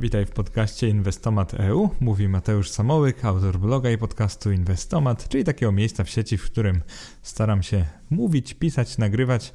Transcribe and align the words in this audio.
Witaj 0.00 0.26
w 0.26 0.30
podcaście 0.30 0.88
Inwestomat.eu. 0.88 1.90
Mówi 2.00 2.28
Mateusz 2.28 2.70
Samołyk, 2.70 3.24
autor 3.24 3.58
bloga 3.58 3.90
i 3.90 3.98
podcastu 3.98 4.52
Inwestomat, 4.52 5.28
czyli 5.28 5.44
takiego 5.44 5.72
miejsca 5.72 6.04
w 6.04 6.10
sieci, 6.10 6.38
w 6.38 6.44
którym 6.44 6.82
staram 7.22 7.62
się 7.62 7.84
mówić, 8.10 8.54
pisać, 8.54 8.98
nagrywać 8.98 9.52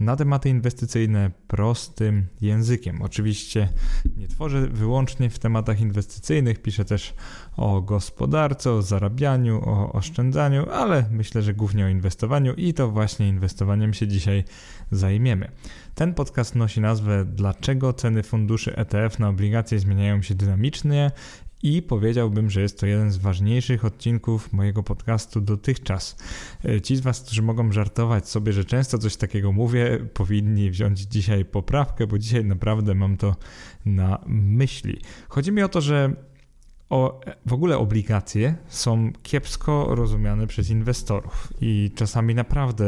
na 0.00 0.16
tematy 0.16 0.48
inwestycyjne 0.48 1.30
prostym 1.46 2.26
językiem. 2.40 3.02
Oczywiście 3.02 3.68
nie 4.16 4.28
tworzę 4.28 4.66
wyłącznie 4.68 5.30
w 5.30 5.38
tematach 5.38 5.80
inwestycyjnych, 5.80 6.62
piszę 6.62 6.84
też 6.84 7.14
o 7.56 7.80
gospodarce, 7.80 8.72
o 8.72 8.82
zarabianiu, 8.82 9.62
o 9.64 9.92
oszczędzaniu, 9.92 10.70
ale 10.70 11.04
myślę, 11.10 11.42
że 11.42 11.54
głównie 11.54 11.84
o 11.84 11.88
inwestowaniu 11.88 12.54
i 12.54 12.74
to 12.74 12.90
właśnie 12.90 13.28
inwestowaniem 13.28 13.94
się 13.94 14.08
dzisiaj 14.08 14.44
zajmiemy. 14.90 15.50
Ten 15.94 16.14
podcast 16.14 16.54
nosi 16.54 16.80
nazwę 16.80 17.24
Dlaczego 17.24 17.92
ceny 17.92 18.22
funduszy 18.22 18.76
ETF 18.76 19.18
na 19.18 19.28
obligacje 19.28 19.78
zmieniają 19.78 20.22
się 20.22 20.34
dynamicznie 20.34 21.10
i 21.62 21.82
powiedziałbym, 21.82 22.50
że 22.50 22.60
jest 22.60 22.80
to 22.80 22.86
jeden 22.86 23.10
z 23.10 23.16
ważniejszych 23.16 23.84
odcinków 23.84 24.52
mojego 24.52 24.82
podcastu 24.82 25.40
dotychczas. 25.40 26.16
E, 26.64 26.80
ci 26.80 26.96
z 26.96 27.00
Was, 27.00 27.20
którzy 27.20 27.42
mogą 27.42 27.72
żartować 27.72 28.28
sobie, 28.28 28.52
że 28.52 28.64
często 28.64 28.98
coś 28.98 29.16
takiego 29.16 29.52
mówię, 29.52 29.98
powinni 30.14 30.70
wziąć 30.70 31.00
dzisiaj 31.00 31.44
poprawkę, 31.44 32.06
bo 32.06 32.18
dzisiaj 32.18 32.44
naprawdę 32.44 32.94
mam 32.94 33.16
to 33.16 33.36
na 33.86 34.18
myśli. 34.26 35.00
Chodzi 35.28 35.52
mi 35.52 35.62
o 35.62 35.68
to, 35.68 35.80
że 35.80 36.14
o, 36.90 37.20
w 37.46 37.52
ogóle 37.52 37.78
obligacje 37.78 38.54
są 38.68 39.12
kiepsko 39.22 39.94
rozumiane 39.94 40.46
przez 40.46 40.70
inwestorów 40.70 41.52
i 41.60 41.90
czasami 41.94 42.34
naprawdę 42.34 42.86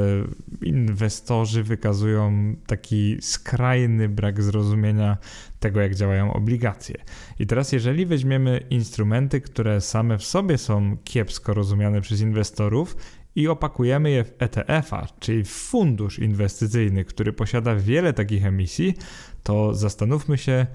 inwestorzy 0.63 1.63
wykazują 1.63 2.55
taki 2.67 3.17
skrajny 3.21 4.09
brak 4.09 4.43
zrozumienia 4.43 5.17
tego, 5.63 5.81
jak 5.81 5.95
działają 5.95 6.33
obligacje. 6.33 6.97
I 7.39 7.47
teraz, 7.47 7.73
jeżeli 7.73 8.07
weźmiemy 8.07 8.61
instrumenty, 8.71 9.41
które 9.41 9.81
same 9.81 10.19
w 10.19 10.25
sobie 10.25 10.59
są 10.59 10.97
kiepsko 11.05 11.55
rozumiane 11.55 12.01
przez 12.01 12.21
inwestorów 12.21 12.97
i 13.35 13.49
opakujemy 13.49 14.11
je 14.11 14.25
w 14.25 14.33
ETF-a, 14.39 15.07
czyli 15.21 15.45
w 15.45 15.51
fundusz 15.51 16.19
inwestycyjny, 16.19 17.05
który 17.05 17.33
posiada 17.33 17.75
wiele 17.75 18.13
takich 18.13 18.47
emisji, 18.47 18.95
to 19.43 19.75
zastanówmy 19.75 20.39
się, 20.39 20.67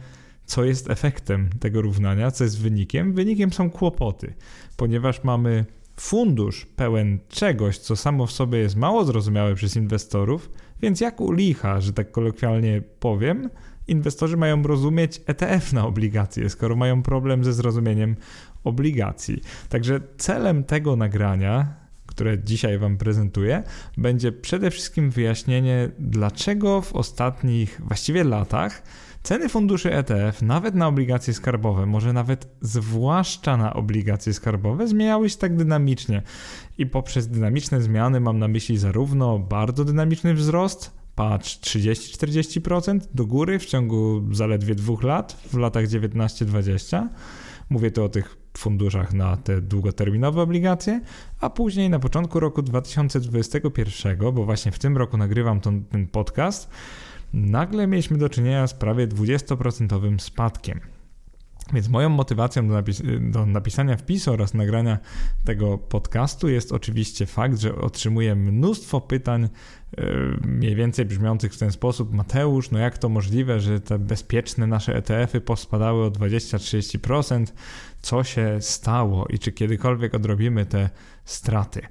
co 0.45 0.63
jest 0.63 0.89
efektem 0.89 1.49
tego 1.59 1.81
równania, 1.81 2.31
co 2.31 2.43
jest 2.43 2.61
wynikiem? 2.61 3.13
Wynikiem 3.13 3.53
są 3.53 3.69
kłopoty, 3.69 4.33
ponieważ 4.77 5.23
mamy 5.23 5.65
fundusz 5.99 6.65
pełen 6.65 7.19
czegoś, 7.29 7.77
co 7.77 7.95
samo 7.95 8.25
w 8.25 8.31
sobie 8.31 8.59
jest 8.59 8.75
mało 8.75 9.05
zrozumiałe 9.05 9.55
przez 9.55 9.75
inwestorów, 9.75 10.49
więc 10.81 11.01
jak 11.01 11.21
u 11.21 11.31
licha, 11.31 11.81
że 11.81 11.93
tak 11.93 12.11
kolokwialnie 12.11 12.81
powiem, 12.99 13.49
inwestorzy 13.87 14.37
mają 14.37 14.63
rozumieć 14.63 15.21
ETF 15.25 15.73
na 15.73 15.87
obligacje, 15.87 16.49
skoro 16.49 16.75
mają 16.75 17.03
problem 17.03 17.43
ze 17.43 17.53
zrozumieniem 17.53 18.15
obligacji. 18.63 19.41
Także 19.69 19.99
celem 20.17 20.63
tego 20.63 20.95
nagrania, 20.95 21.73
które 22.05 22.43
dzisiaj 22.43 22.77
Wam 22.77 22.97
prezentuję, 22.97 23.63
będzie 23.97 24.31
przede 24.31 24.71
wszystkim 24.71 25.09
wyjaśnienie, 25.09 25.89
dlaczego 25.99 26.81
w 26.81 26.93
ostatnich 26.93 27.81
właściwie 27.83 28.23
latach 28.23 28.83
Ceny 29.27 29.49
funduszy 29.49 29.93
ETF, 29.93 30.41
nawet 30.41 30.75
na 30.75 30.87
obligacje 30.87 31.33
skarbowe, 31.33 31.85
może 31.85 32.13
nawet 32.13 32.47
zwłaszcza 32.61 33.57
na 33.57 33.73
obligacje 33.73 34.33
skarbowe, 34.33 34.87
zmieniały 34.87 35.29
się 35.29 35.37
tak 35.37 35.55
dynamicznie. 35.55 36.21
I 36.77 36.85
poprzez 36.85 37.27
dynamiczne 37.27 37.81
zmiany 37.81 38.19
mam 38.19 38.39
na 38.39 38.47
myśli 38.47 38.77
zarówno 38.77 39.39
bardzo 39.39 39.85
dynamiczny 39.85 40.33
wzrost, 40.33 40.96
patrz 41.17 41.59
30-40% 41.59 42.99
do 43.13 43.25
góry 43.25 43.59
w 43.59 43.65
ciągu 43.65 44.23
zaledwie 44.31 44.75
dwóch 44.75 45.03
lat, 45.03 45.33
w 45.33 45.57
latach 45.57 45.85
19-20. 45.85 47.07
Mówię 47.69 47.91
tu 47.91 48.03
o 48.03 48.09
tych 48.09 48.37
funduszach 48.57 49.13
na 49.13 49.37
te 49.37 49.61
długoterminowe 49.61 50.41
obligacje, 50.41 51.01
a 51.39 51.49
później 51.49 51.89
na 51.89 51.99
początku 51.99 52.39
roku 52.39 52.61
2021, 52.61 54.17
bo 54.17 54.45
właśnie 54.45 54.71
w 54.71 54.79
tym 54.79 54.97
roku 54.97 55.17
nagrywam 55.17 55.61
ten, 55.61 55.85
ten 55.85 56.07
podcast, 56.07 56.69
nagle 57.33 57.87
mieliśmy 57.87 58.17
do 58.17 58.29
czynienia 58.29 58.67
z 58.67 58.73
prawie 58.73 59.07
20% 59.07 60.19
spadkiem. 60.19 60.79
Więc 61.73 61.89
moją 61.89 62.09
motywacją 62.09 62.67
do, 62.67 62.73
napis 62.73 63.01
do, 63.19 63.45
napisania 63.45 63.97
wpisu 63.97 64.33
oraz 64.33 64.53
nagrania 64.53 64.97
tego 65.45 65.77
podcastu 65.77 66.49
jest 66.49 66.71
oczywiście 66.71 67.25
fakt, 67.25 67.59
że 67.59 67.75
otrzymuję 67.75 68.35
mnóstwo 68.35 69.01
pytań, 69.01 69.49
mniej 70.45 70.75
więcej 70.75 71.05
brzmiących 71.05 71.53
w 71.53 71.57
ten 71.57 71.71
sposób: 71.71 72.13
Mateusz, 72.13 72.71
no 72.71 72.79
jak 72.79 72.97
to 72.97 73.09
możliwe, 73.09 73.59
że 73.59 73.79
te 73.79 73.99
bezpieczne 73.99 74.67
nasze 74.67 74.95
ETF-y 74.95 75.41
pospadały 75.41 76.05
o 76.05 76.11
20-30%? 76.11 77.45
Co 78.01 78.23
się 78.23 78.57
stało 78.61 79.27
i 79.29 79.39
czy 79.39 79.51
kiedykolwiek 79.51 80.13
odrobimy 80.15 80.65
te 80.65 80.89
straty? 81.25 81.81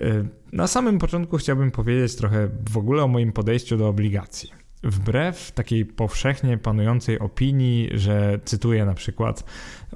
Yy, 0.00 0.28
na 0.52 0.66
samym 0.66 0.98
początku 0.98 1.36
chciałbym 1.36 1.70
powiedzieć 1.70 2.16
trochę 2.16 2.48
w 2.70 2.76
ogóle 2.76 3.02
o 3.02 3.08
moim 3.08 3.32
podejściu 3.32 3.76
do 3.76 3.88
obligacji 3.88 4.61
wbrew 4.82 5.52
takiej 5.52 5.86
powszechnie 5.86 6.58
panującej 6.58 7.18
opinii, 7.18 7.90
że 7.94 8.40
cytuję 8.44 8.84
na 8.84 8.94
przykład 8.94 9.44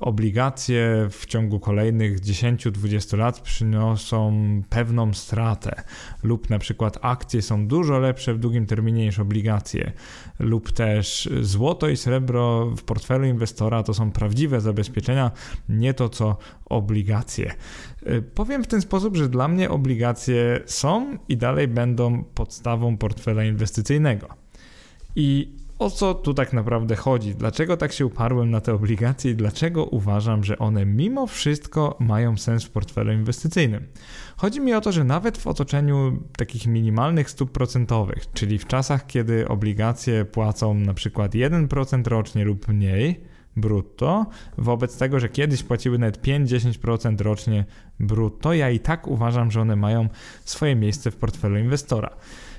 obligacje 0.01 1.09
w 1.11 1.27
ciągu 1.27 1.61
kolejnych 1.61 2.21
10-20 2.21 3.19
lat 3.19 3.41
przyniosą 3.41 4.33
pewną 4.69 5.15
stratę, 5.15 5.83
lub 6.23 6.51
na 6.51 6.59
przykład 6.59 6.99
akcje 7.03 7.43
są 7.43 7.67
dużo 7.67 7.99
lepsze 7.99 8.35
w 8.35 8.39
długim 8.39 8.67
terminie 8.67 9.05
niż 9.05 9.19
obligacje, 9.19 9.93
lub 10.39 10.73
też 10.73 11.29
złoto 11.41 11.89
i 11.89 11.97
srebro 11.97 12.71
w 12.77 12.83
portfelu 12.83 13.25
inwestora 13.25 13.83
to 13.83 13.95
są 13.95 14.11
prawdziwe 14.11 14.61
zabezpieczenia, 14.61 15.31
nie 15.69 15.95
to 15.95 16.09
co 16.09 16.37
obligacje. 16.65 17.53
Powiem 18.35 18.65
w 18.65 18.67
ten 18.67 18.81
sposób, 18.81 19.17
że 19.17 19.29
dla 19.29 19.49
mnie 19.49 19.71
obligacje 19.71 20.61
są 20.67 21.19
i 21.29 21.37
dalej 21.37 21.69
będą 21.69 22.25
podstawą 22.25 22.97
portfela 22.97 23.45
inwestycyjnego. 23.45 24.46
I 25.17 25.57
o 25.79 25.91
co 25.91 26.15
tu 26.15 26.35
tak 26.35 26.53
naprawdę 26.53 26.97
chodzi? 26.97 27.35
Dlaczego 27.35 27.77
tak 27.77 27.93
się 27.93 28.07
uparłem 28.07 28.51
na 28.51 28.61
te 28.61 28.75
obligacje 28.75 29.31
i 29.31 29.35
dlaczego 29.35 29.85
uważam, 29.85 30.45
że 30.45 30.59
one 30.59 30.87
mimo 30.87 31.27
wszystko 31.27 31.97
mają 32.01 32.37
sens 32.37 32.65
w 32.65 32.71
portfelu 32.71 33.13
inwestycyjnym? 33.13 33.87
Chodzi 34.37 34.61
mi 34.61 34.75
o 34.75 34.81
to, 34.81 34.93
że 34.93 35.05
nawet 35.05 35.39
w 35.39 35.47
otoczeniu 35.47 36.19
takich 36.37 36.67
minimalnych 36.67 37.31
stóp 37.31 37.51
procentowych, 37.53 38.33
czyli 38.33 38.59
w 38.59 38.67
czasach, 38.67 39.07
kiedy 39.07 39.49
obligacje 39.49 40.25
płacą 40.25 40.75
na 40.75 40.95
przykład 40.95 41.33
1% 41.33 42.07
rocznie 42.07 42.45
lub 42.45 42.69
mniej, 42.69 43.21
brutto, 43.57 44.27
wobec 44.59 44.99
tego, 44.99 45.21
że 45.21 45.29
kiedyś 45.29 45.63
płaciły 45.63 45.99
nawet 45.99 46.23
5-10% 46.23 47.21
rocznie 47.21 47.65
brutto, 48.01 48.55
ja 48.55 48.71
i 48.71 48.81
tak 48.81 49.09
uważam, 49.09 49.51
że 49.51 49.61
one 49.61 49.77
mają 49.77 50.09
swoje 50.45 50.77
miejsce 50.77 51.11
w 51.11 51.17
portfelu 51.17 51.59
inwestora. 51.59 52.17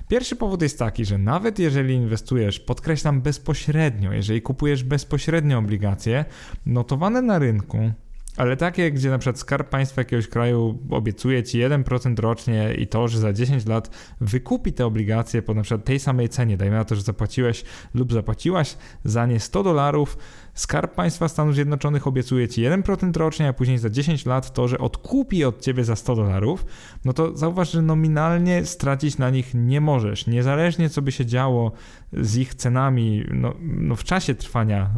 Pierwszy 0.07 0.35
powód 0.35 0.61
jest 0.61 0.79
taki, 0.79 1.05
że 1.05 1.17
nawet 1.17 1.59
jeżeli 1.59 1.93
inwestujesz, 1.93 2.59
podkreślam 2.59 3.21
bezpośrednio, 3.21 4.11
jeżeli 4.11 4.41
kupujesz 4.41 4.83
bezpośrednio 4.83 5.57
obligacje 5.57 6.25
notowane 6.65 7.21
na 7.21 7.39
rynku, 7.39 7.91
ale 8.37 8.57
takie, 8.57 8.91
gdzie 8.91 9.09
na 9.09 9.17
przykład 9.17 9.39
skarb 9.39 9.69
państwa 9.69 10.01
jakiegoś 10.01 10.27
kraju 10.27 10.79
obiecuje 10.89 11.43
ci 11.43 11.59
1% 11.59 12.19
rocznie 12.19 12.73
i 12.73 12.87
to, 12.87 13.07
że 13.07 13.19
za 13.19 13.33
10 13.33 13.65
lat 13.65 13.89
wykupi 14.21 14.73
te 14.73 14.85
obligacje 14.85 15.41
po 15.41 15.53
na 15.53 15.61
przykład 15.61 15.85
tej 15.85 15.99
samej 15.99 16.29
cenie, 16.29 16.57
dajmy 16.57 16.75
na 16.75 16.85
to, 16.85 16.95
że 16.95 17.01
zapłaciłeś 17.01 17.63
lub 17.93 18.13
zapłaciłaś 18.13 18.77
za 19.03 19.25
nie 19.25 19.39
100 19.39 19.63
dolarów, 19.63 20.17
skarb 20.53 20.95
państwa 20.95 21.27
Stanów 21.27 21.55
Zjednoczonych 21.55 22.07
obiecuje 22.07 22.47
ci 22.47 22.61
1% 22.61 23.17
rocznie, 23.17 23.47
a 23.47 23.53
później 23.53 23.77
za 23.77 23.89
10 23.89 24.25
lat 24.25 24.53
to, 24.53 24.67
że 24.67 24.77
odkupi 24.77 25.45
od 25.45 25.61
ciebie 25.61 25.83
za 25.83 25.95
100 25.95 26.15
dolarów, 26.15 26.65
no 27.05 27.13
to 27.13 27.37
zauważ, 27.37 27.71
że 27.71 27.81
nominalnie 27.81 28.65
stracić 28.65 29.17
na 29.17 29.29
nich 29.29 29.53
nie 29.53 29.81
możesz. 29.81 30.27
Niezależnie 30.27 30.89
co 30.89 31.01
by 31.01 31.11
się 31.11 31.25
działo 31.25 31.71
z 32.13 32.37
ich 32.37 32.55
cenami 32.55 33.25
no, 33.31 33.53
no 33.61 33.95
w 33.95 34.03
czasie 34.03 34.35
trwania 34.35 34.89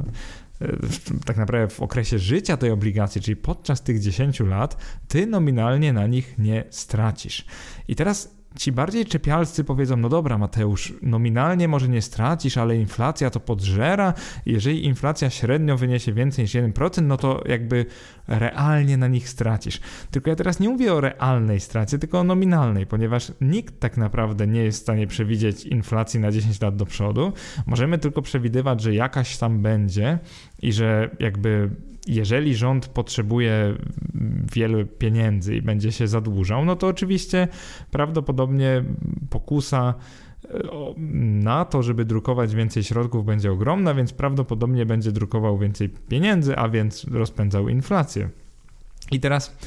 tak 1.26 1.38
naprawdę 1.38 1.68
w 1.68 1.82
okresie 1.82 2.20
życia 2.20 2.58
tej 2.58 2.72
obligacji, 2.72 3.22
czyli 3.22 3.36
podczas 3.36 3.82
tych 3.82 4.00
10 4.00 4.40
lat, 4.40 4.78
ty 5.08 5.28
nominalnie 5.28 5.94
na 5.94 6.08
nich 6.08 6.38
nie 6.38 6.64
stracisz. 6.70 7.46
I 7.88 7.96
teraz 7.96 8.39
ci 8.56 8.72
bardziej 8.72 9.06
czepialscy 9.06 9.64
powiedzą, 9.64 9.98
no 9.98 10.10
dobra 10.10 10.38
Mateusz, 10.38 10.94
nominalnie 11.02 11.68
może 11.68 11.90
nie 11.90 12.02
stracisz, 12.02 12.58
ale 12.58 12.76
inflacja 12.78 13.30
to 13.30 13.40
podżera. 13.40 14.14
Jeżeli 14.46 14.86
inflacja 14.86 15.30
średnio 15.30 15.78
wyniesie 15.78 16.14
więcej 16.14 16.44
niż 16.44 16.54
1%, 16.54 17.02
no 17.04 17.18
to 17.18 17.44
jakby 17.46 17.86
realnie 18.28 18.98
na 18.98 19.08
nich 19.08 19.30
stracisz. 19.30 19.80
Tylko 20.12 20.30
ja 20.30 20.36
teraz 20.36 20.60
nie 20.60 20.70
mówię 20.70 20.94
o 20.94 21.02
realnej 21.02 21.60
stracie, 21.60 21.98
tylko 21.98 22.20
o 22.20 22.24
nominalnej, 22.24 22.86
ponieważ 22.86 23.32
nikt 23.42 23.80
tak 23.80 23.98
naprawdę 23.98 24.48
nie 24.48 24.64
jest 24.64 24.80
w 24.80 24.82
stanie 24.82 25.08
przewidzieć 25.08 25.66
inflacji 25.66 26.20
na 26.20 26.32
10 26.32 26.62
lat 26.62 26.76
do 26.76 26.86
przodu. 26.86 27.34
Możemy 27.66 27.98
tylko 27.98 28.22
przewidywać, 28.22 28.82
że 28.82 28.94
jakaś 28.94 29.38
tam 29.38 29.62
będzie 29.62 30.20
i 30.62 30.74
że 30.74 31.16
jakby 31.20 31.70
jeżeli 32.16 32.56
rząd 32.56 32.88
potrzebuje 32.88 33.76
wielu 34.54 34.86
pieniędzy 34.86 35.56
i 35.56 35.62
będzie 35.62 35.92
się 35.92 36.08
zadłużał, 36.08 36.66
no 36.66 36.76
to 36.76 36.88
oczywiście 36.88 37.48
prawdopodobnie 37.92 38.84
pokusa 39.30 39.94
na 41.42 41.66
to, 41.66 41.84
żeby 41.84 42.06
drukować 42.06 42.56
więcej 42.56 42.84
środków, 42.84 43.26
będzie 43.26 43.52
ogromna, 43.52 43.94
więc 43.94 44.14
prawdopodobnie 44.14 44.86
będzie 44.86 45.12
drukował 45.12 45.58
więcej 45.58 45.90
pieniędzy, 45.90 46.58
a 46.58 46.70
więc 46.70 47.04
rozpędzał 47.04 47.70
inflację. 47.70 48.30
I 49.12 49.20
teraz 49.20 49.58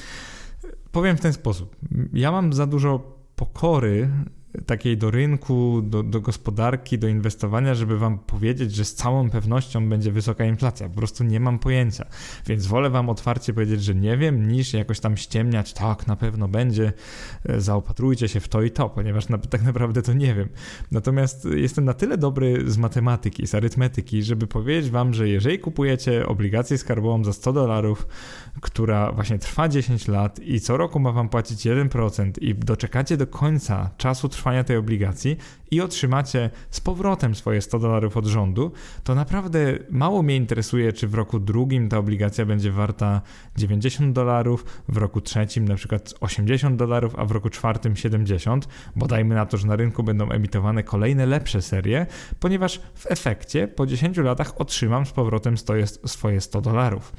powiem 0.93 1.17
w 1.17 1.21
ten 1.21 1.33
sposób. 1.33 1.77
Ja 2.13 2.33
mam 2.33 2.53
za 2.53 2.67
dużo 2.67 3.17
pokory 3.37 4.09
takiej 4.67 4.97
do 4.97 5.11
rynku, 5.11 5.83
do, 5.85 6.03
do, 6.03 6.21
gospodarki, 6.21 6.99
do 6.99 7.09
inwestowania, 7.09 7.75
żeby 7.75 7.99
wam 7.99 8.19
powiedzieć, 8.19 8.75
że 8.75 8.85
z 8.85 8.95
całą 8.95 9.31
pewnością 9.31 9.89
będzie 9.89 10.13
wysoka 10.13 10.45
inflacja. 10.45 10.89
Po 10.89 10.95
prostu 10.95 11.25
nie 11.25 11.41
mam 11.41 11.59
pojęcia. 11.59 12.07
Więc 12.47 12.67
wolę 12.67 12.91
wam 12.91 13.09
otwarcie 13.09 13.53
powiedzieć, 13.55 13.85
że 13.85 13.95
nie 13.95 14.17
wiem, 14.17 14.49
niż 14.49 14.73
jakoś 14.73 15.01
tam 15.01 15.17
ściemniać, 15.17 15.73
tak, 15.73 16.07
na 16.07 16.17
pewno 16.17 16.49
będzie, 16.49 16.93
e, 17.49 17.61
zaopatrujcie 17.61 18.29
się 18.29 18.41
w 18.41 18.49
to 18.49 18.63
i 18.63 18.71
to, 18.71 18.89
ponieważ 18.89 19.29
na, 19.29 19.39
tak 19.39 19.63
naprawdę 19.63 20.03
to 20.03 20.13
nie 20.13 20.35
wiem. 20.35 20.49
Natomiast 20.91 21.45
jestem 21.45 21.85
na 21.85 21.95
tyle 21.95 22.19
dobry 22.19 22.71
z 22.71 22.79
matematyki, 22.79 23.47
z 23.47 23.55
arytmetyki, 23.55 24.23
żeby 24.23 24.47
powiedzieć 24.47 24.91
wam, 24.91 25.15
że 25.15 25.29
jeżeli 25.29 25.59
kupujecie 25.59 26.27
obligację 26.27 26.79
skarbową 26.79 27.25
za 27.25 27.33
100 27.33 27.53
dolarów, 27.53 28.07
która 28.61 29.13
właśnie 29.13 29.39
trwa 29.39 29.69
10 29.69 30.09
lat 30.09 30.41
i 30.41 30.61
co 30.61 30.77
roku 30.77 31.01
ma 31.01 31.13
wam 31.13 31.29
płacić 31.29 31.67
1% 31.67 32.33
i 32.41 32.55
doczekacie 32.55 33.17
do 33.17 33.27
końca 33.27 33.91
czasu 33.97 34.29
trwania 34.29 34.42
tej 34.67 34.77
obligacji 34.77 35.37
i 35.71 35.81
otrzymacie 35.81 36.51
z 36.71 36.81
powrotem 36.81 37.35
swoje 37.35 37.61
100 37.61 37.79
dolarów 37.79 38.17
od 38.17 38.27
rządu, 38.27 38.73
to 39.05 39.15
naprawdę 39.15 39.79
mało 39.91 40.23
mnie 40.23 40.37
interesuje, 40.37 40.93
czy 40.93 41.09
w 41.09 41.15
roku 41.15 41.41
drugim 41.41 41.89
ta 41.89 41.99
obligacja 41.99 42.47
będzie 42.47 42.73
warta 42.73 43.21
90 43.57 44.13
dolarów, 44.13 44.65
w 44.89 44.97
roku 44.97 45.21
trzecim 45.21 45.69
na 45.69 45.75
przykład 45.75 46.15
80 46.21 46.77
dolarów, 46.77 47.15
a 47.19 47.25
w 47.25 47.31
roku 47.31 47.51
czwartym 47.51 47.97
70, 47.97 48.69
bo 48.97 49.07
dajmy 49.07 49.35
na 49.35 49.47
to, 49.47 49.57
że 49.57 49.67
na 49.67 49.77
rynku 49.77 50.03
będą 50.03 50.31
emitowane 50.31 50.83
kolejne 50.83 51.27
lepsze 51.27 51.63
serie, 51.63 52.07
ponieważ 52.41 52.81
w 52.95 53.11
efekcie 53.11 53.69
po 53.69 53.87
10 53.87 54.17
latach 54.17 54.61
otrzymam 54.61 55.07
z 55.07 55.13
powrotem 55.13 55.55
swoje 56.07 56.41
100 56.41 56.61
dolarów. 56.61 57.13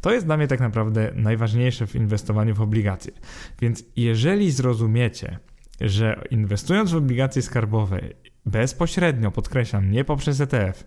To 0.00 0.12
jest 0.12 0.26
dla 0.26 0.36
mnie 0.36 0.48
tak 0.48 0.60
naprawdę 0.60 1.12
najważniejsze 1.14 1.86
w 1.86 1.94
inwestowaniu 1.94 2.54
w 2.54 2.60
obligacje. 2.60 3.12
Więc 3.60 3.84
jeżeli 3.96 4.50
zrozumiecie, 4.50 5.38
że 5.80 6.24
inwestując 6.30 6.90
w 6.92 6.96
obligacje 6.96 7.42
skarbowe 7.42 8.00
bezpośrednio, 8.46 9.30
podkreślam, 9.30 9.90
nie 9.90 10.04
poprzez 10.04 10.40
ETF 10.40 10.84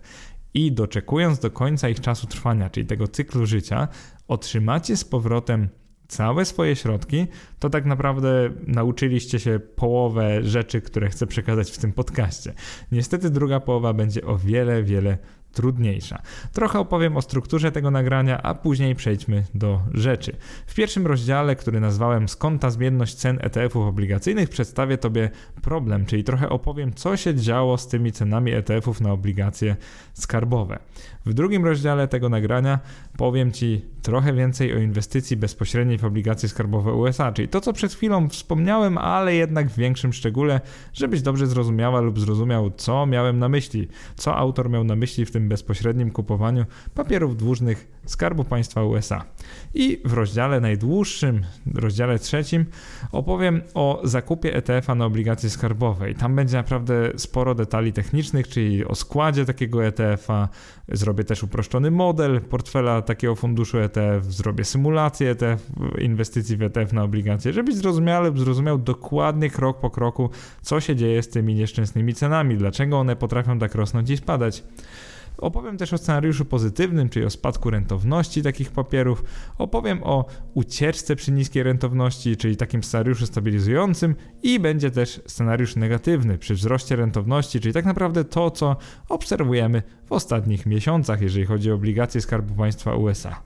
i 0.54 0.72
doczekując 0.72 1.38
do 1.38 1.50
końca 1.50 1.88
ich 1.88 2.00
czasu 2.00 2.26
trwania, 2.26 2.70
czyli 2.70 2.86
tego 2.86 3.08
cyklu 3.08 3.46
życia, 3.46 3.88
otrzymacie 4.28 4.96
z 4.96 5.04
powrotem 5.04 5.68
całe 6.08 6.44
swoje 6.44 6.76
środki, 6.76 7.26
to 7.58 7.70
tak 7.70 7.84
naprawdę 7.84 8.50
nauczyliście 8.66 9.38
się 9.38 9.60
połowę 9.76 10.44
rzeczy, 10.44 10.80
które 10.80 11.08
chcę 11.08 11.26
przekazać 11.26 11.70
w 11.70 11.78
tym 11.78 11.92
podcaście. 11.92 12.54
Niestety 12.92 13.30
druga 13.30 13.60
połowa 13.60 13.92
będzie 13.92 14.24
o 14.24 14.38
wiele, 14.38 14.82
wiele 14.82 15.18
trudniejsza. 15.52 16.22
Trochę 16.52 16.78
opowiem 16.78 17.16
o 17.16 17.22
strukturze 17.22 17.72
tego 17.72 17.90
nagrania, 17.90 18.42
a 18.42 18.54
później 18.54 18.94
przejdźmy 18.94 19.44
do 19.54 19.80
rzeczy. 19.94 20.36
W 20.66 20.74
pierwszym 20.74 21.06
rozdziale, 21.06 21.56
który 21.56 21.80
nazwałem 21.80 22.28
Skąd 22.28 22.62
ta 22.62 22.70
zmienność 22.70 23.14
cen 23.14 23.38
ETF-ów 23.40 23.86
obligacyjnych, 23.86 24.48
przedstawię 24.48 24.98
Tobie 24.98 25.30
problem, 25.62 26.06
czyli 26.06 26.24
trochę 26.24 26.48
opowiem, 26.48 26.94
co 26.94 27.16
się 27.16 27.34
działo 27.34 27.78
z 27.78 27.88
tymi 27.88 28.12
cenami 28.12 28.52
ETF-ów 28.52 29.00
na 29.00 29.12
obligacje 29.12 29.76
skarbowe. 30.14 30.78
W 31.26 31.34
drugim 31.34 31.64
rozdziale 31.64 32.08
tego 32.08 32.28
nagrania 32.28 32.78
powiem 33.18 33.52
Ci 33.52 33.84
trochę 34.02 34.32
więcej 34.32 34.74
o 34.74 34.78
inwestycji 34.78 35.36
bezpośredniej 35.36 35.98
w 35.98 36.04
obligacje 36.04 36.48
skarbowe 36.48 36.92
USA, 36.92 37.32
czyli 37.32 37.48
to, 37.48 37.60
co 37.60 37.72
przed 37.72 37.94
chwilą 37.94 38.28
wspomniałem, 38.28 38.98
ale 38.98 39.34
jednak 39.34 39.68
w 39.68 39.76
większym 39.76 40.12
szczególe, 40.12 40.60
żebyś 40.92 41.22
dobrze 41.22 41.46
zrozumiała 41.46 42.00
lub 42.00 42.20
zrozumiał, 42.20 42.70
co 42.76 43.06
miałem 43.06 43.38
na 43.38 43.48
myśli, 43.48 43.88
co 44.16 44.36
autor 44.36 44.70
miał 44.70 44.84
na 44.84 44.96
myśli 44.96 45.24
w 45.24 45.30
tym 45.30 45.48
bezpośrednim 45.48 46.10
kupowaniu 46.10 46.64
papierów 46.94 47.36
dłużnych 47.36 47.97
Skarbu 48.08 48.44
Państwa 48.44 48.84
USA. 48.84 49.24
I 49.74 50.00
w 50.04 50.12
rozdziale 50.12 50.60
najdłuższym, 50.60 51.44
rozdziale 51.74 52.18
trzecim, 52.18 52.66
opowiem 53.12 53.62
o 53.74 54.00
zakupie 54.04 54.54
ETF-a 54.54 54.94
na 54.94 55.04
obligacje 55.04 55.50
skarbowe. 55.50 56.10
I 56.10 56.14
tam 56.14 56.36
będzie 56.36 56.56
naprawdę 56.56 57.10
sporo 57.16 57.54
detali 57.54 57.92
technicznych, 57.92 58.48
czyli 58.48 58.84
o 58.84 58.94
składzie 58.94 59.44
takiego 59.44 59.84
ETF-a. 59.84 60.48
Zrobię 60.88 61.24
też 61.24 61.42
uproszczony 61.42 61.90
model 61.90 62.40
portfela 62.40 63.02
takiego 63.02 63.34
funduszu 63.34 63.78
ETF, 63.78 64.24
zrobię 64.24 64.64
symulację 64.64 65.30
ETF, 65.30 65.66
inwestycji 65.98 66.56
w 66.56 66.62
ETF 66.62 66.92
na 66.92 67.02
obligacje, 67.02 67.52
żebyś 67.52 67.74
zrozumiał, 67.74 68.36
zrozumiał 68.36 68.78
dokładnie 68.78 69.50
krok 69.50 69.80
po 69.80 69.90
kroku, 69.90 70.30
co 70.62 70.80
się 70.80 70.96
dzieje 70.96 71.22
z 71.22 71.28
tymi 71.28 71.54
nieszczęsnymi 71.54 72.14
cenami, 72.14 72.56
dlaczego 72.56 72.98
one 72.98 73.16
potrafią 73.16 73.58
tak 73.58 73.74
rosnąć 73.74 74.10
i 74.10 74.16
spadać. 74.16 74.62
Opowiem 75.38 75.76
też 75.76 75.92
o 75.92 75.98
scenariuszu 75.98 76.44
pozytywnym, 76.44 77.08
czyli 77.08 77.26
o 77.26 77.30
spadku 77.30 77.70
rentowności 77.70 78.42
takich 78.42 78.70
papierów. 78.70 79.24
Opowiem 79.58 80.02
o 80.02 80.24
ucieczce 80.54 81.16
przy 81.16 81.32
niskiej 81.32 81.62
rentowności, 81.62 82.36
czyli 82.36 82.56
takim 82.56 82.82
scenariuszu 82.82 83.26
stabilizującym 83.26 84.14
i 84.42 84.60
będzie 84.60 84.90
też 84.90 85.20
scenariusz 85.26 85.76
negatywny 85.76 86.38
przy 86.38 86.54
wzroście 86.54 86.96
rentowności, 86.96 87.60
czyli 87.60 87.74
tak 87.74 87.84
naprawdę 87.84 88.24
to, 88.24 88.50
co 88.50 88.76
obserwujemy 89.08 89.82
w 90.06 90.12
ostatnich 90.12 90.66
miesiącach, 90.66 91.20
jeżeli 91.20 91.46
chodzi 91.46 91.70
o 91.70 91.74
obligacje 91.74 92.20
Skarbu 92.20 92.54
Państwa 92.54 92.94
USA. 92.94 93.42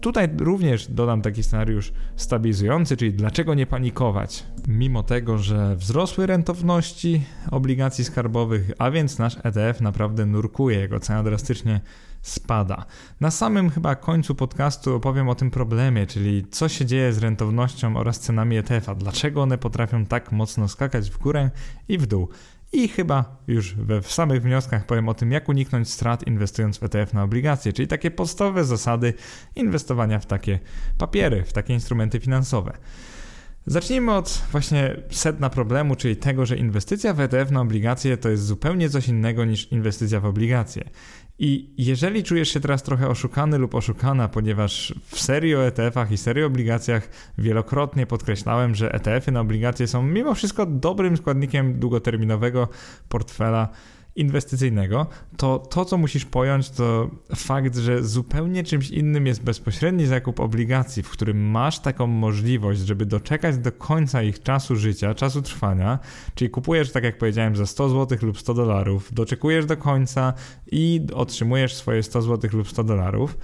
Tutaj 0.00 0.28
również 0.38 0.86
dodam 0.90 1.22
taki 1.22 1.42
scenariusz 1.42 1.92
stabilizujący, 2.16 2.96
czyli 2.96 3.12
dlaczego 3.12 3.54
nie 3.54 3.66
panikować, 3.66 4.46
mimo 4.68 5.02
tego, 5.02 5.38
że 5.38 5.76
wzrosły 5.76 6.26
rentowności 6.26 7.22
obligacji 7.50 8.04
skarbowych, 8.04 8.70
a 8.78 8.90
więc 8.90 9.18
nasz 9.18 9.36
ETF 9.42 9.80
naprawdę 9.80 10.26
nurkuje, 10.26 10.78
jego 10.78 11.00
cena 11.00 11.22
drastycznie 11.22 11.80
spada. 12.22 12.84
Na 13.20 13.30
samym 13.30 13.70
chyba 13.70 13.94
końcu 13.94 14.34
podcastu 14.34 14.94
opowiem 14.94 15.28
o 15.28 15.34
tym 15.34 15.50
problemie, 15.50 16.06
czyli 16.06 16.46
co 16.50 16.68
się 16.68 16.86
dzieje 16.86 17.12
z 17.12 17.18
rentownością 17.18 17.96
oraz 17.96 18.20
cenami 18.20 18.56
ETF-a, 18.56 18.94
dlaczego 18.94 19.42
one 19.42 19.58
potrafią 19.58 20.06
tak 20.06 20.32
mocno 20.32 20.68
skakać 20.68 21.10
w 21.10 21.18
górę 21.18 21.50
i 21.88 21.98
w 21.98 22.06
dół. 22.06 22.28
I 22.72 22.88
chyba 22.88 23.36
już 23.46 23.74
we 23.74 24.02
w 24.02 24.12
samych 24.12 24.42
wnioskach 24.42 24.86
powiem 24.86 25.08
o 25.08 25.14
tym, 25.14 25.32
jak 25.32 25.48
uniknąć 25.48 25.90
strat 25.90 26.26
inwestując 26.26 26.78
w 26.78 26.82
ETF 26.82 27.14
na 27.14 27.22
obligacje, 27.22 27.72
czyli 27.72 27.88
takie 27.88 28.10
podstawowe 28.10 28.64
zasady 28.64 29.14
inwestowania 29.56 30.18
w 30.18 30.26
takie 30.26 30.58
papiery, 30.98 31.44
w 31.44 31.52
takie 31.52 31.74
instrumenty 31.74 32.20
finansowe. 32.20 32.72
Zacznijmy 33.68 34.14
od 34.14 34.42
właśnie 34.52 34.96
sedna 35.10 35.50
problemu, 35.50 35.96
czyli 35.96 36.16
tego, 36.16 36.46
że 36.46 36.56
inwestycja 36.56 37.14
w 37.14 37.20
ETF 37.20 37.50
na 37.50 37.60
obligacje 37.60 38.16
to 38.16 38.28
jest 38.28 38.46
zupełnie 38.46 38.90
coś 38.90 39.08
innego 39.08 39.44
niż 39.44 39.72
inwestycja 39.72 40.20
w 40.20 40.24
obligacje. 40.24 40.84
I 41.38 41.74
jeżeli 41.78 42.22
czujesz 42.22 42.48
się 42.48 42.60
teraz 42.60 42.82
trochę 42.82 43.08
oszukany 43.08 43.58
lub 43.58 43.74
oszukana, 43.74 44.28
ponieważ 44.28 44.94
w 45.06 45.20
serii 45.20 45.54
o 45.54 45.66
ETF-ach 45.66 46.12
i 46.12 46.16
serii 46.16 46.42
o 46.42 46.46
obligacjach 46.46 47.08
wielokrotnie 47.38 48.06
podkreślałem, 48.06 48.74
że 48.74 48.92
ETF-y 48.92 49.32
na 49.32 49.40
obligacje 49.40 49.86
są 49.86 50.02
mimo 50.02 50.34
wszystko 50.34 50.66
dobrym 50.66 51.16
składnikiem 51.16 51.78
długoterminowego 51.78 52.68
portfela 53.08 53.68
inwestycyjnego, 54.20 55.06
to 55.36 55.58
to, 55.58 55.84
co 55.84 55.98
musisz 55.98 56.24
pojąć, 56.24 56.70
to 56.70 57.10
fakt, 57.36 57.76
że 57.76 58.02
zupełnie 58.04 58.64
czymś 58.64 58.90
innym 58.90 59.26
jest 59.26 59.42
bezpośredni 59.42 60.06
zakup 60.06 60.40
obligacji, 60.40 61.02
w 61.02 61.10
którym 61.10 61.50
masz 61.50 61.78
taką 61.78 62.06
możliwość, 62.06 62.80
żeby 62.80 63.06
doczekać 63.06 63.58
do 63.58 63.72
końca 63.72 64.22
ich 64.22 64.42
czasu 64.42 64.76
życia, 64.76 65.14
czasu 65.14 65.42
trwania, 65.42 65.98
czyli 66.34 66.50
kupujesz, 66.50 66.92
tak 66.92 67.04
jak 67.04 67.18
powiedziałem, 67.18 67.56
za 67.56 67.66
100 67.66 67.88
zł 67.88 68.18
lub 68.22 68.38
100 68.38 68.54
dolarów, 68.54 69.14
doczekujesz 69.14 69.66
do 69.66 69.76
końca 69.76 70.32
i 70.72 71.06
otrzymujesz 71.14 71.74
swoje 71.74 72.02
100 72.02 72.22
zł 72.22 72.50
lub 72.52 72.68
100 72.68 72.84
dolarów 72.84 73.38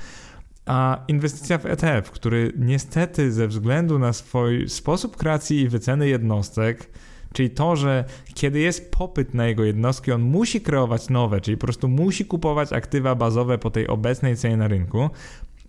a 0.66 1.04
inwestycja 1.08 1.58
w 1.58 1.66
ETF, 1.66 2.10
który 2.10 2.52
niestety 2.56 3.32
ze 3.32 3.48
względu 3.48 3.98
na 3.98 4.12
swój 4.12 4.68
sposób 4.68 5.16
kreacji 5.16 5.60
i 5.60 5.68
wyceny 5.68 6.08
jednostek, 6.08 6.90
Czyli 7.34 7.50
to, 7.50 7.76
że 7.76 8.04
kiedy 8.34 8.60
jest 8.60 8.90
popyt 8.90 9.34
na 9.34 9.46
jego 9.46 9.64
jednostki, 9.64 10.12
on 10.12 10.22
musi 10.22 10.60
kreować 10.60 11.08
nowe, 11.08 11.40
czyli 11.40 11.56
po 11.56 11.66
prostu 11.66 11.88
musi 11.88 12.24
kupować 12.24 12.72
aktywa 12.72 13.14
bazowe 13.14 13.58
po 13.58 13.70
tej 13.70 13.88
obecnej 13.88 14.36
cenie 14.36 14.56
na 14.56 14.68
rynku. 14.68 15.10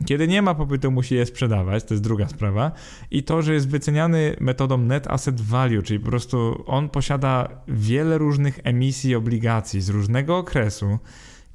Kiedy 0.05 0.27
nie 0.27 0.41
ma 0.41 0.55
popytu, 0.55 0.91
musi 0.91 1.15
je 1.15 1.25
sprzedawać, 1.25 1.83
to 1.83 1.93
jest 1.93 2.03
druga 2.03 2.27
sprawa. 2.27 2.71
I 3.11 3.23
to, 3.23 3.41
że 3.41 3.53
jest 3.53 3.69
wyceniany 3.69 4.35
metodą 4.39 4.77
net 4.77 5.07
asset 5.07 5.41
value, 5.41 5.81
czyli 5.81 5.99
po 5.99 6.09
prostu 6.09 6.63
on 6.67 6.89
posiada 6.89 7.49
wiele 7.67 8.17
różnych 8.17 8.59
emisji 8.63 9.15
obligacji 9.15 9.81
z 9.81 9.89
różnego 9.89 10.37
okresu 10.37 10.99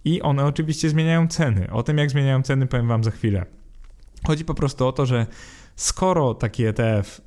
i 0.05 0.23
one 0.23 0.45
oczywiście 0.45 0.90
zmieniają 0.90 1.29
ceny. 1.29 1.71
O 1.71 1.83
tym, 1.83 1.99
jak 1.99 2.11
zmieniają 2.11 2.43
ceny, 2.43 2.67
powiem 2.67 2.88
Wam 2.88 3.05
za 3.05 3.11
chwilę. 3.11 3.47
Chodzi 4.26 4.45
po 4.45 4.55
prostu 4.55 4.87
o 4.87 4.93
to, 4.93 5.07
że 5.07 5.26
skoro 5.76 6.35
taki 6.35 6.64
ETF 6.64 7.21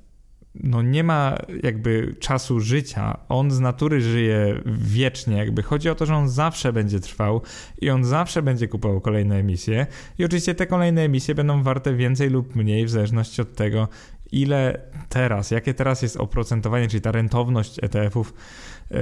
no 0.55 0.81
nie 0.81 1.03
ma 1.03 1.37
jakby 1.63 2.15
czasu 2.19 2.59
życia. 2.59 3.17
On 3.29 3.51
z 3.51 3.59
natury 3.59 4.01
żyje 4.01 4.61
wiecznie, 4.65 5.37
jakby 5.37 5.63
chodzi 5.63 5.89
o 5.89 5.95
to, 5.95 6.05
że 6.05 6.15
on 6.15 6.29
zawsze 6.29 6.73
będzie 6.73 6.99
trwał 6.99 7.41
i 7.81 7.89
on 7.89 8.03
zawsze 8.03 8.41
będzie 8.41 8.67
kupował 8.67 9.01
kolejne 9.01 9.35
emisje. 9.35 9.87
I 10.17 10.25
oczywiście 10.25 10.55
te 10.55 10.67
kolejne 10.67 11.01
emisje 11.01 11.35
będą 11.35 11.63
warte 11.63 11.93
więcej 11.93 12.29
lub 12.29 12.55
mniej 12.55 12.85
w 12.85 12.89
zależności 12.89 13.41
od 13.41 13.55
tego, 13.55 13.87
ile 14.31 14.81
teraz, 15.09 15.51
jakie 15.51 15.73
teraz 15.73 16.01
jest 16.01 16.17
oprocentowanie, 16.17 16.87
czyli 16.87 17.01
ta 17.01 17.11
rentowność 17.11 17.79
ETF-ów, 17.83 18.33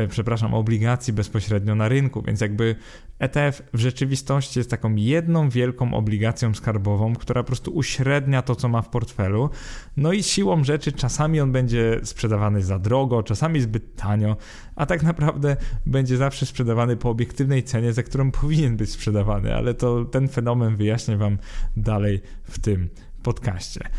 przepraszam, 0.10 0.54
obligacji 0.54 1.14
bezpośrednio 1.14 1.76
na 1.76 1.88
rynku, 1.88 2.22
więc 2.22 2.42
jakby 2.42 2.76
ETF 3.20 3.62
w 3.74 3.80
rzeczywistości 3.80 4.60
jest 4.60 4.70
taką 4.70 4.96
jedną 4.96 5.50
wielką 5.50 5.94
obligacją 5.94 6.54
skarbową, 6.54 7.16
która 7.16 7.44
po 7.44 7.48
prostu 7.48 7.72
uśrednia 7.72 8.42
to, 8.42 8.56
co 8.56 8.70
ma 8.70 8.82
w 8.82 8.90
portfelu. 8.90 9.50
No 9.98 10.14
i 10.14 10.24
siłą 10.24 10.64
rzeczy 10.64 10.92
czasami 10.92 11.40
on 11.40 11.52
będzie 11.52 12.00
sprzedawany 12.04 12.64
za 12.64 12.80
drogo, 12.80 13.24
czasami 13.24 13.62
zbyt 13.62 13.96
tanio, 13.96 14.38
a 14.76 14.86
tak 14.86 15.04
naprawdę 15.04 15.58
będzie 15.86 16.18
zawsze 16.18 16.46
sprzedawany 16.46 16.98
po 16.98 17.10
obiektywnej 17.10 17.64
cenie, 17.64 17.94
za 17.94 18.04
którą 18.04 18.32
powinien 18.42 18.78
być 18.78 18.90
sprzedawany, 18.90 19.56
ale 19.56 19.74
to 19.74 20.06
ten 20.06 20.28
fenomen 20.28 20.76
wyjaśnię 20.76 21.18
Wam 21.18 21.38
dalej 21.78 22.22
w 22.44 22.60
tym 22.60 22.90
podcaście. 23.24 23.90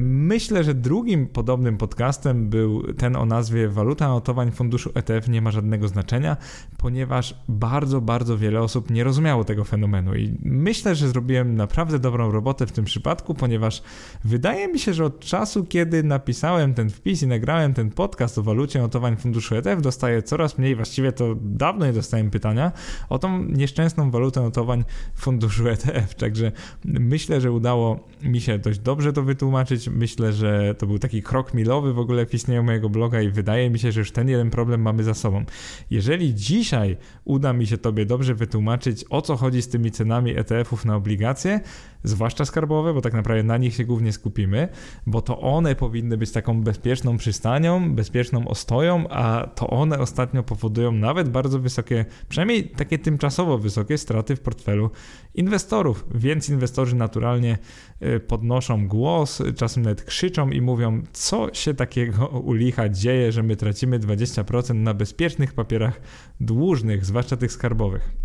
Myślę, 0.00 0.64
że 0.64 0.74
drugim 0.74 1.26
podobnym 1.26 1.76
podcastem 1.76 2.48
był 2.48 2.92
ten 2.92 3.16
o 3.16 3.26
nazwie 3.26 3.68
Waluta 3.68 4.08
notowań 4.08 4.50
funduszu 4.50 4.90
ETF 4.94 5.28
nie 5.28 5.42
ma 5.42 5.50
żadnego 5.50 5.88
znaczenia, 5.88 6.36
ponieważ 6.78 7.34
bardzo, 7.48 8.00
bardzo 8.00 8.38
wiele 8.38 8.60
osób 8.60 8.90
nie 8.90 9.04
rozumiało 9.04 9.44
tego 9.44 9.64
fenomenu 9.64 10.14
i 10.14 10.34
myślę, 10.42 10.94
że 10.94 11.08
zrobiłem 11.08 11.56
naprawdę 11.56 11.98
dobrą 11.98 12.30
robotę 12.30 12.66
w 12.66 12.72
tym 12.72 12.84
przypadku, 12.84 13.34
ponieważ 13.34 13.82
wydaje 14.24 14.68
mi 14.68 14.78
się, 14.78 14.94
że 14.94 15.04
od 15.04 15.20
czasu, 15.20 15.64
kiedy 15.64 16.02
napisałem 16.02 16.74
ten 16.74 16.90
wpis 16.90 17.22
i 17.22 17.26
nagrałem 17.26 17.74
ten 17.74 17.90
podcast 17.90 18.38
o 18.38 18.42
walucie 18.42 18.80
notowań 18.80 19.16
funduszu 19.16 19.54
ETF, 19.54 19.82
dostaję 19.82 20.22
coraz 20.22 20.58
mniej, 20.58 20.76
właściwie 20.76 21.12
to 21.12 21.34
dawno 21.40 21.86
nie 21.86 21.92
dostałem 21.92 22.30
pytania 22.30 22.72
o 23.08 23.18
tą 23.18 23.44
nieszczęsną 23.44 24.10
walutę 24.10 24.40
notowań 24.40 24.84
funduszu 25.14 25.68
ETF, 25.68 26.14
także 26.14 26.52
myślę, 26.84 27.40
że 27.40 27.52
udało 27.52 28.00
mi 28.22 28.40
się 28.40 28.58
dość 28.58 28.78
dobrze 28.78 29.12
to 29.12 29.22
wytłumaczyć. 29.22 29.63
Myślę, 29.90 30.32
że 30.32 30.74
to 30.74 30.86
był 30.86 30.98
taki 30.98 31.22
krok 31.22 31.54
milowy 31.54 31.92
w 31.92 31.98
ogóle 31.98 32.26
w 32.26 32.34
istnieniu 32.34 32.62
mojego 32.62 32.88
bloga 32.88 33.20
i 33.20 33.28
wydaje 33.28 33.70
mi 33.70 33.78
się, 33.78 33.92
że 33.92 34.00
już 34.00 34.12
ten 34.12 34.28
jeden 34.28 34.50
problem 34.50 34.82
mamy 34.82 35.04
za 35.04 35.14
sobą. 35.14 35.44
Jeżeli 35.90 36.34
dzisiaj 36.34 36.96
uda 37.24 37.52
mi 37.52 37.66
się 37.66 37.78
Tobie 37.78 38.06
dobrze 38.06 38.34
wytłumaczyć, 38.34 39.04
o 39.10 39.22
co 39.22 39.36
chodzi 39.36 39.62
z 39.62 39.68
tymi 39.68 39.90
cenami 39.90 40.36
ETF-ów 40.36 40.84
na 40.84 40.96
obligacje, 40.96 41.60
zwłaszcza 42.04 42.44
skarbowe, 42.44 42.94
bo 42.94 43.00
tak 43.00 43.12
naprawdę 43.12 43.42
na 43.42 43.56
nich 43.56 43.74
się 43.74 43.84
głównie 43.84 44.12
skupimy, 44.12 44.68
bo 45.06 45.22
to 45.22 45.40
one 45.40 45.74
powinny 45.74 46.16
być 46.16 46.32
taką 46.32 46.62
bezpieczną 46.62 47.16
przystanią, 47.16 47.94
bezpieczną 47.94 48.48
ostoją, 48.48 49.08
a 49.08 49.46
to 49.54 49.66
one 49.66 49.98
ostatnio 49.98 50.42
powodują 50.42 50.92
nawet 50.92 51.28
bardzo 51.28 51.58
wysokie, 51.58 52.04
przynajmniej 52.28 52.68
takie 52.68 52.98
tymczasowo 52.98 53.58
wysokie 53.58 53.98
straty 53.98 54.36
w 54.36 54.40
portfelu 54.40 54.90
inwestorów, 55.34 56.06
więc 56.14 56.48
inwestorzy 56.48 56.96
naturalnie 56.96 57.58
y, 58.02 58.20
podnoszą 58.20 58.88
głos, 58.88 59.42
czasem 59.56 59.82
nawet 59.82 60.02
krzyczą 60.02 60.50
i 60.50 60.60
mówią, 60.60 61.02
co 61.12 61.54
się 61.54 61.74
takiego 61.74 62.26
u 62.28 62.52
licha 62.52 62.88
dzieje, 62.88 63.32
że 63.32 63.42
my 63.42 63.56
tracimy 63.56 63.98
20% 63.98 64.74
na 64.74 64.94
bezpiecznych 64.94 65.54
papierach 65.54 66.00
dłużnych, 66.40 67.04
zwłaszcza 67.04 67.36
tych 67.36 67.52
skarbowych. 67.52 68.23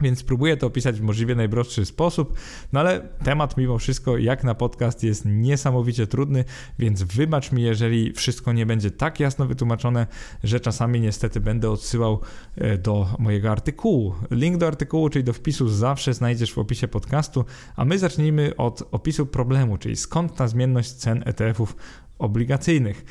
Więc 0.00 0.18
spróbuję 0.18 0.56
to 0.56 0.66
opisać 0.66 1.00
w 1.00 1.02
możliwie 1.02 1.34
najprostszy 1.34 1.84
sposób, 1.84 2.38
no 2.72 2.80
ale 2.80 3.08
temat 3.24 3.56
mimo 3.56 3.78
wszystko, 3.78 4.18
jak 4.18 4.44
na 4.44 4.54
podcast, 4.54 5.02
jest 5.02 5.24
niesamowicie 5.24 6.06
trudny, 6.06 6.44
więc 6.78 7.02
wybacz 7.02 7.52
mi, 7.52 7.62
jeżeli 7.62 8.12
wszystko 8.12 8.52
nie 8.52 8.66
będzie 8.66 8.90
tak 8.90 9.20
jasno 9.20 9.46
wytłumaczone, 9.46 10.06
że 10.44 10.60
czasami 10.60 11.00
niestety 11.00 11.40
będę 11.40 11.70
odsyłał 11.70 12.20
e, 12.56 12.78
do 12.78 13.06
mojego 13.18 13.50
artykułu. 13.50 14.14
Link 14.30 14.56
do 14.56 14.66
artykułu, 14.66 15.08
czyli 15.08 15.24
do 15.24 15.32
wpisu, 15.32 15.68
zawsze 15.68 16.14
znajdziesz 16.14 16.52
w 16.52 16.58
opisie 16.58 16.88
podcastu, 16.88 17.44
a 17.76 17.84
my 17.84 17.98
zacznijmy 17.98 18.56
od 18.56 18.82
opisu 18.90 19.26
problemu, 19.26 19.78
czyli 19.78 19.96
skąd 19.96 20.36
ta 20.36 20.48
zmienność 20.48 20.92
cen 20.92 21.22
ETF-ów 21.26 21.76
obligacyjnych. 22.18 23.04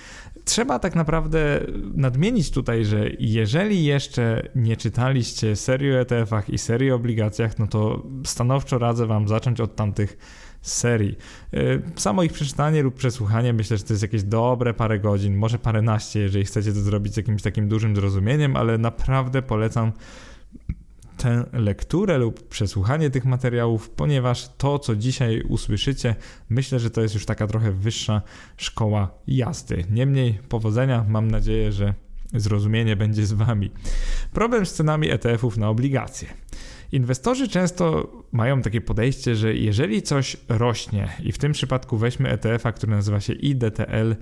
Trzeba 0.46 0.80
tak 0.80 0.96
naprawdę 0.96 1.60
nadmienić 1.94 2.52
tutaj, 2.52 2.86
że 2.86 3.10
jeżeli 3.20 3.86
jeszcze 3.86 4.50
nie 4.56 4.78
czytaliście 4.78 5.56
serii 5.56 5.92
o 5.92 6.02
ETF-ach 6.02 6.50
i 6.50 6.58
serii 6.58 6.92
o 6.92 6.96
obligacjach, 6.96 7.60
no 7.60 7.68
to 7.68 8.04
stanowczo 8.26 8.78
radzę 8.78 9.08
Wam 9.08 9.28
zacząć 9.28 9.62
od 9.62 9.76
tamtych 9.76 10.18
serii. 10.62 11.18
Y, 11.54 11.82
samo 11.96 12.24
ich 12.24 12.34
przeczytanie 12.34 12.82
lub 12.82 12.96
przesłuchanie 12.96 13.54
myślę, 13.54 13.78
że 13.78 13.84
to 13.84 13.94
jest 13.94 14.04
jakieś 14.04 14.24
dobre 14.24 14.74
parę 14.74 15.00
godzin, 15.00 15.38
może 15.38 15.60
paręnaście, 15.60 16.20
jeżeli 16.20 16.46
chcecie 16.46 16.74
to 16.74 16.80
zrobić 16.80 17.14
z 17.14 17.18
jakimś 17.18 17.42
takim 17.42 17.68
dużym 17.68 17.96
zrozumieniem, 17.96 18.56
ale 18.56 18.78
naprawdę 18.78 19.42
polecam 19.42 19.92
tę 21.18 21.46
lekturę 21.54 22.18
lub 22.18 22.48
przesłuchanie 22.48 23.10
tych 23.10 23.26
materiałów, 23.26 23.90
ponieważ 23.90 24.50
to, 24.58 24.80
co 24.80 24.96
dzisiaj 24.96 25.42
usłyszycie, 25.42 26.16
myślę, 26.50 26.80
że 26.80 26.90
to 26.90 27.02
jest 27.02 27.14
już 27.14 27.26
taka 27.26 27.48
trochę 27.48 27.72
wyższa 27.72 28.22
szkoła 28.58 29.12
jazdy. 29.28 29.86
Niemniej 29.90 30.40
powodzenia, 30.50 31.06
mam 31.10 31.32
nadzieję, 31.32 31.72
że 31.72 31.94
zrozumienie 32.34 32.96
będzie 32.96 33.26
z 33.26 33.34
Wami. 33.34 33.72
Problem 34.34 34.66
z 34.66 34.74
cenami 34.74 35.10
ETF-ów 35.10 35.58
na 35.58 35.70
obligacje. 35.70 36.28
Inwestorzy 36.92 37.48
często 37.48 38.12
mają 38.32 38.62
takie 38.62 38.82
podejście, 38.82 39.36
że 39.36 39.54
jeżeli 39.54 40.02
coś 40.02 40.38
rośnie, 40.50 41.10
i 41.24 41.32
w 41.32 41.38
tym 41.38 41.52
przypadku 41.52 41.98
weźmy 41.98 42.30
ETF-a, 42.30 42.72
który 42.72 42.92
nazywa 42.92 43.20
się 43.20 43.34
IDTL 43.34 44.16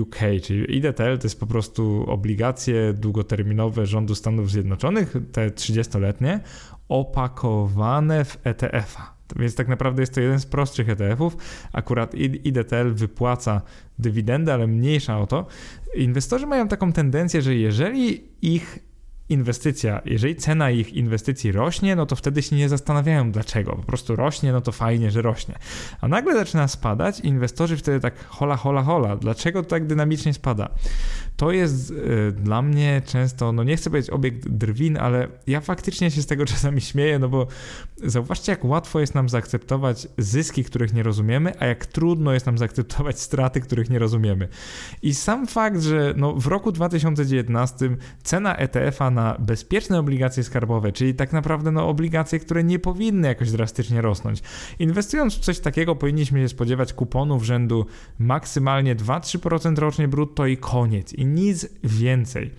UK, 0.00 0.16
czyli 0.42 0.76
IDTL 0.76 1.18
to 1.18 1.26
jest 1.26 1.40
po 1.40 1.46
prostu 1.46 2.04
obligacje 2.08 2.92
długoterminowe 2.92 3.86
rządu 3.86 4.14
Stanów 4.14 4.50
Zjednoczonych, 4.50 5.14
te 5.32 5.48
30-letnie, 5.48 6.40
opakowane 6.88 8.24
w 8.24 8.38
ETF-a. 8.44 9.20
Więc 9.36 9.54
tak 9.54 9.68
naprawdę 9.68 10.02
jest 10.02 10.14
to 10.14 10.20
jeden 10.20 10.40
z 10.40 10.46
prostszych 10.46 10.88
ETF-ów. 10.88 11.36
Akurat 11.72 12.14
IDTL 12.14 12.90
wypłaca 12.92 13.62
dywidendę, 13.98 14.54
ale 14.54 14.66
mniejsza 14.66 15.18
o 15.18 15.26
to. 15.26 15.46
Inwestorzy 15.94 16.46
mają 16.46 16.68
taką 16.68 16.92
tendencję, 16.92 17.42
że 17.42 17.54
jeżeli 17.54 18.24
ich 18.42 18.78
inwestycja, 19.30 20.02
jeżeli 20.04 20.36
cena 20.36 20.70
ich 20.70 20.92
inwestycji 20.92 21.52
rośnie, 21.52 21.96
no 21.96 22.06
to 22.06 22.16
wtedy 22.16 22.42
się 22.42 22.56
nie 22.56 22.68
zastanawiają 22.68 23.32
dlaczego. 23.32 23.76
Po 23.76 23.82
prostu 23.82 24.16
rośnie, 24.16 24.52
no 24.52 24.60
to 24.60 24.72
fajnie, 24.72 25.10
że 25.10 25.22
rośnie. 25.22 25.54
A 26.00 26.08
nagle 26.08 26.34
zaczyna 26.34 26.68
spadać 26.68 27.20
i 27.20 27.26
inwestorzy 27.26 27.76
wtedy 27.76 28.00
tak 28.00 28.24
hola, 28.28 28.56
hola, 28.56 28.82
hola. 28.82 29.16
Dlaczego 29.16 29.62
tak 29.62 29.86
dynamicznie 29.86 30.34
spada? 30.34 30.68
To 31.36 31.52
jest 31.52 31.90
y, 31.90 32.32
dla 32.32 32.62
mnie 32.62 33.02
często, 33.06 33.52
no 33.52 33.64
nie 33.64 33.76
chcę 33.76 33.90
powiedzieć 33.90 34.10
obiekt 34.10 34.48
drwin, 34.48 34.96
ale 34.96 35.28
ja 35.46 35.60
faktycznie 35.60 36.10
się 36.10 36.22
z 36.22 36.26
tego 36.26 36.44
czasami 36.52 36.80
śmieję, 36.80 37.18
no 37.18 37.28
bo 37.28 37.46
zauważcie, 38.04 38.52
jak 38.52 38.64
łatwo 38.64 39.00
jest 39.00 39.14
nam 39.14 39.28
zaakceptować 39.28 40.08
zyski, 40.18 40.64
których 40.64 40.94
nie 40.94 41.02
rozumiemy, 41.02 41.52
a 41.58 41.66
jak 41.66 41.86
trudno 41.86 42.32
jest 42.32 42.46
nam 42.46 42.58
zaakceptować 42.58 43.20
straty, 43.20 43.60
których 43.60 43.90
nie 43.90 43.98
rozumiemy. 43.98 44.48
I 45.02 45.14
sam 45.14 45.46
fakt, 45.46 45.82
że 45.82 46.14
no 46.16 46.32
w 46.34 46.46
roku 46.46 46.72
2019 46.72 47.96
cena 48.22 48.56
ETF-a 48.56 49.10
na 49.10 49.36
bezpieczne 49.38 49.98
obligacje 49.98 50.44
skarbowe, 50.44 50.92
czyli 50.92 51.14
tak 51.14 51.32
naprawdę 51.32 51.72
no, 51.72 51.88
obligacje, 51.88 52.38
które 52.38 52.64
nie 52.64 52.78
powinny 52.78 53.28
jakoś 53.28 53.50
drastycznie 53.50 54.02
rosnąć. 54.02 54.42
Inwestując 54.78 55.36
w 55.36 55.38
coś 55.40 55.60
takiego, 55.60 55.96
powinniśmy 55.96 56.40
się 56.40 56.48
spodziewać 56.48 56.92
kuponów 56.92 57.44
rzędu 57.44 57.86
maksymalnie 58.18 58.96
2-3% 58.96 59.78
rocznie 59.78 60.08
brutto 60.08 60.46
i 60.46 60.56
koniec, 60.56 61.12
i 61.20 61.26
nic 61.26 61.68
więcej. 61.84 62.50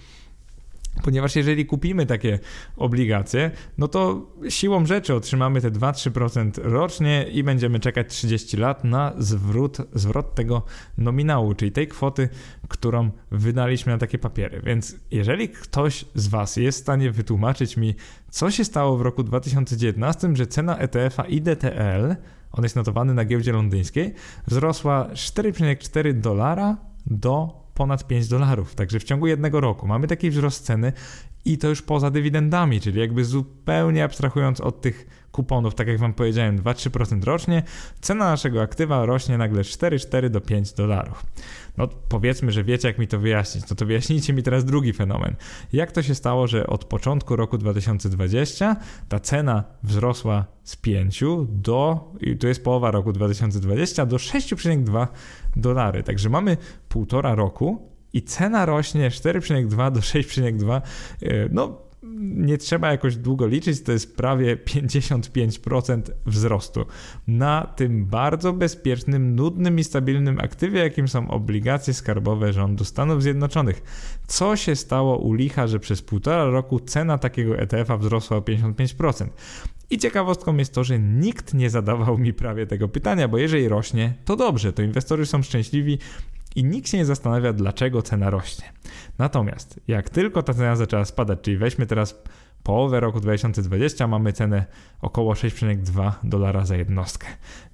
Ponieważ 1.03 1.36
jeżeli 1.36 1.65
kupimy 1.65 2.06
takie 2.06 2.39
obligacje, 2.77 3.51
no 3.77 3.88
to 3.88 4.27
siłą 4.50 4.86
rzeczy 4.86 5.15
otrzymamy 5.15 5.62
te 5.62 5.72
2-3% 5.72 6.51
rocznie 6.63 7.25
i 7.32 7.44
będziemy 7.44 7.80
czekać 7.80 8.08
30 8.10 8.58
lat 8.58 8.84
na 8.84 9.13
zwrot, 9.18 9.77
zwrot 9.94 10.36
tego 10.36 10.63
nominału, 10.98 11.53
czyli 11.53 11.72
tej 11.72 11.88
kwoty, 11.88 12.30
którą 12.68 13.10
wydaliśmy 13.32 13.91
na 13.91 13.98
takie 13.98 14.18
papiery. 14.18 14.62
Więc 14.65 14.96
jeżeli 15.12 15.50
ktoś 15.50 16.06
z 16.15 16.27
Was 16.27 16.58
jest 16.58 16.80
w 16.80 16.82
stanie 16.82 17.12
wytłumaczyć 17.12 17.77
mi, 17.77 17.96
co 18.30 18.51
się 18.51 18.65
stało 18.65 18.98
w 18.98 19.01
roku 19.01 19.24
2019, 19.24 20.36
że 20.36 20.48
cena 20.48 20.77
ETF-a 20.77 21.24
IDTL, 21.24 22.15
on 22.51 22.63
jest 22.63 22.75
notowany 22.75 23.13
na 23.13 23.25
giełdzie 23.25 23.51
londyńskiej, 23.51 24.13
wzrosła 24.48 25.10
4,4 25.13 26.20
dolara 26.20 26.77
do 27.06 27.61
ponad 27.74 28.08
5 28.08 28.28
dolarów. 28.28 28.75
Także 28.75 29.00
w 29.00 29.04
ciągu 29.04 29.28
jednego 29.28 29.62
roku 29.62 29.88
mamy 29.88 30.08
taki 30.08 30.30
wzrost 30.30 30.66
ceny 30.66 30.94
i 31.46 31.58
to 31.58 31.68
już 31.68 31.82
poza 31.82 32.12
dywidendami, 32.12 32.82
czyli 32.82 33.00
jakby 33.00 33.25
zupełnie 33.25 34.04
abstrahując 34.04 34.62
od 34.62 34.82
tych 34.82 35.28
kuponów, 35.32 35.75
tak 35.75 35.88
jak 35.88 36.00
Wam 36.00 36.13
powiedziałem, 36.13 36.60
2-3% 36.60 37.24
rocznie, 37.24 37.63
cena 38.01 38.25
naszego 38.25 38.62
aktywa 38.62 39.06
rośnie 39.06 39.38
nagle 39.38 39.62
4,4 39.62 40.30
do 40.30 40.42
5 40.42 40.74
dolarów. 40.74 41.25
No 41.78 41.88
powiedzmy, 41.88 42.51
że 42.51 42.63
wiecie 42.63 42.88
jak 42.88 42.98
mi 42.98 43.08
to 43.08 43.20
wyjaśnić, 43.20 43.70
no 43.70 43.75
to 43.75 43.86
wyjaśnijcie 43.86 44.34
mi 44.34 44.44
teraz 44.44 44.66
drugi 44.66 44.94
fenomen. 44.94 45.36
Jak 45.74 45.92
to 45.92 46.04
się 46.04 46.16
stało, 46.16 46.48
że 46.48 46.68
od 46.68 46.86
początku 46.86 47.36
roku 47.36 47.58
2020 47.58 48.75
ta 49.10 49.20
cena 49.20 49.63
wzrosła 49.84 50.46
z 50.63 50.75
5 50.75 51.24
do, 51.50 52.12
i 52.20 52.38
to 52.38 52.48
jest 52.48 52.63
połowa 52.63 52.92
roku 52.92 53.13
2020, 53.13 54.06
do 54.06 54.16
6,2 54.18 55.08
dolary. 55.55 56.03
Także 56.03 56.29
mamy 56.29 56.58
półtora 56.89 57.36
roku 57.36 57.91
i 58.13 58.22
cena 58.22 58.65
rośnie 58.65 59.10
4,2 59.10 59.91
do 59.91 60.00
6,2. 60.00 60.81
E, 61.22 61.50
no 61.51 61.91
nie 62.22 62.58
trzeba 62.58 62.91
jakoś 62.91 63.15
długo 63.15 63.48
liczyć, 63.48 63.84
to 63.84 63.91
jest 63.91 64.17
prawie 64.17 64.58
55% 64.58 66.01
wzrostu 66.25 66.86
na 67.27 67.74
tym 67.75 68.05
bardzo 68.05 68.53
bezpiecznym, 68.53 69.36
nudnym 69.36 69.79
i 69.79 69.84
stabilnym 69.84 70.39
aktywie, 70.39 70.79
jakim 70.79 71.08
są 71.08 71.31
obligacje 71.31 71.93
skarbowe 71.93 72.53
rządu 72.53 72.86
Stanów 72.86 73.24
Zjednoczonych. 73.24 73.84
Co 74.27 74.55
się 74.55 74.75
stało 74.75 75.17
u 75.17 75.34
licha, 75.34 75.67
że 75.67 75.79
przez 75.79 76.01
półtora 76.01 76.46
roku 76.46 76.79
cena 76.79 77.17
takiego 77.17 77.58
ETF-a 77.58 77.98
wzrosła 77.98 78.38
o 78.38 78.41
55%? 78.41 79.27
I 79.91 79.98
ciekawostką 79.98 80.57
jest 80.57 80.74
to, 80.74 80.83
że 80.83 81.00
nikt 81.00 81.53
nie 81.53 81.69
zadawał 81.69 82.17
mi 82.17 82.33
prawie 82.33 82.67
tego 82.67 82.88
pytania, 82.88 83.27
bo 83.27 83.38
jeżeli 83.38 83.67
rośnie, 83.67 84.13
to 84.25 84.36
dobrze, 84.36 84.74
to 84.74 84.81
inwestorzy 84.81 85.25
są 85.25 85.43
szczęśliwi 85.43 85.98
i 86.55 86.63
nikt 86.63 86.89
się 86.89 86.98
nie 86.98 87.05
zastanawia, 87.05 87.53
dlaczego 87.53 88.01
cena 88.01 88.29
rośnie. 88.29 88.74
Natomiast 89.17 89.79
jak 89.88 90.10
tylko 90.10 90.43
ta 90.43 90.53
cena 90.53 90.75
zaczęła 90.75 91.05
spadać, 91.05 91.39
czyli 91.41 91.57
weźmy 91.57 91.86
teraz 91.86 92.24
połowę 92.63 93.00
roku 93.00 93.20
2020 93.20 94.08
mamy 94.08 94.34
cenę 94.34 94.65
około 95.01 95.34
6,2 95.34 96.12
dolara 96.24 96.65
za 96.65 96.75
jednostkę. 96.75 97.27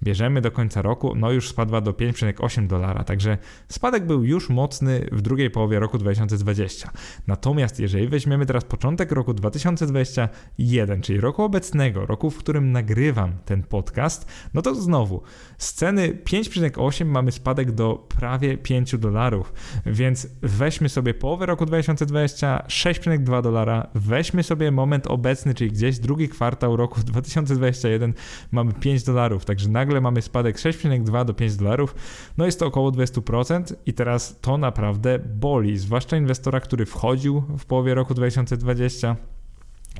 Bierzemy 0.04 0.42
do 0.42 0.52
końca 0.52 0.82
roku, 0.82 1.16
no 1.16 1.32
już 1.32 1.50
spadła 1.50 1.82
do 1.82 1.94
5,8 1.94 2.68
dolara, 2.68 3.04
także 3.04 3.38
spadek 3.70 4.06
był 4.06 4.24
już 4.24 4.50
mocny 4.50 5.10
w 5.12 5.22
drugiej 5.22 5.50
połowie 5.50 5.80
roku 5.80 5.98
2020. 5.98 6.92
Natomiast 7.28 7.80
jeżeli 7.80 8.08
weźmiemy 8.08 8.46
teraz 8.46 8.64
początek 8.64 9.12
roku 9.12 9.34
2021, 9.34 11.02
czyli 11.02 11.20
roku 11.20 11.44
obecnego, 11.44 12.06
roku, 12.06 12.30
w 12.30 12.38
którym 12.38 12.72
nagrywam 12.72 13.34
ten 13.46 13.64
podcast, 13.64 14.32
no 14.54 14.62
to 14.62 14.76
znowu 14.76 15.22
z 15.58 15.74
ceny 15.74 16.10
5,8 16.10 17.06
mamy 17.06 17.32
spadek 17.32 17.72
do 17.72 18.08
prawie 18.10 18.58
5 18.58 18.98
dolarów, 18.98 19.54
więc 19.86 20.28
weźmy 20.42 20.90
sobie 20.90 21.14
połowę 21.14 21.46
roku 21.46 21.66
2020, 21.66 22.66
6,2 22.68 23.44
dolara, 23.44 23.88
weźmy 23.96 24.44
sobie 24.44 24.72
moment 24.78 25.08
obecny, 25.08 25.54
czyli 25.54 25.72
gdzieś 25.72 26.00
drugi 26.00 26.30
kwartał 26.30 26.76
roku 26.76 27.00
2021 27.04 28.14
mamy 28.52 28.74
5 28.74 29.04
dolarów, 29.04 29.46
także 29.46 29.70
nagle 29.70 30.02
mamy 30.02 30.22
spadek 30.22 30.58
6,2 30.58 31.26
do 31.26 31.34
5 31.34 31.56
dolarów, 31.56 31.96
no 32.38 32.46
jest 32.46 32.60
to 32.60 32.66
około 32.66 32.92
200% 32.92 33.76
i 33.86 33.94
teraz 33.94 34.40
to 34.42 34.58
naprawdę 34.58 35.20
boli, 35.20 35.78
zwłaszcza 35.78 36.18
inwestora, 36.18 36.60
który 36.60 36.86
wchodził 36.86 37.44
w 37.58 37.66
połowie 37.66 37.94
roku 37.94 38.14
2020 38.14 39.16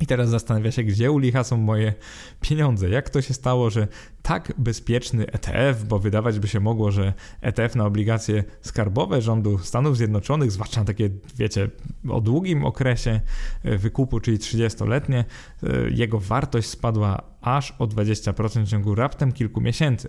i 0.00 0.06
teraz 0.06 0.28
zastanawia 0.28 0.70
się, 0.70 0.82
gdzie 0.84 1.10
u 1.10 1.18
licha 1.18 1.44
są 1.44 1.56
moje 1.56 1.94
pieniądze. 2.40 2.88
Jak 2.88 3.10
to 3.10 3.22
się 3.22 3.34
stało, 3.34 3.70
że 3.70 3.88
tak 4.28 4.52
bezpieczny 4.58 5.26
ETF, 5.26 5.84
bo 5.84 5.98
wydawać 5.98 6.38
by 6.38 6.48
się 6.48 6.60
mogło, 6.60 6.90
że 6.90 7.12
ETF 7.40 7.76
na 7.76 7.86
obligacje 7.86 8.44
skarbowe 8.60 9.22
rządu 9.22 9.58
Stanów 9.58 9.96
Zjednoczonych, 9.96 10.52
zwłaszcza 10.52 10.84
takie, 10.84 11.10
wiecie, 11.36 11.70
o 12.08 12.20
długim 12.20 12.64
okresie 12.64 13.20
e, 13.64 13.78
wykupu, 13.78 14.20
czyli 14.20 14.38
30-letnie, 14.38 15.24
e, 15.62 15.66
jego 15.90 16.20
wartość 16.20 16.68
spadła 16.68 17.22
aż 17.40 17.74
o 17.78 17.86
20% 17.86 18.64
w 18.64 18.68
ciągu 18.68 18.94
raptem 18.94 19.32
kilku 19.32 19.60
miesięcy. 19.60 20.08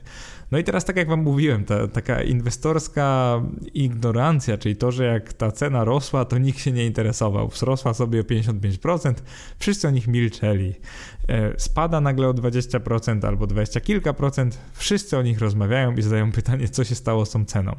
No 0.51 0.57
i 0.57 0.63
teraz, 0.63 0.85
tak 0.85 0.95
jak 0.95 1.07
Wam 1.07 1.23
mówiłem, 1.23 1.65
ta 1.65 1.87
taka 1.87 2.23
inwestorska 2.23 3.41
ignorancja, 3.73 4.57
czyli 4.57 4.75
to, 4.75 4.91
że 4.91 5.05
jak 5.05 5.33
ta 5.33 5.51
cena 5.51 5.83
rosła, 5.83 6.25
to 6.25 6.37
nikt 6.37 6.59
się 6.59 6.71
nie 6.71 6.85
interesował. 6.85 7.47
Wzrosła 7.47 7.93
sobie 7.93 8.19
o 8.19 8.23
55%, 8.23 9.13
wszyscy 9.59 9.87
o 9.87 9.91
nich 9.91 10.07
milczeli. 10.07 10.75
E, 11.29 11.53
spada 11.57 12.01
nagle 12.01 12.27
o 12.27 12.33
20% 12.33 13.27
albo 13.27 13.47
20 13.47 13.79
kilka 13.79 14.13
procent, 14.13 14.59
wszyscy 14.73 15.17
o 15.17 15.21
nich 15.21 15.39
rozmawiają 15.39 15.95
i 15.95 16.01
zadają 16.01 16.31
pytanie, 16.31 16.69
co 16.69 16.83
się 16.83 16.95
stało 16.95 17.25
z 17.25 17.31
tą 17.31 17.45
ceną. 17.45 17.75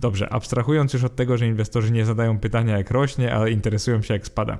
Dobrze, 0.00 0.32
abstrahując 0.32 0.92
już 0.92 1.04
od 1.04 1.16
tego, 1.16 1.38
że 1.38 1.46
inwestorzy 1.46 1.92
nie 1.92 2.04
zadają 2.04 2.38
pytania, 2.38 2.78
jak 2.78 2.90
rośnie, 2.90 3.34
ale 3.34 3.50
interesują 3.50 4.02
się, 4.02 4.14
jak 4.14 4.26
spada. 4.26 4.58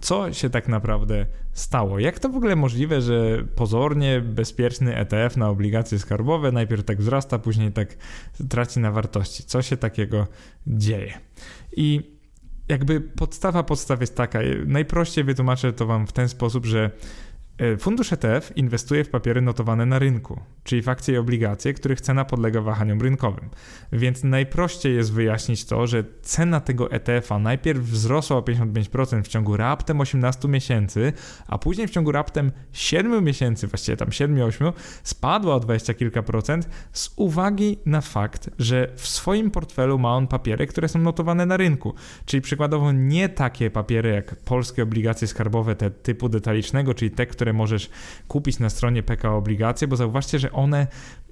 Co 0.00 0.32
się 0.32 0.50
tak 0.50 0.68
naprawdę 0.68 1.26
stało? 1.52 1.98
Jak 1.98 2.18
to 2.18 2.28
w 2.28 2.36
ogóle 2.36 2.56
możliwe, 2.56 3.00
że 3.00 3.44
pozornie 3.54 4.20
bezpieczny 4.20 4.96
ETF 4.96 5.36
na 5.36 5.48
obligacje 5.48 5.98
skarbowe 5.98 6.52
najpierw 6.52 6.84
tak 6.84 6.98
wzrasta, 6.98 7.38
później 7.38 7.72
tak 7.72 7.96
traci 8.48 8.80
na 8.80 8.92
wartości? 8.92 9.44
Co 9.44 9.62
się 9.62 9.76
takiego 9.76 10.26
dzieje? 10.66 11.12
I 11.76 12.14
jakby 12.68 13.00
podstawa 13.00 13.62
podstaw 13.62 14.00
jest 14.00 14.16
taka, 14.16 14.38
najprościej 14.66 15.24
wytłumaczę 15.24 15.72
to 15.72 15.86
wam 15.86 16.06
w 16.06 16.12
ten 16.12 16.28
sposób, 16.28 16.66
że 16.66 16.90
fundusz 17.78 18.12
ETF 18.12 18.56
inwestuje 18.56 19.04
w 19.04 19.08
papiery 19.08 19.40
notowane 19.40 19.86
na 19.86 19.98
rynku, 19.98 20.40
czyli 20.64 20.82
w 20.82 20.88
akcje 20.88 21.14
i 21.14 21.18
obligacje, 21.18 21.74
których 21.74 22.00
cena 22.00 22.24
podlega 22.24 22.60
wahaniom 22.60 23.02
rynkowym. 23.02 23.50
Więc 23.92 24.24
najprościej 24.24 24.94
jest 24.94 25.12
wyjaśnić 25.12 25.64
to, 25.64 25.86
że 25.86 26.04
cena 26.22 26.60
tego 26.60 26.90
ETF-a 26.90 27.38
najpierw 27.38 27.80
wzrosła 27.80 28.36
o 28.36 28.40
55% 28.40 29.22
w 29.22 29.28
ciągu 29.28 29.56
raptem 29.56 30.00
18 30.00 30.48
miesięcy, 30.48 31.12
a 31.46 31.58
później 31.58 31.88
w 31.88 31.90
ciągu 31.90 32.12
raptem 32.12 32.52
7 32.72 33.24
miesięcy, 33.24 33.66
właściwie 33.66 33.96
tam 33.96 34.08
7-8, 34.08 34.72
spadła 35.02 35.54
o 35.54 35.60
20 35.60 35.94
kilka 35.94 36.22
procent 36.22 36.68
z 36.92 37.12
uwagi 37.16 37.78
na 37.86 38.00
fakt, 38.00 38.50
że 38.58 38.88
w 38.96 39.08
swoim 39.08 39.50
portfelu 39.50 39.98
ma 39.98 40.16
on 40.16 40.26
papiery, 40.26 40.66
które 40.66 40.88
są 40.88 40.98
notowane 40.98 41.46
na 41.46 41.56
rynku. 41.56 41.94
Czyli 42.24 42.40
przykładowo 42.40 42.92
nie 42.92 43.28
takie 43.28 43.70
papiery 43.70 44.10
jak 44.10 44.36
polskie 44.36 44.82
obligacje 44.82 45.28
skarbowe 45.28 45.76
te 45.76 45.90
typu 45.90 46.28
detalicznego, 46.28 46.94
czyli 46.94 47.10
te, 47.10 47.26
które 47.26 47.43
które 47.44 47.52
możesz 47.52 47.90
kupić 48.28 48.58
na 48.58 48.70
stronie 48.70 49.02
PK 49.02 49.34
Obligacje, 49.34 49.88
bo 49.88 49.96
zauważcie, 49.96 50.38
że 50.38 50.52
one 50.52 50.86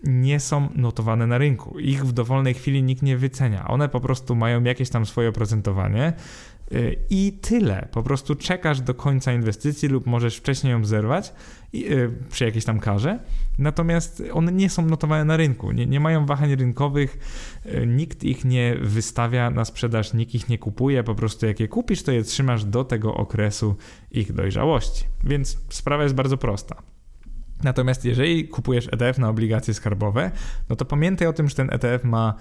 nie 0.04 0.40
są 0.40 0.68
notowane 0.74 1.26
na 1.26 1.38
rynku. 1.38 1.78
Ich 1.78 2.04
w 2.04 2.12
dowolnej 2.12 2.54
chwili 2.54 2.82
nikt 2.82 3.02
nie 3.02 3.16
wycenia. 3.16 3.68
One 3.68 3.88
po 3.88 4.00
prostu 4.00 4.34
mają 4.34 4.64
jakieś 4.64 4.90
tam 4.90 5.06
swoje 5.06 5.28
oprocentowanie. 5.28 6.12
Y, 6.72 6.96
I 7.10 7.38
tyle. 7.40 7.88
Po 7.92 8.02
prostu 8.02 8.34
czekasz 8.34 8.80
do 8.80 8.94
końca 8.94 9.32
inwestycji 9.32 9.88
lub 9.88 10.06
możesz 10.06 10.36
wcześniej 10.36 10.70
ją 10.70 10.84
zerwać 10.84 11.32
y, 11.74 12.10
przy 12.30 12.44
jakiejś 12.44 12.64
tam 12.64 12.80
karze. 12.80 13.18
Natomiast 13.58 14.22
one 14.32 14.52
nie 14.52 14.70
są 14.70 14.86
notowane 14.86 15.24
na 15.24 15.36
rynku, 15.36 15.72
nie, 15.72 15.86
nie 15.86 16.00
mają 16.00 16.26
wahań 16.26 16.56
rynkowych, 16.56 17.18
y, 17.66 17.86
nikt 17.86 18.24
ich 18.24 18.44
nie 18.44 18.76
wystawia 18.80 19.50
na 19.50 19.64
sprzedaż, 19.64 20.14
nikt 20.14 20.34
ich 20.34 20.48
nie 20.48 20.58
kupuje. 20.58 21.04
Po 21.04 21.14
prostu 21.14 21.46
jak 21.46 21.60
je 21.60 21.68
kupisz, 21.68 22.02
to 22.02 22.12
je 22.12 22.22
trzymasz 22.22 22.64
do 22.64 22.84
tego 22.84 23.14
okresu 23.14 23.76
ich 24.10 24.32
dojrzałości. 24.32 25.04
Więc 25.24 25.58
sprawa 25.68 26.02
jest 26.02 26.14
bardzo 26.14 26.36
prosta. 26.36 26.91
Natomiast 27.62 28.04
jeżeli 28.04 28.48
kupujesz 28.48 28.88
ETF 28.92 29.18
na 29.18 29.28
obligacje 29.28 29.74
skarbowe, 29.74 30.30
no 30.68 30.76
to 30.76 30.84
pamiętaj 30.84 31.28
o 31.28 31.32
tym, 31.32 31.48
że 31.48 31.54
ten 31.54 31.70
ETF 31.72 32.04
ma 32.04 32.34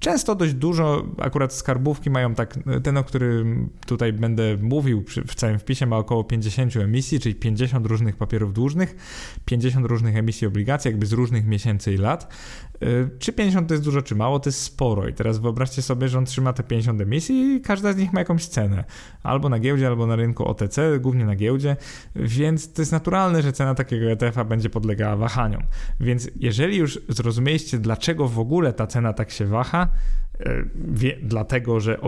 Często 0.00 0.34
dość 0.34 0.54
dużo, 0.54 1.06
akurat 1.18 1.52
skarbówki 1.52 2.10
mają 2.10 2.34
tak, 2.34 2.58
ten 2.82 2.96
o 2.96 3.04
którym 3.04 3.70
tutaj 3.86 4.12
będę 4.12 4.56
mówił 4.56 5.04
w 5.26 5.34
całym 5.34 5.58
wpisie 5.58 5.86
ma 5.86 5.98
około 5.98 6.24
50 6.24 6.76
emisji, 6.76 7.20
czyli 7.20 7.34
50 7.34 7.86
różnych 7.86 8.16
papierów 8.16 8.52
dłużnych, 8.52 8.96
50 9.44 9.86
różnych 9.86 10.16
emisji 10.16 10.46
obligacji, 10.46 10.88
jakby 10.88 11.06
z 11.06 11.12
różnych 11.12 11.46
miesięcy 11.46 11.92
i 11.92 11.96
lat. 11.96 12.34
Czy 13.18 13.32
50 13.32 13.68
to 13.68 13.74
jest 13.74 13.84
dużo, 13.84 14.02
czy 14.02 14.14
mało, 14.14 14.40
to 14.40 14.48
jest 14.48 14.62
sporo. 14.62 15.08
I 15.08 15.14
teraz 15.14 15.38
wyobraźcie 15.38 15.82
sobie, 15.82 16.08
że 16.08 16.18
on 16.18 16.24
trzyma 16.24 16.52
te 16.52 16.62
50 16.62 17.00
emisji 17.00 17.54
i 17.54 17.60
każda 17.60 17.92
z 17.92 17.96
nich 17.96 18.12
ma 18.12 18.20
jakąś 18.20 18.46
cenę. 18.46 18.84
Albo 19.22 19.48
na 19.48 19.58
giełdzie, 19.58 19.86
albo 19.86 20.06
na 20.06 20.16
rynku 20.16 20.44
OTC, 20.44 20.98
głównie 21.00 21.24
na 21.24 21.36
giełdzie, 21.36 21.76
więc 22.16 22.72
to 22.72 22.82
jest 22.82 22.92
naturalne, 22.92 23.42
że 23.42 23.52
cena 23.52 23.74
takiego 23.74 24.10
ETF-a 24.10 24.44
będzie 24.44 24.70
podlegała 24.70 25.16
wahaniom. 25.16 25.62
Więc 26.00 26.30
jeżeli 26.36 26.76
już 26.76 26.98
zrozumieliście, 27.08 27.78
dlaczego 27.78 28.28
w 28.28 28.38
ogóle 28.38 28.72
ta 28.72 28.86
cena 28.86 29.12
tak 29.12 29.30
się 29.30 29.46
waha, 29.46 29.88
wie, 30.74 31.16
dlatego, 31.22 31.80
że 31.80 31.98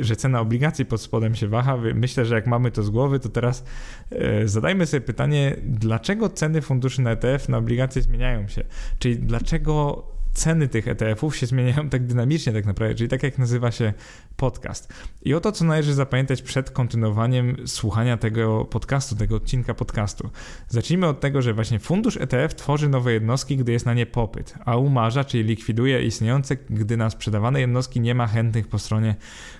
że 0.00 0.16
cena 0.16 0.40
obligacji 0.40 0.84
pod 0.84 1.00
spodem 1.00 1.34
się 1.34 1.48
waha. 1.48 1.78
Myślę, 1.94 2.24
że 2.24 2.34
jak 2.34 2.46
mamy 2.46 2.70
to 2.70 2.82
z 2.82 2.90
głowy, 2.90 3.20
to 3.20 3.28
teraz 3.28 3.64
e, 4.10 4.48
zadajmy 4.48 4.86
sobie 4.86 5.00
pytanie, 5.00 5.56
dlaczego 5.62 6.28
ceny 6.28 6.62
funduszy 6.62 7.02
na 7.02 7.10
ETF 7.10 7.48
na 7.48 7.58
obligacje 7.58 8.02
zmieniają 8.02 8.48
się? 8.48 8.64
Czyli 8.98 9.16
dlaczego 9.16 10.04
ceny 10.38 10.68
tych 10.68 10.88
ETF-ów 10.88 11.36
się 11.36 11.46
zmieniają 11.46 11.88
tak 11.88 12.06
dynamicznie 12.06 12.52
tak 12.52 12.66
naprawdę, 12.66 12.94
czyli 12.94 13.08
tak 13.08 13.22
jak 13.22 13.38
nazywa 13.38 13.70
się 13.70 13.92
podcast. 14.36 14.92
I 15.22 15.34
o 15.34 15.40
to, 15.40 15.52
co 15.52 15.64
należy 15.64 15.94
zapamiętać 15.94 16.42
przed 16.42 16.70
kontynuowaniem 16.70 17.56
słuchania 17.66 18.16
tego 18.16 18.64
podcastu, 18.64 19.16
tego 19.16 19.36
odcinka 19.36 19.74
podcastu. 19.74 20.30
Zacznijmy 20.68 21.06
od 21.06 21.20
tego, 21.20 21.42
że 21.42 21.54
właśnie 21.54 21.78
fundusz 21.78 22.16
ETF 22.16 22.54
tworzy 22.54 22.88
nowe 22.88 23.12
jednostki, 23.12 23.56
gdy 23.56 23.72
jest 23.72 23.86
na 23.86 23.94
nie 23.94 24.06
popyt, 24.06 24.54
a 24.64 24.76
umarza, 24.76 25.24
czyli 25.24 25.44
likwiduje 25.44 26.04
istniejące, 26.04 26.56
gdy 26.70 26.96
na 26.96 27.10
sprzedawane 27.10 27.60
jednostki 27.60 28.00
nie 28.00 28.14
ma 28.14 28.26
chętnych 28.26 28.68
po 28.68 28.78
stronie 28.78 29.16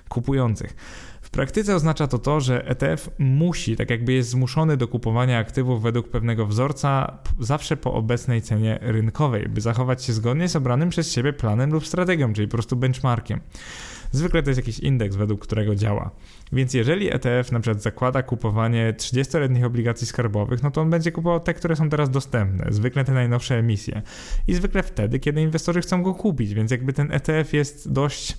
kupujących. 0.09 0.75
W 1.29 1.31
praktyce 1.31 1.75
oznacza 1.75 2.07
to 2.07 2.19
to, 2.19 2.41
że 2.41 2.67
ETF 2.67 3.09
musi, 3.19 3.75
tak 3.75 3.89
jakby 3.89 4.13
jest 4.13 4.29
zmuszony 4.29 4.77
do 4.77 4.87
kupowania 4.87 5.37
aktywów 5.37 5.81
według 5.81 6.09
pewnego 6.09 6.45
wzorca 6.45 7.17
zawsze 7.39 7.77
po 7.77 7.93
obecnej 7.93 8.41
cenie 8.41 8.79
rynkowej, 8.81 9.49
by 9.49 9.61
zachować 9.61 10.03
się 10.03 10.13
zgodnie 10.13 10.49
z 10.49 10.55
obranym 10.55 10.89
przez 10.89 11.11
siebie 11.11 11.33
planem 11.33 11.71
lub 11.71 11.87
strategią, 11.87 12.33
czyli 12.33 12.47
po 12.47 12.51
prostu 12.51 12.75
benchmarkiem. 12.75 13.39
Zwykle 14.11 14.43
to 14.43 14.49
jest 14.49 14.57
jakiś 14.57 14.79
indeks, 14.79 15.15
według 15.15 15.41
którego 15.41 15.75
działa. 15.75 16.11
Więc 16.53 16.73
jeżeli 16.73 17.13
ETF 17.13 17.51
na 17.51 17.59
przykład 17.59 17.83
zakłada 17.83 18.23
kupowanie 18.23 18.93
30-letnich 18.97 19.65
obligacji 19.65 20.07
skarbowych, 20.07 20.63
no 20.63 20.71
to 20.71 20.81
on 20.81 20.89
będzie 20.89 21.11
kupował 21.11 21.39
te, 21.39 21.53
które 21.53 21.75
są 21.75 21.89
teraz 21.89 22.09
dostępne, 22.09 22.65
zwykle 22.69 23.05
te 23.05 23.13
najnowsze 23.13 23.55
emisje. 23.55 24.01
I 24.47 24.53
zwykle 24.53 24.83
wtedy, 24.83 25.19
kiedy 25.19 25.41
inwestorzy 25.41 25.81
chcą 25.81 26.03
go 26.03 26.13
kupić, 26.13 26.53
więc 26.53 26.71
jakby 26.71 26.93
ten 26.93 27.11
ETF 27.11 27.53
jest 27.53 27.91
dość 27.91 28.37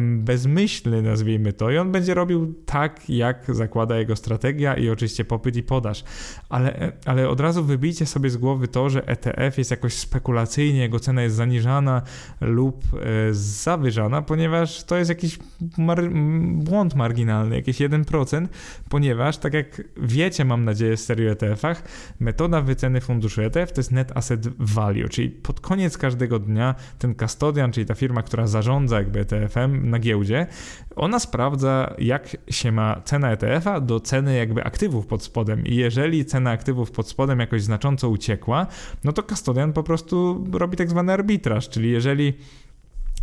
bezmyślny, 0.00 1.02
nazwijmy 1.02 1.52
to, 1.52 1.70
i 1.70 1.78
on 1.78 1.92
będzie 1.92 2.14
robił 2.14 2.54
tak, 2.66 3.10
jak 3.10 3.54
zakłada 3.54 3.98
jego 3.98 4.16
strategia 4.16 4.74
i 4.74 4.88
oczywiście 4.88 5.24
popyt 5.24 5.56
i 5.56 5.62
podaż. 5.62 6.04
Ale, 6.48 6.92
ale 7.06 7.28
od 7.28 7.40
razu 7.40 7.64
wybijcie 7.64 8.06
sobie 8.06 8.30
z 8.30 8.36
głowy 8.36 8.68
to, 8.68 8.90
że 8.90 9.06
ETF 9.06 9.58
jest 9.58 9.70
jakoś 9.70 9.94
spekulacyjnie, 9.94 10.80
jego 10.80 11.00
cena 11.00 11.22
jest 11.22 11.36
zaniżana 11.36 12.02
lub 12.40 12.84
e, 12.94 12.98
zawyżana, 13.34 14.22
ponieważ 14.22 14.84
to 14.84 14.96
jest 14.96 15.08
jakiś 15.08 15.38
mar 15.78 16.10
błąd 16.42 16.94
marginalny, 16.94 17.56
jakieś 17.56 17.78
1%, 17.78 18.46
ponieważ, 18.88 19.38
tak 19.38 19.54
jak 19.54 19.82
wiecie, 19.96 20.44
mam 20.44 20.64
nadzieję, 20.64 20.96
z 20.96 21.04
serii 21.04 21.28
ETF-ach, 21.28 21.82
metoda 22.20 22.60
wyceny 22.60 23.00
funduszu 23.00 23.42
ETF 23.42 23.72
to 23.72 23.80
jest 23.80 23.92
net 23.92 24.16
asset 24.16 24.48
value, 24.58 25.08
czyli 25.08 25.30
pod 25.30 25.60
koniec 25.60 25.98
każdego 25.98 26.38
dnia 26.38 26.74
ten 26.98 27.14
custodian, 27.14 27.72
czyli 27.72 27.86
ta 27.86 27.94
firma, 27.94 28.22
która 28.22 28.46
zarządza 28.46 28.96
jakby 28.96 29.20
ETF-em 29.20 29.69
na 29.70 29.98
giełdzie, 29.98 30.46
ona 30.96 31.18
sprawdza, 31.18 31.94
jak 31.98 32.36
się 32.50 32.72
ma 32.72 33.00
cena 33.04 33.30
ETF-a 33.30 33.80
do 33.80 34.00
ceny 34.00 34.36
jakby 34.36 34.64
aktywów 34.64 35.06
pod 35.06 35.22
spodem. 35.22 35.66
I 35.66 35.76
jeżeli 35.76 36.24
cena 36.24 36.50
aktywów 36.50 36.90
pod 36.90 37.08
spodem 37.08 37.40
jakoś 37.40 37.62
znacząco 37.62 38.08
uciekła, 38.08 38.66
no 39.04 39.12
to 39.12 39.22
custodian 39.22 39.72
po 39.72 39.82
prostu 39.82 40.44
robi 40.52 40.76
tak 40.76 40.90
zwany 40.90 41.12
arbitraż, 41.12 41.68
czyli 41.68 41.90
jeżeli 41.90 42.34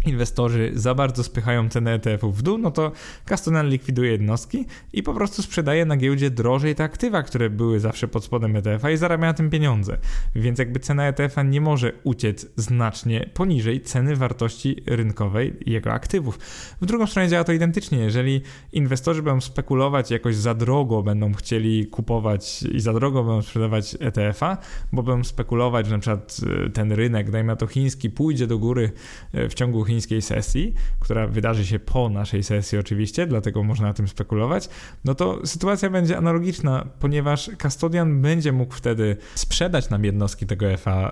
inwestorzy 0.05 0.71
za 0.73 0.95
bardzo 0.95 1.23
spychają 1.23 1.69
cenę 1.69 1.93
ETF-ów 1.93 2.37
w 2.37 2.41
dół, 2.41 2.57
no 2.57 2.71
to 2.71 2.91
Custodian 3.29 3.69
likwiduje 3.69 4.11
jednostki 4.11 4.65
i 4.93 5.03
po 5.03 5.13
prostu 5.13 5.41
sprzedaje 5.41 5.85
na 5.85 5.97
giełdzie 5.97 6.29
drożej 6.29 6.75
te 6.75 6.83
aktywa, 6.83 7.23
które 7.23 7.49
były 7.49 7.79
zawsze 7.79 8.07
pod 8.07 8.23
spodem 8.23 8.55
ETF-a 8.55 8.91
i 8.91 8.97
zarabia 8.97 9.27
na 9.27 9.33
tym 9.33 9.49
pieniądze. 9.49 9.97
Więc 10.35 10.59
jakby 10.59 10.79
cena 10.79 11.07
ETF-a 11.07 11.43
nie 11.43 11.61
może 11.61 11.91
uciec 12.03 12.47
znacznie 12.55 13.29
poniżej 13.33 13.81
ceny 13.81 14.15
wartości 14.15 14.83
rynkowej 14.85 15.53
jego 15.65 15.93
aktywów. 15.93 16.39
W 16.81 16.85
drugą 16.85 17.07
stronę 17.07 17.29
działa 17.29 17.43
to 17.43 17.53
identycznie. 17.53 17.97
Jeżeli 17.97 18.41
inwestorzy 18.73 19.23
będą 19.23 19.41
spekulować 19.41 20.11
jakoś 20.11 20.35
za 20.35 20.53
drogo, 20.53 21.03
będą 21.03 21.33
chcieli 21.33 21.87
kupować 21.87 22.63
i 22.63 22.79
za 22.79 22.93
drogo 22.93 23.23
będą 23.23 23.41
sprzedawać 23.41 23.97
ETF-a, 23.99 24.57
bo 24.91 25.03
będą 25.03 25.23
spekulować, 25.23 25.85
że 25.85 25.91
na 25.91 25.99
przykład 25.99 26.37
e, 26.65 26.69
ten 26.69 26.91
rynek, 26.91 27.31
dajmy 27.31 27.47
na 27.47 27.55
to 27.55 27.67
chiński, 27.67 28.09
pójdzie 28.09 28.47
do 28.47 28.57
góry 28.57 28.91
e, 29.33 29.49
w 29.49 29.53
ciągu 29.53 29.83
chińskiej 29.97 30.21
sesji, 30.21 30.73
która 30.99 31.27
wydarzy 31.27 31.65
się 31.65 31.79
po 31.79 32.09
naszej 32.09 32.43
sesji 32.43 32.77
oczywiście, 32.77 33.27
dlatego 33.27 33.63
można 33.63 33.87
na 33.87 33.93
tym 33.93 34.07
spekulować, 34.07 34.69
no 35.05 35.15
to 35.15 35.45
sytuacja 35.45 35.89
będzie 35.89 36.17
analogiczna, 36.17 36.87
ponieważ 36.99 37.51
custodian 37.61 38.21
będzie 38.21 38.51
mógł 38.51 38.73
wtedy 38.73 39.17
sprzedać 39.35 39.89
nam 39.89 40.05
jednostki 40.05 40.45
tego 40.45 40.65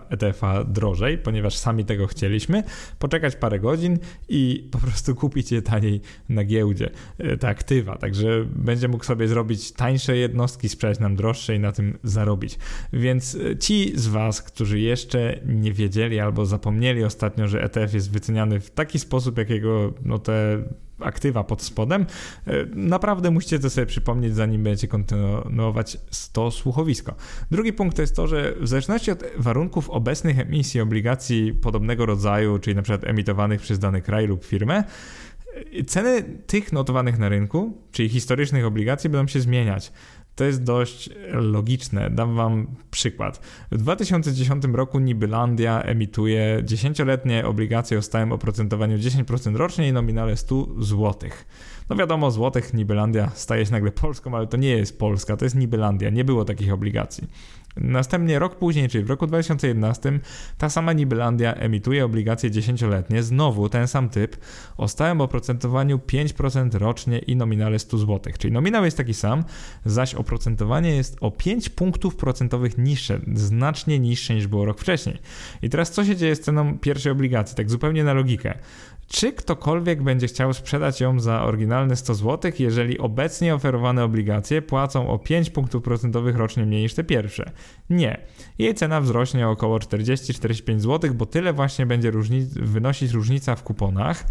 ETF-a 0.10 0.64
drożej, 0.64 1.18
ponieważ 1.18 1.58
sami 1.58 1.86
tego 1.86 2.08
chcieliśmy, 2.08 2.64
poczekać 3.00 3.36
parę 3.36 3.60
godzin 3.60 4.00
i 4.30 4.70
po 4.72 4.78
prostu 4.78 5.16
kupić 5.16 5.52
je 5.52 5.62
taniej 5.62 6.02
na 6.30 6.44
giełdzie, 6.44 6.90
e, 7.18 7.38
te 7.38 7.48
aktywa. 7.48 7.98
Także 7.98 8.46
będzie 8.56 8.88
mógł 8.88 9.04
sobie 9.04 9.28
zrobić 9.28 9.72
tańsze 9.72 10.18
jednostki, 10.18 10.70
sprzedać 10.70 11.00
nam 11.00 11.16
droższe 11.16 11.56
i 11.56 11.60
na 11.60 11.72
tym 11.72 11.98
zarobić. 12.04 12.60
Więc 12.94 13.36
e, 13.36 13.58
ci 13.58 13.92
z 13.96 14.08
Was, 14.08 14.42
którzy 14.42 14.80
jeszcze 14.80 15.40
nie 15.46 15.74
wiedzieli 15.74 16.20
albo 16.20 16.46
zapomnieli 16.46 17.04
ostatnio, 17.04 17.48
że 17.48 17.64
ETF 17.64 17.94
jest 17.94 18.12
wyceniany 18.12 18.60
w 18.66 18.72
taki 18.72 19.00
sposób, 19.00 19.38
jakiego 19.38 19.94
no, 20.06 20.20
te 20.20 20.64
aktywa 21.00 21.44
pod 21.44 21.62
spodem, 21.62 22.06
e, 22.48 22.66
naprawdę 22.76 23.32
musicie 23.32 23.60
to 23.60 23.70
sobie 23.70 23.88
przypomnieć, 23.88 24.36
zanim 24.36 24.64
będziecie 24.64 24.88
kontynuować 24.88 25.98
to 26.34 26.52
słuchowisko. 26.52 27.16
Drugi 27.52 27.74
punkt 27.74 27.96
to 27.96 28.02
jest 28.02 28.16
to, 28.16 28.28
że 28.28 28.54
w 28.60 28.68
zależności 28.68 29.12
od 29.12 29.24
warunków 29.38 29.90
obecnych 29.90 30.40
emisji 30.40 30.82
obligacji 30.82 31.54
podobnego 31.54 32.06
rodzaju, 32.06 32.60
czyli 32.60 32.82
przykład 32.82 33.04
emitowanych 33.04 33.62
przez 33.62 33.80
dany 33.80 34.02
kraj 34.02 34.28
lub 34.28 34.46
firmę, 34.46 34.84
e, 35.74 35.84
ceny 35.84 36.24
tych 36.48 36.74
notowanych 36.74 37.20
na 37.20 37.30
rynku, 37.30 37.78
czyli 37.92 38.10
historycznych 38.10 38.66
obligacji 38.66 39.10
będą 39.10 39.28
się 39.28 39.40
zmieniać. 39.40 39.92
To 40.36 40.44
jest 40.44 40.64
dość 40.64 41.10
logiczne. 41.32 42.10
Dam 42.10 42.36
wam 42.36 42.68
przykład. 42.92 43.42
W 43.72 43.78
2010 43.78 44.64
roku 44.74 45.00
Nibylandia 45.00 45.82
emituje 45.82 46.64
10-letnie 46.64 47.46
obligacje 47.46 47.98
o 47.98 48.02
stałym 48.02 48.32
oprocentowaniu 48.32 48.98
10% 48.98 49.56
rocznie 49.56 49.88
i 49.88 49.94
nominale 49.94 50.38
100 50.38 50.68
zł. 50.84 51.30
No 51.90 51.96
wiadomo, 51.96 52.32
złotych 52.32 52.74
Nibylandia 52.74 53.32
staje 53.36 53.66
się 53.66 53.72
nagle 53.72 53.92
Polską, 53.92 54.36
ale 54.38 54.48
to 54.48 54.58
nie 54.58 54.70
jest 54.70 55.00
Polska, 55.00 55.38
to 55.38 55.46
jest 55.46 55.56
Nibylandia. 55.56 56.10
Nie 56.10 56.24
było 56.24 56.46
takich 56.46 56.74
obligacji. 56.74 57.28
Następnie 57.78 58.40
rok 58.40 58.56
później, 58.56 58.90
czyli 58.90 59.04
w 59.04 59.10
roku 59.10 59.28
2011, 59.28 60.20
ta 60.58 60.70
sama 60.70 60.94
Nibelandia 60.94 61.54
emituje 61.54 62.06
obligacje 62.06 62.52
dziesięcioletnie, 62.52 63.24
znowu 63.24 63.70
ten 63.70 63.88
sam 63.88 64.10
typ, 64.10 64.38
o 64.78 64.88
stałym 64.88 65.22
oprocentowaniu 65.22 65.98
5% 65.98 66.78
rocznie 66.78 67.20
i 67.20 67.36
nominale 67.36 67.80
100 67.80 67.98
zł. 67.98 68.34
Czyli 68.38 68.54
nominał 68.54 68.86
jest 68.86 68.98
taki 68.98 69.14
sam, 69.14 69.44
zaś 69.86 70.16
oprocentowanie 70.16 70.96
jest 70.96 71.18
o 71.22 71.32
5 71.32 71.70
punktów 71.70 72.16
procentowych 72.16 72.78
niższe, 72.78 73.20
znacznie 73.34 74.00
niższe 74.00 74.36
niż 74.36 74.48
było 74.48 74.66
rok 74.66 74.80
wcześniej. 74.80 75.18
I 75.62 75.70
teraz 75.70 75.92
co 75.92 76.06
się 76.06 76.16
dzieje 76.16 76.36
z 76.36 76.42
ceną 76.42 76.80
pierwszej 76.80 77.12
obligacji? 77.12 77.58
Tak 77.58 77.70
zupełnie 77.70 78.04
na 78.04 78.14
logikę. 78.14 78.58
Czy 79.08 79.34
ktokolwiek 79.34 80.04
będzie 80.04 80.28
chciał 80.28 80.54
sprzedać 80.54 81.02
ją 81.02 81.20
za 81.20 81.44
oryginalne 81.44 81.96
100 81.96 82.16
zł, 82.16 82.52
jeżeli 82.60 83.00
obecnie 83.00 83.56
oferowane 83.56 84.04
obligacje 84.04 84.62
płacą 84.62 85.10
o 85.10 85.20
5 85.20 85.50
punktów 85.50 85.84
procentowych 85.84 86.36
rocznie 86.36 86.66
mniej 86.66 86.82
niż 86.82 86.94
te 86.94 87.04
pierwsze? 87.04 87.52
Nie. 87.90 88.18
Jej 88.58 88.76
cena 88.76 89.02
wzrośnie 89.02 89.48
o 89.48 89.52
około 89.52 89.78
40-45 89.78 90.80
zł, 90.80 91.14
bo 91.14 91.26
tyle 91.26 91.54
właśnie 91.54 91.86
będzie 91.86 92.12
wynosić 92.56 93.12
różnica 93.12 93.56
w 93.56 93.64
kuponach 93.64 94.26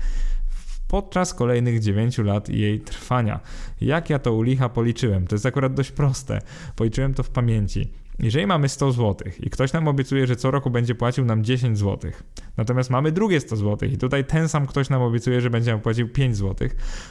podczas 0.88 1.34
kolejnych 1.34 1.80
9 1.80 2.18
lat 2.18 2.48
jej 2.48 2.80
trwania. 2.80 3.40
Jak 3.80 4.10
ja 4.10 4.18
to 4.18 4.32
u 4.32 4.42
licha 4.42 4.68
policzyłem? 4.68 5.26
To 5.26 5.34
jest 5.34 5.46
akurat 5.46 5.74
dość 5.74 5.90
proste. 5.90 6.40
Policzyłem 6.76 7.14
to 7.14 7.22
w 7.22 7.30
pamięci. 7.30 8.03
Jeżeli 8.18 8.46
mamy 8.46 8.68
100 8.68 8.92
zł 8.92 9.32
i 9.40 9.50
ktoś 9.50 9.72
nam 9.72 9.88
obiecuje, 9.88 10.26
że 10.26 10.36
co 10.36 10.50
roku 10.50 10.70
będzie 10.70 10.94
płacił 10.94 11.24
nam 11.24 11.44
10 11.44 11.78
zł, 11.78 12.10
natomiast 12.56 12.90
mamy 12.90 13.12
drugie 13.12 13.40
100 13.40 13.56
zł 13.56 13.88
i 13.88 13.96
tutaj 13.96 14.24
ten 14.24 14.48
sam 14.48 14.66
ktoś 14.66 14.90
nam 14.90 15.02
obiecuje, 15.02 15.40
że 15.40 15.50
będzie 15.50 15.70
nam 15.70 15.80
płacił 15.80 16.08
5 16.08 16.36
zł, 16.36 16.68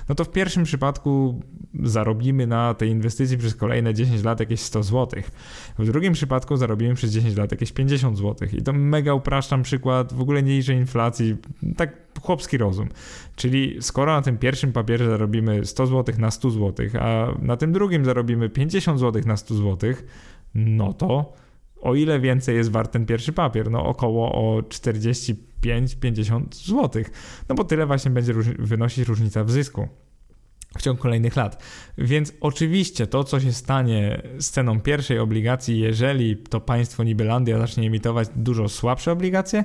no 0.09 0.15
to 0.15 0.23
w 0.23 0.31
pierwszym 0.31 0.63
przypadku 0.63 1.41
zarobimy 1.83 2.47
na 2.47 2.73
tej 2.73 2.89
inwestycji 2.89 3.37
przez 3.37 3.55
kolejne 3.55 3.93
10 3.93 4.23
lat 4.23 4.39
jakieś 4.39 4.59
100 4.59 4.83
zł. 4.83 5.21
W 5.79 5.85
drugim 5.85 6.13
przypadku 6.13 6.57
zarobimy 6.57 6.95
przez 6.95 7.11
10 7.11 7.37
lat 7.37 7.51
jakieś 7.51 7.71
50 7.71 8.17
zł. 8.17 8.47
I 8.53 8.61
to 8.61 8.73
mega 8.73 9.13
upraszczam 9.13 9.63
przykład, 9.63 10.13
w 10.13 10.21
ogóle 10.21 10.43
nie 10.43 10.51
liczę 10.57 10.73
inflacji, 10.73 11.35
tak 11.77 12.03
chłopski 12.21 12.57
rozum. 12.57 12.89
Czyli 13.35 13.77
skoro 13.81 14.13
na 14.13 14.21
tym 14.21 14.37
pierwszym 14.37 14.73
papierze 14.73 15.05
zarobimy 15.05 15.65
100 15.65 15.87
zł 15.87 16.15
na 16.17 16.31
100 16.31 16.49
zł, 16.49 16.85
a 16.99 17.27
na 17.41 17.57
tym 17.57 17.73
drugim 17.73 18.05
zarobimy 18.05 18.49
50 18.49 18.99
zł 18.99 19.21
na 19.25 19.37
100 19.37 19.55
zł, 19.55 19.93
no 20.55 20.93
to 20.93 21.33
o 21.81 21.95
ile 21.95 22.19
więcej 22.19 22.55
jest 22.55 22.71
wart 22.71 22.91
ten 22.91 23.05
pierwszy 23.05 23.33
papier? 23.33 23.71
No 23.71 23.85
około 23.85 24.31
o 24.31 24.61
45-50 24.61 25.35
zł. 26.51 27.03
No 27.49 27.55
bo 27.55 27.63
tyle 27.63 27.85
właśnie 27.85 28.11
będzie 28.11 28.33
róż 28.33 28.45
wynosić 28.59 29.07
różnica 29.07 29.43
w 29.43 29.51
zysku 29.51 29.87
w 30.77 30.81
ciągu 30.81 31.01
kolejnych 31.01 31.35
lat. 31.35 31.63
Więc 31.97 32.33
oczywiście 32.41 33.07
to, 33.07 33.23
co 33.23 33.39
się 33.39 33.53
stanie 33.53 34.21
z 34.39 34.49
ceną 34.49 34.81
pierwszej 34.81 35.19
obligacji, 35.19 35.79
jeżeli 35.79 36.37
to 36.37 36.61
państwo 36.61 37.03
Nibelandia 37.03 37.59
zacznie 37.59 37.87
emitować 37.87 38.27
dużo 38.35 38.69
słabsze 38.69 39.11
obligacje, 39.11 39.63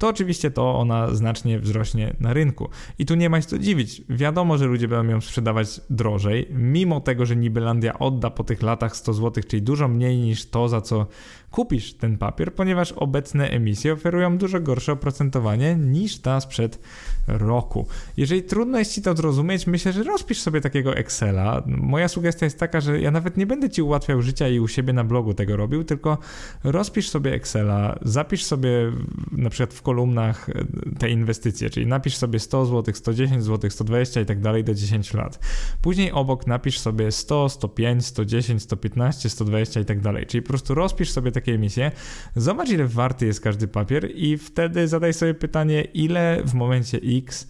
to 0.00 0.08
oczywiście 0.08 0.50
to 0.50 0.78
ona 0.78 1.14
znacznie 1.14 1.58
wzrośnie 1.58 2.16
na 2.20 2.32
rynku. 2.32 2.68
I 2.98 3.06
tu 3.06 3.14
nie 3.14 3.30
ma 3.30 3.40
się 3.40 3.46
co 3.46 3.58
dziwić. 3.58 4.02
Wiadomo, 4.08 4.58
że 4.58 4.66
ludzie 4.66 4.88
będą 4.88 5.12
ją 5.12 5.20
sprzedawać 5.20 5.80
drożej, 5.90 6.48
mimo 6.50 7.00
tego, 7.00 7.26
że 7.26 7.36
Nibelandia 7.36 7.98
odda 7.98 8.30
po 8.30 8.44
tych 8.44 8.62
latach 8.62 8.96
100 8.96 9.12
zł, 9.12 9.44
czyli 9.48 9.62
dużo 9.62 9.88
mniej 9.88 10.18
niż 10.18 10.46
to, 10.46 10.68
za 10.68 10.80
co 10.80 11.06
kupisz 11.50 11.94
ten 11.94 12.18
papier, 12.18 12.54
ponieważ 12.54 12.92
obecne 12.92 13.50
emisje 13.50 13.92
oferują 13.92 14.38
dużo 14.38 14.60
gorsze 14.60 14.92
oprocentowanie 14.92 15.76
niż 15.76 16.18
ta 16.18 16.40
sprzed 16.40 16.78
roku. 17.26 17.86
Jeżeli 18.16 18.42
trudno 18.42 18.78
jest 18.78 18.94
Ci 18.94 19.02
to 19.02 19.16
zrozumieć, 19.16 19.66
myślę, 19.66 19.92
że 19.92 20.02
rozpisz 20.02 20.40
sobie 20.40 20.60
takiego 20.60 20.96
Excela. 20.96 21.62
Moja 21.66 22.08
sugestia 22.08 22.46
jest 22.46 22.58
taka, 22.58 22.80
że 22.80 23.00
ja 23.00 23.10
nawet 23.10 23.36
nie 23.36 23.46
będę 23.46 23.70
Ci 23.70 23.82
ułatwiał 23.82 24.22
życia 24.22 24.48
i 24.48 24.60
u 24.60 24.68
siebie 24.68 24.92
na 24.92 25.04
blogu 25.04 25.34
tego 25.34 25.56
robił, 25.56 25.84
tylko 25.84 26.18
rozpisz 26.64 27.08
sobie 27.08 27.34
Excela, 27.34 27.98
zapisz 28.02 28.44
sobie 28.44 28.92
na 29.32 29.50
przykład 29.50 29.74
w 29.74 29.82
kolumnach 29.90 30.50
te 30.98 31.10
inwestycje, 31.10 31.70
czyli 31.70 31.86
napisz 31.86 32.16
sobie 32.16 32.38
100 32.38 32.66
zł, 32.66 32.94
110 32.94 33.44
zł, 33.44 33.70
120 33.70 34.20
i 34.20 34.26
tak 34.26 34.40
dalej 34.40 34.64
do 34.64 34.74
10 34.74 35.14
lat. 35.14 35.38
Później 35.82 36.12
obok 36.12 36.46
napisz 36.46 36.78
sobie 36.78 37.12
100, 37.12 37.48
105, 37.48 38.06
110, 38.06 38.62
115, 38.62 39.30
120 39.30 39.80
i 39.80 39.84
tak 39.84 40.00
dalej. 40.00 40.26
Czyli 40.26 40.42
po 40.42 40.48
prostu 40.48 40.74
rozpisz 40.74 41.10
sobie 41.10 41.32
takie 41.32 41.54
emisje, 41.54 41.90
zobacz 42.36 42.68
ile 42.68 42.86
warty 42.86 43.26
jest 43.26 43.40
każdy 43.40 43.68
papier 43.68 44.10
i 44.14 44.38
wtedy 44.38 44.88
zadaj 44.88 45.14
sobie 45.14 45.34
pytanie, 45.34 45.82
ile 45.82 46.42
w 46.44 46.54
momencie 46.54 46.98
X 47.18 47.48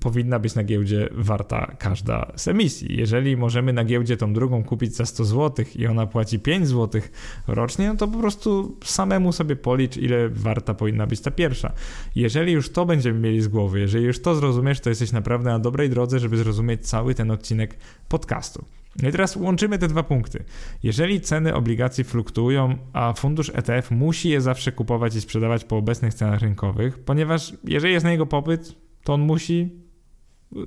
powinna 0.00 0.38
być 0.38 0.54
na 0.54 0.64
giełdzie 0.64 1.08
warta 1.12 1.76
każda 1.78 2.32
z 2.36 2.48
emisji. 2.48 2.96
Jeżeli 2.98 3.36
możemy 3.36 3.72
na 3.72 3.84
giełdzie 3.84 4.16
tą 4.16 4.32
drugą 4.32 4.64
kupić 4.64 4.96
za 4.96 5.06
100 5.06 5.24
zł 5.24 5.64
i 5.76 5.86
ona 5.86 6.06
płaci 6.06 6.38
5 6.38 6.68
zł 6.68 7.00
rocznie, 7.48 7.88
no 7.88 7.96
to 7.96 8.08
po 8.08 8.18
prostu 8.18 8.76
samemu 8.84 9.32
sobie 9.32 9.56
policz, 9.56 9.96
ile 9.96 10.28
warta 10.28 10.74
powinna 10.74 11.06
być 11.06 11.20
ta 11.20 11.30
pierwsza. 11.30 11.72
Jeżeli 12.14 12.52
już 12.52 12.70
to 12.70 12.86
będziemy 12.86 13.20
mieli 13.20 13.40
z 13.40 13.48
głowy, 13.48 13.80
jeżeli 13.80 14.04
już 14.04 14.22
to 14.22 14.34
zrozumiesz, 14.34 14.80
to 14.80 14.88
jesteś 14.88 15.12
naprawdę 15.12 15.50
na 15.50 15.58
dobrej 15.58 15.90
drodze, 15.90 16.18
żeby 16.18 16.36
zrozumieć 16.36 16.88
cały 16.88 17.14
ten 17.14 17.30
odcinek 17.30 17.76
podcastu. 18.08 18.64
No 19.02 19.08
i 19.08 19.12
teraz 19.12 19.36
łączymy 19.36 19.78
te 19.78 19.88
dwa 19.88 20.02
punkty. 20.02 20.44
Jeżeli 20.82 21.20
ceny 21.20 21.54
obligacji 21.54 22.04
fluktuują, 22.04 22.76
a 22.92 23.12
fundusz 23.12 23.52
ETF 23.54 23.90
musi 23.90 24.28
je 24.28 24.40
zawsze 24.40 24.72
kupować 24.72 25.16
i 25.16 25.20
sprzedawać 25.20 25.64
po 25.64 25.76
obecnych 25.76 26.14
cenach 26.14 26.40
rynkowych, 26.40 26.98
ponieważ 26.98 27.52
jeżeli 27.64 27.94
jest 27.94 28.04
na 28.04 28.10
niego 28.10 28.26
popyt, 28.26 28.74
to 29.04 29.12
on 29.12 29.20
musi 29.26 29.68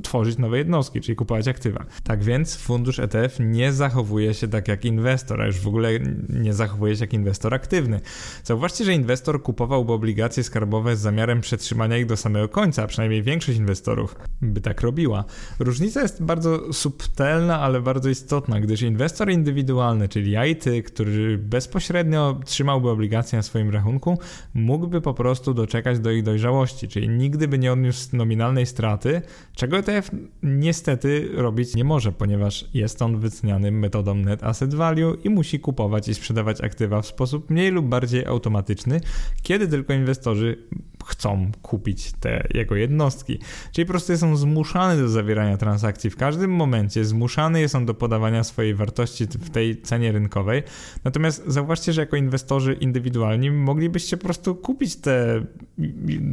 tworzyć 0.03 0.37
nowe 0.37 0.57
jednostki, 0.57 1.01
czyli 1.01 1.15
kupować 1.15 1.47
aktywa. 1.47 1.85
Tak 2.03 2.23
więc 2.23 2.55
fundusz 2.55 2.99
ETF 2.99 3.37
nie 3.39 3.71
zachowuje 3.71 4.33
się 4.33 4.47
tak 4.47 4.67
jak 4.67 4.85
inwestor, 4.85 5.41
a 5.41 5.45
już 5.45 5.59
w 5.59 5.67
ogóle 5.67 5.89
nie 6.29 6.53
zachowuje 6.53 6.95
się 6.95 7.03
jak 7.03 7.13
inwestor 7.13 7.53
aktywny. 7.53 7.99
Zauważcie, 8.43 8.85
że 8.85 8.93
inwestor 8.93 9.43
kupowałby 9.43 9.93
obligacje 9.93 10.43
skarbowe 10.43 10.95
z 10.95 10.99
zamiarem 10.99 11.41
przetrzymania 11.41 11.97
ich 11.97 12.05
do 12.05 12.17
samego 12.17 12.49
końca, 12.49 12.83
a 12.83 12.87
przynajmniej 12.87 13.23
większość 13.23 13.57
inwestorów 13.57 14.15
by 14.41 14.61
tak 14.61 14.81
robiła. 14.81 15.25
Różnica 15.59 16.01
jest 16.01 16.23
bardzo 16.23 16.73
subtelna, 16.73 17.59
ale 17.59 17.81
bardzo 17.81 18.09
istotna, 18.09 18.59
gdyż 18.59 18.81
inwestor 18.81 19.31
indywidualny, 19.31 20.09
czyli 20.09 20.31
ja 20.31 20.45
i 20.45 20.55
ty, 20.55 20.83
który 20.83 21.37
bezpośrednio 21.37 22.39
trzymałby 22.45 22.89
obligacje 22.89 23.37
na 23.37 23.43
swoim 23.43 23.69
rachunku, 23.69 24.19
mógłby 24.53 25.01
po 25.01 25.13
prostu 25.13 25.53
doczekać 25.53 25.99
do 25.99 26.11
ich 26.11 26.23
dojrzałości, 26.23 26.87
czyli 26.87 27.09
nigdy 27.09 27.47
by 27.47 27.59
nie 27.59 27.73
odniósł 27.73 28.17
nominalnej 28.17 28.65
straty, 28.65 29.21
czego 29.55 29.72
tego 29.73 29.93
ETF 29.93 30.11
niestety 30.43 31.29
robić 31.33 31.75
nie 31.75 31.83
może, 31.83 32.11
ponieważ 32.11 32.65
jest 32.73 33.01
on 33.01 33.19
wyceniany 33.19 33.71
metodą 33.71 34.15
Net 34.15 34.43
Asset 34.43 34.73
Value 34.73 35.17
i 35.23 35.29
musi 35.29 35.59
kupować 35.59 36.07
i 36.07 36.13
sprzedawać 36.13 36.61
aktywa 36.61 37.01
w 37.01 37.07
sposób 37.07 37.49
mniej 37.49 37.71
lub 37.71 37.85
bardziej 37.85 38.25
automatyczny, 38.25 39.01
kiedy 39.43 39.67
tylko 39.67 39.93
inwestorzy 39.93 40.57
chcą 41.05 41.51
kupić 41.61 42.11
te 42.11 42.47
jego 42.53 42.75
jednostki. 42.75 43.39
Czyli 43.71 43.85
po 43.85 43.89
prostu 43.89 44.11
jest 44.11 44.23
on 44.23 44.37
zmuszany 44.37 45.01
do 45.01 45.09
zawierania 45.09 45.57
transakcji 45.57 46.09
w 46.09 46.17
każdym 46.17 46.51
momencie, 46.51 47.05
zmuszany 47.05 47.61
jest 47.61 47.75
on 47.75 47.85
do 47.85 47.93
podawania 47.93 48.43
swojej 48.43 48.75
wartości 48.75 49.25
w 49.25 49.49
tej 49.49 49.81
cenie 49.81 50.11
rynkowej. 50.11 50.63
Natomiast 51.03 51.43
zauważcie, 51.47 51.93
że 51.93 52.01
jako 52.01 52.15
inwestorzy 52.15 52.73
indywidualni 52.73 53.51
moglibyście 53.51 54.17
po 54.17 54.23
prostu 54.23 54.55
kupić 54.55 54.95
te, 54.95 55.45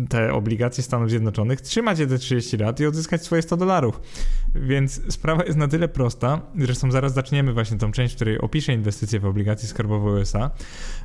te 0.09 0.33
obligacje 0.33 0.85
Stanów 0.85 1.11
Zjednoczonych, 1.11 1.61
trzymać 1.61 1.99
je 1.99 2.07
te 2.07 2.19
30 2.19 2.57
lat 2.57 2.81
i 2.81 2.87
odzyskać 2.87 3.25
swoje 3.25 3.43
100 3.43 3.57
dolarów. 3.57 4.01
Więc 4.55 5.13
sprawa 5.13 5.45
jest 5.45 5.59
na 5.59 5.69
tyle 5.69 5.89
prosta, 5.89 6.41
zresztą 6.59 6.91
zaraz 6.91 7.15
zaczniemy 7.15 7.53
właśnie 7.53 7.79
tą 7.79 7.93
część, 7.93 8.15
w 8.15 8.17
której 8.17 8.39
opiszę 8.39 8.73
inwestycje 8.73 9.21
w 9.21 9.25
obligacje 9.25 9.69
skarbowe 9.69 10.11
USA, 10.11 10.51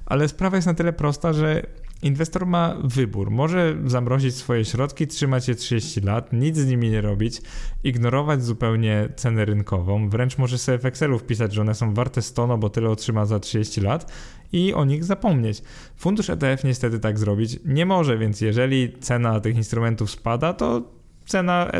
ale 0.05 0.27
sprawa 0.27 0.55
jest 0.55 0.67
na 0.67 0.73
tyle 0.73 0.93
prosta, 0.93 1.33
że 1.33 1.65
Inwestor 2.01 2.45
ma 2.45 2.75
wybór. 2.83 3.31
Może 3.31 3.77
zamrozić 3.85 4.35
swoje 4.35 4.65
środki, 4.65 5.07
trzymać 5.07 5.47
je 5.47 5.55
30 5.55 6.01
lat, 6.01 6.33
nic 6.33 6.57
z 6.57 6.67
nimi 6.67 6.89
nie 6.89 7.01
robić, 7.01 7.41
ignorować 7.83 8.43
zupełnie 8.43 9.09
cenę 9.15 9.45
rynkową, 9.45 10.09
wręcz 10.09 10.37
może 10.37 10.57
sobie 10.57 10.77
w 10.77 10.85
Excelu 10.85 11.19
wpisać, 11.19 11.53
że 11.53 11.61
one 11.61 11.75
są 11.75 11.93
warte 11.93 12.21
100, 12.21 12.47
no 12.47 12.57
bo 12.57 12.69
tyle 12.69 12.89
otrzyma 12.89 13.25
za 13.25 13.39
30 13.39 13.81
lat 13.81 14.11
i 14.53 14.73
o 14.73 14.85
nich 14.85 15.03
zapomnieć. 15.03 15.61
Fundusz 15.95 16.29
ETF 16.29 16.63
niestety 16.63 16.99
tak 16.99 17.19
zrobić 17.19 17.59
nie 17.65 17.85
może, 17.85 18.17
więc 18.17 18.41
jeżeli 18.41 18.93
cena 18.99 19.39
tych 19.39 19.55
instrumentów 19.55 20.11
spada, 20.11 20.53
to 20.53 20.81
cena 21.25 21.71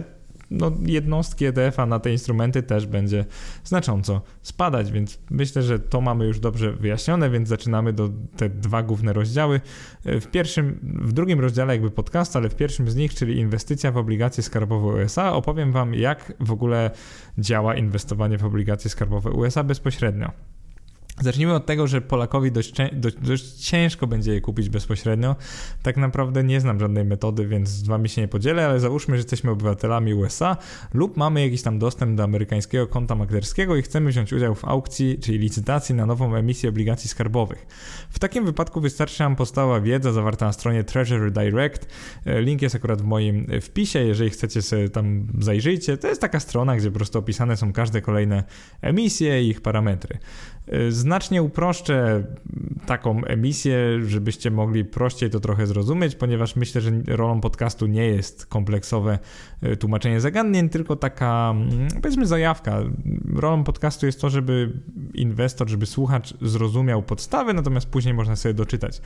no, 0.51 0.71
jednostki 0.81 1.45
ETF-a 1.45 1.85
na 1.85 1.99
te 1.99 2.11
instrumenty 2.11 2.63
też 2.63 2.85
będzie 2.85 3.25
znacząco 3.63 4.21
spadać, 4.41 4.91
więc 4.91 5.19
myślę, 5.29 5.61
że 5.63 5.79
to 5.79 6.01
mamy 6.01 6.25
już 6.25 6.39
dobrze 6.39 6.73
wyjaśnione, 6.73 7.29
więc 7.29 7.49
zaczynamy 7.49 7.93
do 7.93 8.09
te 8.37 8.49
dwa 8.49 8.83
główne 8.83 9.13
rozdziały. 9.13 9.61
W 10.05 10.27
pierwszym, 10.27 10.79
w 10.83 11.13
drugim 11.13 11.39
rozdziale 11.39 11.73
jakby 11.73 11.91
podcast, 11.91 12.35
ale 12.35 12.49
w 12.49 12.55
pierwszym 12.55 12.89
z 12.89 12.95
nich, 12.95 13.13
czyli 13.13 13.37
inwestycja 13.37 13.91
w 13.91 13.97
obligacje 13.97 14.43
skarbowe 14.43 15.03
USA, 15.03 15.33
opowiem 15.33 15.71
Wam, 15.71 15.93
jak 15.93 16.33
w 16.39 16.51
ogóle 16.51 16.91
działa 17.37 17.75
inwestowanie 17.75 18.37
w 18.37 18.45
obligacje 18.45 18.89
skarbowe 18.89 19.31
USA 19.31 19.63
bezpośrednio. 19.63 20.54
Zacznijmy 21.21 21.53
od 21.53 21.65
tego, 21.65 21.87
że 21.87 22.01
Polakowi 22.01 22.51
dość, 22.51 22.73
dość, 22.93 23.15
dość, 23.21 23.43
ciężko 23.43 24.07
będzie 24.07 24.33
je 24.33 24.41
kupić 24.41 24.69
bezpośrednio. 24.69 25.35
Tak 25.83 25.97
naprawdę 25.97 26.43
nie 26.43 26.61
znam 26.61 26.79
żadnej 26.79 27.05
metody, 27.05 27.47
więc 27.47 27.69
z 27.69 27.87
wami 27.87 28.09
się 28.09 28.21
nie 28.21 28.27
podzielę, 28.27 28.65
ale 28.65 28.79
załóżmy, 28.79 29.15
że 29.15 29.19
jesteśmy 29.19 29.51
obywatelami 29.51 30.13
USA 30.13 30.57
lub 30.93 31.17
mamy 31.17 31.41
jakiś 31.41 31.61
tam 31.61 31.79
dostęp 31.79 32.17
do 32.17 32.23
amerykańskiego 32.23 32.87
konta 32.87 33.15
maklerskiego 33.15 33.75
i 33.75 33.81
chcemy 33.81 34.09
wziąć 34.09 34.33
udział 34.33 34.55
w 34.55 34.65
aukcji, 34.65 35.19
czyli 35.19 35.37
licytacji 35.37 35.95
na 35.95 36.05
nową 36.05 36.35
emisję 36.35 36.69
obligacji 36.69 37.09
skarbowych. 37.09 37.65
W 38.09 38.19
takim 38.19 38.45
wypadku 38.45 38.81
wystarczy 38.81 39.23
nam 39.23 39.35
podstawowa 39.35 39.81
wiedza 39.81 40.11
zawarta 40.11 40.45
na 40.45 40.53
stronie 40.53 40.83
Treasury 40.83 41.31
Direct. 41.31 41.87
E, 42.25 42.41
link 42.41 42.61
jest 42.61 42.75
akurat 42.75 43.01
w 43.01 43.05
moim 43.05 43.47
wpisie, 43.61 43.99
jeżeli 43.99 44.29
chcecie 44.29 44.61
sobie 44.61 44.89
tam 44.89 45.27
zajrzyjcie. 45.39 45.97
To 45.97 46.07
jest 46.07 46.21
taka 46.21 46.39
strona, 46.39 46.75
gdzie 46.75 46.91
po 46.91 46.97
prostu 46.97 47.19
opisane 47.19 47.57
są 47.57 47.73
każde 47.73 48.01
kolejne 48.01 48.43
emisje 48.81 49.43
i 49.43 49.49
ich 49.49 49.61
parametry. 49.61 50.17
Znacznie 50.89 51.43
uproszczę 51.43 52.23
taką 52.85 53.25
emisję, 53.25 53.77
żebyście 54.05 54.51
mogli 54.51 54.85
prościej 54.85 55.29
to 55.29 55.39
trochę 55.39 55.67
zrozumieć, 55.67 56.15
ponieważ 56.15 56.55
myślę, 56.55 56.81
że 56.81 56.91
rolą 57.07 57.41
podcastu 57.41 57.87
nie 57.87 58.05
jest 58.05 58.45
kompleksowe 58.45 59.19
e, 59.61 59.75
tłumaczenie 59.75 60.21
zagadnień, 60.21 60.69
tylko 60.69 60.95
taka, 60.95 61.53
mm, 61.55 61.87
powiedzmy, 62.01 62.25
zajawka. 62.25 62.79
Rolą 63.35 63.63
podcastu 63.63 64.05
jest 64.05 64.21
to, 64.21 64.29
żeby 64.29 64.71
inwestor, 65.13 65.69
żeby 65.69 65.85
słuchacz 65.85 66.33
zrozumiał 66.41 67.03
podstawy, 67.03 67.53
natomiast 67.53 67.87
później 67.87 68.13
można 68.13 68.35
sobie 68.35 68.53
doczytać. 68.53 69.01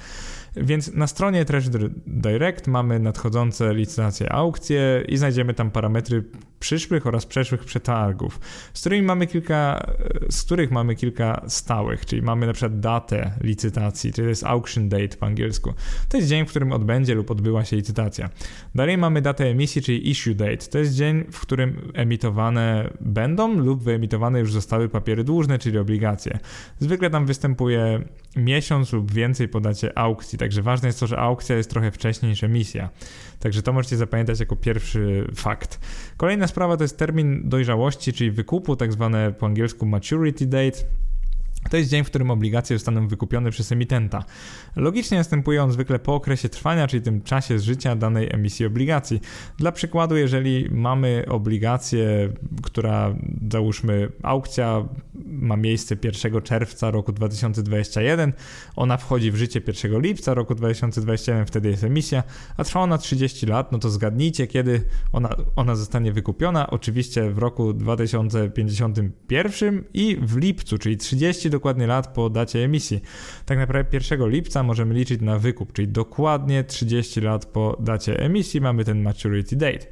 Więc 0.56 0.94
na 0.94 1.08
stronie 1.08 1.46
Treasury 1.46 1.90
Direct 2.08 2.68
mamy 2.68 3.00
nadchodzące 3.00 3.74
licytacje, 3.74 4.32
aukcje 4.32 5.04
i 5.08 5.18
znajdziemy 5.18 5.54
tam 5.54 5.72
parametry 5.72 6.24
przyszłych 6.60 7.08
oraz 7.08 7.26
przeszłych 7.26 7.66
przetargów, 7.66 8.40
z 8.74 8.80
którymi 8.80 9.08
mamy 9.08 9.28
kilka, 9.28 9.92
z 10.30 10.44
których 10.44 10.72
mamy 10.72 10.96
kilka 10.96 11.44
stałych, 11.48 12.06
czyli 12.06 12.22
mamy 12.22 12.48
na 12.48 12.54
przykład 12.54 12.80
datę 12.80 13.32
licytacji, 13.42 14.14
czyli 14.14 14.26
to 14.26 14.30
jest 14.30 14.44
auction 14.44 14.90
date 14.90 15.18
po 15.18 15.26
angielsku. 15.26 15.74
To 16.10 16.18
jest 16.18 16.30
dzień, 16.30 16.46
w 16.46 16.50
którym 16.50 16.72
odbędzie 16.72 17.16
lub 17.16 17.32
odbyła 17.32 17.66
się 17.66 17.76
licytacja. 17.76 18.30
Dalej 18.76 18.98
mamy 18.98 19.22
datę 19.22 19.46
emisji, 19.46 19.82
czyli 19.82 20.10
issue 20.10 20.36
date. 20.36 20.58
To 20.58 20.78
jest 20.78 20.94
dzień, 20.94 21.24
w 21.32 21.40
którym 21.40 21.92
emitowane 21.94 22.90
będą 23.02 23.56
lub 23.56 23.84
wyemitowane 23.84 24.40
już 24.40 24.54
zostały 24.54 24.90
papiery 24.90 25.24
dłużne, 25.24 25.60
czyli 25.60 25.78
obligacje. 25.78 26.40
Zwykle 26.80 27.10
tam 27.10 27.26
występuje 27.26 28.04
miesiąc 28.36 28.94
lub 28.94 29.12
więcej 29.12 29.48
po 29.48 29.62
dacie 29.62 29.98
aukcji, 29.98 30.38
także 30.40 30.62
ważne 30.62 30.88
jest 30.88 31.00
to, 31.00 31.08
że 31.08 31.18
aukcja 31.18 31.58
jest 31.58 31.70
trochę 31.70 31.92
wcześniej 31.92 32.30
niż 32.30 32.44
emisja. 32.44 32.90
Także 33.40 33.62
to 33.62 33.74
możecie 33.74 33.98
zapamiętać 33.98 34.40
jako 34.40 34.56
pierwszy 34.56 35.28
fakt. 35.36 35.80
Kolejna 36.18 36.48
sprawa 36.48 36.78
to 36.78 36.84
jest 36.84 36.98
termin 36.98 37.50
dojrzałości, 37.50 38.14
czyli 38.14 38.32
wykupu, 38.32 38.76
tak 38.76 38.94
zwane 38.94 39.32
po 39.32 39.46
angielsku 39.46 39.86
maturity 39.86 40.46
date. 40.46 40.80
To 41.70 41.78
jest 41.78 41.90
dzień, 41.90 42.04
w 42.04 42.08
którym 42.08 42.32
obligacje 42.32 42.76
zostaną 42.76 43.08
wykupione 43.08 43.52
przez 43.52 43.72
emitenta. 43.72 44.24
Logicznie 44.76 45.18
następuje 45.18 45.64
on 45.64 45.72
zwykle 45.72 46.00
po 46.00 46.16
okresie 46.16 46.50
trwania, 46.50 46.88
czyli 46.88 47.02
tym 47.02 47.22
czasie 47.22 47.60
życia 47.60 47.96
danej 47.96 48.28
emisji 48.32 48.66
obligacji. 48.66 49.22
Dla 49.58 49.72
przykładu, 49.72 50.18
jeżeli 50.18 50.70
mamy 50.72 51.26
obligację, 51.28 52.30
która 52.62 53.16
załóżmy 53.52 54.12
aukcja 54.24 54.86
ma 55.26 55.58
miejsce 55.58 55.96
1 56.04 56.42
czerwca 56.42 56.92
roku 56.92 57.12
2021, 57.12 58.34
ona 58.76 58.98
wchodzi 58.98 59.32
w 59.32 59.36
życie 59.36 59.62
1 59.68 60.02
lipca 60.02 60.34
roku 60.34 60.56
2021, 60.56 61.46
wtedy 61.46 61.70
jest 61.70 61.84
emisja, 61.84 62.24
a 62.58 62.64
trwa 62.64 62.80
ona 62.80 62.98
30 62.98 63.46
lat, 63.46 63.72
no 63.72 63.80
to 63.80 63.90
zgadnijcie, 63.90 64.48
kiedy 64.48 64.82
ona, 65.14 65.30
ona 65.56 65.76
zostanie 65.76 66.14
wykupiona. 66.14 66.70
Oczywiście 66.70 67.32
w 67.32 67.38
roku 67.38 67.74
2051 67.74 69.84
i 69.94 70.18
w 70.22 70.38
lipcu, 70.38 70.78
czyli 70.78 70.98
30 70.98 71.39
dokładnie 71.48 71.88
lat 71.88 72.08
po 72.08 72.30
dacie 72.30 72.60
emisji. 72.60 73.02
Tak 73.46 73.58
naprawdę 73.58 73.98
1 73.98 74.30
lipca 74.30 74.64
możemy 74.64 74.94
liczyć 74.94 75.22
na 75.22 75.40
wykup, 75.40 75.74
czyli 75.74 75.88
dokładnie 75.88 76.64
30 76.64 77.22
lat 77.22 77.46
po 77.46 77.78
dacie 77.80 78.20
emisji 78.20 78.62
mamy 78.62 78.86
ten 78.86 79.02
maturity 79.02 79.56
date. 79.56 79.86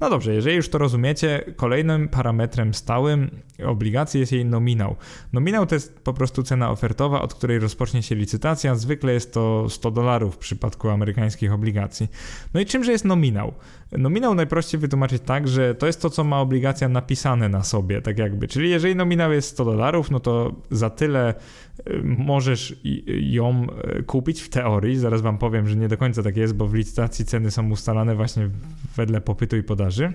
No 0.00 0.10
dobrze, 0.10 0.34
jeżeli 0.34 0.56
już 0.56 0.68
to 0.68 0.78
rozumiecie, 0.78 1.44
kolejnym 1.56 2.08
parametrem 2.08 2.74
stałym 2.74 3.30
obligacji 3.66 4.20
jest 4.20 4.32
jej 4.32 4.44
nominał. 4.44 4.96
Nominał 5.32 5.66
to 5.66 5.74
jest 5.74 6.00
po 6.00 6.12
prostu 6.12 6.42
cena 6.42 6.70
ofertowa, 6.70 7.22
od 7.22 7.34
której 7.34 7.58
rozpocznie 7.58 8.02
się 8.02 8.14
licytacja. 8.14 8.74
Zwykle 8.74 9.12
jest 9.12 9.34
to 9.34 9.68
100 9.68 9.90
dolarów 9.90 10.34
w 10.34 10.38
przypadku 10.38 10.88
amerykańskich 10.88 11.52
obligacji. 11.52 12.08
No 12.54 12.60
i 12.60 12.66
czymże 12.66 12.92
jest 12.92 13.04
nominał? 13.04 13.54
Nominał 13.92 14.34
najprościej 14.34 14.80
wytłumaczyć 14.80 15.22
tak, 15.22 15.48
że 15.48 15.74
to 15.74 15.86
jest 15.86 16.02
to, 16.02 16.10
co 16.10 16.24
ma 16.24 16.40
obligacja 16.40 16.88
napisane 16.88 17.48
na 17.48 17.62
sobie, 17.62 18.02
tak 18.02 18.18
jakby. 18.18 18.48
Czyli 18.48 18.70
jeżeli 18.70 18.96
nominał 18.96 19.32
jest 19.32 19.48
100 19.48 19.64
dolarów, 19.64 20.10
no 20.10 20.20
to 20.20 20.54
za 20.70 20.90
tyle 20.90 21.34
y, 21.34 22.00
możesz 22.02 22.76
ją 23.20 23.66
y, 23.98 24.02
kupić 24.02 24.40
w 24.40 24.48
teorii. 24.48 24.96
Zaraz 24.96 25.20
wam 25.20 25.38
powiem, 25.38 25.68
że 25.68 25.76
nie 25.76 25.88
do 25.88 25.96
końca 25.96 26.22
tak 26.22 26.36
jest, 26.36 26.54
bo 26.54 26.66
w 26.66 26.74
licytacji 26.74 27.24
ceny 27.24 27.50
są 27.50 27.70
ustalane 27.70 28.14
właśnie 28.14 28.50
wedle 28.96 29.20
popytu 29.20 29.56
i 29.56 29.62
podaży. 29.62 30.12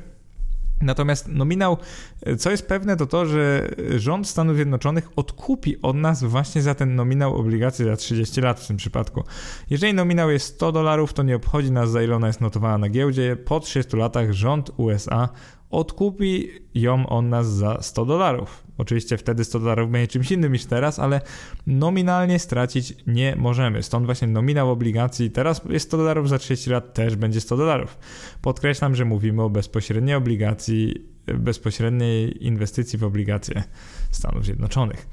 Natomiast 0.82 1.28
nominał, 1.28 1.78
co 2.38 2.52
jest 2.52 2.68
pewne, 2.68 2.98
to 2.98 3.06
to, 3.06 3.26
że 3.26 3.70
rząd 3.96 4.28
Stanów 4.28 4.56
Zjednoczonych 4.56 5.10
odkupi 5.16 5.82
od 5.82 5.96
nas 5.96 6.24
właśnie 6.24 6.62
za 6.62 6.76
ten 6.76 6.96
nominał 6.96 7.36
obligacji 7.36 7.86
za 7.86 7.98
30 7.98 8.42
lat 8.42 8.60
w 8.60 8.68
tym 8.68 8.78
przypadku. 8.78 9.24
Jeżeli 9.70 9.94
nominał 9.94 10.32
jest 10.32 10.46
100 10.46 10.72
dolarów, 10.72 11.14
to 11.14 11.24
nie 11.24 11.36
obchodzi 11.36 11.72
nas 11.72 11.92
za 11.92 12.04
ile 12.04 12.16
ona 12.16 12.28
jest 12.28 12.42
notowana 12.42 12.78
na 12.78 12.90
giełdzie. 12.90 13.36
Po 13.36 13.60
30 13.60 13.98
latach 13.98 14.32
rząd 14.32 14.72
USA 14.78 15.30
odkupi 15.72 16.50
ją 16.76 17.08
on 17.10 17.30
nas 17.30 17.48
za 17.48 17.82
100 17.82 18.06
dolarów. 18.06 18.64
Oczywiście 18.78 19.18
wtedy 19.18 19.44
100 19.44 19.60
dolarów 19.60 19.92
będzie 19.92 20.08
czymś 20.08 20.32
innym 20.32 20.54
niż 20.54 20.66
teraz, 20.66 21.00
ale 21.00 21.22
nominalnie 21.68 22.40
stracić 22.40 22.94
nie 23.08 23.36
możemy. 23.36 23.84
Stąd 23.84 24.06
właśnie 24.06 24.28
nominał 24.28 24.72
obligacji 24.72 25.32
teraz 25.32 25.62
jest 25.70 25.88
100 25.88 25.98
dolarów, 25.98 26.30
za 26.30 26.38
30 26.38 26.70
lat 26.70 26.94
też 26.94 27.16
będzie 27.16 27.42
100 27.42 27.58
dolarów. 27.58 27.98
Podkreślam, 28.42 28.96
że 28.96 29.06
mówimy 29.06 29.44
o 29.44 29.50
bezpośredniej 29.50 30.16
obligacji, 30.16 31.06
bezpośredniej 31.26 32.46
inwestycji 32.46 33.00
w 33.00 33.04
obligacje 33.04 33.64
Stanów 34.12 34.46
Zjednoczonych. 34.46 35.08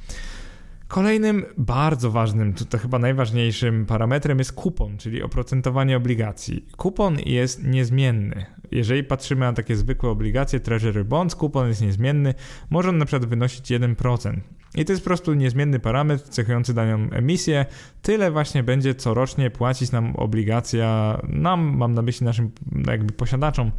Kolejnym 0.89 1.45
bardzo 1.59 2.11
ważnym, 2.11 2.55
to 2.55 2.79
chyba 2.79 2.99
najważniejszym 2.99 3.87
parametrem 3.87 4.39
jest 4.39 4.53
kupon, 4.53 4.99
czyli 4.99 5.23
oprocentowanie 5.23 5.97
obligacji. 5.97 6.67
Kupon 6.77 7.17
jest 7.27 7.65
niezmienny. 7.65 8.47
Jeżeli 8.71 9.05
patrzymy 9.05 9.41
na 9.41 9.53
takie 9.53 9.77
zwykłe 9.77 10.11
obligacje 10.11 10.61
Treasury 10.61 11.05
Bonds, 11.05 11.35
kupon 11.35 11.69
jest 11.69 11.83
niezmienny, 11.83 12.35
może 12.71 12.89
on 12.89 12.99
na 12.99 13.05
przykład 13.05 13.29
wynosić 13.31 13.71
1%. 13.71 14.41
I 14.75 14.85
to 14.85 14.93
jest 14.93 15.03
po 15.03 15.07
prostu 15.07 15.35
niezmienny 15.35 15.81
parametr 15.81 16.29
cechujący 16.29 16.75
daną 16.75 17.11
emisję. 17.11 17.67
Tyle 18.03 18.31
właśnie 18.31 18.63
będzie 18.63 18.95
corocznie 18.95 19.51
płacić 19.51 19.93
nam 19.93 20.17
obligacja, 20.17 21.21
nam, 21.29 21.77
mam 21.77 21.95
na 21.95 22.03
myśli 22.03 22.25
naszym 22.25 22.51
jakby 22.87 23.13
posiadaczom 23.13 23.71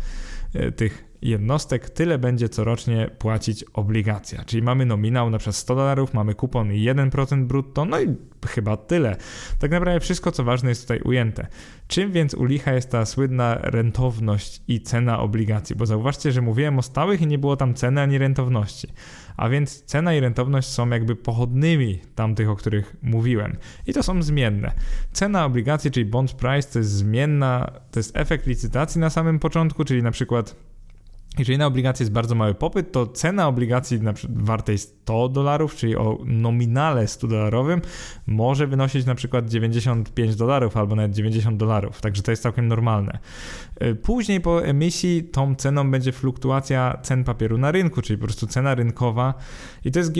e, 0.53 0.71
tych 0.71 1.08
jednostek, 1.21 1.89
tyle 1.89 2.17
będzie 2.17 2.49
corocznie 2.49 3.09
płacić 3.19 3.65
obligacja. 3.73 4.43
Czyli 4.45 4.63
mamy 4.63 4.85
nominał 4.85 5.29
na 5.29 5.37
przykład 5.37 5.55
100 5.55 5.75
dolarów, 5.75 6.13
mamy 6.13 6.35
kupon 6.35 6.69
1% 6.69 7.45
brutto, 7.45 7.85
no 7.85 8.01
i 8.01 8.15
chyba 8.47 8.77
tyle. 8.77 9.15
Tak 9.59 9.71
naprawdę 9.71 9.99
wszystko, 9.99 10.31
co 10.31 10.43
ważne 10.43 10.69
jest 10.69 10.81
tutaj 10.81 11.01
ujęte. 11.01 11.47
Czym 11.87 12.11
więc 12.11 12.33
u 12.33 12.45
licha 12.45 12.73
jest 12.73 12.91
ta 12.91 13.05
słynna 13.05 13.57
rentowność 13.61 14.61
i 14.67 14.81
cena 14.81 15.19
obligacji? 15.19 15.75
Bo 15.75 15.85
zauważcie, 15.85 16.31
że 16.31 16.41
mówiłem 16.41 16.79
o 16.79 16.81
stałych 16.81 17.21
i 17.21 17.27
nie 17.27 17.37
było 17.37 17.57
tam 17.57 17.73
ceny 17.73 18.01
ani 18.01 18.17
rentowności. 18.17 18.87
A 19.37 19.49
więc 19.49 19.83
cena 19.83 20.13
i 20.13 20.19
rentowność 20.19 20.67
są 20.67 20.89
jakby 20.89 21.15
pochodnymi 21.15 21.99
tamtych, 22.15 22.49
o 22.49 22.55
których 22.55 22.95
mówiłem. 23.01 23.57
I 23.87 23.93
to 23.93 24.03
są 24.03 24.23
zmienne. 24.23 24.71
Cena 25.11 25.45
obligacji, 25.45 25.91
czyli 25.91 26.05
bond 26.05 26.33
price, 26.33 26.73
to 26.73 26.79
jest 26.79 26.91
zmienna, 26.91 27.71
to 27.91 27.99
jest 27.99 28.17
efekt 28.17 28.47
licytacji 28.47 29.01
na 29.01 29.09
samym 29.09 29.39
początku, 29.39 29.85
czyli 29.85 30.03
na 30.03 30.11
przykład 30.11 30.55
jeżeli 31.39 31.57
na 31.57 31.65
obligacje 31.65 32.03
jest 32.03 32.13
bardzo 32.13 32.35
mały 32.35 32.53
popyt, 32.53 32.91
to 32.91 33.07
cena 33.07 33.47
obligacji 33.47 34.01
na 34.01 34.13
przykład 34.13 34.41
wartej 34.41 34.77
100 34.77 35.29
dolarów, 35.29 35.75
czyli 35.75 35.95
o 35.95 36.17
nominale 36.25 37.07
100 37.07 37.27
dolarowym, 37.27 37.81
może 38.27 38.67
wynosić 38.67 39.05
na 39.05 39.15
przykład 39.15 39.49
95 39.49 40.35
dolarów 40.35 40.77
albo 40.77 40.95
nawet 40.95 41.11
90 41.11 41.57
dolarów, 41.57 42.01
także 42.01 42.23
to 42.23 42.31
jest 42.31 42.43
całkiem 42.43 42.67
normalne. 42.67 43.19
Y, 43.83 43.95
później 43.95 44.41
po 44.41 44.65
emisji 44.65 45.23
tą 45.23 45.55
ceną 45.55 45.91
będzie 45.91 46.11
fluktuacja 46.11 46.99
cen 47.01 47.23
papieru 47.23 47.57
na 47.57 47.71
rynku, 47.71 48.01
czyli 48.01 48.19
po 48.19 48.25
prostu 48.25 48.47
cena 48.47 48.75
rynkowa 48.75 49.33
i 49.85 49.91
to 49.91 49.99
jest 49.99 50.11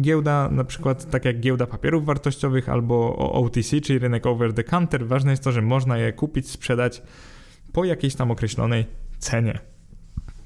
giełda 0.00 0.48
na 0.50 0.64
przykład 0.64 1.10
tak 1.10 1.24
jak 1.24 1.40
giełda 1.40 1.66
papierów 1.66 2.04
wartościowych 2.04 2.68
albo 2.68 3.16
OTC, 3.16 3.80
czyli 3.80 3.98
rynek 3.98 4.26
over 4.26 4.52
the 4.52 4.64
counter. 4.64 5.06
Ważne 5.06 5.30
jest 5.30 5.44
to, 5.44 5.52
że 5.52 5.62
można 5.62 5.98
je 5.98 6.12
kupić, 6.12 6.50
sprzedać 6.50 7.02
po 7.72 7.84
jakiejś 7.84 8.14
tam 8.14 8.30
określonej 8.30 8.86
cenie. 9.18 9.73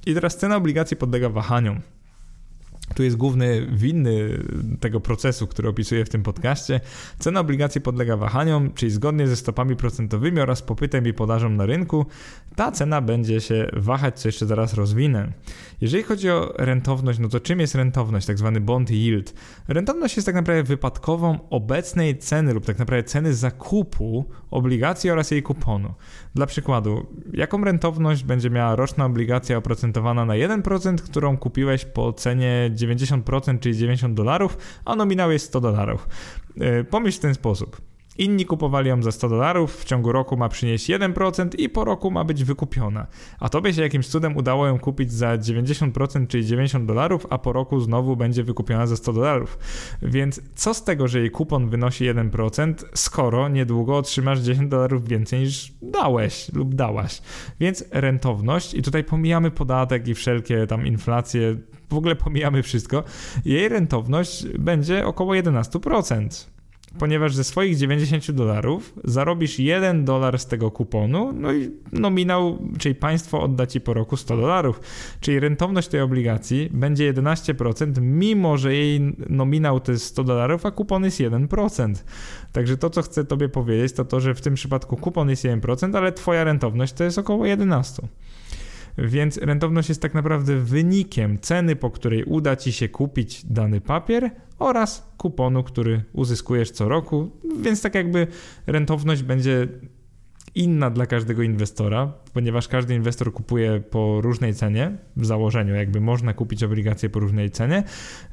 I 0.09 0.15
teraz 0.15 0.37
cena 0.37 0.57
obligacji 0.57 0.97
podlega 0.97 1.29
wahaniom. 1.29 1.81
Tu 2.95 3.03
jest 3.03 3.17
główny 3.17 3.67
winny 3.73 4.39
tego 4.81 5.01
procesu, 5.01 5.47
który 5.47 5.69
opisuję 5.69 6.05
w 6.05 6.09
tym 6.09 6.23
podcaście. 6.23 6.81
Cena 7.19 7.41
obligacji 7.41 7.81
podlega 7.81 8.17
wahaniom, 8.17 8.73
czyli 8.75 8.93
zgodnie 8.93 9.29
ze 9.29 9.37
stopami 9.37 9.77
procentowymi 9.77 10.41
oraz 10.41 10.63
popytem 10.63 11.07
i 11.07 11.13
podażą 11.13 11.49
na 11.49 11.67
rynku, 11.67 12.07
ta 12.57 12.73
cena 12.73 13.01
będzie 13.01 13.41
się 13.41 13.71
wahać, 13.73 14.21
co 14.21 14.29
jeszcze 14.29 14.47
zaraz 14.47 14.75
rozwinę. 14.75 15.33
Jeżeli 15.81 16.03
chodzi 16.03 16.31
o 16.31 16.55
rentowność, 16.59 17.19
no 17.19 17.29
to 17.29 17.41
czym 17.41 17.61
jest 17.61 17.75
rentowność, 17.75 18.27
tak 18.27 18.39
zwany 18.39 18.61
bond 18.61 18.91
yield? 18.91 19.35
Rentowność 19.69 20.17
jest 20.17 20.27
tak 20.27 20.35
naprawdę 20.35 20.63
wypadkową 20.63 21.39
obecnej 21.51 22.19
ceny 22.19 22.55
lub 22.55 22.67
tak 22.67 22.79
naprawdę 22.79 23.09
ceny 23.09 23.35
zakupu 23.35 24.25
obligacji 24.51 25.11
oraz 25.11 25.31
jej 25.31 25.43
kuponu. 25.43 25.95
Dla 26.39 26.47
przykładu, 26.47 27.07
jaką 27.33 27.65
rentowność 27.65 28.25
będzie 28.25 28.51
miała 28.51 28.77
roczna 28.77 29.05
obligacja 29.05 29.57
oprocentowana 29.57 30.25
na 30.25 30.35
1%, 30.35 30.97
którą 30.97 31.37
kupiłeś 31.37 31.85
po 31.85 32.13
cenie 32.13 32.71
90%, 32.75 33.59
czyli 33.59 33.77
90 33.77 34.15
dolarów, 34.15 34.59
a 34.85 34.97
nominał 34.97 35.33
jest 35.33 35.47
100 35.47 35.61
dolarów? 35.61 36.09
E, 36.61 36.85
pomyśl 36.85 37.19
w 37.19 37.21
ten 37.21 37.35
sposób. 37.35 37.88
Inni 38.19 38.47
kupowali 38.47 38.89
ją 38.89 39.03
za 39.03 39.13
100 39.13 39.29
dolarów, 39.29 39.77
w 39.77 39.85
ciągu 39.85 40.13
roku 40.13 40.37
ma 40.37 40.49
przynieść 40.49 40.91
1% 40.91 41.49
i 41.59 41.69
po 41.69 41.85
roku 41.85 42.11
ma 42.11 42.25
być 42.25 42.45
wykupiona. 42.45 43.07
A 43.41 43.49
tobie 43.49 43.75
się 43.75 43.83
jakimś 43.83 44.09
cudem 44.09 44.37
udało 44.37 44.67
ją 44.67 44.79
kupić 44.79 45.13
za 45.13 45.37
90%, 45.37 46.27
czyli 46.27 46.47
90 46.47 46.87
dolarów, 46.87 47.27
a 47.31 47.39
po 47.39 47.53
roku 47.53 47.81
znowu 47.81 48.17
będzie 48.17 48.45
wykupiona 48.45 48.87
za 48.87 48.97
100 48.97 49.13
dolarów. 49.13 49.59
Więc 50.03 50.41
co 50.55 50.75
z 50.75 50.85
tego, 50.85 51.09
że 51.09 51.21
jej 51.21 51.31
kupon 51.31 51.69
wynosi 51.69 52.05
1%, 52.05 52.75
skoro 52.95 53.49
niedługo 53.49 53.97
otrzymasz 53.97 54.41
10 54.41 54.71
dolarów 54.71 55.09
więcej 55.09 55.41
niż 55.41 55.73
dałeś 55.83 56.53
lub 56.53 56.75
dałaś. 56.75 57.23
Więc 57.61 57.85
rentowność, 57.91 58.75
i 58.75 58.83
tutaj 58.83 59.05
pomijamy 59.05 59.51
podatek 59.51 60.09
i 60.09 60.15
wszelkie 60.15 60.67
tam 60.67 60.87
inflacje, 60.87 61.57
w 61.91 61.95
ogóle 61.95 62.17
pomijamy 62.17 62.63
wszystko, 62.63 63.05
jej 63.45 63.69
rentowność 63.69 64.47
będzie 64.59 65.07
około 65.07 65.35
11% 65.35 66.58
ponieważ 66.99 67.35
ze 67.35 67.45
swoich 67.45 67.77
90 67.77 68.31
dolarów 68.31 68.95
zarobisz 69.05 69.59
1 69.59 70.05
dolar 70.05 70.39
z 70.39 70.47
tego 70.47 70.71
kuponu, 70.71 71.33
no 71.33 71.53
i 71.53 71.71
nominał, 71.93 72.59
czyli 72.79 72.95
państwo 72.95 73.43
odda 73.43 73.67
ci 73.67 73.81
po 73.81 73.95
roku 73.95 74.17
100 74.17 74.37
dolarów. 74.37 74.81
Czyli 75.21 75.41
rentowność 75.41 75.89
tej 75.89 76.01
obligacji 76.01 76.69
będzie 76.73 77.13
11%, 77.15 78.01
mimo 78.01 78.57
że 78.57 78.75
jej 78.75 79.17
nominał 79.29 79.81
to 79.81 79.93
jest 79.93 80.05
100 80.05 80.25
dolarów, 80.25 80.67
a 80.67 80.71
kupon 80.71 81.05
jest 81.05 81.21
1%. 81.21 81.95
Także 82.53 82.77
to, 82.77 82.91
co 82.91 83.03
chcę 83.03 83.25
tobie 83.25 83.49
powiedzieć, 83.49 83.93
to 83.93 84.05
to, 84.05 84.21
że 84.21 84.35
w 84.35 84.41
tym 84.41 84.55
przypadku 84.55 84.97
kupon 84.97 85.31
jest 85.31 85.45
1%, 85.45 85.97
ale 85.97 86.13
twoja 86.13 86.45
rentowność 86.45 86.93
to 86.93 87.05
jest 87.05 87.19
około 87.19 87.45
11%. 87.45 88.03
Więc 88.99 89.37
rentowność 89.37 89.89
jest 89.89 90.03
tak 90.03 90.15
naprawdę 90.15 90.57
wynikiem 90.57 91.39
ceny, 91.39 91.77
po 91.77 91.91
której 91.91 92.25
uda 92.25 92.57
ci 92.57 92.73
się 92.73 92.89
kupić 92.89 93.45
dany 93.45 93.81
papier 93.81 94.31
oraz 94.59 95.13
kuponu, 95.19 95.63
który 95.65 96.05
uzyskujesz 96.13 96.71
co 96.71 96.89
roku. 96.89 97.31
Więc 97.61 97.83
tak 97.83 97.95
jakby 97.95 98.27
rentowność 98.67 99.23
będzie 99.23 99.69
inna 100.59 100.91
dla 100.91 101.07
każdego 101.07 101.43
inwestora, 101.43 102.13
ponieważ 102.33 102.69
każdy 102.69 102.95
inwestor 102.95 103.33
kupuje 103.33 103.81
po 103.81 104.21
różnej 104.21 104.55
cenie, 104.55 104.99
w 105.17 105.27
założeniu 105.27 105.75
jakby 105.75 106.01
można 106.01 106.35
kupić 106.35 106.63
obligacje 106.63 107.11
po 107.11 107.21
różnej 107.21 107.51
cenie, 107.51 107.83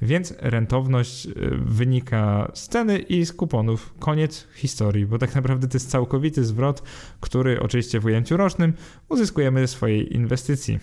więc 0.01 0.33
rentowność 0.39 1.25
y, 1.25 1.31
wynika 1.65 2.51
z 2.53 2.67
ceny 2.67 2.97
i 2.97 3.25
z 3.25 3.33
kuponów. 3.33 3.93
Koniec 3.99 4.47
historii, 4.55 5.05
bo 5.05 5.17
tak 5.17 5.35
naprawdę 5.35 5.67
to 5.67 5.75
jest 5.75 5.89
całkowity 5.89 6.43
zwrot, 6.43 6.83
który 7.19 7.59
oczywiście 7.59 7.99
w 7.99 8.05
ujęciu 8.05 8.38
rocznym 8.38 8.73
uzyskujemy 9.09 9.61
ze 9.61 9.67
swojej 9.67 10.15
inwestycji. 10.15 10.79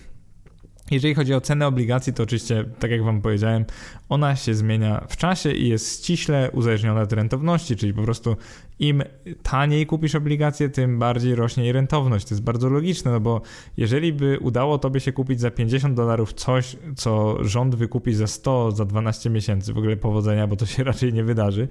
Jeżeli 0.91 1.15
chodzi 1.15 1.33
o 1.33 1.41
cenę 1.41 1.67
obligacji, 1.67 2.13
to 2.13 2.23
oczywiście, 2.23 2.65
tak 2.79 2.91
jak 2.91 3.03
Wam 3.03 3.21
powiedziałem, 3.21 3.65
ona 4.09 4.35
się 4.35 4.53
zmienia 4.53 5.05
w 5.09 5.17
czasie 5.17 5.51
i 5.51 5.69
jest 5.69 6.03
ściśle 6.03 6.51
uzależniona 6.51 7.01
od 7.01 7.13
rentowności, 7.13 7.75
czyli 7.75 7.93
po 7.93 8.03
prostu 8.03 8.37
im 8.83 9.03
taniej 9.43 9.85
kupisz 9.85 10.15
obligacje, 10.15 10.69
tym 10.69 10.99
bardziej 10.99 11.35
rośnie 11.35 11.63
jej 11.63 11.73
rentowność. 11.73 12.25
To 12.25 12.35
jest 12.35 12.43
bardzo 12.43 12.69
logiczne, 12.69 13.11
no 13.11 13.19
bo 13.19 13.41
jeżeli 13.77 14.13
by 14.13 14.39
udało 14.39 14.77
Tobie 14.77 14.99
się 14.99 15.11
kupić 15.11 15.39
za 15.39 15.51
50 15.51 15.95
dolarów 15.95 16.33
coś, 16.33 16.75
co 16.95 17.37
rząd 17.43 17.75
wykupi 17.75 18.13
za 18.13 18.27
100, 18.27 18.71
za 18.71 18.85
12 18.85 19.29
miesięcy, 19.29 19.73
w 19.73 19.77
ogóle 19.77 19.97
powodzenia, 19.97 20.47
bo 20.47 20.55
to 20.55 20.65
się 20.65 20.83
raczej 20.93 21.13
nie 21.13 21.23
wydarzy, 21.23 21.67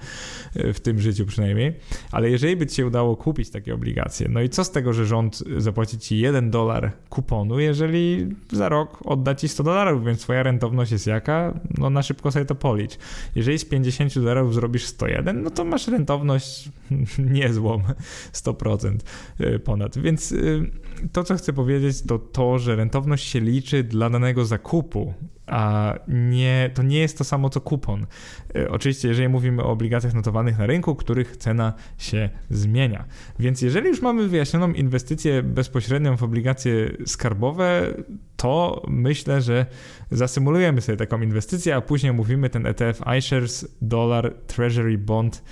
w 0.55 0.81
tym 0.81 0.99
życiu 1.01 1.27
przynajmniej, 1.27 1.75
ale 2.13 2.31
jeżeli 2.31 2.57
by 2.57 2.67
Ci 2.67 2.77
się 2.77 2.87
udało 2.87 3.17
kupić 3.17 3.51
takie 3.51 3.75
obligacje, 3.75 4.29
no 4.31 4.41
i 4.41 4.49
co 4.49 4.65
z 4.65 4.71
tego, 4.71 4.93
że 4.93 5.07
rząd 5.07 5.43
zapłaci 5.57 5.99
Ci 5.99 6.19
1 6.19 6.51
dolar 6.51 6.93
kuponu, 7.09 7.61
jeżeli 7.61 8.27
za 8.53 8.69
rok 8.69 8.99
odda 9.05 9.35
Ci 9.35 9.49
100 9.49 9.63
dolarów, 9.63 10.05
więc 10.05 10.23
Twoja 10.23 10.43
rentowność 10.43 10.93
jest 10.93 11.07
jaka? 11.07 11.55
No 11.79 11.91
na 11.91 12.03
szybko 12.03 12.31
sobie 12.31 12.45
to 12.45 12.55
policz. 12.55 12.99
Jeżeli 13.35 13.59
z 13.59 13.65
50 13.65 14.15
dolarów 14.15 14.55
zrobisz 14.55 14.85
101, 14.85 15.43
no 15.43 15.51
to 15.51 15.65
masz 15.65 15.89
rentowność 15.89 16.71
niezłą, 17.19 17.83
100% 18.33 18.97
y, 19.41 19.59
ponad. 19.59 19.99
Więc 19.99 20.33
y, 20.33 20.71
to, 21.13 21.25
co 21.25 21.35
chcę 21.35 21.53
powiedzieć, 21.53 22.03
to 22.03 22.19
to, 22.19 22.59
że 22.59 22.77
rentowność 22.77 23.29
się 23.29 23.41
liczy 23.41 23.85
dla 23.85 24.11
danego 24.11 24.45
zakupu, 24.45 25.15
a 25.47 25.95
nie, 26.09 26.71
to 26.75 26.83
nie 26.83 26.99
jest 26.99 27.19
to 27.19 27.25
samo 27.25 27.51
co 27.51 27.61
kupon. 27.61 28.07
Y, 28.57 28.71
oczywiście, 28.71 29.09
jeżeli 29.09 29.29
mówimy 29.29 29.63
o 29.63 29.71
obligacjach 29.71 30.15
notowanych 30.15 30.59
na 30.59 30.67
rynku, 30.67 30.95
których 30.95 31.37
cena 31.37 31.73
się 31.99 32.31
zmienia. 32.51 33.05
Więc 33.39 33.63
jeżeli 33.63 33.89
już 33.89 34.03
mamy 34.03 34.29
wyjaśnioną 34.29 34.73
inwestycję 34.73 35.43
bezpośrednią 35.43 36.17
w 36.17 36.23
obligacje 36.23 36.91
skarbowe, 37.07 37.95
to 38.37 38.83
myślę, 38.89 39.43
że 39.43 39.67
zasymulujemy 40.11 40.81
sobie 40.81 40.97
taką 40.99 41.23
inwestycję, 41.23 41.77
a 41.77 41.81
później 41.81 42.13
mówimy 42.13 42.51
ten 42.51 42.67
ETF 42.67 43.01
iShares 43.19 43.69
Dollar 43.83 44.35
Treasury 44.47 44.99
Bond 44.99 45.43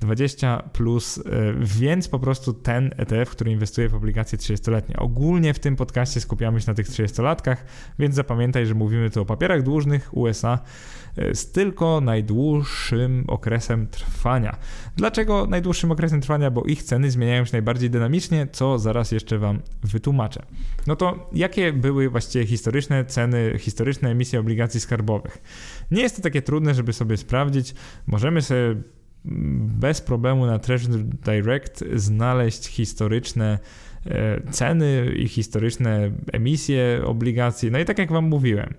20 0.00 0.62
plus, 0.72 1.18
y, 1.18 1.22
więc 1.60 2.08
po 2.08 2.18
prostu 2.18 2.52
ten 2.52 2.90
ETF, 2.96 3.30
który 3.30 3.50
inwestuje 3.50 3.88
w 3.88 3.94
obligacje 3.94 4.38
30-letnie. 4.38 4.96
Ogólnie 4.96 5.54
w 5.54 5.58
tym 5.58 5.76
podcaście 5.76 6.20
skupiamy 6.20 6.60
się 6.60 6.70
na 6.70 6.74
tych 6.74 6.88
30-latkach, 6.88 7.56
więc 7.98 8.14
zapamiętaj, 8.14 8.66
że 8.66 8.74
mówimy 8.74 9.10
tu 9.10 9.22
o 9.22 9.24
papierach 9.24 9.62
dłużnych 9.62 10.16
USA 10.16 10.58
y, 11.18 11.34
z 11.34 11.52
tylko 11.52 12.00
najdłuższym 12.00 13.24
okresem 13.28 13.86
trwania. 13.86 14.56
Dlaczego 14.96 15.46
najdłuższym 15.46 15.92
okresem 15.92 16.20
trwania? 16.20 16.50
Bo 16.50 16.62
ich 16.62 16.82
ceny 16.82 17.10
zmieniają 17.10 17.44
się 17.44 17.52
najbardziej 17.52 17.90
dynamicznie, 17.90 18.48
co 18.52 18.78
zaraz 18.78 19.12
jeszcze 19.12 19.38
Wam 19.38 19.58
wytłumaczę. 19.82 20.42
No 20.86 20.96
to 20.96 21.30
jakie 21.32 21.72
były 21.72 22.08
właściwie 22.08 22.46
historyczne 22.46 23.04
ceny, 23.04 23.54
historyczne 23.58 24.10
emisje 24.10 24.40
obligacji 24.40 24.80
skarbowych? 24.80 25.38
Nie 25.90 26.02
jest 26.02 26.16
to 26.16 26.22
takie 26.22 26.42
trudne, 26.42 26.74
żeby 26.74 26.92
sobie 26.92 27.16
sprawdzić. 27.16 27.74
Możemy 28.06 28.42
sobie 28.42 28.76
bez 29.24 30.00
problemu 30.00 30.46
na 30.46 30.58
Treasury 30.58 31.04
Direct 31.04 31.84
znaleźć 31.94 32.66
historyczne 32.66 33.58
e, 34.06 34.40
ceny 34.50 35.12
i 35.16 35.28
historyczne 35.28 36.10
emisje 36.32 37.02
obligacji. 37.04 37.70
No 37.70 37.78
i 37.78 37.84
tak 37.84 37.98
jak 37.98 38.12
Wam 38.12 38.24
mówiłem, 38.24 38.74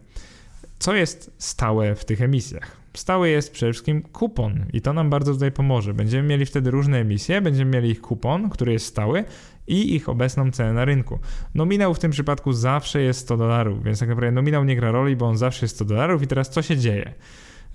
co 0.79 0.95
jest 0.95 1.31
stałe 1.37 1.95
w 1.95 2.05
tych 2.05 2.21
emisjach? 2.21 2.81
Stały 2.93 3.29
jest 3.29 3.51
przede 3.51 3.73
wszystkim 3.73 4.01
kupon 4.01 4.65
i 4.73 4.81
to 4.81 4.93
nam 4.93 5.09
bardzo 5.09 5.33
tutaj 5.33 5.51
pomoże. 5.51 5.93
Będziemy 5.93 6.27
mieli 6.27 6.45
wtedy 6.45 6.71
różne 6.71 6.97
emisje, 6.97 7.41
będziemy 7.41 7.71
mieli 7.71 7.89
ich 7.89 8.01
kupon, 8.01 8.49
który 8.49 8.73
jest 8.73 8.85
stały 8.85 9.23
i 9.67 9.95
ich 9.95 10.09
obecną 10.09 10.51
cenę 10.51 10.73
na 10.73 10.85
rynku. 10.85 11.19
Nominał 11.55 11.93
w 11.93 11.99
tym 11.99 12.11
przypadku 12.11 12.53
zawsze 12.53 13.01
jest 13.01 13.19
100 13.19 13.37
dolarów, 13.37 13.83
więc 13.83 13.99
tak 13.99 14.09
naprawdę 14.09 14.31
nominał 14.31 14.63
nie 14.63 14.75
gra 14.75 14.91
roli, 14.91 15.15
bo 15.15 15.27
on 15.27 15.37
zawsze 15.37 15.65
jest 15.65 15.75
100 15.75 15.85
dolarów 15.85 16.21
i 16.21 16.27
teraz 16.27 16.49
co 16.49 16.61
się 16.61 16.77
dzieje? 16.77 17.13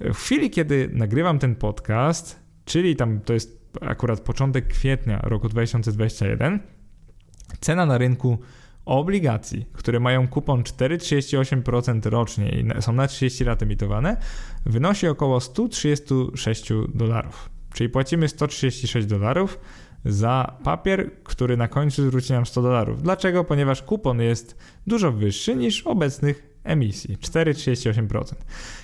W 0.01 0.15
chwili, 0.15 0.51
kiedy 0.51 0.91
nagrywam 0.93 1.39
ten 1.39 1.55
podcast, 1.55 2.46
czyli 2.67 2.97
tam 2.97 3.21
to 3.21 3.33
jest 3.33 3.71
akurat 3.81 4.21
początek 4.21 4.69
kwietnia 4.69 5.19
roku 5.23 5.49
2021, 5.49 6.61
cena 7.61 7.87
na 7.87 7.99
rynku 7.99 8.39
obligacji, 8.85 9.67
które 9.73 10.01
mają 10.01 10.29
kupon 10.29 10.63
4,38% 10.63 12.11
rocznie 12.11 12.49
i 12.49 12.83
są 12.83 12.93
na 12.93 13.07
30 13.07 13.45
lat 13.45 13.63
emitowane, 13.63 14.17
wynosi 14.67 15.07
około 15.07 15.41
136 15.41 16.69
dolarów. 16.95 17.51
Czyli 17.75 17.89
płacimy 17.89 18.29
136 18.29 19.07
dolarów 19.07 19.59
za 20.05 20.59
papier, 20.65 21.11
który 21.25 21.57
na 21.57 21.69
końcu 21.69 22.07
zwróci 22.07 22.33
nam 22.33 22.47
100 22.47 22.63
dolarów. 22.63 23.03
Dlaczego? 23.03 23.45
Ponieważ 23.45 23.83
kupon 23.83 24.21
jest 24.21 24.57
dużo 24.87 25.13
wyższy 25.13 25.57
niż 25.57 25.83
obecnych 25.83 26.46
emisji 26.67 27.17
4,38%. 27.17 28.35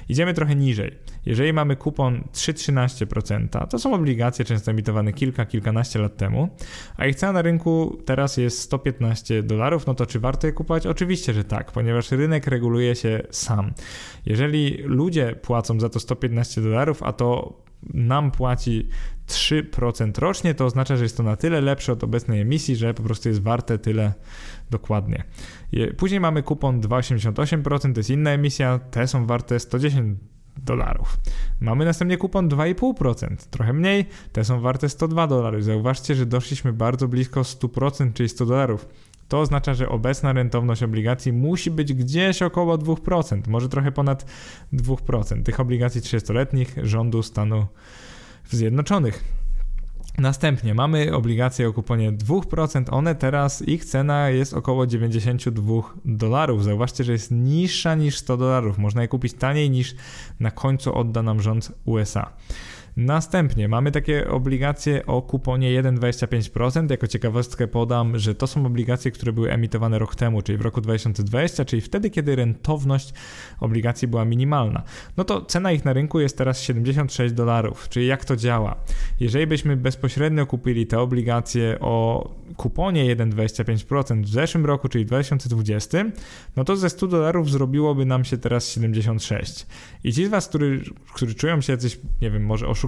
Idziemy 0.08 0.34
trochę 0.34 0.56
niżej. 0.56 0.92
Jeżeli 1.26 1.52
mamy 1.52 1.76
kupon 1.76 2.24
3,13%, 2.32 3.66
to 3.66 3.78
są 3.78 3.94
obligacje 3.94 4.44
często 4.44 4.70
emitowane 4.70 5.12
kilka, 5.12 5.46
kilkanaście 5.46 5.98
lat 5.98 6.16
temu, 6.16 6.48
a 6.96 7.06
ich 7.06 7.16
cena 7.16 7.32
na 7.32 7.42
rynku 7.42 7.98
teraz 8.04 8.36
jest 8.36 8.58
115 8.58 9.42
dolarów, 9.42 9.86
no 9.86 9.94
to 9.94 10.06
czy 10.06 10.20
warto 10.20 10.46
je 10.46 10.52
kupować? 10.52 10.86
Oczywiście, 10.86 11.32
że 11.32 11.44
tak, 11.44 11.72
ponieważ 11.72 12.10
rynek 12.10 12.46
reguluje 12.46 12.94
się 12.96 13.22
sam. 13.30 13.72
Jeżeli 14.26 14.82
ludzie 14.84 15.36
płacą 15.42 15.80
za 15.80 15.88
to 15.88 16.00
115 16.00 16.60
dolarów, 16.60 17.02
a 17.02 17.12
to 17.12 17.58
nam 17.94 18.30
płaci 18.30 18.88
3% 19.28 20.18
rocznie, 20.18 20.54
to 20.54 20.64
oznacza, 20.64 20.96
że 20.96 21.02
jest 21.02 21.16
to 21.16 21.22
na 21.22 21.36
tyle 21.36 21.60
lepsze 21.60 21.92
od 21.92 22.04
obecnej 22.04 22.40
emisji, 22.40 22.76
że 22.76 22.94
po 22.94 23.02
prostu 23.02 23.28
jest 23.28 23.42
warte 23.42 23.78
tyle 23.78 24.12
dokładnie. 24.70 25.24
Później 25.96 26.20
mamy 26.20 26.42
kupon 26.42 26.80
2,88%, 26.80 27.92
to 27.92 28.00
jest 28.00 28.10
inna 28.10 28.30
emisja, 28.30 28.80
te 28.90 29.06
są 29.06 29.26
warte 29.26 29.60
110 29.60 30.18
dolarów. 30.56 31.20
Mamy 31.60 31.84
następnie 31.84 32.16
kupon 32.16 32.48
2,5%, 32.48 33.36
trochę 33.50 33.72
mniej, 33.72 34.06
te 34.32 34.44
są 34.44 34.60
warte 34.60 34.88
102 34.88 35.26
dolarów. 35.26 35.64
Zauważcie, 35.64 36.14
że 36.14 36.26
doszliśmy 36.26 36.72
bardzo 36.72 37.08
blisko 37.08 37.40
100%, 37.40 38.12
czyli 38.12 38.28
100 38.28 38.46
dolarów. 38.46 38.88
To 39.28 39.40
oznacza, 39.40 39.74
że 39.74 39.88
obecna 39.88 40.32
rentowność 40.32 40.82
obligacji 40.82 41.32
musi 41.32 41.70
być 41.70 41.94
gdzieś 41.94 42.42
około 42.42 42.78
2%, 42.78 43.48
może 43.48 43.68
trochę 43.68 43.92
ponad 43.92 44.26
2%. 44.72 45.42
Tych 45.42 45.60
obligacji 45.60 46.00
30-letnich 46.00 46.74
rządu 46.82 47.22
Stanu 47.22 47.66
Zjednoczonych. 48.50 49.24
Następnie 50.18 50.74
mamy 50.74 51.16
obligacje 51.16 51.68
o 51.68 51.72
kuponie 51.72 52.12
2%. 52.12 52.84
One 52.90 53.14
teraz, 53.14 53.68
ich 53.68 53.84
cena 53.84 54.30
jest 54.30 54.54
około 54.54 54.86
92 54.86 55.82
dolarów. 56.04 56.64
Zauważcie, 56.64 57.04
że 57.04 57.12
jest 57.12 57.30
niższa 57.30 57.94
niż 57.94 58.16
100 58.16 58.36
dolarów. 58.36 58.78
Można 58.78 59.02
je 59.02 59.08
kupić 59.08 59.34
taniej 59.34 59.70
niż 59.70 59.94
na 60.40 60.50
końcu 60.50 60.94
odda 60.94 61.22
nam 61.22 61.42
rząd 61.42 61.72
USA. 61.84 62.30
Następnie 62.96 63.68
mamy 63.68 63.92
takie 63.92 64.28
obligacje 64.28 65.06
o 65.06 65.22
kuponie 65.22 65.82
1,25%. 65.82 66.90
Jako 66.90 67.06
ciekawostkę 67.06 67.68
podam, 67.68 68.18
że 68.18 68.34
to 68.34 68.46
są 68.46 68.66
obligacje, 68.66 69.10
które 69.10 69.32
były 69.32 69.52
emitowane 69.52 69.98
rok 69.98 70.14
temu, 70.14 70.42
czyli 70.42 70.58
w 70.58 70.60
roku 70.60 70.80
2020, 70.80 71.64
czyli 71.64 71.82
wtedy, 71.82 72.10
kiedy 72.10 72.36
rentowność 72.36 73.12
obligacji 73.60 74.08
była 74.08 74.24
minimalna. 74.24 74.82
No 75.16 75.24
to 75.24 75.44
cena 75.44 75.72
ich 75.72 75.84
na 75.84 75.92
rynku 75.92 76.20
jest 76.20 76.38
teraz 76.38 76.60
76 76.60 77.34
dolarów. 77.34 77.88
Czyli 77.88 78.06
jak 78.06 78.24
to 78.24 78.36
działa? 78.36 78.76
Jeżeli 79.20 79.46
byśmy 79.46 79.76
bezpośrednio 79.76 80.46
kupili 80.46 80.86
te 80.86 81.00
obligacje 81.00 81.80
o 81.80 82.30
kuponie 82.56 83.16
1,25% 83.16 84.22
w 84.22 84.28
zeszłym 84.28 84.66
roku, 84.66 84.88
czyli 84.88 85.06
2020, 85.06 86.04
no 86.56 86.64
to 86.64 86.76
ze 86.76 86.90
100 86.90 87.06
dolarów 87.06 87.50
zrobiłoby 87.50 88.04
nam 88.04 88.24
się 88.24 88.38
teraz 88.38 88.68
76. 88.68 89.66
I 90.04 90.12
ci 90.12 90.26
z 90.26 90.28
Was, 90.28 90.48
którzy, 90.48 90.80
którzy 91.14 91.34
czują 91.34 91.60
się 91.60 91.72
jacyś, 91.72 91.98
nie 92.22 92.30
wiem, 92.30 92.46
może 92.46 92.66
oszukani, 92.66 92.81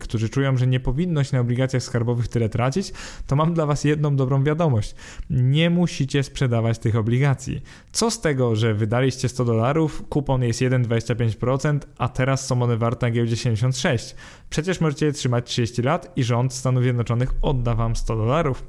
którzy 0.00 0.28
czują, 0.28 0.56
że 0.56 0.66
nie 0.66 0.80
powinno 0.80 1.24
się 1.24 1.36
na 1.36 1.40
obligacjach 1.40 1.82
skarbowych 1.82 2.28
tyle 2.28 2.48
tracić, 2.48 2.92
to 3.26 3.36
mam 3.36 3.54
dla 3.54 3.66
Was 3.66 3.84
jedną 3.84 4.16
dobrą 4.16 4.44
wiadomość. 4.44 4.94
Nie 5.30 5.70
musicie 5.70 6.22
sprzedawać 6.22 6.78
tych 6.78 6.96
obligacji. 6.96 7.62
Co 7.92 8.10
z 8.10 8.20
tego, 8.20 8.56
że 8.56 8.74
wydaliście 8.74 9.28
100 9.28 9.44
dolarów, 9.44 10.02
kupon 10.08 10.42
jest 10.42 10.60
1,25%, 10.60 11.78
a 11.98 12.08
teraz 12.08 12.46
są 12.46 12.62
one 12.62 12.76
warte 12.76 13.06
na 13.06 13.10
giełdzie 13.10 13.36
76. 13.36 14.14
Przecież 14.52 14.80
możecie 14.80 15.06
je 15.06 15.12
trzymać 15.12 15.46
30 15.46 15.82
lat 15.82 16.12
i 16.16 16.24
rząd 16.24 16.52
Stanów 16.52 16.82
Zjednoczonych 16.82 17.34
odda 17.42 17.74
Wam 17.74 17.96
100 17.96 18.16
dolarów. 18.16 18.64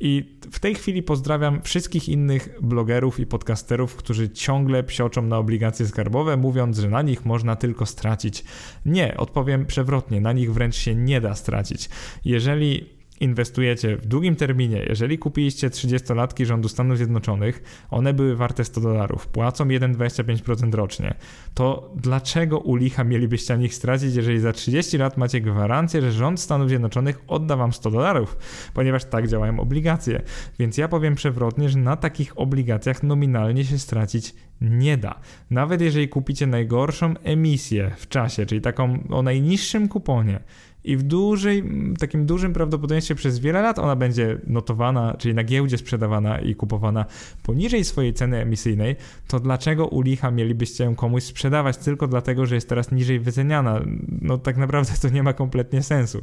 I 0.00 0.38
w 0.52 0.58
tej 0.58 0.74
chwili 0.74 1.02
pozdrawiam 1.02 1.62
wszystkich 1.62 2.08
innych 2.08 2.48
blogerów 2.62 3.20
i 3.20 3.26
podcasterów, 3.26 3.96
którzy 3.96 4.30
ciągle 4.30 4.82
psioczą 4.82 5.22
na 5.22 5.38
obligacje 5.38 5.86
skarbowe, 5.86 6.36
mówiąc, 6.36 6.78
że 6.78 6.88
na 6.88 7.02
nich 7.02 7.24
można 7.24 7.56
tylko 7.56 7.86
stracić. 7.86 8.44
Nie, 8.86 9.16
odpowiem 9.16 9.66
przewrotnie, 9.66 10.20
na 10.20 10.32
nich 10.32 10.52
wręcz 10.52 10.76
się 10.76 10.94
nie 10.94 11.20
da 11.20 11.34
stracić. 11.34 11.88
Jeżeli 12.24 12.93
inwestujecie 13.20 13.96
w 13.96 14.06
długim 14.06 14.36
terminie, 14.36 14.84
jeżeli 14.88 15.18
kupiliście 15.18 15.68
30-latki 15.68 16.44
rządu 16.44 16.68
Stanów 16.68 16.96
Zjednoczonych, 16.96 17.86
one 17.90 18.14
były 18.14 18.36
warte 18.36 18.64
100 18.64 18.80
dolarów, 18.80 19.26
płacą 19.26 19.64
1,25% 19.64 20.74
rocznie, 20.74 21.14
to 21.54 21.92
dlaczego 21.96 22.58
u 22.58 22.76
licha 22.76 23.04
mielibyście 23.04 23.54
na 23.54 23.62
nich 23.62 23.74
stracić, 23.74 24.14
jeżeli 24.16 24.40
za 24.40 24.52
30 24.52 24.98
lat 24.98 25.16
macie 25.16 25.40
gwarancję, 25.40 26.00
że 26.00 26.12
rząd 26.12 26.40
Stanów 26.40 26.68
Zjednoczonych 26.68 27.20
odda 27.28 27.56
wam 27.56 27.72
100 27.72 27.90
dolarów, 27.90 28.36
ponieważ 28.74 29.04
tak 29.04 29.28
działają 29.28 29.60
obligacje. 29.60 30.22
Więc 30.58 30.78
ja 30.78 30.88
powiem 30.88 31.14
przewrotnie, 31.14 31.68
że 31.68 31.78
na 31.78 31.96
takich 31.96 32.38
obligacjach 32.38 33.02
nominalnie 33.02 33.64
się 33.64 33.78
stracić 33.78 34.34
nie 34.60 34.96
da. 34.96 35.20
Nawet 35.50 35.80
jeżeli 35.80 36.08
kupicie 36.08 36.46
najgorszą 36.46 37.14
emisję 37.22 37.90
w 37.96 38.08
czasie, 38.08 38.46
czyli 38.46 38.60
taką 38.60 38.98
o 39.10 39.22
najniższym 39.22 39.88
kuponie, 39.88 40.40
i 40.84 40.96
w 40.96 41.02
dużej, 41.02 41.64
takim 41.98 42.26
dużym 42.26 42.52
prawdopodobieństwie 42.52 43.14
przez 43.14 43.38
wiele 43.38 43.62
lat 43.62 43.78
ona 43.78 43.96
będzie 43.96 44.38
notowana, 44.46 45.16
czyli 45.18 45.34
na 45.34 45.44
giełdzie 45.44 45.78
sprzedawana 45.78 46.38
i 46.38 46.54
kupowana 46.54 47.04
poniżej 47.42 47.84
swojej 47.84 48.14
ceny 48.14 48.40
emisyjnej, 48.40 48.96
to 49.28 49.40
dlaczego 49.40 49.86
u 49.86 50.02
licha 50.02 50.30
mielibyście 50.30 50.84
ją 50.84 50.94
komuś 50.94 51.22
sprzedawać 51.22 51.76
tylko 51.76 52.06
dlatego, 52.06 52.46
że 52.46 52.54
jest 52.54 52.68
teraz 52.68 52.92
niżej 52.92 53.20
wyceniana? 53.20 53.80
No 54.22 54.38
tak 54.38 54.56
naprawdę 54.56 54.92
to 55.02 55.08
nie 55.08 55.22
ma 55.22 55.32
kompletnie 55.32 55.82
sensu. 55.82 56.20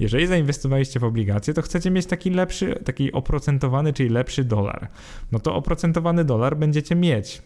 Jeżeli 0.00 0.26
zainwestowaliście 0.26 1.00
w 1.00 1.04
obligacje, 1.04 1.54
to 1.54 1.62
chcecie 1.62 1.90
mieć 1.90 2.06
taki 2.06 2.30
lepszy, 2.30 2.80
taki 2.84 3.12
oprocentowany, 3.12 3.92
czyli 3.92 4.08
lepszy 4.08 4.44
dolar. 4.44 4.88
No 5.32 5.38
to 5.38 5.54
oprocentowany 5.54 6.24
dolar 6.24 6.56
będziecie 6.56 6.94
mieć 6.94 7.42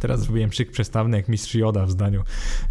Teraz 0.00 0.20
zrobiłem 0.20 0.52
szyk 0.52 0.70
przestawny 0.70 1.16
jak 1.16 1.28
mistrz 1.28 1.54
Joda 1.54 1.86
w 1.86 1.90
zdaniu. 1.90 2.22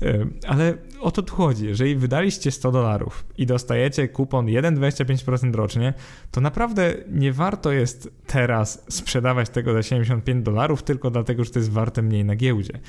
E, 0.02 0.28
ale 0.48 0.74
o 1.00 1.12
to 1.12 1.24
tu 1.24 1.36
chodzi. 1.36 1.66
Jeżeli 1.66 1.96
wydaliście 1.96 2.52
100 2.52 2.72
dolarów 2.72 3.26
i 3.38 3.46
dostajecie 3.46 4.08
kupon 4.08 4.46
1,25% 4.46 5.56
rocznie, 5.56 5.94
to 6.32 6.42
naprawdę 6.42 6.94
nie 7.12 7.34
warto 7.34 7.72
jest 7.72 8.12
teraz 8.28 8.86
sprzedawać 8.90 9.50
tego 9.50 9.74
za 9.74 9.84
75 9.84 10.46
dolarów 10.46 10.84
tylko 10.84 11.12
dlatego, 11.12 11.44
że 11.44 11.52
to 11.52 11.60
jest 11.60 11.72
warte 11.72 12.02
mniej 12.02 12.26
na 12.26 12.36
giełdzie. 12.36 12.80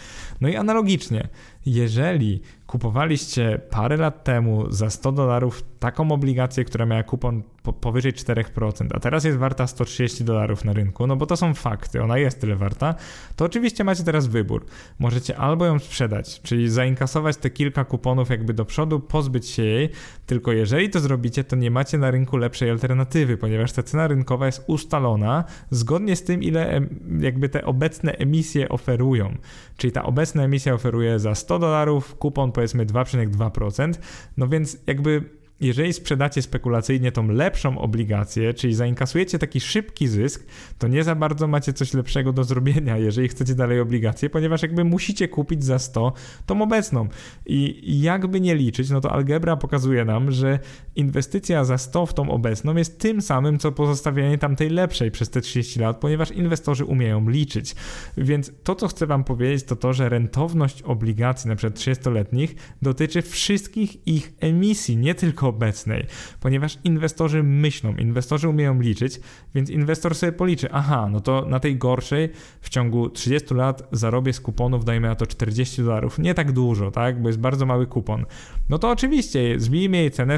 No 0.40 0.48
i 0.48 0.56
analogicznie, 0.56 1.28
jeżeli 1.74 2.40
kupowaliście 2.68 3.60
parę 3.70 3.96
lat 3.96 4.24
temu 4.24 4.72
za 4.72 4.90
100 4.90 5.12
dolarów 5.12 5.64
taką 5.78 6.12
obligację, 6.12 6.64
która 6.64 6.86
miała 6.86 7.02
kupon 7.02 7.42
po, 7.62 7.72
powyżej 7.72 8.12
4%, 8.12 8.88
a 8.94 9.00
teraz 9.00 9.24
jest 9.24 9.38
warta 9.38 9.66
130 9.66 10.24
dolarów 10.24 10.64
na 10.64 10.72
rynku, 10.72 11.06
no 11.06 11.16
bo 11.16 11.26
to 11.26 11.36
są 11.36 11.54
fakty, 11.54 12.02
ona 12.02 12.18
jest 12.18 12.40
tyle 12.40 12.56
warta, 12.56 12.94
to 13.36 13.44
oczywiście 13.44 13.84
macie 13.84 14.04
teraz 14.04 14.26
wybór. 14.26 14.66
Możecie 14.98 15.36
albo 15.36 15.66
ją 15.66 15.78
sprzedać, 15.78 16.40
czyli 16.42 16.70
zainkasować 16.70 17.36
te 17.36 17.50
kilka 17.50 17.84
kuponów 17.84 18.30
jakby 18.30 18.54
do 18.54 18.64
przodu, 18.64 19.00
pozbyć 19.00 19.48
się 19.48 19.62
jej, 19.62 19.88
tylko 20.26 20.52
jeżeli 20.52 20.90
to 20.90 21.00
zrobicie, 21.00 21.44
to 21.44 21.56
nie 21.56 21.70
macie 21.70 21.98
na 21.98 22.10
rynku 22.10 22.36
lepszej 22.36 22.70
alternatywy, 22.70 23.36
ponieważ 23.36 23.72
ta 23.72 23.82
cena 23.82 24.06
rynkowa 24.06 24.46
jest 24.46 24.64
ustalona 24.66 25.44
zgodnie 25.70 26.16
z 26.16 26.24
tym, 26.24 26.42
ile 26.42 26.80
jakby 27.20 27.48
te 27.48 27.64
obecne 27.64 28.12
emisje 28.12 28.68
oferują. 28.68 29.34
Czyli 29.76 29.92
ta 29.92 30.02
obecna 30.02 30.42
emisja 30.42 30.74
oferuje 30.74 31.18
za 31.18 31.34
100 31.34 31.57
dolarów, 31.58 32.16
kupon 32.16 32.52
powiedzmy 32.52 32.86
2,2%, 32.86 33.92
no 34.36 34.48
więc 34.48 34.78
jakby 34.86 35.37
jeżeli 35.60 35.92
sprzedacie 35.92 36.42
spekulacyjnie 36.42 37.12
tą 37.12 37.28
lepszą 37.28 37.78
obligację, 37.78 38.54
czyli 38.54 38.74
zainkasujecie 38.74 39.38
taki 39.38 39.60
szybki 39.60 40.08
zysk, 40.08 40.46
to 40.78 40.88
nie 40.88 41.04
za 41.04 41.14
bardzo 41.14 41.46
macie 41.46 41.72
coś 41.72 41.94
lepszego 41.94 42.32
do 42.32 42.44
zrobienia, 42.44 42.96
jeżeli 42.96 43.28
chcecie 43.28 43.54
dalej 43.54 43.80
obligacje, 43.80 44.30
ponieważ 44.30 44.62
jakby 44.62 44.84
musicie 44.84 45.28
kupić 45.28 45.64
za 45.64 45.78
100 45.78 46.12
tą 46.46 46.62
obecną. 46.62 47.08
I 47.46 48.00
jakby 48.00 48.40
nie 48.40 48.54
liczyć, 48.54 48.90
no 48.90 49.00
to 49.00 49.12
algebra 49.12 49.56
pokazuje 49.56 50.04
nam, 50.04 50.30
że 50.30 50.58
inwestycja 50.96 51.64
za 51.64 51.78
100 51.78 52.06
w 52.06 52.14
tą 52.14 52.30
obecną 52.30 52.76
jest 52.76 52.98
tym 52.98 53.22
samym, 53.22 53.58
co 53.58 53.72
pozostawianie 53.72 54.38
tamtej 54.38 54.70
lepszej 54.70 55.10
przez 55.10 55.30
te 55.30 55.40
30 55.40 55.80
lat, 55.80 55.96
ponieważ 55.96 56.30
inwestorzy 56.30 56.84
umieją 56.84 57.28
liczyć. 57.28 57.74
Więc 58.16 58.52
to, 58.64 58.74
co 58.74 58.88
chcę 58.88 59.06
Wam 59.06 59.24
powiedzieć, 59.24 59.64
to 59.64 59.76
to, 59.76 59.92
że 59.92 60.08
rentowność 60.08 60.82
obligacji, 60.82 61.48
na 61.48 61.56
przykład 61.56 61.80
30-letnich, 61.80 62.54
dotyczy 62.82 63.22
wszystkich 63.22 64.06
ich 64.06 64.32
emisji, 64.40 64.96
nie 64.96 65.14
tylko 65.14 65.47
obecnej, 65.48 66.06
ponieważ 66.40 66.78
inwestorzy 66.84 67.42
myślą, 67.42 67.96
inwestorzy 67.96 68.48
umieją 68.48 68.80
liczyć, 68.80 69.20
więc 69.54 69.70
inwestor 69.70 70.14
sobie 70.14 70.32
policzy, 70.32 70.68
aha, 70.72 71.08
no 71.12 71.20
to 71.20 71.46
na 71.48 71.60
tej 71.60 71.76
gorszej 71.76 72.28
w 72.60 72.68
ciągu 72.68 73.10
30 73.10 73.54
lat 73.54 73.88
zarobię 73.92 74.32
z 74.32 74.40
kuponów, 74.40 74.84
dajmy 74.84 75.08
na 75.08 75.14
to 75.14 75.26
40 75.26 75.82
dolarów, 75.82 76.18
nie 76.18 76.34
tak 76.34 76.52
dużo, 76.52 76.90
tak, 76.90 77.22
bo 77.22 77.28
jest 77.28 77.40
bardzo 77.40 77.66
mały 77.66 77.86
kupon. 77.86 78.24
No 78.68 78.78
to 78.78 78.90
oczywiście 78.90 79.60
zbijmy 79.60 79.96
jej 79.96 80.10
cenę, 80.10 80.36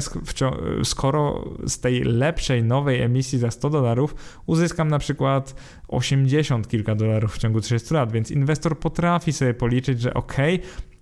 skoro 0.83 1.45
z 1.67 1.79
tej 1.79 2.03
lepszej, 2.03 2.63
nowej 2.63 3.01
emisji 3.01 3.39
za 3.39 3.51
100 3.51 3.69
dolarów 3.69 4.15
uzyskam 4.45 4.87
na 4.87 4.99
przykład 4.99 5.55
80 5.87 6.67
kilka 6.67 6.95
dolarów 6.95 7.35
w 7.35 7.37
ciągu 7.37 7.61
30 7.61 7.93
lat, 7.93 8.11
więc 8.11 8.31
inwestor 8.31 8.79
potrafi 8.79 9.33
sobie 9.33 9.53
policzyć, 9.53 10.01
że 10.01 10.13
ok, 10.13 10.37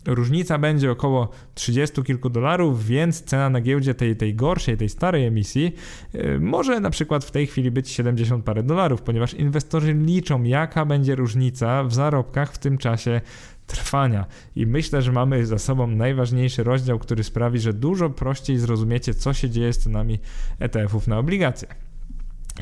różnica 0.06 0.58
będzie 0.58 0.92
około 0.92 1.30
30 1.56 2.04
kilku 2.04 2.30
dolarów, 2.30 2.86
więc 2.86 3.24
cena 3.24 3.50
na 3.50 3.62
giełdzie 3.62 3.96
tej, 3.96 4.16
tej 4.16 4.36
gorszej, 4.36 4.78
tej 4.78 4.90
starej 4.90 5.26
emisji 5.26 5.76
yy, 6.14 6.40
może 6.40 6.80
na 6.80 6.90
przykład 6.90 7.26
w 7.26 7.32
tej 7.32 7.48
chwili 7.48 7.72
być 7.72 7.90
70 7.90 8.46
parę 8.46 8.64
dolarów, 8.64 9.02
ponieważ 9.02 9.34
inwestorzy 9.34 9.94
liczą, 9.94 10.44
jaka 10.44 10.86
będzie 10.86 11.16
różnica 11.16 11.84
w 11.84 11.94
zarobkach 11.94 12.54
w 12.54 12.58
tym 12.58 12.78
czasie 12.78 13.22
trwania. 13.68 14.26
I 14.56 14.66
myślę, 14.66 15.02
że 15.02 15.12
mamy 15.12 15.46
za 15.46 15.58
sobą 15.58 15.88
najważniejszy 15.88 16.64
rozdział, 16.64 17.00
który 17.00 17.24
sprawi, 17.24 17.60
że 17.60 17.74
dużo 17.74 18.10
prościej 18.10 18.58
zrozumiecie, 18.58 19.14
co 19.14 19.34
się 19.34 19.50
dzieje 19.50 19.74
z 19.74 19.78
cenami 19.78 20.20
ETF-ów 20.60 21.08
na 21.08 21.18
obligacje. 21.18 21.68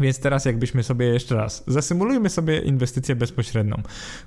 Więc 0.02 0.20
teraz 0.20 0.46
jakbyśmy 0.46 0.84
sobie 0.84 1.06
jeszcze 1.06 1.36
raz, 1.36 1.64
zasymulujmy 1.68 2.30
sobie 2.30 2.60
inwestycję 2.60 3.16
bezpośrednią. 3.16 3.82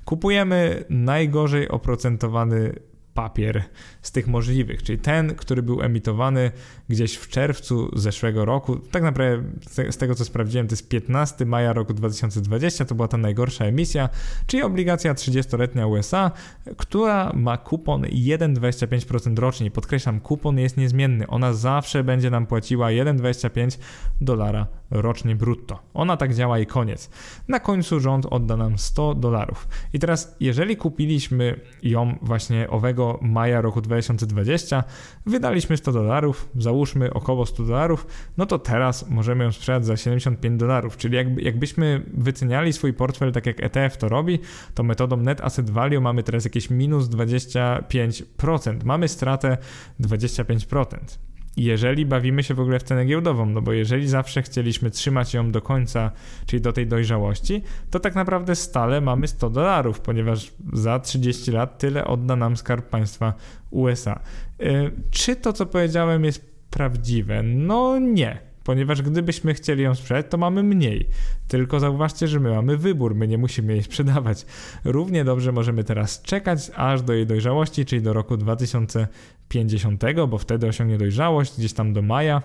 Kupujemy 0.05 0.85
najgorzej 0.89 1.69
oprocentowany 1.69 2.73
papier 3.13 3.63
z 4.01 4.11
tych 4.11 4.27
możliwych, 4.27 4.83
czyli 4.83 4.99
ten, 4.99 5.35
który 5.35 5.63
był 5.63 5.81
emitowany 5.81 6.51
gdzieś 6.89 7.15
w 7.15 7.27
czerwcu 7.27 7.99
zeszłego 7.99 8.45
roku. 8.45 8.75
Tak 8.75 9.03
naprawdę 9.03 9.43
z 9.91 9.97
tego 9.97 10.15
co 10.15 10.25
sprawdziłem, 10.25 10.67
to 10.67 10.73
jest 10.73 10.89
15 10.89 11.45
maja 11.45 11.73
roku 11.73 11.93
2020, 11.93 12.85
to 12.85 12.95
była 12.95 13.07
ta 13.07 13.17
najgorsza 13.17 13.65
emisja, 13.65 14.09
czyli 14.47 14.63
obligacja 14.63 15.13
30-letnia 15.13 15.87
USA, 15.87 16.31
która 16.77 17.31
ma 17.35 17.57
kupon 17.57 18.01
1,25% 18.01 19.39
rocznie. 19.39 19.71
Podkreślam, 19.71 20.19
kupon 20.19 20.59
jest 20.59 20.77
niezmienny. 20.77 21.27
Ona 21.27 21.53
zawsze 21.53 22.03
będzie 22.03 22.29
nam 22.29 22.45
płaciła 22.45 22.87
1,25 22.87 23.77
dolara 24.21 24.80
rocznie 24.91 25.35
brutto. 25.35 25.79
Ona 25.93 26.17
tak 26.17 26.33
działa 26.33 26.59
i 26.59 26.65
koniec. 26.65 27.09
Na 27.47 27.59
końcu 27.59 27.99
rząd 27.99 28.25
odda 28.25 28.57
nam 28.57 28.77
100 28.77 29.15
dolarów. 29.15 29.67
I 29.93 29.99
teraz, 29.99 30.35
jeżeli 30.39 30.77
kupiliśmy 30.77 31.59
ją 31.83 32.17
właśnie 32.21 32.69
owego 32.69 33.19
maja 33.21 33.61
roku 33.61 33.81
2020, 33.81 34.83
wydaliśmy 35.25 35.77
100 35.77 35.91
dolarów, 35.91 36.49
załóżmy 36.55 37.13
około 37.13 37.45
100 37.45 37.63
dolarów, 37.63 38.07
no 38.37 38.45
to 38.45 38.59
teraz 38.59 39.09
możemy 39.09 39.43
ją 39.43 39.51
sprzedać 39.51 39.85
za 39.85 39.97
75 39.97 40.59
dolarów, 40.59 40.97
czyli 40.97 41.15
jakby, 41.15 41.41
jakbyśmy 41.41 42.05
wyceniali 42.13 42.73
swój 42.73 42.93
portfel 42.93 43.31
tak 43.31 43.45
jak 43.45 43.63
ETF 43.63 43.97
to 43.97 44.09
robi, 44.09 44.39
to 44.73 44.83
metodą 44.83 45.17
net 45.17 45.41
asset 45.41 45.69
value 45.69 46.01
mamy 46.01 46.23
teraz 46.23 46.45
jakieś 46.45 46.69
minus 46.69 47.05
25%. 47.05 48.83
Mamy 48.83 49.07
stratę 49.07 49.57
25% 49.99 51.30
jeżeli 51.57 52.05
bawimy 52.05 52.43
się 52.43 52.53
w 52.53 52.59
ogóle 52.59 52.79
w 52.79 52.83
cenę 52.83 53.05
giełdową, 53.05 53.45
no 53.45 53.61
bo 53.61 53.73
jeżeli 53.73 54.07
zawsze 54.07 54.41
chcieliśmy 54.41 54.91
trzymać 54.91 55.33
ją 55.33 55.51
do 55.51 55.61
końca, 55.61 56.11
czyli 56.45 56.61
do 56.61 56.73
tej 56.73 56.87
dojrzałości, 56.87 57.61
to 57.89 57.99
tak 57.99 58.15
naprawdę 58.15 58.55
stale 58.55 59.01
mamy 59.01 59.27
100 59.27 59.49
dolarów, 59.49 59.99
ponieważ 59.99 60.51
za 60.73 60.99
30 60.99 61.51
lat 61.51 61.77
tyle 61.77 62.05
odda 62.05 62.35
nam 62.35 62.57
Skarb 62.57 62.89
Państwa 62.89 63.33
USA. 63.69 64.19
Yy, 64.59 64.91
czy 65.11 65.35
to, 65.35 65.53
co 65.53 65.65
powiedziałem, 65.65 66.25
jest 66.25 66.51
prawdziwe? 66.69 67.43
No 67.43 67.99
nie 67.99 68.50
ponieważ 68.63 69.01
gdybyśmy 69.01 69.53
chcieli 69.53 69.83
ją 69.83 69.95
sprzedać, 69.95 70.25
to 70.29 70.37
mamy 70.37 70.63
mniej. 70.63 71.07
Tylko 71.47 71.79
zauważcie, 71.79 72.27
że 72.27 72.39
my 72.39 72.51
mamy 72.51 72.77
wybór, 72.77 73.15
my 73.15 73.27
nie 73.27 73.37
musimy 73.37 73.73
jej 73.73 73.83
sprzedawać. 73.83 74.45
Równie 74.83 75.23
dobrze 75.23 75.51
możemy 75.51 75.83
teraz 75.83 76.21
czekać 76.21 76.71
aż 76.75 77.01
do 77.01 77.13
jej 77.13 77.27
dojrzałości, 77.27 77.85
czyli 77.85 78.01
do 78.01 78.13
roku 78.13 78.37
2050, 78.37 80.03
bo 80.27 80.37
wtedy 80.37 80.67
osiągnie 80.67 80.97
dojrzałość, 80.97 81.57
gdzieś 81.57 81.73
tam 81.73 81.93
do 81.93 82.01
maja 82.01 82.41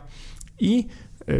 i 0.60 0.86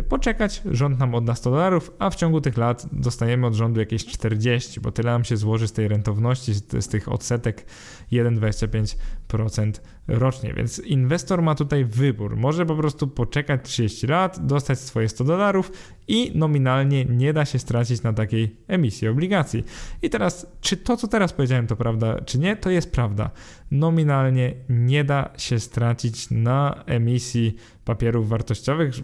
poczekać, 0.09 0.63
rząd 0.71 0.99
nam 0.99 1.15
odda 1.15 1.35
100 1.35 1.51
dolarów, 1.51 1.93
a 1.99 2.11
w 2.11 2.15
ciągu 2.15 2.41
tych 2.41 2.57
lat 2.57 2.87
dostaniemy 2.93 3.47
od 3.47 3.55
rządu 3.55 3.81
jakieś 3.81 4.07
40, 4.07 4.81
bo 4.81 4.93
tyle 4.93 5.13
nam 5.13 5.25
się 5.25 5.37
złoży 5.37 5.69
z 5.69 5.73
tej 5.73 5.89
rentowności, 5.89 6.55
z 6.55 6.89
tych 6.89 7.13
odsetek 7.13 7.67
1,25% 8.13 9.73
rocznie. 10.09 10.55
Więc 10.55 10.79
inwestor 10.79 11.43
ma 11.43 11.55
tutaj 11.55 11.85
wybór. 11.85 12.37
Może 12.37 12.67
po 12.67 12.77
prostu 12.77 13.09
poczekać 13.09 13.61
30 13.63 14.07
lat, 14.07 14.47
dostać 14.47 14.79
swoje 14.79 15.09
100 15.09 15.25
dolarów 15.25 15.73
i 16.09 16.33
nominalnie 16.35 17.05
nie 17.05 17.33
da 17.33 17.45
się 17.45 17.59
stracić 17.59 18.03
na 18.03 18.13
takiej 18.13 18.57
emisji 18.69 19.09
obligacji. 19.09 19.65
I 20.03 20.11
teraz, 20.11 20.47
czy 20.61 20.77
to, 20.77 20.97
co 20.97 21.09
teraz 21.09 21.33
powiedziałem, 21.33 21.67
to 21.67 21.77
prawda, 21.77 22.21
czy 22.21 22.39
nie, 22.39 22.57
to 22.57 22.71
jest 22.71 22.93
prawda. 22.93 23.31
Nominalnie 23.71 24.55
nie 24.69 25.05
da 25.05 25.31
się 25.37 25.61
stracić 25.61 26.31
na 26.31 26.85
emisji 26.87 27.57
papierów 27.87 28.29
wartościowych 28.29 28.95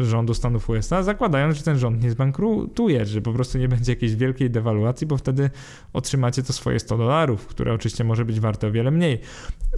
rządu 0.00 0.34
Stanów 0.34 0.70
USA, 0.70 1.02
zakładając, 1.02 1.56
że 1.56 1.62
ten 1.62 1.78
rząd 1.78 2.02
nie 2.02 2.10
zbankrutuje, 2.10 3.06
że 3.06 3.20
po 3.20 3.32
prostu 3.32 3.58
nie 3.58 3.68
będzie 3.68 3.92
jakiejś 3.92 4.16
wielkiej 4.16 4.50
dewaluacji, 4.50 5.06
bo 5.06 5.16
wtedy 5.16 5.50
otrzymacie 5.92 6.42
to 6.42 6.52
swoje 6.52 6.78
100 6.78 6.98
dolarów, 6.98 7.46
które 7.46 7.74
oczywiście 7.74 8.04
może 8.04 8.24
być 8.24 8.40
warte 8.40 8.66
o 8.66 8.72
wiele 8.72 8.90
mniej. 8.90 9.20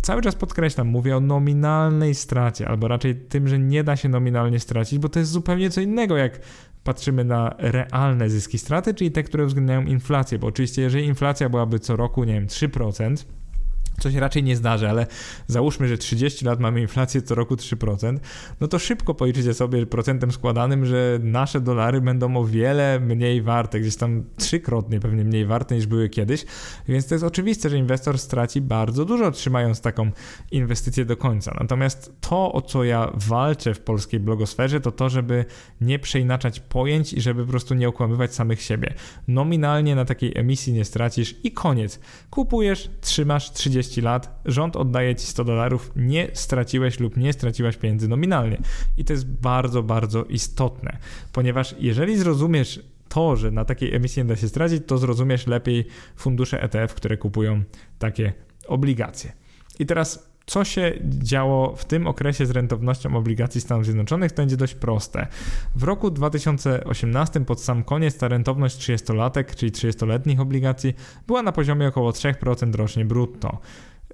Cały 0.02 0.22
czas 0.22 0.34
podkreślam, 0.34 0.86
mówię 0.86 1.16
o 1.16 1.20
nominalnej 1.20 2.14
stracie, 2.14 2.68
albo 2.68 2.88
raczej 2.88 3.14
tym, 3.14 3.48
że 3.48 3.58
nie 3.58 3.84
da 3.84 3.96
się 3.96 4.08
nominalnie 4.08 4.60
stracić, 4.60 4.98
bo 4.98 5.08
to 5.08 5.18
jest 5.18 5.30
zupełnie 5.30 5.70
co 5.70 5.80
innego, 5.80 6.16
jak 6.16 6.40
patrzymy 6.84 7.24
na 7.24 7.54
realne 7.58 8.30
zyski 8.30 8.58
straty, 8.58 8.94
czyli 8.94 9.10
te, 9.10 9.22
które 9.22 9.44
uwzględniają 9.44 9.82
inflację, 9.82 10.38
bo 10.38 10.46
oczywiście 10.46 10.82
jeżeli 10.82 11.04
inflacja 11.04 11.48
byłaby 11.48 11.78
co 11.78 11.96
roku, 11.96 12.24
nie 12.24 12.34
wiem, 12.34 12.46
3%, 12.46 13.24
co 14.00 14.10
się 14.10 14.20
raczej 14.20 14.42
nie 14.42 14.56
zdarzy, 14.56 14.88
ale 14.88 15.06
załóżmy, 15.46 15.88
że 15.88 15.98
30 15.98 16.44
lat 16.44 16.60
mamy 16.60 16.80
inflację 16.80 17.22
co 17.22 17.34
roku 17.34 17.54
3%, 17.54 18.18
no 18.60 18.68
to 18.68 18.78
szybko 18.78 19.14
policzycie 19.14 19.54
sobie 19.54 19.86
procentem 19.86 20.32
składanym, 20.32 20.86
że 20.86 21.18
nasze 21.22 21.60
dolary 21.60 22.00
będą 22.00 22.36
o 22.36 22.44
wiele 22.44 23.00
mniej 23.00 23.42
warte, 23.42 23.80
gdzieś 23.80 23.96
tam 23.96 24.24
trzykrotnie 24.36 25.00
pewnie 25.00 25.24
mniej 25.24 25.46
warte 25.46 25.74
niż 25.74 25.86
były 25.86 26.08
kiedyś, 26.08 26.44
więc 26.88 27.06
to 27.06 27.14
jest 27.14 27.24
oczywiste, 27.24 27.70
że 27.70 27.78
inwestor 27.78 28.18
straci 28.18 28.60
bardzo 28.60 29.04
dużo 29.04 29.30
trzymając 29.30 29.80
taką 29.80 30.10
inwestycję 30.50 31.04
do 31.04 31.16
końca. 31.16 31.56
Natomiast 31.60 32.12
to, 32.20 32.52
o 32.52 32.62
co 32.62 32.84
ja 32.84 33.12
walczę 33.14 33.74
w 33.74 33.80
polskiej 33.80 34.20
blogosferze, 34.20 34.80
to 34.80 34.92
to, 34.92 35.08
żeby 35.08 35.44
nie 35.80 35.98
przeinaczać 35.98 36.60
pojęć 36.60 37.12
i 37.12 37.20
żeby 37.20 37.44
po 37.44 37.50
prostu 37.50 37.74
nie 37.74 37.88
okłamywać 37.88 38.34
samych 38.34 38.62
siebie. 38.62 38.94
Nominalnie 39.28 39.94
na 39.94 40.04
takiej 40.04 40.38
emisji 40.38 40.72
nie 40.72 40.84
stracisz 40.84 41.34
i 41.42 41.52
koniec. 41.52 42.00
Kupujesz, 42.30 42.90
trzymasz 43.00 43.52
30 43.52 43.83
30 43.84 44.00
lat, 44.00 44.40
rząd 44.44 44.76
oddaje 44.76 45.14
ci 45.14 45.26
100 45.26 45.44
dolarów, 45.44 45.92
nie 45.96 46.28
straciłeś 46.32 47.00
lub 47.00 47.16
nie 47.16 47.32
straciłaś 47.32 47.76
pieniędzy 47.76 48.08
nominalnie. 48.08 48.58
I 48.96 49.04
to 49.04 49.12
jest 49.12 49.26
bardzo, 49.26 49.82
bardzo 49.82 50.24
istotne, 50.24 50.98
ponieważ 51.32 51.74
jeżeli 51.78 52.18
zrozumiesz 52.18 52.80
to, 53.08 53.36
że 53.36 53.50
na 53.50 53.64
takiej 53.64 53.94
emisji 53.94 54.22
nie 54.22 54.28
da 54.28 54.36
się 54.36 54.48
stracić, 54.48 54.82
to 54.86 54.98
zrozumiesz 54.98 55.46
lepiej 55.46 55.86
fundusze 56.16 56.62
ETF, 56.62 56.94
które 56.94 57.16
kupują 57.16 57.62
takie 57.98 58.32
obligacje. 58.66 59.32
I 59.78 59.86
teraz 59.86 60.33
co 60.46 60.64
się 60.64 60.92
działo 61.02 61.76
w 61.76 61.84
tym 61.84 62.06
okresie 62.06 62.46
z 62.46 62.50
rentownością 62.50 63.16
obligacji 63.16 63.60
Stanów 63.60 63.84
Zjednoczonych, 63.84 64.32
to 64.32 64.42
będzie 64.42 64.56
dość 64.56 64.74
proste. 64.74 65.26
W 65.74 65.82
roku 65.82 66.10
2018 66.10 67.40
pod 67.40 67.60
sam 67.60 67.84
koniec 67.84 68.18
ta 68.18 68.28
rentowność 68.28 68.78
30-latek, 68.78 69.54
czyli 69.54 69.72
30-letnich 69.72 70.40
obligacji 70.40 70.94
była 71.26 71.42
na 71.42 71.52
poziomie 71.52 71.88
około 71.88 72.10
3% 72.10 72.74
rocznie 72.74 73.04
brutto. 73.04 73.58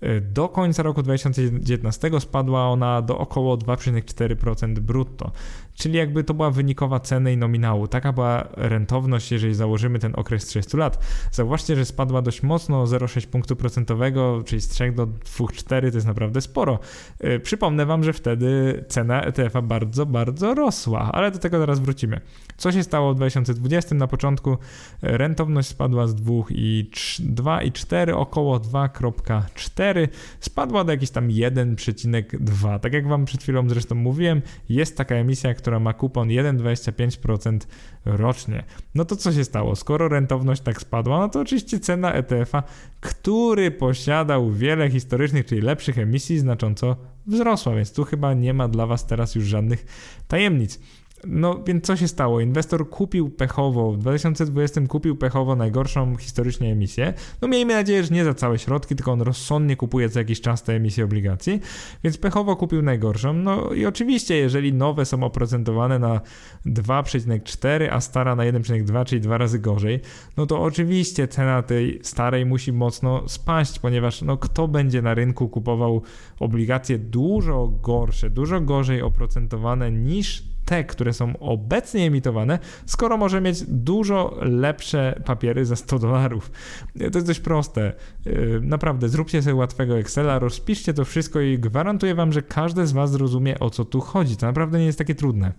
Y, 0.02 0.20
do 0.20 0.48
końca 0.48 0.82
roku 0.82 1.02
2019 1.02 2.10
spadła 2.20 2.68
ona 2.68 3.02
do 3.02 3.18
około 3.18 3.56
2,4% 3.56 4.78
brutto, 4.78 5.32
czyli 5.80 5.98
jakby 5.98 6.24
to 6.24 6.34
była 6.34 6.50
wynikowa 6.50 7.00
ceny 7.00 7.32
i 7.32 7.36
nominału. 7.36 7.88
Taka 7.88 8.12
była 8.12 8.48
rentowność, 8.56 9.32
jeżeli 9.32 9.54
założymy 9.54 9.98
ten 9.98 10.12
okres 10.16 10.46
30 10.46 10.76
lat. 10.76 11.04
Zauważcie, 11.32 11.76
że 11.76 11.84
spadła 11.84 12.22
dość 12.22 12.42
mocno, 12.42 12.84
0,6 12.84 13.26
punktu 13.26 13.56
procentowego, 13.56 14.42
czyli 14.46 14.60
z 14.60 14.68
3 14.68 14.92
do 14.92 15.06
2,4 15.06 15.90
to 15.90 15.96
jest 15.96 16.06
naprawdę 16.06 16.40
sporo. 16.40 16.78
Y, 17.24 17.40
przypomnę 17.40 17.86
Wam, 17.86 18.04
że 18.04 18.12
wtedy 18.12 18.84
cena 18.88 19.22
ETF-a 19.22 19.62
bardzo, 19.62 20.06
bardzo 20.06 20.54
rosła, 20.54 21.12
ale 21.12 21.30
do 21.30 21.38
tego 21.38 21.58
zaraz 21.58 21.80
wrócimy. 21.80 22.20
Co 22.56 22.72
się 22.72 22.82
stało 22.82 23.12
w 23.12 23.16
2020? 23.16 23.94
Na 23.94 24.06
początku 24.06 24.58
rentowność 25.02 25.68
spadła 25.68 26.06
z 26.06 26.14
2,4 26.14 28.12
około 28.12 28.58
2,4 28.58 30.08
spadła 30.40 30.84
do 30.84 30.92
jakiś 30.92 31.10
tam 31.10 31.28
1,2. 31.28 32.80
Tak 32.80 32.92
jak 32.92 33.08
Wam 33.08 33.24
przed 33.24 33.42
chwilą 33.42 33.68
zresztą 33.68 33.94
mówiłem, 33.94 34.42
jest 34.68 34.96
taka 34.96 35.14
emisja, 35.14 35.54
która 35.54 35.69
ma 35.78 35.92
kupon 35.92 36.28
1,25% 36.28 37.58
rocznie. 38.04 38.64
No 38.94 39.04
to 39.04 39.16
co 39.16 39.32
się 39.32 39.44
stało? 39.44 39.76
Skoro 39.76 40.08
rentowność 40.08 40.62
tak 40.62 40.80
spadła, 40.80 41.18
no 41.18 41.28
to 41.28 41.40
oczywiście 41.40 41.80
cena 41.80 42.12
ETF-a, 42.12 42.62
który 43.00 43.70
posiadał 43.70 44.50
wiele 44.50 44.90
historycznych, 44.90 45.46
czyli 45.46 45.60
lepszych 45.60 45.98
emisji, 45.98 46.38
znacząco 46.38 46.96
wzrosła, 47.26 47.74
więc 47.74 47.92
tu 47.92 48.04
chyba 48.04 48.34
nie 48.34 48.54
ma 48.54 48.68
dla 48.68 48.86
Was 48.86 49.06
teraz 49.06 49.34
już 49.34 49.44
żadnych 49.44 49.86
tajemnic. 50.28 50.80
No 51.26 51.62
więc 51.66 51.86
co 51.86 51.96
się 51.96 52.08
stało? 52.08 52.40
Inwestor 52.40 52.90
kupił 52.90 53.30
pechowo, 53.30 53.92
w 53.92 53.98
2020 53.98 54.80
kupił 54.80 55.16
pechowo 55.16 55.56
najgorszą 55.56 56.16
historycznie 56.16 56.72
emisję. 56.72 57.14
No 57.42 57.48
miejmy 57.48 57.74
nadzieję, 57.74 58.04
że 58.04 58.14
nie 58.14 58.24
za 58.24 58.34
całe 58.34 58.58
środki, 58.58 58.96
tylko 58.96 59.12
on 59.12 59.22
rozsądnie 59.22 59.76
kupuje 59.76 60.08
co 60.08 60.18
jakiś 60.18 60.40
czas 60.40 60.62
te 60.62 60.72
emisje 60.72 61.04
obligacji, 61.04 61.60
więc 62.04 62.18
pechowo 62.18 62.56
kupił 62.56 62.82
najgorszą. 62.82 63.32
No 63.32 63.72
i 63.72 63.86
oczywiście, 63.86 64.36
jeżeli 64.36 64.72
nowe 64.72 65.04
są 65.04 65.22
oprocentowane 65.22 65.98
na 65.98 66.20
2,4, 66.66 67.88
a 67.90 68.00
stara 68.00 68.36
na 68.36 68.42
1,2, 68.42 69.04
czyli 69.04 69.20
dwa 69.20 69.38
razy 69.38 69.58
gorzej, 69.58 70.00
no 70.36 70.46
to 70.46 70.62
oczywiście 70.62 71.28
cena 71.28 71.62
tej 71.62 72.00
starej 72.02 72.46
musi 72.46 72.72
mocno 72.72 73.28
spaść, 73.28 73.78
ponieważ 73.78 74.22
no 74.22 74.36
kto 74.36 74.68
będzie 74.68 75.02
na 75.02 75.14
rynku 75.14 75.48
kupował 75.48 76.02
obligacje 76.40 76.98
dużo 76.98 77.68
gorsze, 77.82 78.30
dużo 78.30 78.60
gorzej 78.60 79.02
oprocentowane 79.02 79.92
niż 79.92 80.50
te, 80.70 80.84
które 80.84 81.12
są 81.12 81.38
obecnie 81.38 82.06
emitowane, 82.06 82.58
skoro 82.86 83.16
może 83.16 83.40
mieć 83.40 83.62
dużo 83.68 84.38
lepsze 84.42 85.22
papiery 85.24 85.64
za 85.64 85.76
100 85.76 85.98
dolarów. 85.98 86.50
To 86.98 87.18
jest 87.18 87.26
dość 87.26 87.40
proste. 87.40 87.92
Yy, 88.26 88.60
naprawdę, 88.62 89.08
zróbcie 89.08 89.42
sobie 89.42 89.54
łatwego 89.54 89.98
Excela, 89.98 90.38
rozpiszcie 90.38 90.94
to 90.94 91.04
wszystko 91.04 91.40
i 91.40 91.58
gwarantuję 91.58 92.14
wam, 92.14 92.32
że 92.32 92.42
każdy 92.42 92.86
z 92.86 92.92
was 92.92 93.10
zrozumie 93.10 93.58
o 93.58 93.70
co 93.70 93.84
tu 93.84 94.00
chodzi. 94.00 94.36
To 94.36 94.46
naprawdę 94.46 94.78
nie 94.78 94.86
jest 94.86 94.98
takie 94.98 95.14
trudne. 95.14 95.52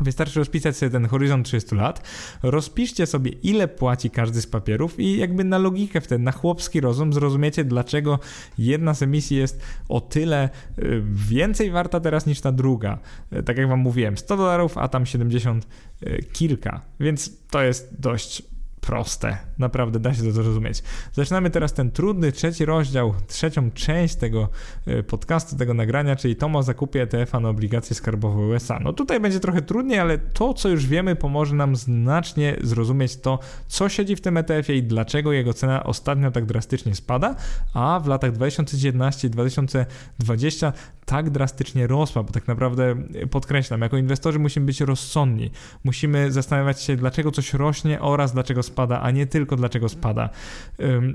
Wystarczy 0.00 0.38
rozpisać 0.38 0.76
sobie 0.76 0.90
ten 0.90 1.06
horyzont 1.06 1.46
30 1.46 1.74
lat, 1.74 2.08
rozpiszcie 2.42 3.06
sobie 3.06 3.30
ile 3.30 3.68
płaci 3.68 4.10
każdy 4.10 4.40
z 4.40 4.46
papierów 4.46 5.00
i 5.00 5.16
jakby 5.16 5.44
na 5.44 5.58
logikę 5.58 6.00
wtedy, 6.00 6.24
na 6.24 6.32
chłopski 6.32 6.80
rozum 6.80 7.12
zrozumiecie 7.12 7.64
dlaczego 7.64 8.18
jedna 8.58 8.94
z 8.94 9.02
emisji 9.02 9.36
jest 9.36 9.60
o 9.88 10.00
tyle 10.00 10.50
y, 10.78 11.02
więcej 11.12 11.70
warta 11.70 12.00
teraz 12.00 12.26
niż 12.26 12.40
ta 12.40 12.52
druga. 12.52 12.98
Y, 13.32 13.42
tak 13.42 13.58
jak 13.58 13.68
wam 13.68 13.78
mówiłem, 13.78 14.16
100 14.16 14.36
dolarów, 14.36 14.78
a 14.78 14.88
tam 14.88 15.06
70 15.06 15.66
y, 16.02 16.24
kilka, 16.32 16.80
więc 17.00 17.30
to 17.50 17.62
jest 17.62 18.00
dość 18.00 18.42
proste. 18.80 19.38
Naprawdę 19.58 20.00
da 20.00 20.14
się 20.14 20.22
to 20.22 20.32
zrozumieć. 20.32 20.82
Zaczynamy 21.12 21.50
teraz 21.50 21.72
ten 21.72 21.90
trudny 21.90 22.32
trzeci 22.32 22.64
rozdział, 22.64 23.14
trzecią 23.26 23.70
część 23.70 24.16
tego 24.16 24.48
e, 24.86 25.02
podcastu, 25.02 25.56
tego 25.56 25.74
nagrania, 25.74 26.16
czyli 26.16 26.36
tom 26.36 26.56
o 26.56 26.62
zakupie 26.62 27.02
ETF-a 27.02 27.40
na 27.40 27.48
obligacje 27.48 27.96
skarbowe 27.96 28.46
USA. 28.46 28.78
No 28.80 28.92
tutaj 28.92 29.20
będzie 29.20 29.40
trochę 29.40 29.62
trudniej, 29.62 29.98
ale 29.98 30.18
to, 30.18 30.54
co 30.54 30.68
już 30.68 30.86
wiemy, 30.86 31.16
pomoże 31.16 31.54
nam 31.54 31.76
znacznie 31.76 32.56
zrozumieć 32.62 33.16
to, 33.16 33.38
co 33.66 33.88
siedzi 33.88 34.16
w 34.16 34.20
tym 34.20 34.36
ETF-ie 34.36 34.78
i 34.78 34.82
dlaczego 34.82 35.32
jego 35.32 35.54
cena 35.54 35.84
ostatnio 35.84 36.30
tak 36.30 36.46
drastycznie 36.46 36.94
spada, 36.94 37.34
a 37.74 38.00
w 38.00 38.06
latach 38.06 38.32
2011 38.32 39.28
2020 39.28 40.72
tak 41.04 41.30
drastycznie 41.30 41.86
rosła, 41.86 42.22
bo 42.22 42.32
tak 42.32 42.48
naprawdę 42.48 42.96
e, 43.14 43.26
podkreślam, 43.26 43.80
jako 43.80 43.96
inwestorzy 43.96 44.38
musimy 44.38 44.66
być 44.66 44.80
rozsądni. 44.80 45.50
Musimy 45.84 46.32
zastanawiać 46.32 46.82
się, 46.82 46.96
dlaczego 46.96 47.30
coś 47.30 47.54
rośnie 47.54 48.00
oraz 48.00 48.32
dlaczego 48.32 48.62
spada, 48.68 49.00
a 49.00 49.10
nie 49.10 49.26
tylko 49.26 49.56
dlaczego 49.56 49.88
spada. 49.88 50.30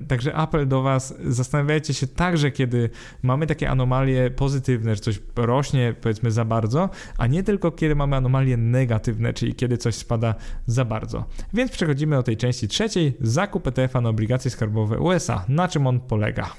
Także 0.07 0.35
apel 0.35 0.67
do 0.67 0.81
Was, 0.81 1.15
zastanawiajcie 1.25 1.93
się 1.93 2.07
także, 2.07 2.51
kiedy 2.51 2.89
mamy 3.21 3.47
takie 3.47 3.69
anomalie 3.69 4.31
pozytywne, 4.31 4.95
że 4.95 5.01
coś 5.01 5.19
rośnie 5.35 5.95
powiedzmy 6.01 6.31
za 6.31 6.45
bardzo, 6.45 6.89
a 7.17 7.27
nie 7.27 7.43
tylko 7.43 7.71
kiedy 7.71 7.95
mamy 7.95 8.15
anomalie 8.15 8.57
negatywne, 8.57 9.33
czyli 9.33 9.55
kiedy 9.55 9.77
coś 9.77 9.95
spada 9.95 10.35
za 10.65 10.85
bardzo. 10.85 11.25
Więc 11.53 11.71
przechodzimy 11.71 12.15
do 12.15 12.23
tej 12.23 12.37
części 12.37 12.67
trzeciej, 12.67 13.17
zakup 13.21 13.67
ETF-a 13.67 14.01
na 14.01 14.09
obligacje 14.09 14.51
skarbowe 14.51 14.99
USA. 14.99 15.45
Na 15.47 15.67
czym 15.67 15.87
on 15.87 15.99
polega? 15.99 16.49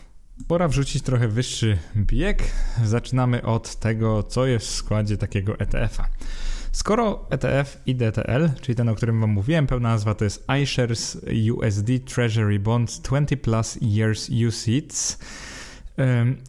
Pora 0.48 0.68
wrzucić 0.68 1.02
trochę 1.02 1.28
wyższy 1.28 1.78
bieg. 1.96 2.42
Zaczynamy 2.84 3.42
od 3.42 3.76
tego, 3.76 4.22
co 4.22 4.46
jest 4.46 4.66
w 4.66 4.70
składzie 4.70 5.16
takiego 5.16 5.58
ETF-a. 5.58 6.08
Skoro 6.74 7.26
ETF 7.30 7.80
i 7.86 7.94
DTL, 7.94 8.50
czyli 8.60 8.76
ten, 8.76 8.88
o 8.88 8.94
którym 8.94 9.20
Wam 9.20 9.30
mówiłem, 9.30 9.66
pełna 9.66 9.88
nazwa 9.88 10.14
to 10.14 10.24
jest 10.24 10.46
iShares 10.62 11.18
USD 11.52 11.88
Treasury 12.14 12.58
Bonds 12.58 13.00
20 13.00 13.36
Plus 13.36 13.78
Years 13.82 14.30
UCITS. 14.48 15.18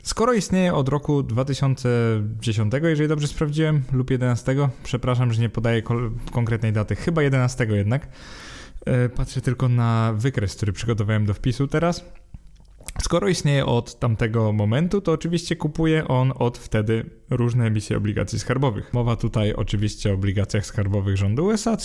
Skoro 0.03 0.33
istnieje 0.33 0.73
od 0.73 0.89
roku 0.89 1.23
2010, 1.23 2.73
jeżeli 2.83 3.09
dobrze 3.09 3.27
sprawdziłem, 3.27 3.83
lub 3.91 4.11
11, 4.11 4.55
przepraszam, 4.83 5.33
że 5.33 5.41
nie 5.41 5.49
podaję 5.49 5.81
konkretnej 6.31 6.73
daty, 6.73 6.95
chyba 6.95 7.23
11 7.23 7.67
jednak. 7.69 8.07
E, 8.85 9.09
patrzę 9.09 9.41
tylko 9.41 9.69
na 9.69 10.13
wykres, 10.15 10.55
który 10.55 10.73
przygotowałem 10.73 11.25
do 11.25 11.33
wpisu 11.33 11.67
teraz. 11.67 12.05
Skoro 13.01 13.27
istnieje 13.27 13.65
od 13.65 13.99
tamtego 13.99 14.51
momentu, 14.51 15.01
to 15.01 15.11
oczywiście 15.11 15.55
kupuje 15.55 16.07
on 16.07 16.33
od 16.35 16.57
wtedy 16.57 17.09
różne 17.29 17.65
emisje 17.65 17.97
obligacji 17.97 18.39
skarbowych. 18.39 18.93
Mowa 18.93 19.15
tutaj 19.15 19.53
oczywiście 19.53 20.11
o 20.11 20.13
obligacjach 20.13 20.65
skarbowych 20.65 21.17
rządu 21.17 21.45
USA 21.45 21.77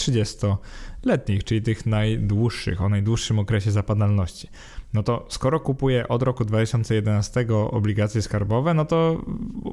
30-letnich, 1.01 1.45
czyli 1.45 1.63
tych 1.63 1.87
najdłuższych, 1.87 2.83
o 2.83 2.89
najdłuższym 2.89 3.39
okresie 3.39 3.71
zapadalności 3.71 4.49
no 4.95 5.03
to 5.03 5.27
skoro 5.29 5.61
kupuje 5.61 6.09
od 6.09 6.23
roku 6.23 6.45
2011 6.45 7.47
obligacje 7.71 8.23
skarbowe, 8.23 8.75
no 8.75 8.85
to 8.85 9.25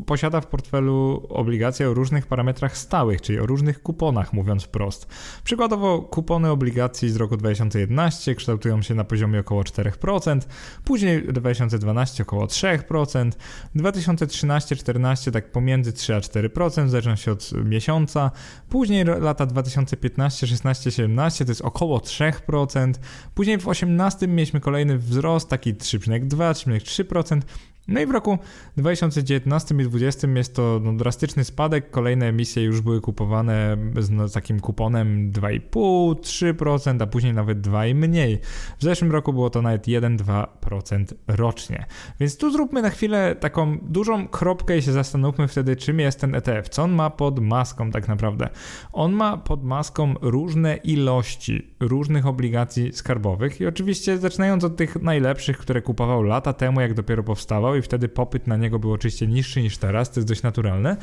posiada 0.05 0.41
w 0.41 0.47
portfelu 0.47 1.27
obligacje 1.29 1.89
o 1.89 1.93
różnych 1.93 2.27
parametrach 2.27 2.77
stałych, 2.77 3.21
czyli 3.21 3.39
o 3.39 3.45
różnych 3.45 3.81
kuponach, 3.81 4.33
mówiąc 4.33 4.63
wprost. 4.63 5.07
Przykładowo 5.43 6.01
kupony 6.01 6.51
obligacji 6.51 7.09
z 7.09 7.15
roku 7.15 7.37
2011 7.37 8.35
kształtują 8.35 8.81
się 8.81 8.95
na 8.95 9.03
poziomie 9.03 9.39
około 9.39 9.61
4%, 9.61 10.39
później 10.83 11.27
2012 11.27 12.23
około 12.23 12.45
3%, 12.45 13.31
2013-14 13.75 15.31
tak 15.31 15.51
pomiędzy 15.51 15.93
3 15.93 16.15
a 16.15 16.19
4%, 16.19 16.85
w 16.85 16.89
zależności 16.89 17.29
od 17.29 17.51
miesiąca, 17.65 18.31
później 18.69 19.05
lata 19.05 19.45
2015, 19.45 20.47
16, 20.47 20.91
17 21.17 21.45
to 21.45 21.51
jest 21.51 21.61
około 21.61 21.97
3%, 21.97 22.93
później 23.35 23.57
w 23.57 23.67
18 23.67 24.27
mieliśmy 24.27 24.59
kolejny 24.59 24.97
wzrost, 24.97 25.49
taki 25.49 25.73
3,2-3,3%. 25.73 27.41
No 27.87 28.01
i 28.01 28.05
w 28.05 28.11
roku 28.11 28.37
2019 28.77 29.75
i 29.75 29.77
2020 29.77 30.27
jest 30.27 30.55
to 30.55 30.79
no, 30.83 30.93
drastyczny 30.93 31.43
spadek. 31.43 31.91
Kolejne 31.91 32.25
emisje 32.25 32.63
już 32.63 32.81
były 32.81 33.01
kupowane 33.01 33.77
z 33.99 34.09
no, 34.09 34.29
takim 34.29 34.59
kuponem 34.59 35.31
2,5-3%, 35.31 37.03
a 37.03 37.07
później 37.07 37.33
nawet 37.33 37.61
2 37.61 37.85
i 37.85 37.95
mniej. 37.95 38.39
W 38.79 38.83
zeszłym 38.83 39.11
roku 39.11 39.33
było 39.33 39.49
to 39.49 39.61
nawet 39.61 39.87
1-2% 39.87 41.05
rocznie. 41.27 41.85
Więc 42.19 42.37
tu 42.37 42.51
zróbmy 42.51 42.81
na 42.81 42.89
chwilę 42.89 43.35
taką 43.35 43.77
dużą 43.81 44.27
kropkę 44.27 44.77
i 44.77 44.81
się 44.81 44.91
zastanówmy 44.91 45.47
wtedy, 45.47 45.75
czym 45.75 45.99
jest 45.99 46.19
ten 46.19 46.35
ETF. 46.35 46.69
Co 46.69 46.83
on 46.83 46.91
ma 46.91 47.09
pod 47.09 47.39
maską 47.39 47.91
tak 47.91 48.07
naprawdę? 48.07 48.49
On 48.93 49.13
ma 49.13 49.37
pod 49.37 49.63
maską 49.63 50.13
różne 50.21 50.75
ilości 50.75 51.75
różnych 51.79 52.25
obligacji 52.25 52.93
skarbowych 52.93 53.61
i 53.61 53.65
oczywiście 53.65 54.17
zaczynając 54.17 54.63
od 54.63 54.75
tych 54.75 55.01
najlepszych, 55.01 55.57
które 55.57 55.81
kupował 55.81 56.23
lata 56.23 56.53
temu, 56.53 56.81
jak 56.81 56.93
dopiero 56.93 57.23
powstawał 57.23 57.75
i 57.75 57.81
wtedy 57.81 58.09
popyt 58.09 58.47
na 58.47 58.57
niego 58.57 58.79
był 58.79 58.91
oczywiście 58.91 59.27
niższy 59.27 59.61
niż 59.61 59.77
teraz, 59.77 60.11
to 60.11 60.19
jest 60.19 60.27
dość 60.27 60.43
naturalne, 60.43 60.97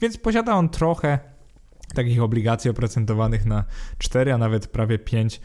więc 0.00 0.16
posiada 0.16 0.52
on 0.54 0.68
trochę 0.68 1.18
takich 1.94 2.22
obligacji 2.22 2.70
oprocentowanych 2.70 3.46
na 3.46 3.64
4, 3.98 4.32
a 4.32 4.38
nawet 4.38 4.66
prawie 4.66 4.98
5 4.98 5.40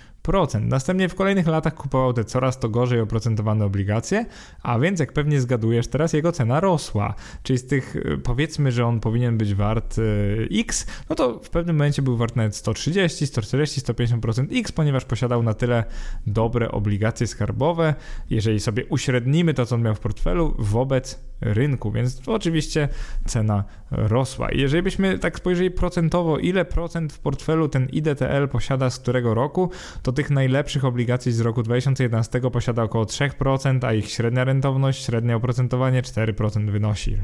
Następnie 0.61 1.09
w 1.09 1.15
kolejnych 1.15 1.47
latach 1.47 1.75
kupował 1.75 2.13
te 2.13 2.23
coraz 2.23 2.59
to 2.59 2.69
gorzej 2.69 2.99
oprocentowane 2.99 3.65
obligacje, 3.65 4.25
a 4.63 4.79
więc 4.79 4.99
jak 4.99 5.13
pewnie 5.13 5.41
zgadujesz, 5.41 5.87
teraz 5.87 6.13
jego 6.13 6.31
cena 6.31 6.59
rosła. 6.59 7.13
Czyli 7.43 7.59
z 7.59 7.67
tych 7.67 7.95
y, 7.95 8.17
powiedzmy, 8.23 8.71
że 8.71 8.85
on 8.85 8.99
powinien 8.99 9.37
być 9.37 9.53
wart 9.53 9.97
y, 9.97 10.47
X, 10.51 10.87
no 11.09 11.15
to 11.15 11.39
w 11.39 11.49
pewnym 11.49 11.75
momencie 11.75 12.01
był 12.01 12.17
wart 12.17 12.35
nawet 12.35 12.55
130, 12.55 13.27
140, 13.27 13.81
150% 13.81 14.47
X, 14.59 14.71
ponieważ 14.71 15.05
posiadał 15.05 15.43
na 15.43 15.53
tyle 15.53 15.83
dobre 16.27 16.71
obligacje 16.71 17.27
skarbowe, 17.27 17.95
jeżeli 18.29 18.59
sobie 18.59 18.85
uśrednimy 18.85 19.53
to, 19.53 19.65
co 19.65 19.75
on 19.75 19.81
miał 19.81 19.95
w 19.95 19.99
portfelu 19.99 20.55
wobec 20.59 21.19
rynku, 21.41 21.91
więc 21.91 22.21
oczywiście 22.27 22.89
cena 23.25 23.63
rosła. 23.91 24.51
I 24.51 24.59
jeżeli 24.61 24.83
byśmy 24.83 25.19
tak 25.19 25.37
spojrzeli 25.37 25.71
procentowo, 25.71 26.37
ile 26.37 26.65
procent 26.65 27.13
w 27.13 27.19
portfelu 27.19 27.69
ten 27.69 27.85
IDTL 27.85 28.47
posiada 28.51 28.89
z 28.89 28.99
którego 28.99 29.33
roku, 29.33 29.69
to 30.01 30.11
tych 30.11 30.29
najlepszych 30.29 30.85
obligacji 30.85 31.31
z 31.31 31.39
roku 31.39 31.63
2011 31.63 32.41
posiada 32.41 32.83
około 32.83 33.03
3%, 33.03 33.85
a 33.85 33.93
ich 33.93 34.09
średnia 34.09 34.43
rentowność, 34.43 35.05
średnie 35.05 35.35
oprocentowanie 35.35 36.01
4% 36.01 36.71
wynosi. 36.71 37.17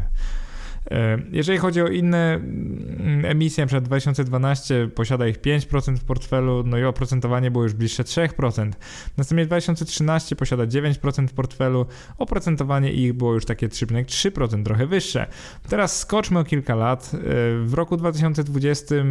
E, 0.92 1.22
jeżeli 1.32 1.58
chodzi 1.60 1.82
o 1.82 1.88
inne 1.88 2.34
mm, 2.34 3.26
emisje, 3.26 3.66
przed 3.66 3.84
2012 3.84 4.90
posiada 4.96 5.28
ich 5.28 5.42
5% 5.42 5.96
w 5.96 6.04
portfelu, 6.04 6.64
no 6.66 6.78
i 6.78 6.84
oprocentowanie 6.84 7.52
było 7.52 7.64
już 7.64 7.74
bliższe 7.74 8.04
3%. 8.04 8.72
Następnie 9.18 9.46
2013 9.46 10.36
posiada 10.36 10.64
9% 10.64 11.28
w 11.28 11.34
portfelu, 11.34 11.86
oprocentowanie 12.18 12.92
ich 12.92 13.14
było 13.14 13.34
już 13.34 13.46
takie 13.46 13.68
3,3%, 13.68 14.64
trochę 14.64 14.88
wyższe. 14.88 15.28
Teraz 15.70 16.00
skoczmy 16.00 16.40
o 16.40 16.44
kilka 16.44 16.76
lat. 16.76 17.12
E, 17.14 17.18
w 17.66 17.74
roku 17.74 17.98
2020 17.98 18.96
e, 18.96 19.02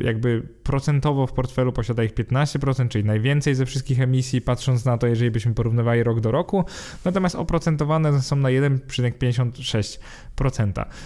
jakby 0.00 0.42
procentowo 0.62 1.26
w 1.26 1.32
portfelu 1.32 1.72
posiada 1.72 2.04
ich 2.04 2.14
15%, 2.14 2.88
czyli 2.88 3.04
najwięcej 3.04 3.54
ze 3.54 3.66
wszystkich 3.66 4.00
emisji, 4.00 4.40
patrząc 4.40 4.84
na 4.84 4.98
to, 4.98 5.06
jeżeli 5.06 5.30
byśmy 5.30 5.54
porównywali 5.54 6.02
rok 6.02 6.20
do 6.20 6.30
roku, 6.30 6.64
natomiast 7.04 7.34
oprocentowane 7.34 8.22
są 8.22 8.36
na 8.36 8.48
1,56%. 8.48 9.98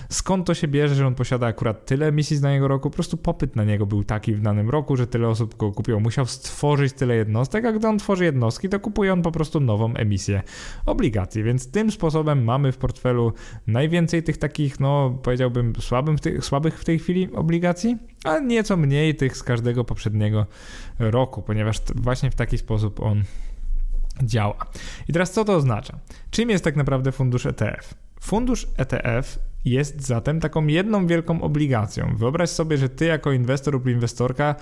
Skąd 0.09 0.47
to 0.47 0.55
się 0.55 0.68
bierze, 0.68 0.95
że 0.95 1.07
on 1.07 1.14
posiada 1.14 1.47
akurat 1.47 1.87
tyle 1.87 2.07
emisji 2.07 2.37
z 2.37 2.41
danego 2.41 2.68
roku? 2.68 2.91
Po 2.91 2.95
prostu 2.95 3.16
popyt 3.16 3.57
na 3.57 3.64
niego 3.64 3.87
był 3.87 4.05
taki 4.05 4.35
w 4.35 4.41
danym 4.41 4.70
roku, 4.70 4.97
że 4.97 5.07
tyle 5.07 5.28
osób 5.28 5.57
go 5.57 5.72
kupiło. 5.72 6.01
Musiał 6.01 6.26
stworzyć 6.26 6.93
tyle 6.93 7.16
jednostek, 7.16 7.64
a 7.64 7.72
gdy 7.72 7.89
on 7.89 7.99
tworzy 7.99 8.24
jednostki, 8.24 8.68
to 8.68 8.80
kupuje 8.80 9.12
on 9.12 9.22
po 9.22 9.33
prostu 9.33 9.61
nową 9.61 9.95
emisję 9.95 10.43
obligacji. 10.87 11.43
Więc 11.43 11.70
tym 11.70 11.91
sposobem 11.91 12.45
mamy 12.45 12.72
w 12.72 12.76
portfelu 12.76 13.33
najwięcej 13.66 14.22
tych 14.22 14.39
takich, 14.39 14.80
no 14.80 15.18
powiedziałbym, 15.22 15.72
słabym 15.78 16.16
w 16.18 16.45
słabych 16.45 16.80
w 16.80 16.85
tej 16.85 16.99
chwili 16.99 17.33
obligacji, 17.33 17.99
a 18.24 18.39
nieco 18.39 18.76
mniej 18.76 19.14
tych 19.14 19.37
z 19.37 19.43
każdego 19.43 19.85
poprzedniego 19.85 20.47
roku, 20.99 21.43
ponieważ 21.43 21.76
właśnie 21.95 22.30
w 22.30 22.35
taki 22.35 22.59
sposób 22.59 23.01
on 23.01 23.22
działa. 24.22 24.66
I 25.09 25.12
teraz 25.12 25.33
co 25.33 25.45
to 25.45 25.55
oznacza? 25.55 25.99
Czym 26.30 26.51
jest 26.51 26.64
tak 26.64 26.76
naprawdę 26.76 27.12
fundusz 27.12 27.47
ETF? 27.47 27.95
Fundusz 28.23 28.66
ETF 28.77 29.39
jest 29.65 30.07
zatem 30.07 30.41
taką 30.41 30.67
jedną 30.67 31.07
wielką 31.07 31.43
obligacją. 31.43 32.17
Wyobraź 32.17 32.51
sobie, 32.51 32.77
że 32.77 32.89
ty 32.89 33.05
jako 33.05 33.33
inwestor 33.33 33.75
lub 33.75 33.87
inwestorka 33.87 34.55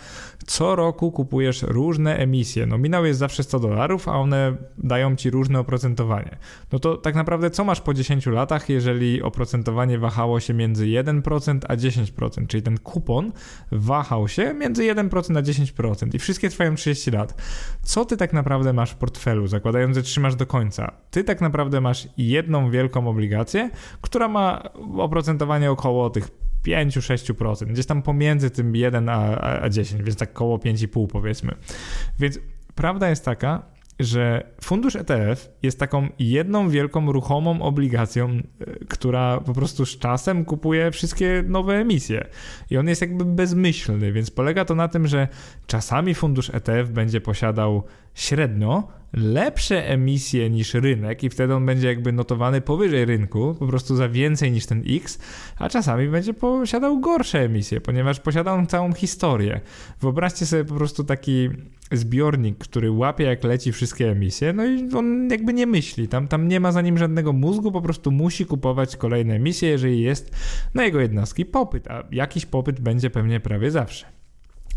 co 0.47 0.77
roku 0.77 1.13
kupujesz 1.13 1.63
różne 1.63 2.17
emisje. 2.17 2.67
Nominał 2.67 3.07
jest 3.07 3.19
zawsze 3.19 3.43
100 3.43 3.61
dolarów, 3.61 4.09
a 4.09 4.13
one 4.13 4.57
dają 4.79 5.17
ci 5.17 5.31
różne 5.31 5.61
oprocentowanie. 5.61 6.39
No 6.73 6.79
to 6.79 6.97
tak 6.97 7.15
naprawdę 7.15 7.51
co 7.51 7.65
masz 7.65 7.81
po 7.81 7.95
10 7.95 8.27
latach, 8.27 8.69
jeżeli 8.69 9.23
oprocentowanie 9.23 9.99
wahało 9.99 10.41
się 10.41 10.55
między 10.55 10.87
1% 10.87 11.59
a 11.69 11.77
10%, 11.77 12.47
czyli 12.47 12.63
ten 12.63 12.79
kupon 12.79 13.33
wahał 13.73 14.29
się 14.29 14.55
między 14.55 14.83
1% 14.83 15.39
a 15.39 15.43
10% 15.43 16.15
i 16.15 16.19
wszystkie 16.19 16.51
trwają 16.51 16.75
30 16.75 17.11
lat. 17.11 17.43
Co 17.83 18.05
ty 18.05 18.17
tak 18.17 18.33
naprawdę 18.33 18.73
masz 18.73 18.91
w 18.91 18.95
portfelu, 18.95 19.47
zakładając, 19.47 19.97
że 19.97 20.03
trzymasz 20.03 20.35
do 20.35 20.47
końca? 20.47 20.93
Ty 21.11 21.25
tak 21.25 21.41
naprawdę 21.41 21.81
masz 21.81 22.09
jedną 22.17 22.71
wielką 22.71 23.09
obligację, 23.09 23.71
która 24.01 24.29
ma 24.29 24.63
oprocentowanie 24.99 25.71
około 25.71 26.11
tych 26.11 26.29
5-6%, 26.67 27.67
gdzieś 27.67 27.87
tam 27.87 28.03
pomiędzy 28.03 28.51
tym 28.51 28.77
1 28.77 29.09
a, 29.09 29.41
a 29.63 29.69
10, 29.69 30.03
więc 30.03 30.17
tak 30.17 30.31
około 30.31 30.59
5,5 30.59 31.07
powiedzmy. 31.07 31.55
Więc 32.19 32.39
prawda 32.75 33.11
jest 33.11 33.25
taka, 33.25 33.63
że 34.01 34.51
fundusz 34.61 34.97
ETF 34.97 35.49
jest 35.63 35.79
taką 35.79 36.09
jedną 36.19 36.69
wielką 36.69 37.13
ruchomą 37.13 37.63
obligacją, 37.63 38.29
e, 38.31 38.41
która 38.89 39.41
po 39.41 39.53
prostu 39.53 39.87
z 39.87 39.99
czasem 39.99 40.45
kupuje 40.45 40.91
wszystkie 40.91 41.45
nowe 41.47 41.75
emisje. 41.75 42.27
I 42.71 42.77
on 42.77 42.89
jest 42.89 43.01
jakby 43.01 43.25
bezmyślny, 43.25 44.13
więc 44.13 44.31
polega 44.31 44.65
to 44.65 44.75
na 44.75 44.89
tym, 44.89 45.07
że 45.07 45.29
czasami 45.67 46.15
fundusz 46.15 46.51
ETF 46.55 46.91
będzie 46.91 47.21
posiadał 47.21 47.83
średnio 48.15 48.89
lepsze 49.13 49.89
emisje 49.89 50.51
niż 50.51 50.75
rynek 50.75 51.25
i 51.25 51.31
wtedy 51.31 51.55
on 51.55 51.67
będzie 51.67 51.89
jakby 51.89 52.13
notowany 52.13 52.61
powyżej 52.61 53.05
rynku, 53.05 53.57
po 53.59 53.67
prostu 53.67 53.97
za 53.97 54.09
więcej 54.09 54.53
niż 54.53 54.67
ten 54.67 54.83
X, 54.89 55.19
a 55.59 55.69
czasami 55.69 56.09
będzie 56.09 56.35
posiadał 56.35 57.01
gorsze 57.01 57.41
emisje, 57.41 57.81
ponieważ 57.81 58.21
posiada 58.21 58.53
on 58.53 58.67
całą 58.67 58.93
historię. 58.93 59.61
Wyobraźcie 60.01 60.47
sobie 60.47 60.65
po 60.65 60.75
prostu 60.75 61.05
taki 61.05 61.49
zbiornik, 61.93 62.59
który 62.59 62.91
łapie 62.91 63.25
jak 63.25 63.45
leci 63.45 63.73
wszystkie 63.73 64.11
emisje, 64.11 64.53
no 64.53 64.67
i 64.67 64.89
on 64.95 65.29
jakby 65.31 65.53
nie 65.53 65.67
myśli, 65.67 66.09
tam, 66.09 66.29
tam 66.29 66.49
nie 66.49 66.61
ma 66.61 66.73
za 66.73 66.81
nim 66.81 66.99
żadnego 66.99 67.33
mózgu, 67.33 67.73
po 67.73 67.83
prostu 67.83 68.11
musi 68.11 68.47
kupować 68.47 68.97
kolejne 68.97 69.35
emisje, 69.35 69.69
jeżeli 69.69 70.03
jest 70.03 70.37
na 70.75 70.85
jego 70.85 71.01
jednostki 71.01 71.45
popyt, 71.45 71.89
a 71.89 72.05
jakiś 72.11 72.47
popyt 72.47 72.81
będzie 72.81 73.11
pewnie 73.11 73.41
prawie 73.41 73.71
zawsze. 73.71 74.20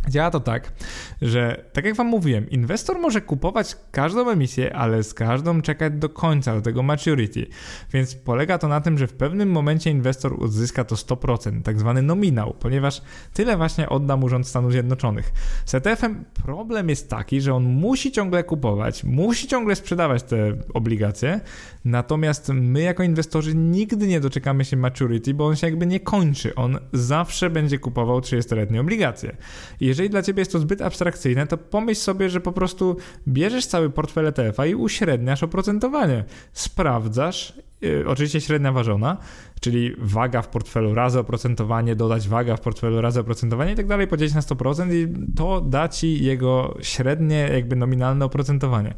Działa 0.09 0.31
to 0.31 0.39
tak, 0.39 0.73
że 1.21 1.65
tak 1.73 1.85
jak 1.85 1.95
Wam 1.95 2.07
mówiłem, 2.07 2.49
inwestor 2.49 2.99
może 2.99 3.21
kupować 3.21 3.77
każdą 3.91 4.29
emisję, 4.29 4.75
ale 4.75 5.03
z 5.03 5.13
każdą 5.13 5.61
czekać 5.61 5.93
do 5.93 6.09
końca, 6.09 6.55
do 6.55 6.61
tego 6.61 6.83
maturity. 6.83 7.45
Więc 7.93 8.15
polega 8.15 8.57
to 8.57 8.67
na 8.67 8.81
tym, 8.81 8.97
że 8.97 9.07
w 9.07 9.13
pewnym 9.13 9.51
momencie 9.51 9.91
inwestor 9.91 10.43
uzyska 10.43 10.83
to 10.83 10.95
100%, 10.95 11.61
tak 11.61 11.79
zwany 11.79 12.01
nominał, 12.01 12.55
ponieważ 12.59 13.01
tyle 13.33 13.57
właśnie 13.57 13.89
odda 13.89 14.17
mu 14.17 14.29
rząd 14.29 14.47
Stanów 14.47 14.71
Zjednoczonych. 14.71 15.31
Z 15.65 15.75
ETF-em 15.75 16.25
problem 16.45 16.89
jest 16.89 17.09
taki, 17.09 17.41
że 17.41 17.53
on 17.53 17.63
musi 17.63 18.11
ciągle 18.11 18.43
kupować, 18.43 19.03
musi 19.03 19.47
ciągle 19.47 19.75
sprzedawać 19.75 20.23
te 20.23 20.53
obligacje, 20.73 21.39
natomiast 21.85 22.49
my 22.53 22.81
jako 22.81 23.03
inwestorzy 23.03 23.55
nigdy 23.55 24.07
nie 24.07 24.19
doczekamy 24.19 24.65
się 24.65 24.77
maturity, 24.77 25.33
bo 25.33 25.47
on 25.47 25.55
się 25.55 25.67
jakby 25.67 25.85
nie 25.85 25.99
kończy. 25.99 26.55
On 26.55 26.77
zawsze 26.93 27.49
będzie 27.49 27.79
kupował 27.79 28.19
30-letnie 28.19 28.81
obligacje. 28.81 29.35
I 29.79 29.92
jeżeli 29.93 30.09
dla 30.09 30.21
ciebie 30.21 30.41
jest 30.41 30.51
to 30.51 30.59
zbyt 30.59 30.81
abstrakcyjne, 30.81 31.47
to 31.47 31.57
pomyśl 31.57 32.01
sobie, 32.01 32.29
że 32.29 32.41
po 32.41 32.51
prostu 32.51 32.97
bierzesz 33.27 33.65
cały 33.65 33.89
portfel 33.89 34.27
ETF-a 34.27 34.65
i 34.65 34.75
uśredniasz 34.75 35.43
oprocentowanie. 35.43 36.23
Sprawdzasz, 36.53 37.53
yy, 37.81 38.03
oczywiście 38.07 38.41
średnia 38.41 38.71
ważona, 38.71 39.17
czyli 39.61 39.95
waga 39.97 40.41
w 40.41 40.47
portfelu 40.47 40.95
razy 40.95 41.19
oprocentowanie, 41.19 41.95
dodać 41.95 42.27
waga 42.27 42.57
w 42.57 42.61
portfelu 42.61 43.01
razy 43.01 43.19
oprocentowanie 43.19 43.71
i 43.71 43.75
tak 43.75 43.87
dalej, 43.87 44.07
podzielić 44.07 44.33
na 44.33 44.41
100% 44.41 44.93
i 44.93 45.33
to 45.35 45.61
da 45.61 45.87
ci 45.87 46.23
jego 46.23 46.77
średnie, 46.81 47.49
jakby 47.53 47.75
nominalne 47.75 48.25
oprocentowanie. 48.25 48.93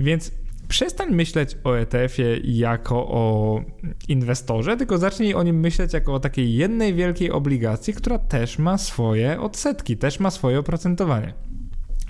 Więc 0.00 0.32
przestań 0.68 1.14
myśleć 1.14 1.56
o 1.64 1.78
ETF-ie 1.78 2.40
jako 2.44 3.08
o 3.08 3.60
inwestorze, 4.08 4.76
tylko 4.76 4.98
zacznij 4.98 5.34
o 5.34 5.42
nim 5.42 5.60
myśleć 5.60 5.92
jako 5.92 6.14
o 6.14 6.20
takiej 6.20 6.54
jednej 6.54 6.94
wielkiej 6.94 7.30
obligacji, 7.30 7.94
która 7.94 8.18
też 8.18 8.58
ma 8.58 8.78
swoje 8.78 9.40
odsetki, 9.40 9.96
też 9.96 10.20
ma 10.20 10.30
swoje 10.30 10.58
oprocentowanie. 10.58 11.45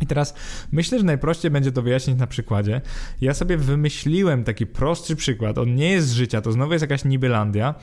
I 0.02 0.06
teraz 0.06 0.34
myślę, 0.72 0.98
że 0.98 1.04
najprościej 1.04 1.50
będzie 1.50 1.72
to 1.72 1.82
wyjaśnić 1.82 2.18
na 2.18 2.26
przykładzie. 2.26 2.80
Ja 3.20 3.34
sobie 3.34 3.56
wymyśliłem 3.56 4.44
taki 4.44 4.66
prostszy 4.66 5.16
przykład. 5.16 5.58
On 5.58 5.74
nie 5.74 5.90
jest 5.90 6.08
z 6.08 6.12
życia, 6.12 6.40
to 6.40 6.52
znowu 6.52 6.72
jest 6.72 6.82
jakaś 6.82 7.04
nibylandia. 7.04 7.74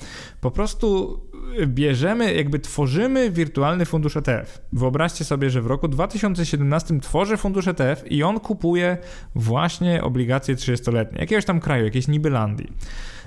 Po 0.42 0.52
prostu 0.52 1.20
bierzemy, 1.68 2.34
jakby 2.34 2.60
tworzymy 2.60 3.32
wirtualny 3.32 3.86
fundusz 3.86 4.18
ETF. 4.18 4.62
Wyobraźcie 4.74 5.26
sobie, 5.26 5.50
że 5.50 5.62
w 5.62 5.68
roku 5.68 5.88
2017 5.88 7.00
tworzę 7.00 7.38
fundusz 7.38 7.68
ETF 7.68 8.12
i 8.12 8.24
on 8.24 8.40
kupuje 8.40 8.98
właśnie 9.36 10.04
obligacje 10.04 10.56
30-letnie, 10.56 11.20
jakiegoś 11.20 11.46
tam 11.46 11.60
kraju, 11.60 11.86
jakiejś 11.86 12.08
nibylandii. 12.08 12.72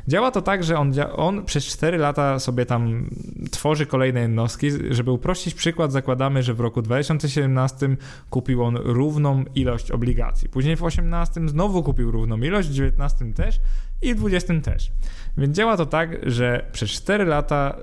Działa 0.09 0.31
to 0.31 0.43
tak, 0.43 0.65
że 0.65 0.79
on, 0.79 0.93
on 1.17 1.45
przez 1.45 1.65
4 1.67 1.99
lata 1.99 2.39
sobie 2.39 2.67
tam 2.67 3.11
tworzy 3.51 3.87
kolejne 3.87 4.21
jednostki. 4.21 4.71
Żeby 4.91 5.11
uprościć 5.11 5.55
przykład, 5.55 5.93
zakładamy, 5.93 6.43
że 6.43 6.55
w 6.55 6.61
roku 6.61 6.83
2017 6.83 7.97
kupił 8.31 8.65
on 8.65 8.77
równą 8.77 9.45
ilość 9.55 9.91
obligacji. 9.91 10.49
Później 10.49 10.77
w 10.77 10.79
2018 10.79 11.49
znowu 11.49 11.83
kupił 11.83 12.11
równą 12.11 12.37
ilość, 12.37 12.69
w 12.69 12.73
2019 12.73 13.35
też 13.35 13.61
i 14.03 14.15
w 14.15 14.19
2020 14.19 14.73
też. 14.73 14.93
Więc 15.37 15.57
działa 15.57 15.77
to 15.77 15.87
tak, 15.87 16.31
że 16.31 16.67
przez 16.73 16.91
4 16.91 17.25
lata 17.25 17.77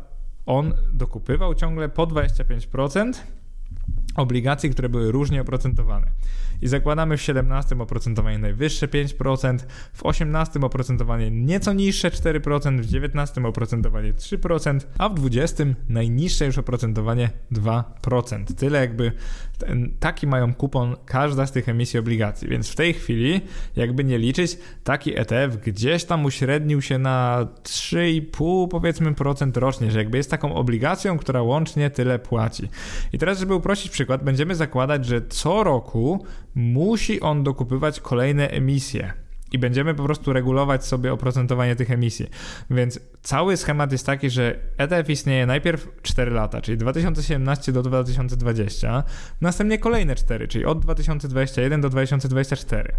on 0.46 0.74
dokupywał 0.94 1.56
ciągle 1.56 1.90
po 1.90 2.08
25% 2.08 3.14
obligacji, 4.16 4.70
które 4.70 4.90
były 4.90 5.12
różnie 5.12 5.42
oprocentowane. 5.42 6.08
I 6.64 6.68
zakładamy 6.68 7.18
w 7.18 7.22
17 7.22 7.76
oprocentowanie 7.80 8.40
najwyższe 8.40 8.88
5%, 8.88 9.58
w 9.94 10.06
18 10.06 10.60
oprocentowanie 10.60 11.32
nieco 11.32 11.74
niższe 11.74 12.10
4%, 12.10 12.82
w 12.82 12.86
19 12.86 13.48
oprocentowanie 13.48 14.14
3%, 14.14 14.80
a 14.98 15.10
w 15.10 15.14
20 15.14 15.64
najniższe 15.90 16.46
już 16.46 16.58
oprocentowanie 16.58 17.30
2%. 17.52 18.56
Tyle 18.58 18.80
jakby 18.80 19.12
ten, 19.58 19.94
taki 20.00 20.28
mają 20.28 20.54
kupon 20.54 20.96
każda 21.06 21.46
z 21.46 21.52
tych 21.52 21.70
emisji 21.70 22.00
obligacji, 22.00 22.48
więc 22.48 22.70
w 22.70 22.76
tej 22.76 22.94
chwili 22.94 23.42
jakby 23.76 24.04
nie 24.04 24.18
liczyć, 24.18 24.58
taki 24.84 25.20
ETF 25.20 25.58
gdzieś 25.66 26.04
tam 26.04 26.26
uśrednił 26.26 26.82
się 26.82 26.98
na 26.98 27.48
3,5 27.64 28.68
powiedzmy 28.68 29.14
procent 29.14 29.58
rocznie, 29.58 29.92
że 29.92 30.00
jakby 30.00 30.18
jest 30.18 30.32
taką 30.32 30.56
obligacją, 30.56 31.18
która 31.18 31.42
łącznie 31.42 31.90
tyle 31.90 32.20
płaci. 32.20 32.70
I 33.14 33.18
teraz, 33.18 33.40
żeby 33.40 33.56
uprościć 33.56 33.92
przykład, 33.92 34.24
będziemy 34.24 34.56
zakładać, 34.56 35.06
że 35.06 35.22
co 35.22 35.64
roku 35.64 36.26
musi 36.56 37.22
on 37.22 37.44
dokupywać 37.44 38.00
kolejne 38.00 38.50
emisje 38.50 39.14
i 39.54 39.60
będziemy 39.60 39.94
po 39.96 40.04
prostu 40.04 40.34
regulować 40.34 40.86
sobie 40.86 41.14
oprocentowanie 41.14 41.76
tych 41.76 41.92
emisji. 41.92 42.30
Więc 42.70 43.00
cały 43.22 43.58
schemat 43.58 43.92
jest 43.92 44.06
taki, 44.06 44.30
że 44.30 44.60
ETF 44.78 45.10
istnieje 45.10 45.46
najpierw 45.46 45.88
4 46.02 46.32
lata, 46.32 46.62
czyli 46.62 46.78
2017 46.78 47.72
do 47.72 47.84
2020, 47.84 49.04
następnie 49.42 49.78
kolejne 49.78 50.16
4, 50.16 50.48
czyli 50.48 50.66
od 50.66 50.80
2021 50.80 51.82
do 51.82 51.90
2024. 51.90 52.94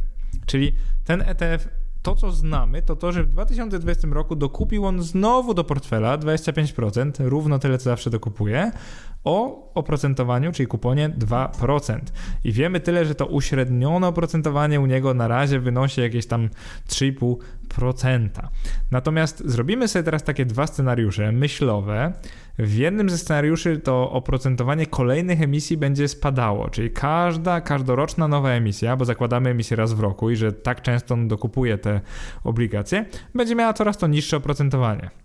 Czyli 0.46 0.72
ten 1.04 1.22
ETF 1.22 1.68
to, 2.04 2.14
co 2.14 2.30
znamy, 2.30 2.82
to 2.82 2.96
to, 2.96 3.12
że 3.12 3.24
w 3.24 3.28
2020 3.28 4.08
roku 4.08 4.36
dokupił 4.36 4.86
on 4.86 5.02
znowu 5.02 5.54
do 5.54 5.64
portfela 5.64 6.18
25%, 6.18 7.10
równo 7.18 7.58
tyle, 7.58 7.78
co 7.78 7.84
zawsze 7.84 8.10
dokupuje, 8.10 8.72
o 9.24 9.64
oprocentowaniu, 9.74 10.52
czyli 10.52 10.66
kuponie 10.66 11.10
2%. 11.10 11.98
I 12.44 12.52
wiemy 12.52 12.80
tyle, 12.80 13.04
że 13.04 13.14
to 13.14 13.26
uśrednione 13.26 14.06
oprocentowanie 14.06 14.80
u 14.80 14.86
niego 14.86 15.14
na 15.14 15.28
razie 15.28 15.60
wynosi 15.60 16.00
jakieś 16.00 16.26
tam 16.26 16.48
3,5%. 16.88 17.36
Natomiast 18.90 19.42
zrobimy 19.46 19.88
sobie 19.88 20.02
teraz 20.02 20.22
takie 20.22 20.46
dwa 20.46 20.66
scenariusze 20.66 21.32
myślowe. 21.32 22.12
W 22.58 22.74
jednym 22.74 23.10
ze 23.10 23.18
scenariuszy 23.18 23.78
to 23.78 24.10
oprocentowanie 24.10 24.86
kolejnych 24.86 25.42
emisji 25.42 25.76
będzie 25.76 26.08
spadało, 26.08 26.70
czyli 26.70 26.90
każda, 26.90 27.60
każdoroczna 27.60 28.28
nowa 28.28 28.50
emisja, 28.50 28.96
bo 28.96 29.04
zakładamy 29.04 29.50
emisję 29.50 29.76
raz 29.76 29.92
w 29.92 30.00
roku 30.00 30.30
i 30.30 30.36
że 30.36 30.52
tak 30.52 30.82
często 30.82 31.14
on 31.14 31.28
dokupuje 31.28 31.78
te 31.78 32.00
obligacje, 32.44 33.04
będzie 33.34 33.54
miała 33.54 33.72
coraz 33.72 33.98
to 33.98 34.06
niższe 34.06 34.36
oprocentowanie. 34.36 35.23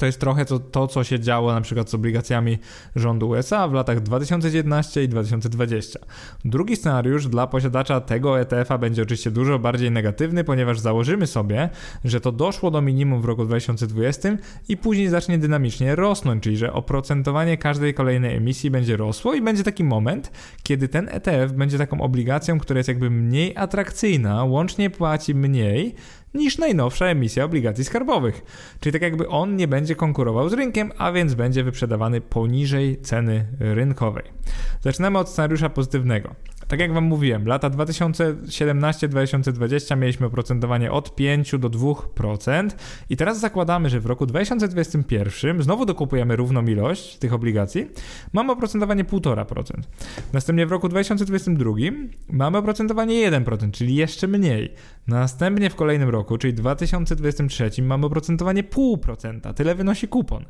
To 0.00 0.06
jest 0.06 0.20
trochę 0.20 0.44
to, 0.44 0.58
to, 0.58 0.86
co 0.86 1.04
się 1.04 1.20
działo 1.20 1.52
na 1.52 1.60
przykład 1.60 1.90
z 1.90 1.94
obligacjami 1.94 2.58
rządu 2.96 3.28
USA 3.28 3.68
w 3.68 3.72
latach 3.72 4.00
2019 4.00 5.04
i 5.04 5.08
2020. 5.08 6.00
Drugi 6.44 6.76
scenariusz 6.76 7.28
dla 7.28 7.46
posiadacza 7.46 8.00
tego 8.00 8.40
ETF-a 8.40 8.78
będzie 8.78 9.02
oczywiście 9.02 9.30
dużo 9.30 9.58
bardziej 9.58 9.90
negatywny, 9.90 10.44
ponieważ 10.44 10.80
założymy 10.80 11.26
sobie, 11.26 11.68
że 12.04 12.20
to 12.20 12.32
doszło 12.32 12.70
do 12.70 12.80
minimum 12.80 13.20
w 13.20 13.24
roku 13.24 13.44
2020 13.44 14.28
i 14.68 14.76
później 14.76 15.08
zacznie 15.08 15.38
dynamicznie 15.38 15.96
rosnąć, 15.96 16.42
czyli 16.42 16.56
że 16.56 16.72
oprocentowanie 16.72 17.56
każdej 17.56 17.94
kolejnej 17.94 18.36
emisji 18.36 18.70
będzie 18.70 18.96
rosło 18.96 19.34
i 19.34 19.42
będzie 19.42 19.64
taki 19.64 19.84
moment, 19.84 20.32
kiedy 20.62 20.88
ten 20.88 21.08
ETF 21.08 21.52
będzie 21.52 21.78
taką 21.78 22.00
obligacją, 22.00 22.58
która 22.58 22.78
jest 22.78 22.88
jakby 22.88 23.10
mniej 23.10 23.56
atrakcyjna, 23.56 24.44
łącznie 24.44 24.90
płaci 24.90 25.34
mniej, 25.34 25.94
niż 26.34 26.58
najnowsza 26.58 27.06
emisja 27.06 27.44
obligacji 27.44 27.84
skarbowych. 27.84 28.42
Czyli 28.80 28.92
tak 28.92 29.02
jakby 29.02 29.28
on 29.28 29.56
nie 29.56 29.68
będzie 29.68 29.94
konkurował 29.94 30.48
z 30.48 30.52
rynkiem, 30.52 30.92
a 30.98 31.12
więc 31.12 31.34
będzie 31.34 31.64
wyprzedawany 31.64 32.20
poniżej 32.20 33.00
ceny 33.00 33.46
rynkowej. 33.58 34.24
Zaczynamy 34.80 35.18
od 35.18 35.28
scenariusza 35.28 35.68
pozytywnego. 35.68 36.34
Tak 36.68 36.80
jak 36.80 36.92
Wam 36.92 37.04
mówiłem, 37.04 37.46
lata 37.46 37.70
2017-2020 37.70 39.96
mieliśmy 39.96 40.26
oprocentowanie 40.26 40.92
od 40.92 41.14
5 41.14 41.54
do 41.58 41.70
2% 41.70 42.70
i 43.10 43.16
teraz 43.16 43.40
zakładamy, 43.40 43.90
że 43.90 44.00
w 44.00 44.06
roku 44.06 44.26
2021 44.26 45.62
znowu 45.62 45.86
dokupujemy 45.86 46.36
równą 46.36 46.66
ilość 46.66 47.16
tych 47.16 47.32
obligacji, 47.32 47.90
mamy 48.32 48.52
oprocentowanie 48.52 49.04
1,5%. 49.04 49.72
Następnie 50.32 50.66
w 50.66 50.72
roku 50.72 50.88
2022 50.88 51.72
mamy 52.28 52.58
oprocentowanie 52.58 53.30
1%, 53.30 53.70
czyli 53.70 53.94
jeszcze 53.94 54.28
mniej. 54.28 54.74
Następnie 55.06 55.70
w 55.70 55.74
kolejnym 55.74 56.08
roku, 56.08 56.19
czyli 56.38 56.54
2023 56.54 57.82
mamy 57.82 58.06
oprocentowanie 58.06 58.64
0,5%, 58.64 59.54
tyle 59.54 59.74
wynosi 59.74 60.08
kupon. 60.08 60.44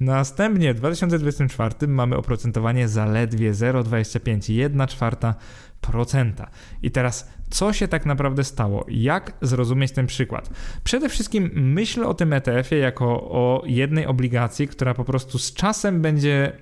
Następnie 0.00 0.74
w 0.74 0.76
2024 0.76 1.88
mamy 1.88 2.16
oprocentowanie 2.16 2.88
zaledwie 2.88 3.52
0,25, 3.52 4.52
1 4.52 4.86
czwarta 4.86 5.34
procenta. 5.80 6.50
I 6.82 6.90
teraz, 6.90 7.30
co 7.50 7.72
się 7.72 7.88
tak 7.88 8.06
naprawdę 8.06 8.44
stało? 8.44 8.84
Jak 8.88 9.32
zrozumieć 9.42 9.92
ten 9.92 10.06
przykład? 10.06 10.50
Przede 10.84 11.08
wszystkim 11.08 11.50
myślę 11.54 12.06
o 12.06 12.14
tym 12.14 12.32
ETF-ie 12.32 12.80
jako 12.82 13.06
o 13.30 13.62
jednej 13.66 14.06
obligacji, 14.06 14.68
która 14.68 14.94
po 14.94 15.04
prostu 15.04 15.38
z 15.38 15.54
czasem 15.54 16.02
będzie 16.02 16.52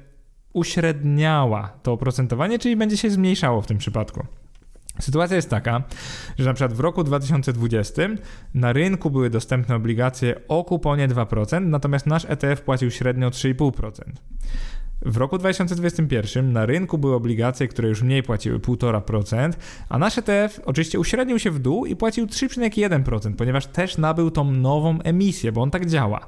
uśredniała 0.52 1.78
to 1.82 1.92
oprocentowanie, 1.92 2.58
czyli 2.58 2.76
będzie 2.76 2.96
się 2.96 3.10
zmniejszało 3.10 3.62
w 3.62 3.66
tym 3.66 3.78
przypadku. 3.78 4.26
Sytuacja 5.00 5.36
jest 5.36 5.50
taka, 5.50 5.82
że 6.38 6.44
na 6.44 6.54
przykład 6.54 6.72
w 6.72 6.80
roku 6.80 7.04
2020 7.04 8.02
na 8.54 8.72
rynku 8.72 9.10
były 9.10 9.30
dostępne 9.30 9.74
obligacje 9.74 10.40
o 10.48 10.64
kuponie 10.64 11.08
2%, 11.08 11.66
natomiast 11.66 12.06
nasz 12.06 12.24
ETF 12.28 12.60
płacił 12.60 12.90
średnio 12.90 13.30
3,5%. 13.30 13.92
W 15.02 15.16
roku 15.16 15.38
2021 15.38 16.52
na 16.52 16.66
rynku 16.66 16.98
były 16.98 17.14
obligacje, 17.14 17.68
które 17.68 17.88
już 17.88 18.02
mniej 18.02 18.22
płaciły 18.22 18.58
1,5%, 18.58 19.52
a 19.88 19.98
nasz 19.98 20.18
ETF 20.18 20.60
oczywiście 20.64 21.00
uśrednił 21.00 21.38
się 21.38 21.50
w 21.50 21.58
dół 21.58 21.86
i 21.86 21.96
płacił 21.96 22.26
3,1%, 22.26 23.34
ponieważ 23.34 23.66
też 23.66 23.98
nabył 23.98 24.30
tą 24.30 24.52
nową 24.52 25.02
emisję, 25.02 25.52
bo 25.52 25.62
on 25.62 25.70
tak 25.70 25.86
działa. 25.86 26.26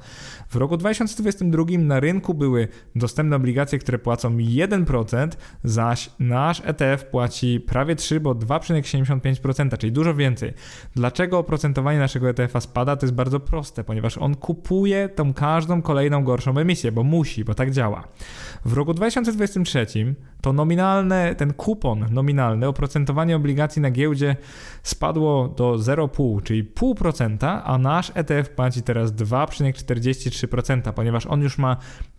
W 0.50 0.56
roku 0.56 0.76
2022 0.76 1.64
na 1.78 2.00
rynku 2.00 2.34
były 2.34 2.68
dostępne 2.96 3.36
obligacje, 3.36 3.78
które 3.78 3.98
płacą 3.98 4.36
1%, 4.36 5.28
zaś 5.64 6.10
nasz 6.18 6.62
ETF 6.64 7.04
płaci 7.04 7.60
prawie 7.60 7.96
3, 7.96 8.20
bo 8.20 8.34
2,75%, 8.34 9.78
czyli 9.78 9.92
dużo 9.92 10.14
więcej. 10.14 10.52
Dlaczego 10.94 11.38
oprocentowanie 11.38 11.98
naszego 11.98 12.28
ETF-a 12.28 12.60
spada? 12.60 12.96
To 12.96 13.06
jest 13.06 13.14
bardzo 13.14 13.40
proste, 13.40 13.84
ponieważ 13.84 14.18
on 14.18 14.34
kupuje 14.34 15.08
tą 15.08 15.34
każdą 15.34 15.82
kolejną 15.82 16.24
gorszą 16.24 16.58
emisję, 16.58 16.92
bo 16.92 17.02
musi, 17.02 17.44
bo 17.44 17.54
tak 17.54 17.70
działa. 17.70 18.04
W 18.64 18.72
roku 18.72 18.94
2023 18.94 19.86
to 20.40 20.52
nominalne, 20.52 21.34
ten 21.34 21.52
kupon 21.52 22.06
nominalny, 22.10 22.68
oprocentowanie 22.68 23.36
obligacji 23.36 23.82
na 23.82 23.90
giełdzie 23.90 24.36
spadło 24.82 25.48
do 25.48 25.72
0,5, 25.72 26.42
czyli 26.42 26.64
0,5%, 26.64 27.60
a 27.64 27.78
nasz 27.78 28.12
ETF 28.14 28.50
płaci 28.50 28.82
teraz 28.82 29.12
2,43%, 29.12 30.92
ponieważ 30.92 31.26
on 31.26 31.40
już 31.40 31.58
ma 31.58 31.76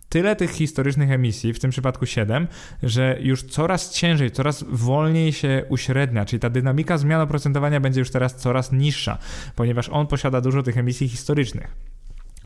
tyle 0.08 0.36
tych 0.36 0.50
historycznych 0.50 1.10
emisji, 1.10 1.52
w 1.52 1.58
tym 1.58 1.70
przypadku 1.70 2.06
7, 2.06 2.48
że 2.82 3.18
już 3.20 3.42
coraz 3.42 3.90
ciężej, 3.90 4.30
coraz 4.30 4.64
wolniej 4.68 5.32
się 5.32 5.64
uśrednia, 5.68 6.24
czyli 6.24 6.40
ta 6.40 6.50
dynamika 6.50 6.98
zmian 6.98 7.20
oprocentowania 7.20 7.80
będzie 7.80 8.00
już 8.00 8.10
teraz 8.10 8.36
coraz 8.36 8.72
niższa, 8.72 9.18
ponieważ 9.56 9.88
on 9.88 10.06
posiada 10.06 10.40
dużo 10.40 10.62
tych 10.62 10.78
emisji 10.78 11.08
historycznych. 11.08 11.91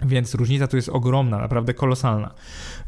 Więc 0.02 0.34
różnica 0.34 0.66
tu 0.66 0.76
jest 0.76 0.88
ogromna, 0.88 1.38
naprawdę 1.38 1.74
kolosalna. 1.74 2.34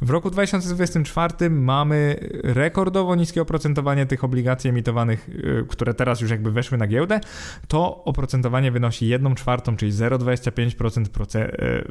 W 0.03 0.11
roku 0.11 0.31
2024 0.31 1.51
mamy 1.51 2.17
rekordowo 2.45 3.15
niskie 3.15 3.43
oprocentowanie 3.43 4.07
tych 4.07 4.25
obligacji 4.25 4.71
emitowanych, 4.71 5.29
y, 5.29 5.67
które 5.69 5.95
teraz 5.95 6.21
już 6.21 6.31
jakby 6.31 6.51
weszły 6.51 6.79
na 6.79 6.87
giełdę. 6.87 7.21
To 7.69 8.05
oprocentowanie 8.05 8.73
wynosi 8.73 9.09
1 9.09 9.35
czwartą, 9.35 9.77
czyli 9.77 9.93
0,25%, 9.93 11.09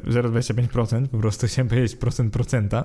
0,25%, 0.08 1.04
y, 1.04 1.08
po 1.08 1.18
prostu 1.18 1.46
chciałem 1.46 1.68
powiedzieć 1.68 1.96
procent 1.96 2.32
procenta. 2.32 2.84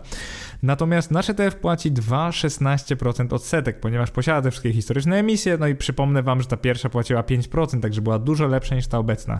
Natomiast 0.64 1.12
nasz 1.12 1.30
ETF 1.30 1.56
płaci 1.56 1.92
2,16% 1.92 3.34
odsetek, 3.34 3.80
ponieważ 3.80 4.12
posiada 4.12 4.42
te 4.42 4.52
wszystkie 4.52 4.74
historyczne 4.74 5.18
emisje. 5.18 5.58
No 5.58 5.68
i 5.68 5.76
przypomnę 5.76 6.24
Wam, 6.24 6.42
że 6.42 6.48
ta 6.48 6.58
pierwsza 6.58 6.90
płaciła 6.90 7.22
5%, 7.22 7.82
także 7.82 8.02
była 8.02 8.20
dużo 8.20 8.48
lepsza 8.48 8.76
niż 8.76 8.88
ta 8.88 8.98
obecna. 8.98 9.40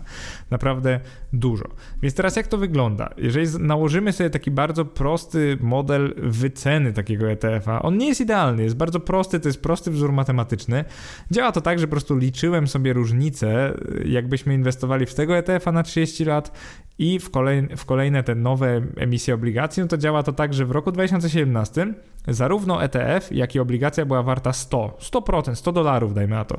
Naprawdę 0.50 1.00
dużo. 1.32 1.64
Więc 2.02 2.14
teraz 2.14 2.36
jak 2.36 2.46
to 2.46 2.58
wygląda? 2.58 2.83
Wygląda. 2.84 3.14
Jeżeli 3.16 3.46
nałożymy 3.58 4.12
sobie 4.12 4.30
taki 4.30 4.50
bardzo 4.50 4.84
prosty 4.84 5.58
model 5.60 6.14
wyceny 6.16 6.92
takiego 6.92 7.30
ETF-a, 7.30 7.82
on 7.82 7.98
nie 7.98 8.08
jest 8.08 8.20
idealny, 8.20 8.62
jest 8.62 8.76
bardzo 8.76 9.00
prosty, 9.00 9.40
to 9.40 9.48
jest 9.48 9.62
prosty 9.62 9.90
wzór 9.90 10.12
matematyczny. 10.12 10.84
Działa 11.30 11.52
to 11.52 11.60
tak, 11.60 11.78
że 11.78 11.86
po 11.86 11.90
prostu 11.90 12.16
liczyłem 12.16 12.68
sobie 12.68 12.92
różnicę, 12.92 13.74
jakbyśmy 14.04 14.54
inwestowali 14.54 15.06
w 15.06 15.14
tego 15.14 15.36
ETF-a 15.36 15.72
na 15.72 15.82
30 15.82 16.24
lat 16.24 16.52
i 16.98 17.18
w, 17.18 17.30
kolej, 17.30 17.68
w 17.76 17.84
kolejne 17.84 18.22
te 18.22 18.34
nowe 18.34 18.82
emisje 18.96 19.34
obligacji, 19.34 19.82
no 19.82 19.88
to 19.88 19.98
działa 19.98 20.22
to 20.22 20.32
tak, 20.32 20.54
że 20.54 20.66
w 20.66 20.70
roku 20.70 20.92
2017 20.92 21.94
zarówno 22.28 22.82
ETF, 22.82 23.32
jak 23.32 23.54
i 23.54 23.60
obligacja 23.60 24.06
była 24.06 24.22
warta 24.22 24.52
100, 24.52 24.98
100%, 25.00 25.54
100 25.54 25.72
dolarów 25.72 26.14
dajmy 26.14 26.36
na 26.36 26.44
to. 26.44 26.58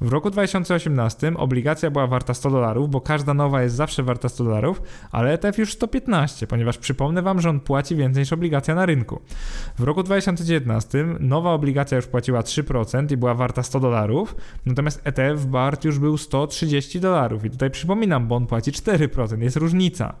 W 0.00 0.08
roku 0.08 0.30
2018 0.30 1.32
obligacja 1.36 1.90
była 1.90 2.06
warta 2.06 2.34
100 2.34 2.50
dolarów, 2.50 2.90
bo 2.90 3.00
każda 3.00 3.34
nowa 3.34 3.62
jest 3.62 3.76
zawsze 3.76 4.02
warta 4.02 4.28
100 4.28 4.44
dolarów, 4.44 4.82
ale 5.12 5.32
ETF 5.32 5.58
już 5.58 5.72
115, 5.72 6.46
ponieważ 6.46 6.78
przypomnę 6.78 7.22
wam, 7.22 7.40
że 7.40 7.50
on 7.50 7.60
płaci 7.60 7.96
więcej 7.96 8.20
niż 8.20 8.32
obligacja 8.32 8.74
na 8.74 8.86
rynku. 8.86 9.20
W 9.78 9.82
roku 9.82 10.02
2019 10.02 11.06
nowa 11.20 11.52
obligacja 11.52 11.96
już 11.96 12.06
płaciła 12.06 12.40
3% 12.40 13.12
i 13.12 13.16
była 13.16 13.34
warta 13.34 13.62
100 13.62 13.80
dolarów, 13.80 14.36
natomiast 14.66 15.00
ETF 15.04 15.46
wart 15.50 15.84
już 15.84 15.98
był 15.98 16.18
130 16.18 17.00
dolarów 17.00 17.44
i 17.44 17.50
tutaj 17.50 17.70
przypominam, 17.70 18.28
bo 18.28 18.36
on 18.36 18.46
płaci 18.46 18.72
4%, 18.72 19.42
jest 19.42 19.56
różnica. 19.64 20.14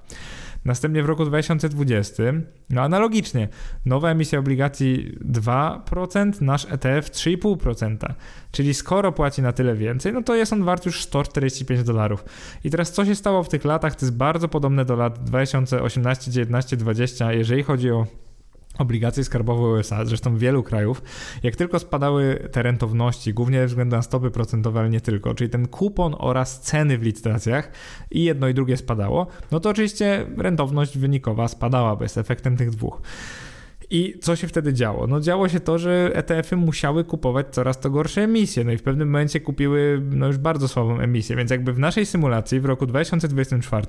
Następnie 0.64 1.02
w 1.02 1.06
roku 1.06 1.24
2020, 1.24 2.22
no 2.70 2.82
analogicznie, 2.82 3.48
nowa 3.86 4.10
emisja 4.10 4.38
obligacji 4.38 5.18
2%, 5.32 6.42
nasz 6.42 6.66
ETF 6.70 7.10
3,5%. 7.10 7.96
Czyli 8.50 8.74
skoro 8.74 9.12
płaci 9.12 9.42
na 9.42 9.52
tyle 9.52 9.74
więcej, 9.74 10.12
no 10.12 10.22
to 10.22 10.34
jest 10.34 10.52
on 10.52 10.64
wart 10.64 10.86
już 10.86 11.02
145 11.02 11.82
dolarów. 11.82 12.24
I 12.64 12.70
teraz 12.70 12.92
co 12.92 13.04
się 13.04 13.14
stało 13.14 13.42
w 13.42 13.48
tych 13.48 13.64
latach, 13.64 13.96
to 13.96 14.06
jest 14.06 14.16
bardzo 14.16 14.48
podobne 14.48 14.84
do 14.84 14.96
lat 14.96 15.24
2018, 15.24 16.30
19, 16.30 16.76
20, 16.76 17.32
jeżeli 17.32 17.62
chodzi 17.62 17.90
o 17.90 18.06
obligacje 18.78 19.24
skarbowe 19.24 19.68
USA, 19.68 20.04
zresztą 20.04 20.36
wielu 20.36 20.62
krajów, 20.62 21.02
jak 21.42 21.56
tylko 21.56 21.78
spadały 21.78 22.48
te 22.52 22.62
rentowności, 22.62 23.34
głównie 23.34 23.66
na 23.86 24.02
stopy 24.02 24.30
procentowe, 24.30 24.80
ale 24.80 24.90
nie 24.90 25.00
tylko, 25.00 25.34
czyli 25.34 25.50
ten 25.50 25.68
kupon 25.68 26.14
oraz 26.18 26.60
ceny 26.60 26.98
w 26.98 27.02
licytacjach 27.02 27.70
i 28.10 28.24
jedno 28.24 28.48
i 28.48 28.54
drugie 28.54 28.76
spadało, 28.76 29.26
no 29.50 29.60
to 29.60 29.70
oczywiście 29.70 30.26
rentowność 30.36 30.98
wynikowa 30.98 31.48
spadała 31.48 31.96
bez 31.96 32.18
efektem 32.18 32.56
tych 32.56 32.70
dwóch. 32.70 33.02
I 33.90 34.18
co 34.22 34.36
się 34.36 34.48
wtedy 34.48 34.72
działo? 34.72 35.06
No 35.06 35.20
działo 35.20 35.48
się 35.48 35.60
to, 35.60 35.78
że 35.78 36.10
ETF-y 36.14 36.56
musiały 36.56 37.04
kupować 37.04 37.46
coraz 37.50 37.80
to 37.80 37.90
gorsze 37.90 38.22
emisje, 38.22 38.64
no 38.64 38.72
i 38.72 38.76
w 38.76 38.82
pewnym 38.82 39.08
momencie 39.08 39.40
kupiły 39.40 40.02
no 40.10 40.26
już 40.26 40.38
bardzo 40.38 40.68
słabą 40.68 41.00
emisję, 41.00 41.36
więc 41.36 41.50
jakby 41.50 41.72
w 41.72 41.78
naszej 41.78 42.06
symulacji 42.06 42.60
w 42.60 42.64
roku 42.64 42.86
2024 42.86 43.86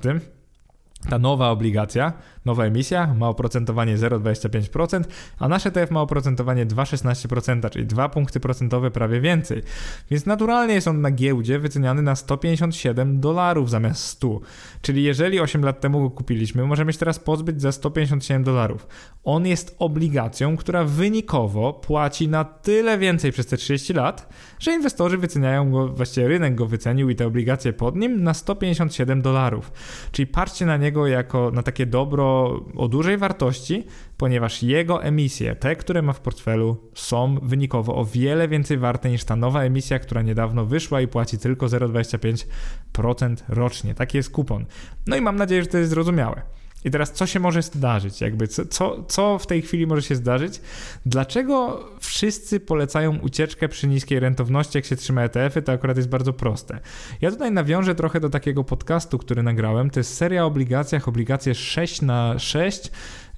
ta 1.10 1.20
nowa 1.20 1.50
obligacja, 1.50 2.14
nowa 2.46 2.66
emisja 2.66 3.14
ma 3.14 3.30
oprocentowanie 3.30 3.98
0,25%, 3.98 5.04
a 5.40 5.48
nasz 5.48 5.66
ETF 5.66 5.92
ma 5.92 6.02
oprocentowanie 6.02 6.66
2,16%, 6.66 7.70
czyli 7.70 7.86
2 7.86 8.10
punkty 8.10 8.40
procentowe 8.40 8.92
prawie 8.92 9.22
więcej. 9.22 9.64
Więc 10.12 10.26
naturalnie 10.26 10.74
jest 10.74 10.88
on 10.88 11.02
na 11.02 11.12
giełdzie 11.12 11.60
wyceniany 11.60 12.02
na 12.02 12.16
157 12.16 13.20
dolarów 13.20 13.70
zamiast 13.70 14.06
100. 14.06 14.40
Czyli 14.82 15.04
jeżeli 15.04 15.40
8 15.40 15.66
lat 15.66 15.82
temu 15.82 16.02
go 16.02 16.10
kupiliśmy, 16.10 16.66
możemy 16.66 16.94
się 16.94 17.00
teraz 17.00 17.20
pozbyć 17.20 17.62
za 17.62 17.72
157 17.72 18.44
dolarów. 18.44 18.88
On 19.24 19.46
jest 19.48 19.76
obligacją, 19.80 20.58
która 20.58 20.84
wynikowo 20.84 21.74
płaci 21.74 22.28
na 22.28 22.44
tyle 22.44 22.98
więcej 22.98 23.32
przez 23.32 23.48
te 23.48 23.58
30 23.58 23.94
lat, 23.94 24.30
że 24.60 24.74
inwestorzy 24.74 25.18
wyceniają 25.18 25.72
go, 25.72 25.88
właściwie 25.88 26.28
rynek 26.28 26.56
go 26.56 26.66
wycenił 26.66 27.10
i 27.10 27.16
te 27.16 27.28
obligacje 27.28 27.74
pod 27.74 27.96
nim 27.96 28.24
na 28.24 28.34
157 28.34 29.22
dolarów. 29.22 29.72
Czyli 30.12 30.28
patrzcie 30.28 30.66
na 30.66 30.78
niego 30.78 31.08
jako 31.08 31.52
na 31.52 31.64
takie 31.64 31.86
dobro 31.86 32.35
o 32.76 32.88
dużej 32.88 33.18
wartości, 33.18 33.84
ponieważ 34.18 34.64
jego 34.64 35.04
emisje, 35.04 35.56
te, 35.56 35.76
które 35.76 36.02
ma 36.02 36.14
w 36.14 36.20
portfelu, 36.20 36.78
są 36.94 37.40
wynikowo 37.42 37.96
o 37.96 38.06
wiele 38.06 38.48
więcej 38.48 38.78
warte 38.78 39.10
niż 39.10 39.24
ta 39.24 39.36
nowa 39.36 39.64
emisja, 39.64 40.00
która 40.00 40.22
niedawno 40.22 40.66
wyszła 40.66 41.02
i 41.02 41.08
płaci 41.08 41.38
tylko 41.38 41.66
0,25% 41.66 43.36
rocznie. 43.50 43.96
Taki 43.96 44.18
jest 44.18 44.30
kupon. 44.30 44.66
No 45.08 45.16
i 45.16 45.22
mam 45.22 45.36
nadzieję, 45.36 45.62
że 45.62 45.68
to 45.68 45.78
jest 45.78 45.90
zrozumiałe. 45.90 46.42
I 46.86 46.92
teraz 46.92 47.12
co 47.12 47.26
się 47.26 47.40
może 47.40 47.62
zdarzyć? 47.62 48.22
Jakby 48.22 48.48
co, 48.48 48.66
co, 48.66 49.04
co 49.08 49.40
w 49.40 49.48
tej 49.48 49.62
chwili 49.62 49.88
może 49.88 50.02
się 50.02 50.16
zdarzyć? 50.16 50.62
Dlaczego 51.06 51.86
wszyscy 52.00 52.60
polecają 52.60 53.20
ucieczkę 53.20 53.70
przy 53.70 53.88
niskiej 53.88 54.20
rentowności, 54.20 54.78
jak 54.78 54.86
się 54.86 54.96
trzyma 54.96 55.24
ETF-y? 55.24 55.62
To 55.62 55.72
akurat 55.72 55.98
jest 55.98 56.10
bardzo 56.10 56.34
proste. 56.34 56.80
Ja 57.22 57.32
tutaj 57.32 57.52
nawiążę 57.52 57.96
trochę 57.96 58.20
do 58.20 58.30
takiego 58.30 58.64
podcastu, 58.64 59.18
który 59.18 59.44
nagrałem. 59.44 59.90
To 59.90 60.00
jest 60.00 60.18
seria 60.18 60.44
o 60.44 60.48
obligacjach, 60.48 61.08
obligacje 61.08 61.56
6 61.56 62.02
na 62.02 62.40
6 62.40 62.92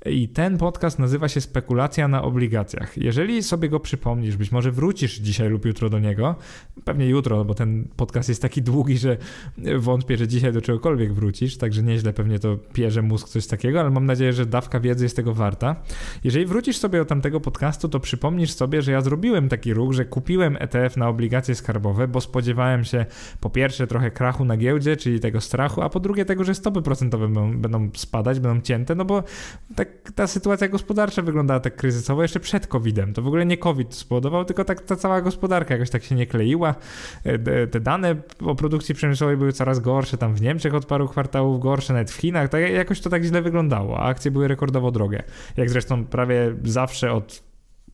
i 0.09 0.27
ten 0.27 0.57
podcast 0.57 0.99
nazywa 0.99 1.27
się 1.27 1.41
Spekulacja 1.41 2.07
na 2.07 2.23
obligacjach. 2.23 2.97
Jeżeli 2.97 3.43
sobie 3.43 3.69
go 3.69 3.79
przypomnisz, 3.79 4.37
być 4.37 4.51
może 4.51 4.71
wrócisz 4.71 5.19
dzisiaj 5.19 5.49
lub 5.49 5.65
jutro 5.65 5.89
do 5.89 5.99
niego, 5.99 6.35
pewnie 6.85 7.07
jutro, 7.07 7.45
bo 7.45 7.53
ten 7.53 7.87
podcast 7.95 8.29
jest 8.29 8.41
taki 8.41 8.61
długi, 8.61 8.97
że 8.97 9.17
wątpię, 9.77 10.17
że 10.17 10.27
dzisiaj 10.27 10.53
do 10.53 10.61
czegokolwiek 10.61 11.13
wrócisz, 11.13 11.57
także 11.57 11.83
nieźle 11.83 12.13
pewnie 12.13 12.39
to 12.39 12.57
pierze 12.73 13.01
mózg 13.01 13.29
coś 13.29 13.47
takiego, 13.47 13.79
ale 13.79 13.89
mam 13.89 14.05
nadzieję, 14.05 14.33
że 14.33 14.45
dawka 14.45 14.79
wiedzy 14.79 15.05
jest 15.05 15.15
tego 15.15 15.33
warta. 15.33 15.75
Jeżeli 16.23 16.45
wrócisz 16.45 16.77
sobie 16.77 16.99
do 16.99 17.05
tamtego 17.05 17.39
podcastu, 17.39 17.89
to 17.89 17.99
przypomnisz 17.99 18.51
sobie, 18.51 18.81
że 18.81 18.91
ja 18.91 19.01
zrobiłem 19.01 19.49
taki 19.49 19.73
ruch, 19.73 19.93
że 19.93 20.05
kupiłem 20.05 20.57
ETF 20.59 20.97
na 20.97 21.07
obligacje 21.07 21.55
skarbowe, 21.55 22.07
bo 22.07 22.21
spodziewałem 22.21 22.83
się 22.83 23.05
po 23.39 23.49
pierwsze 23.49 23.87
trochę 23.87 24.11
krachu 24.11 24.45
na 24.45 24.57
giełdzie, 24.57 24.97
czyli 24.97 25.19
tego 25.19 25.41
strachu, 25.41 25.81
a 25.81 25.89
po 25.89 25.99
drugie 25.99 26.25
tego, 26.25 26.43
że 26.43 26.55
stopy 26.55 26.81
procentowe 26.81 27.27
będą, 27.27 27.89
spadać, 27.95 28.39
będą 28.39 28.61
cięte, 28.61 28.95
no 28.95 29.05
bo 29.05 29.23
tak 29.75 29.96
ta 30.15 30.27
sytuacja 30.27 30.67
gospodarcza 30.67 31.21
wyglądała 31.21 31.59
tak 31.59 31.75
kryzysowo 31.75 32.21
jeszcze 32.21 32.39
przed 32.39 32.67
COVID-em. 32.67 33.13
To 33.13 33.21
w 33.21 33.27
ogóle 33.27 33.45
nie 33.45 33.57
COVID 33.57 33.95
spowodował, 33.95 34.45
tylko 34.45 34.65
tak 34.65 34.81
ta 34.81 34.95
cała 34.95 35.21
gospodarka 35.21 35.73
jakoś 35.73 35.89
tak 35.89 36.03
się 36.03 36.15
nie 36.15 36.27
kleiła. 36.27 36.75
E, 37.23 37.67
te 37.67 37.79
dane 37.79 38.15
o 38.41 38.55
produkcji 38.55 38.95
przemysłowej 38.95 39.37
były 39.37 39.53
coraz 39.53 39.79
gorsze, 39.79 40.17
tam 40.17 40.35
w 40.35 40.41
Niemczech 40.41 40.75
od 40.75 40.85
paru 40.85 41.07
kwartałów 41.07 41.59
gorsze, 41.59 41.93
nawet 41.93 42.11
w 42.11 42.15
Chinach. 42.15 42.49
Tak, 42.49 42.61
jakoś 42.71 43.01
to 43.01 43.09
tak 43.09 43.23
źle 43.23 43.41
wyglądało, 43.41 43.99
a 43.99 44.03
akcje 44.03 44.31
były 44.31 44.47
rekordowo 44.47 44.91
drogie. 44.91 45.23
Jak 45.57 45.69
zresztą 45.69 46.05
prawie 46.05 46.55
zawsze 46.63 47.11
od 47.11 47.43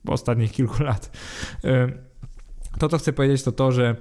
ostatnich 0.08 0.52
kilku 0.52 0.84
lat. 0.84 1.18
E, 1.64 1.88
to, 2.80 2.90
co 2.90 2.98
chcę 2.98 3.14
powiedzieć, 3.14 3.44
to 3.44 3.52
to, 3.52 3.72
że 3.72 3.96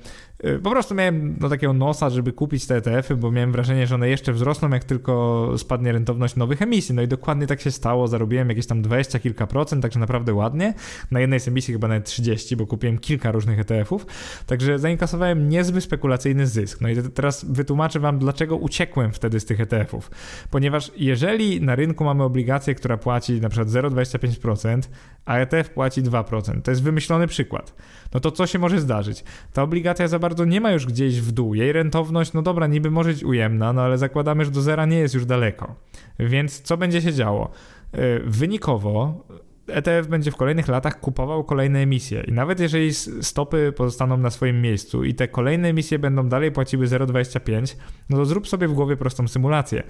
po 0.62 0.70
prostu 0.70 0.94
miałem 0.94 1.34
do 1.34 1.48
takiego 1.48 1.72
nosa, 1.72 2.10
żeby 2.10 2.32
kupić 2.32 2.66
te 2.66 2.76
ETF-y, 2.76 3.16
bo 3.16 3.30
miałem 3.30 3.52
wrażenie, 3.52 3.86
że 3.86 3.94
one 3.94 4.08
jeszcze 4.08 4.32
wzrosną, 4.32 4.70
jak 4.70 4.84
tylko 4.84 5.54
spadnie 5.56 5.92
rentowność 5.92 6.36
nowych 6.36 6.62
emisji. 6.62 6.94
No 6.94 7.02
i 7.02 7.08
dokładnie 7.08 7.46
tak 7.46 7.60
się 7.60 7.70
stało. 7.70 8.08
Zarobiłem 8.08 8.48
jakieś 8.48 8.66
tam 8.66 8.82
20 8.82 9.18
kilka 9.18 9.46
procent, 9.46 9.82
także 9.82 10.00
naprawdę 10.00 10.34
ładnie. 10.34 10.74
Na 11.10 11.20
jednej 11.20 11.40
z 11.40 11.48
emisji 11.48 11.74
chyba 11.74 11.88
nawet 11.88 12.04
30, 12.04 12.56
bo 12.56 12.66
kupiłem 12.66 12.98
kilka 12.98 13.32
różnych 13.32 13.58
ETF-ów. 13.58 14.06
Także 14.46 14.78
zainkasowałem 14.78 15.48
niezły 15.48 15.80
spekulacyjny 15.80 16.46
zysk. 16.46 16.80
No 16.80 16.88
i 16.88 16.96
teraz 17.14 17.44
wytłumaczę 17.44 18.00
Wam, 18.00 18.18
dlaczego 18.18 18.56
uciekłem 18.56 19.12
wtedy 19.12 19.40
z 19.40 19.44
tych 19.44 19.60
ETF-ów. 19.60 20.10
Ponieważ 20.50 20.92
jeżeli 20.96 21.60
na 21.60 21.74
rynku 21.74 22.04
mamy 22.04 22.22
obligację, 22.22 22.74
która 22.74 22.96
płaci 22.96 23.40
na 23.40 23.48
przykład 23.48 23.68
0,25%, 23.68 24.80
a 25.24 25.36
ETF 25.36 25.70
płaci 25.70 26.02
2%, 26.02 26.62
to 26.62 26.70
jest 26.70 26.82
wymyślony 26.82 27.26
przykład. 27.26 27.74
No 28.14 28.20
to 28.20 28.30
co 28.30 28.46
się 28.46 28.58
może 28.58 28.80
zdarzyć? 28.80 29.24
Ta 29.52 29.62
obligacja 29.62 30.08
za 30.08 30.18
bardzo 30.18 30.31
bardzo 30.32 30.44
nie 30.44 30.60
ma 30.60 30.72
już 30.72 30.86
gdzieś 30.86 31.20
w 31.20 31.32
dół. 31.32 31.54
Jej 31.54 31.72
rentowność, 31.72 32.32
no 32.32 32.42
dobra, 32.42 32.66
niby 32.66 32.90
może 32.90 33.10
być 33.10 33.24
ujemna, 33.24 33.72
no 33.72 33.82
ale 33.82 33.98
zakładamy, 33.98 34.44
że 34.44 34.50
do 34.50 34.62
zera 34.62 34.86
nie 34.86 34.98
jest 34.98 35.14
już 35.14 35.26
daleko. 35.26 35.74
Więc 36.18 36.60
co 36.60 36.76
będzie 36.76 37.02
się 37.02 37.12
działo? 37.12 37.50
Y, 37.94 37.98
wynikowo 38.26 39.24
ETF 39.68 40.06
będzie 40.08 40.30
w 40.30 40.36
kolejnych 40.36 40.68
latach 40.68 41.00
kupował 41.00 41.44
kolejne 41.44 41.78
emisje 41.78 42.24
i 42.26 42.32
nawet 42.32 42.60
jeżeli 42.60 42.94
stopy 43.20 43.72
pozostaną 43.76 44.16
na 44.16 44.30
swoim 44.30 44.62
miejscu 44.62 45.04
i 45.04 45.14
te 45.14 45.28
kolejne 45.28 45.68
emisje 45.68 45.98
będą 45.98 46.28
dalej 46.28 46.52
płaciły 46.52 46.86
0,25, 46.86 47.76
no 48.10 48.16
to 48.16 48.24
zrób 48.24 48.48
sobie 48.48 48.68
w 48.68 48.72
głowie 48.72 48.96
prostą 48.96 49.28
symulację. 49.28 49.82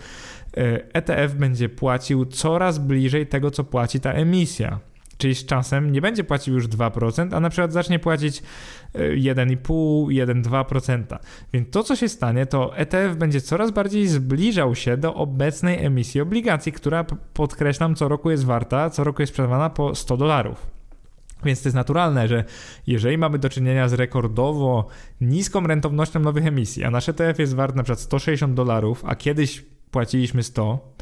ETF 0.92 1.34
będzie 1.34 1.68
płacił 1.68 2.26
coraz 2.26 2.78
bliżej 2.78 3.26
tego, 3.26 3.50
co 3.50 3.64
płaci 3.64 4.00
ta 4.00 4.12
emisja. 4.12 4.80
Czyli 5.22 5.34
z 5.34 5.46
czasem 5.46 5.92
nie 5.92 6.00
będzie 6.00 6.24
płacił 6.24 6.54
już 6.54 6.68
2%, 6.68 7.34
a 7.34 7.40
na 7.40 7.50
przykład 7.50 7.72
zacznie 7.72 7.98
płacić 7.98 8.42
1,5-1,2%. 8.94 11.18
Więc 11.52 11.70
to, 11.70 11.82
co 11.82 11.96
się 11.96 12.08
stanie, 12.08 12.46
to 12.46 12.76
ETF 12.76 13.16
będzie 13.16 13.40
coraz 13.40 13.70
bardziej 13.70 14.08
zbliżał 14.08 14.74
się 14.74 14.96
do 14.96 15.14
obecnej 15.14 15.84
emisji 15.84 16.20
obligacji, 16.20 16.72
która, 16.72 17.04
podkreślam, 17.34 17.94
co 17.94 18.08
roku 18.08 18.30
jest 18.30 18.44
warta, 18.44 18.90
co 18.90 19.04
roku 19.04 19.22
jest 19.22 19.32
sprzedawana 19.32 19.70
po 19.70 19.94
100 19.94 20.16
dolarów. 20.16 20.66
Więc 21.44 21.62
to 21.62 21.68
jest 21.68 21.76
naturalne, 21.76 22.28
że 22.28 22.44
jeżeli 22.86 23.18
mamy 23.18 23.38
do 23.38 23.48
czynienia 23.48 23.88
z 23.88 23.92
rekordowo 23.92 24.86
niską 25.20 25.66
rentownością 25.66 26.20
nowych 26.20 26.46
emisji, 26.46 26.84
a 26.84 26.90
nasz 26.90 27.08
ETF 27.08 27.38
jest 27.38 27.54
wart 27.54 27.76
na 27.76 27.82
przykład 27.82 28.00
160 28.00 28.54
dolarów, 28.54 29.02
a 29.06 29.16
kiedyś 29.16 29.64
płaciliśmy 29.92 30.42
100, 30.42 30.92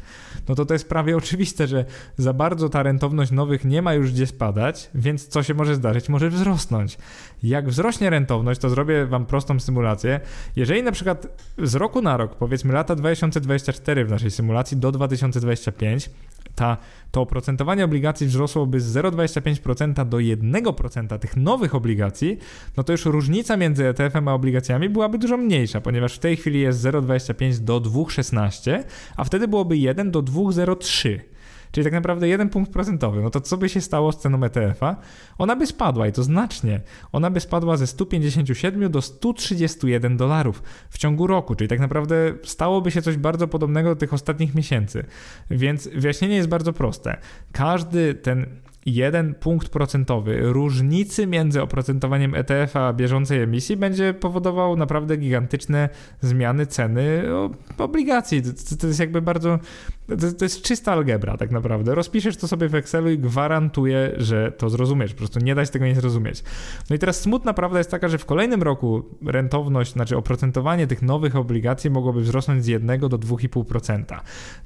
no 0.49 0.55
to 0.55 0.65
to 0.65 0.73
jest 0.73 0.89
prawie 0.89 1.17
oczywiste, 1.21 1.67
że 1.67 1.85
za 2.17 2.33
bardzo 2.33 2.69
ta 2.69 2.83
rentowność 2.83 3.31
nowych 3.31 3.65
nie 3.65 3.81
ma 3.81 3.93
już 3.93 4.11
gdzie 4.11 4.27
spadać, 4.27 4.89
więc 4.95 5.27
co 5.27 5.43
się 5.43 5.53
może 5.53 5.75
zdarzyć? 5.75 6.09
Może 6.09 6.29
wzrosnąć. 6.29 6.97
Jak 7.43 7.69
wzrośnie 7.69 8.09
rentowność, 8.09 8.61
to 8.61 8.69
zrobię 8.69 9.05
Wam 9.05 9.25
prostą 9.25 9.59
symulację. 9.59 10.19
Jeżeli 10.55 10.83
na 10.83 10.91
przykład 10.91 11.27
z 11.57 11.75
roku 11.75 12.01
na 12.01 12.17
rok, 12.17 12.35
powiedzmy 12.35 12.73
lata 12.73 12.95
2024 12.95 14.05
w 14.05 14.09
naszej 14.09 14.31
symulacji 14.31 14.77
do 14.77 14.91
2025, 14.91 16.09
ta, 16.55 16.77
to 17.11 17.21
oprocentowanie 17.21 17.85
obligacji 17.85 18.27
wzrosłoby 18.27 18.79
z 18.79 18.95
0,25% 18.95 20.09
do 20.09 20.17
1% 20.17 21.19
tych 21.19 21.37
nowych 21.37 21.75
obligacji, 21.75 22.37
no 22.77 22.83
to 22.83 22.91
już 22.91 23.05
różnica 23.05 23.57
między 23.57 23.87
ETF-em 23.87 24.27
a 24.27 24.33
obligacjami 24.33 24.89
byłaby 24.89 25.17
dużo 25.17 25.37
mniejsza, 25.37 25.81
ponieważ 25.81 26.15
w 26.15 26.19
tej 26.19 26.37
chwili 26.37 26.59
jest 26.59 26.83
0,25 26.83 27.57
do 27.57 27.81
2,16, 27.81 28.80
a 29.17 29.23
wtedy 29.23 29.47
byłoby 29.47 29.77
1 29.77 30.11
do 30.11 30.23
2,03 30.23 31.19
czyli 31.71 31.83
tak 31.83 31.93
naprawdę 31.93 32.27
jeden 32.27 32.49
punkt 32.49 32.71
procentowy. 32.71 33.21
No 33.21 33.29
to 33.29 33.41
co 33.41 33.57
by 33.57 33.69
się 33.69 33.81
stało 33.81 34.11
z 34.11 34.17
ceną 34.17 34.43
ETF-a? 34.43 34.95
Ona 35.37 35.55
by 35.55 35.67
spadła 35.67 36.07
i 36.07 36.11
to 36.11 36.23
znacznie. 36.23 36.81
Ona 37.11 37.29
by 37.29 37.39
spadła 37.39 37.77
ze 37.77 37.87
157 37.87 38.91
do 38.91 39.01
131 39.01 40.17
dolarów 40.17 40.63
w 40.89 40.97
ciągu 40.97 41.27
roku, 41.27 41.55
czyli 41.55 41.67
tak 41.67 41.79
naprawdę 41.79 42.33
stałoby 42.43 42.91
się 42.91 43.01
coś 43.01 43.17
bardzo 43.17 43.47
podobnego 43.47 43.89
do 43.89 43.95
tych 43.95 44.13
ostatnich 44.13 44.55
miesięcy. 44.55 45.03
Więc 45.51 45.87
wyjaśnienie 45.87 46.35
jest 46.35 46.49
bardzo 46.49 46.73
proste. 46.73 47.17
Każdy 47.51 48.13
ten 48.13 48.45
jeden 48.85 49.33
punkt 49.33 49.69
procentowy 49.69 50.39
różnicy 50.41 51.27
między 51.27 51.61
oprocentowaniem 51.61 52.35
ETF 52.35 52.75
a 52.75 52.93
bieżącej 52.93 53.41
emisji 53.41 53.77
będzie 53.77 54.13
powodował 54.13 54.77
naprawdę 54.77 55.17
gigantyczne 55.17 55.89
zmiany 56.21 56.65
ceny 56.65 57.23
obligacji. 57.77 58.41
To, 58.79 58.87
jest 58.87 58.99
jakby 58.99 59.21
bardzo. 59.21 59.59
To, 60.37 60.45
jest 60.45 60.61
czysta 60.61 60.91
algebra, 60.91 61.37
tak 61.37 61.51
naprawdę. 61.51 61.95
Rozpiszesz 61.95 62.37
to 62.37 62.47
sobie 62.47 62.67
w 62.67 62.75
Excelu 62.75 63.09
i 63.09 63.19
gwarantuję, 63.19 64.11
że 64.17 64.51
to 64.51 64.69
zrozumiesz. 64.69 65.13
Po 65.13 65.17
prostu 65.17 65.39
nie 65.39 65.55
da 65.55 65.65
się 65.65 65.71
tego 65.71 65.85
nie 65.85 65.95
zrozumieć. 65.95 66.43
No 66.89 66.95
i 66.95 66.99
teraz 66.99 67.21
smutna 67.21 67.53
prawda 67.53 67.77
jest 67.77 67.91
taka, 67.91 68.07
że 68.07 68.17
w 68.17 68.25
kolejnym 68.25 68.63
roku 68.63 69.03
rentowność, 69.25 69.93
znaczy 69.93 70.17
oprocentowanie 70.17 70.87
tych 70.87 71.01
nowych 71.01 71.35
obligacji 71.35 71.89
mogłoby 71.89 72.21
wzrosnąć 72.21 72.63
z 72.63 72.67
1 72.67 72.99
do 72.99 73.07
2,5%. 73.09 74.19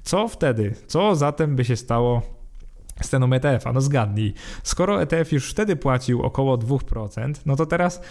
Co 0.03 0.27
wtedy? 0.27 0.73
Co 0.87 1.15
zatem 1.15 1.55
by 1.55 1.65
się 1.65 1.75
stało? 1.75 2.34
Z 3.01 3.09
ceną 3.09 3.33
ETF-a. 3.33 3.73
No 3.73 3.81
zgadnij. 3.81 4.33
Skoro 4.63 5.01
ETF 5.01 5.31
już 5.31 5.51
wtedy 5.51 5.75
płacił 5.75 6.21
około 6.21 6.57
2%, 6.57 7.33
no 7.45 7.55
to 7.55 7.65
teraz 7.65 8.01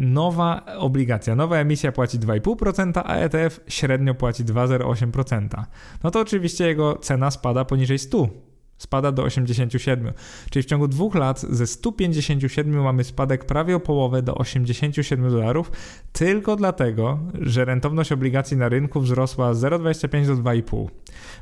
nowa 0.00 0.62
obligacja, 0.78 1.36
nowa 1.36 1.56
emisja 1.56 1.92
płaci 1.92 2.18
2,5%, 2.18 3.02
a 3.04 3.14
ETF 3.14 3.60
średnio 3.68 4.14
płaci 4.14 4.44
2,08%. 4.44 5.64
No 6.04 6.10
to 6.10 6.20
oczywiście 6.20 6.66
jego 6.66 6.96
cena 6.96 7.30
spada 7.30 7.64
poniżej 7.64 7.98
100 7.98 8.47
spada 8.78 9.12
do 9.12 9.22
87. 9.22 10.12
Czyli 10.50 10.62
w 10.62 10.66
ciągu 10.66 10.88
dwóch 10.88 11.14
lat 11.14 11.40
ze 11.40 11.66
157 11.66 12.82
mamy 12.82 13.04
spadek 13.04 13.44
prawie 13.44 13.76
o 13.76 13.80
połowę 13.80 14.22
do 14.22 14.34
87 14.34 15.30
dolarów, 15.30 15.72
tylko 16.12 16.56
dlatego, 16.56 17.18
że 17.40 17.64
rentowność 17.64 18.12
obligacji 18.12 18.56
na 18.56 18.68
rynku 18.68 19.00
wzrosła 19.00 19.54
z 19.54 19.60
0,25 19.60 20.26
do 20.26 20.36
2,5. 20.36 20.86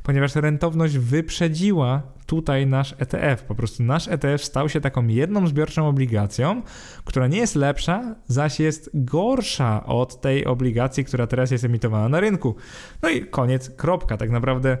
Ponieważ 0.03 0.35
rentowność 0.35 0.97
wyprzedziła 0.97 2.01
tutaj 2.25 2.67
nasz 2.67 2.95
ETF. 2.97 3.43
Po 3.43 3.55
prostu 3.55 3.83
nasz 3.83 4.07
ETF 4.07 4.43
stał 4.43 4.69
się 4.69 4.81
taką 4.81 5.07
jedną 5.07 5.47
zbiorczą 5.47 5.87
obligacją, 5.87 6.61
która 7.05 7.27
nie 7.27 7.37
jest 7.37 7.55
lepsza, 7.55 8.15
zaś 8.27 8.59
jest 8.59 8.89
gorsza 8.93 9.85
od 9.85 10.21
tej 10.21 10.45
obligacji, 10.45 11.05
która 11.05 11.27
teraz 11.27 11.51
jest 11.51 11.63
emitowana 11.63 12.09
na 12.09 12.19
rynku. 12.19 12.55
No 13.01 13.09
i 13.09 13.25
koniec, 13.25 13.69
kropka. 13.69 14.17
Tak 14.17 14.29
naprawdę 14.29 14.77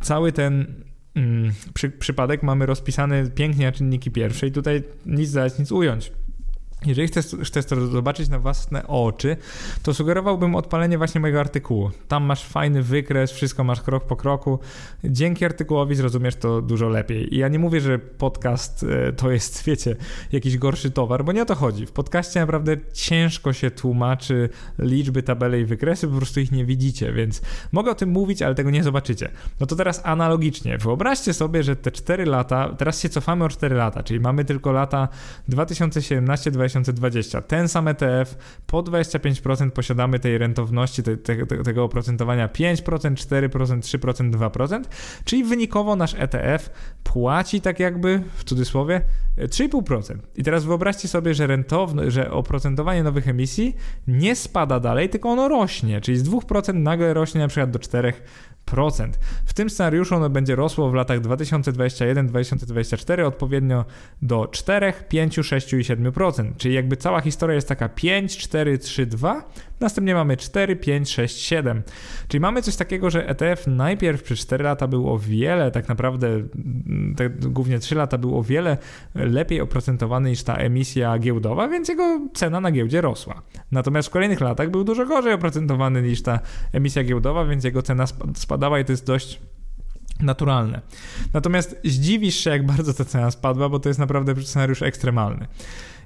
cały 0.00 0.32
ten 0.32 0.74
przy, 1.74 1.90
przypadek 1.90 2.42
mamy 2.42 2.66
rozpisane 2.66 3.30
pięknie 3.30 3.66
na 3.66 3.72
czynniki 3.72 4.10
pierwsze 4.10 4.46
i 4.46 4.52
tutaj 4.52 4.82
nic 5.06 5.32
dać, 5.32 5.58
nic 5.58 5.72
ująć. 5.72 6.12
Jeżeli 6.86 7.08
chcesz, 7.08 7.26
chcesz 7.44 7.66
to 7.66 7.86
zobaczyć 7.86 8.28
na 8.28 8.38
własne 8.38 8.86
oczy, 8.86 9.36
to 9.82 9.94
sugerowałbym 9.94 10.54
odpalenie 10.54 10.98
właśnie 10.98 11.20
mojego 11.20 11.40
artykułu. 11.40 11.90
Tam 12.08 12.24
masz 12.24 12.44
fajny 12.44 12.82
wykres, 12.82 13.32
wszystko 13.32 13.64
masz 13.64 13.80
krok 13.80 14.06
po 14.06 14.16
kroku. 14.16 14.58
Dzięki 15.04 15.44
artykułowi 15.44 15.94
zrozumiesz 15.94 16.36
to 16.36 16.62
dużo 16.62 16.88
lepiej. 16.88 17.34
I 17.34 17.38
ja 17.38 17.48
nie 17.48 17.58
mówię, 17.58 17.80
że 17.80 17.98
podcast 17.98 18.86
e, 19.08 19.12
to 19.12 19.30
jest, 19.30 19.62
wiecie, 19.66 19.96
jakiś 20.32 20.58
gorszy 20.58 20.90
towar, 20.90 21.24
bo 21.24 21.32
nie 21.32 21.42
o 21.42 21.44
to 21.44 21.54
chodzi. 21.54 21.86
W 21.86 21.92
podcaście 21.92 22.40
naprawdę 22.40 22.76
ciężko 22.92 23.52
się 23.52 23.70
tłumaczy 23.70 24.48
liczby, 24.78 25.22
tabele 25.22 25.60
i 25.60 25.64
wykresy, 25.64 26.08
po 26.08 26.16
prostu 26.16 26.40
ich 26.40 26.52
nie 26.52 26.64
widzicie, 26.64 27.12
więc 27.12 27.42
mogę 27.72 27.90
o 27.90 27.94
tym 27.94 28.08
mówić, 28.08 28.42
ale 28.42 28.54
tego 28.54 28.70
nie 28.70 28.82
zobaczycie. 28.82 29.28
No 29.60 29.66
to 29.66 29.76
teraz 29.76 30.00
analogicznie. 30.04 30.78
Wyobraźcie 30.78 31.34
sobie, 31.34 31.62
że 31.62 31.76
te 31.76 31.90
4 31.90 32.24
lata, 32.24 32.74
teraz 32.78 33.00
się 33.00 33.08
cofamy 33.08 33.44
o 33.44 33.48
4 33.48 33.76
lata, 33.76 34.02
czyli 34.02 34.20
mamy 34.20 34.44
tylko 34.44 34.72
lata 34.72 35.08
2017 35.48 36.02
2018 36.50 36.50
2020. 36.72 37.42
Ten 37.42 37.68
sam 37.68 37.88
ETF, 37.88 38.36
po 38.66 38.82
25% 38.82 39.70
posiadamy 39.70 40.18
tej 40.18 40.38
rentowności, 40.38 41.02
te, 41.02 41.16
te, 41.16 41.46
tego 41.46 41.84
oprocentowania 41.84 42.48
5%, 42.48 43.14
4%, 43.14 43.48
3%, 43.78 44.30
2%, 44.30 44.82
czyli 45.24 45.44
wynikowo 45.44 45.96
nasz 45.96 46.14
ETF 46.18 46.70
płaci 47.02 47.60
tak 47.60 47.80
jakby, 47.80 48.22
w 48.34 48.44
cudzysłowie, 48.44 49.02
3,5%. 49.38 50.16
I 50.36 50.42
teraz 50.42 50.64
wyobraźcie 50.64 51.08
sobie, 51.08 51.34
że 51.34 51.46
rentowne, 51.46 52.10
że 52.10 52.30
oprocentowanie 52.30 53.02
nowych 53.02 53.28
emisji 53.28 53.76
nie 54.08 54.36
spada 54.36 54.80
dalej, 54.80 55.08
tylko 55.08 55.28
ono 55.28 55.48
rośnie, 55.48 56.00
czyli 56.00 56.18
z 56.18 56.28
2% 56.28 56.74
nagle 56.74 57.14
rośnie 57.14 57.40
na 57.40 57.48
przykład 57.48 57.70
do 57.70 57.78
4%. 57.78 58.12
W 59.46 59.54
tym 59.54 59.70
scenariuszu 59.70 60.14
ono 60.14 60.30
będzie 60.30 60.56
rosło 60.56 60.90
w 60.90 60.94
latach 60.94 61.20
2021-2024 61.20 63.24
odpowiednio 63.24 63.84
do 64.22 64.46
4, 64.46 64.92
5, 65.08 65.36
6 65.42 65.72
i 65.72 65.76
7%. 65.76 66.56
Czyli 66.56 66.74
jakby 66.74 66.96
cała 66.96 67.20
historia 67.20 67.54
jest 67.54 67.68
taka 67.68 67.88
5, 67.88 68.38
4, 68.38 68.78
3, 68.78 69.06
2, 69.06 69.44
następnie 69.82 70.14
mamy 70.14 70.36
4, 70.36 70.76
5, 70.76 71.10
6, 71.10 71.38
7. 71.38 71.82
Czyli 72.28 72.40
mamy 72.40 72.62
coś 72.62 72.76
takiego, 72.76 73.10
że 73.10 73.28
ETF 73.28 73.66
najpierw 73.66 74.22
przez 74.22 74.38
4 74.38 74.64
lata 74.64 74.88
był 74.88 75.12
o 75.12 75.18
wiele, 75.18 75.70
tak 75.70 75.88
naprawdę 75.88 76.28
te, 77.16 77.30
głównie 77.30 77.78
3 77.78 77.94
lata 77.94 78.18
był 78.18 78.38
o 78.38 78.42
wiele 78.42 78.78
lepiej 79.14 79.60
oprocentowany 79.60 80.30
niż 80.30 80.42
ta 80.42 80.54
emisja 80.54 81.18
giełdowa, 81.18 81.68
więc 81.68 81.88
jego 81.88 82.20
cena 82.34 82.60
na 82.60 82.70
giełdzie 82.70 83.00
rosła. 83.00 83.42
Natomiast 83.72 84.08
w 84.08 84.10
kolejnych 84.10 84.40
latach 84.40 84.70
był 84.70 84.84
dużo 84.84 85.06
gorzej 85.06 85.32
oprocentowany 85.32 86.02
niż 86.02 86.22
ta 86.22 86.40
emisja 86.72 87.04
giełdowa, 87.04 87.44
więc 87.44 87.64
jego 87.64 87.82
cena 87.82 88.04
spadała 88.34 88.80
i 88.80 88.84
to 88.84 88.92
jest 88.92 89.06
dość 89.06 89.40
naturalne. 90.20 90.80
Natomiast 91.32 91.76
zdziwisz 91.84 92.36
się, 92.36 92.50
jak 92.50 92.66
bardzo 92.66 92.94
ta 92.94 93.04
cena 93.04 93.30
spadła, 93.30 93.68
bo 93.68 93.78
to 93.78 93.88
jest 93.88 94.00
naprawdę 94.00 94.42
scenariusz 94.42 94.82
ekstremalny. 94.82 95.46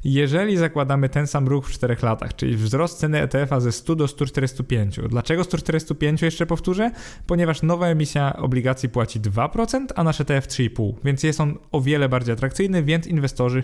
Jeżeli 0.09 0.57
zakładamy 0.57 1.09
ten 1.09 1.27
sam 1.27 1.49
ruch 1.49 1.69
w 1.69 1.71
4 1.73 1.97
latach, 2.03 2.37
czyli 2.37 2.57
wzrost 2.57 2.99
ceny 2.99 3.23
ETF-a 3.23 3.61
ze 3.61 3.73
100 3.73 3.95
do 3.95 4.09
145. 4.09 5.01
Dlaczego 5.09 5.45
145 5.45 6.23
jeszcze 6.23 6.47
powtórzę? 6.47 6.91
Ponieważ 7.27 7.63
nowa 7.63 7.87
emisja 7.87 8.37
obligacji 8.37 8.89
płaci 8.89 9.21
2%, 9.21 9.87
a 9.95 10.05
nasz 10.05 10.21
ETF 10.21 10.47
3,5%, 10.47 10.93
więc 11.05 11.23
jest 11.23 11.41
on 11.41 11.59
o 11.73 11.81
wiele 11.81 12.09
bardziej 12.09 12.33
atrakcyjny, 12.33 12.83
więc 12.83 13.07
inwestorzy 13.07 13.63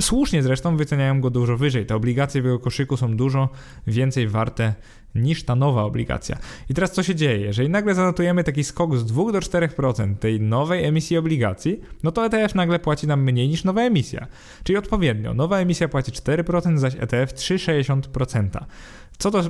słusznie 0.00 0.42
zresztą 0.42 0.76
wyceniają 0.76 1.20
go 1.20 1.30
dużo 1.30 1.56
wyżej. 1.56 1.86
Te 1.86 1.96
obligacje 1.96 2.42
w 2.42 2.44
jego 2.44 2.58
koszyku 2.58 2.96
są 2.96 3.16
dużo 3.16 3.48
więcej 3.86 4.28
warte 4.28 4.74
niż 5.14 5.44
ta 5.44 5.54
nowa 5.54 5.82
obligacja. 5.82 6.38
I 6.70 6.74
teraz 6.74 6.92
co 6.92 7.02
się 7.02 7.14
dzieje? 7.14 7.38
Jeżeli 7.38 7.68
nagle 7.68 7.94
zanotujemy 7.94 8.44
taki 8.44 8.64
skok 8.64 8.96
z 8.96 9.04
2 9.04 9.32
do 9.32 9.38
4% 9.38 10.16
tej 10.16 10.40
nowej 10.40 10.84
emisji 10.84 11.16
obligacji, 11.16 11.80
no 12.02 12.12
to 12.12 12.26
ETF 12.26 12.54
nagle 12.54 12.78
płaci 12.78 13.06
nam 13.06 13.22
mniej 13.22 13.48
niż 13.48 13.64
nowa 13.64 13.82
emisja. 13.82 14.26
Czyli 14.64 14.76
odpowiednio, 14.76 15.34
nowa 15.34 15.58
emisja 15.58 15.88
płaci 15.88 16.12
4%, 16.12 16.78
zaś 16.78 16.94
ETF 16.94 17.34
3,60%. 17.34 18.48
Co 19.18 19.30
to, 19.30 19.42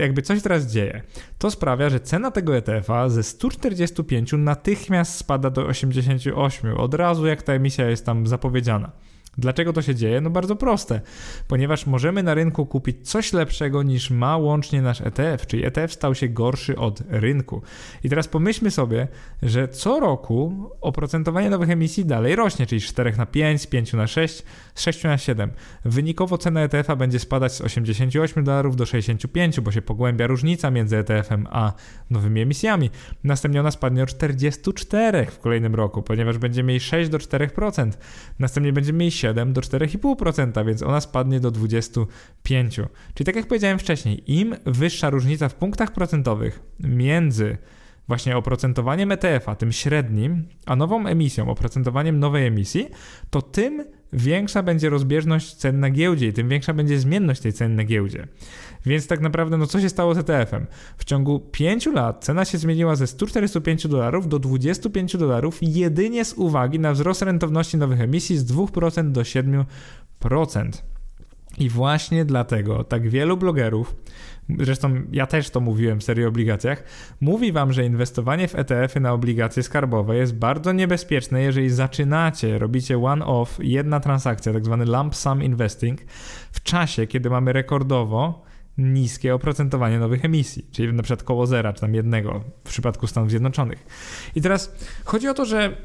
jakby 0.00 0.22
coś 0.22 0.42
teraz 0.42 0.66
dzieje? 0.66 1.02
To 1.38 1.50
sprawia, 1.50 1.90
że 1.90 2.00
cena 2.00 2.30
tego 2.30 2.56
ETF-a 2.56 3.08
ze 3.08 3.22
145 3.22 4.32
natychmiast 4.32 5.14
spada 5.14 5.50
do 5.50 5.66
88, 5.66 6.76
od 6.76 6.94
razu 6.94 7.26
jak 7.26 7.42
ta 7.42 7.52
emisja 7.52 7.90
jest 7.90 8.06
tam 8.06 8.26
zapowiedziana. 8.26 8.92
Dlaczego 9.38 9.72
to 9.72 9.82
się 9.82 9.94
dzieje? 9.94 10.20
No 10.20 10.30
bardzo 10.30 10.56
proste. 10.56 11.00
Ponieważ 11.48 11.86
możemy 11.86 12.22
na 12.22 12.34
rynku 12.34 12.66
kupić 12.66 13.08
coś 13.10 13.32
lepszego 13.32 13.82
niż 13.82 14.10
ma 14.10 14.36
łącznie 14.36 14.82
nasz 14.82 15.00
ETF, 15.00 15.46
czyli 15.46 15.64
ETF 15.64 15.92
stał 15.92 16.14
się 16.14 16.28
gorszy 16.28 16.76
od 16.76 17.02
rynku. 17.08 17.62
I 18.04 18.08
teraz 18.08 18.28
pomyślmy 18.28 18.70
sobie, 18.70 19.08
że 19.42 19.68
co 19.68 20.00
roku 20.00 20.70
oprocentowanie 20.80 21.50
nowych 21.50 21.70
emisji 21.70 22.04
dalej 22.04 22.36
rośnie, 22.36 22.66
czyli 22.66 22.80
z 22.80 22.84
4 22.84 23.12
na 23.16 23.26
5, 23.26 23.62
z 23.62 23.66
5 23.66 23.92
na 23.92 24.06
6, 24.06 24.42
z 24.74 24.82
6 24.82 25.04
na 25.04 25.18
7. 25.18 25.50
Wynikowo 25.84 26.38
cena 26.38 26.60
ETF-a 26.60 26.96
będzie 26.96 27.18
spadać 27.18 27.52
z 27.52 27.60
88 27.60 28.44
dolarów 28.44 28.76
do 28.76 28.86
65, 28.86 29.60
bo 29.60 29.72
się 29.72 29.82
pogłębia 29.82 30.26
różnica 30.26 30.70
między 30.70 30.96
ETF-em 30.96 31.46
a 31.50 31.72
nowymi 32.10 32.40
emisjami. 32.40 32.90
Następnie 33.24 33.60
ona 33.60 33.70
spadnie 33.70 34.02
o 34.02 34.06
44 34.06 35.26
w 35.26 35.38
kolejnym 35.38 35.74
roku, 35.74 36.02
ponieważ 36.02 36.38
będzie 36.38 36.62
mieć 36.62 36.82
6 36.82 37.10
do 37.10 37.18
4%. 37.18 37.90
Następnie 38.38 38.72
będzie 38.72 38.92
mieć 38.92 39.14
7 39.14 39.27
7 39.28 39.52
do 39.52 39.60
4,5%, 39.60 40.66
więc 40.66 40.82
ona 40.82 41.00
spadnie 41.00 41.40
do 41.40 41.50
25. 41.50 42.80
Czyli 43.14 43.26
tak 43.26 43.36
jak 43.36 43.46
powiedziałem 43.46 43.78
wcześniej, 43.78 44.32
im 44.32 44.56
wyższa 44.66 45.10
różnica 45.10 45.48
w 45.48 45.54
punktach 45.54 45.92
procentowych 45.92 46.60
między 46.80 47.58
właśnie 48.08 48.36
oprocentowaniem 48.36 49.12
ETF-a, 49.12 49.54
tym 49.54 49.72
średnim, 49.72 50.48
a 50.66 50.76
nową 50.76 51.06
emisją, 51.06 51.50
oprocentowaniem 51.50 52.18
nowej 52.18 52.46
emisji, 52.46 52.88
to 53.30 53.42
tym 53.42 53.84
większa 54.12 54.62
będzie 54.62 54.90
rozbieżność 54.90 55.54
cen 55.54 55.80
na 55.80 55.90
giełdzie 55.90 56.28
i 56.28 56.32
tym 56.32 56.48
większa 56.48 56.74
będzie 56.74 56.98
zmienność 56.98 57.40
tej 57.40 57.52
ceny 57.52 57.74
na 57.74 57.84
giełdzie. 57.84 58.26
Więc 58.86 59.06
tak 59.06 59.20
naprawdę, 59.20 59.56
no 59.56 59.66
co 59.66 59.80
się 59.80 59.88
stało 59.88 60.14
z 60.14 60.18
ETF-em? 60.18 60.66
W 60.96 61.04
ciągu 61.04 61.40
5 61.40 61.86
lat 61.86 62.24
cena 62.24 62.44
się 62.44 62.58
zmieniła 62.58 62.96
ze 62.96 63.06
145 63.06 63.88
dolarów 63.88 64.28
do 64.28 64.38
25 64.38 65.16
dolarów 65.16 65.58
jedynie 65.62 66.24
z 66.24 66.32
uwagi 66.32 66.80
na 66.80 66.92
wzrost 66.92 67.22
rentowności 67.22 67.76
nowych 67.76 68.00
emisji 68.00 68.36
z 68.36 68.52
2% 68.52 69.10
do 69.12 69.20
7%. 69.22 69.64
I 71.58 71.68
właśnie 71.68 72.24
dlatego 72.24 72.84
tak 72.84 73.08
wielu 73.08 73.36
blogerów, 73.36 73.96
zresztą 74.58 75.02
ja 75.12 75.26
też 75.26 75.50
to 75.50 75.60
mówiłem 75.60 76.00
w 76.00 76.04
serii 76.04 76.24
obligacjach, 76.24 76.82
mówi 77.20 77.52
wam, 77.52 77.72
że 77.72 77.84
inwestowanie 77.84 78.48
w 78.48 78.54
ETF-y 78.54 79.00
na 79.00 79.12
obligacje 79.12 79.62
skarbowe 79.62 80.16
jest 80.16 80.34
bardzo 80.34 80.72
niebezpieczne, 80.72 81.42
jeżeli 81.42 81.70
zaczynacie, 81.70 82.58
robicie 82.58 82.98
one-off, 82.98 83.58
jedna 83.62 84.00
transakcja, 84.00 84.52
tak 84.52 84.64
zwany 84.64 84.84
lump 84.84 85.16
sum 85.16 85.42
investing, 85.42 86.00
w 86.52 86.62
czasie, 86.62 87.06
kiedy 87.06 87.30
mamy 87.30 87.52
rekordowo 87.52 88.48
niskie 88.78 89.34
oprocentowanie 89.34 89.98
nowych 89.98 90.24
emisji, 90.24 90.66
czyli 90.72 90.92
na 90.92 91.02
przykład 91.02 91.22
koło 91.22 91.46
zera, 91.46 91.72
czy 91.72 91.80
tam 91.80 91.94
jednego 91.94 92.44
w 92.64 92.68
przypadku 92.68 93.06
Stanów 93.06 93.30
Zjednoczonych. 93.30 93.86
I 94.34 94.42
teraz 94.42 94.74
chodzi 95.04 95.28
o 95.28 95.34
to, 95.34 95.44
że 95.44 95.76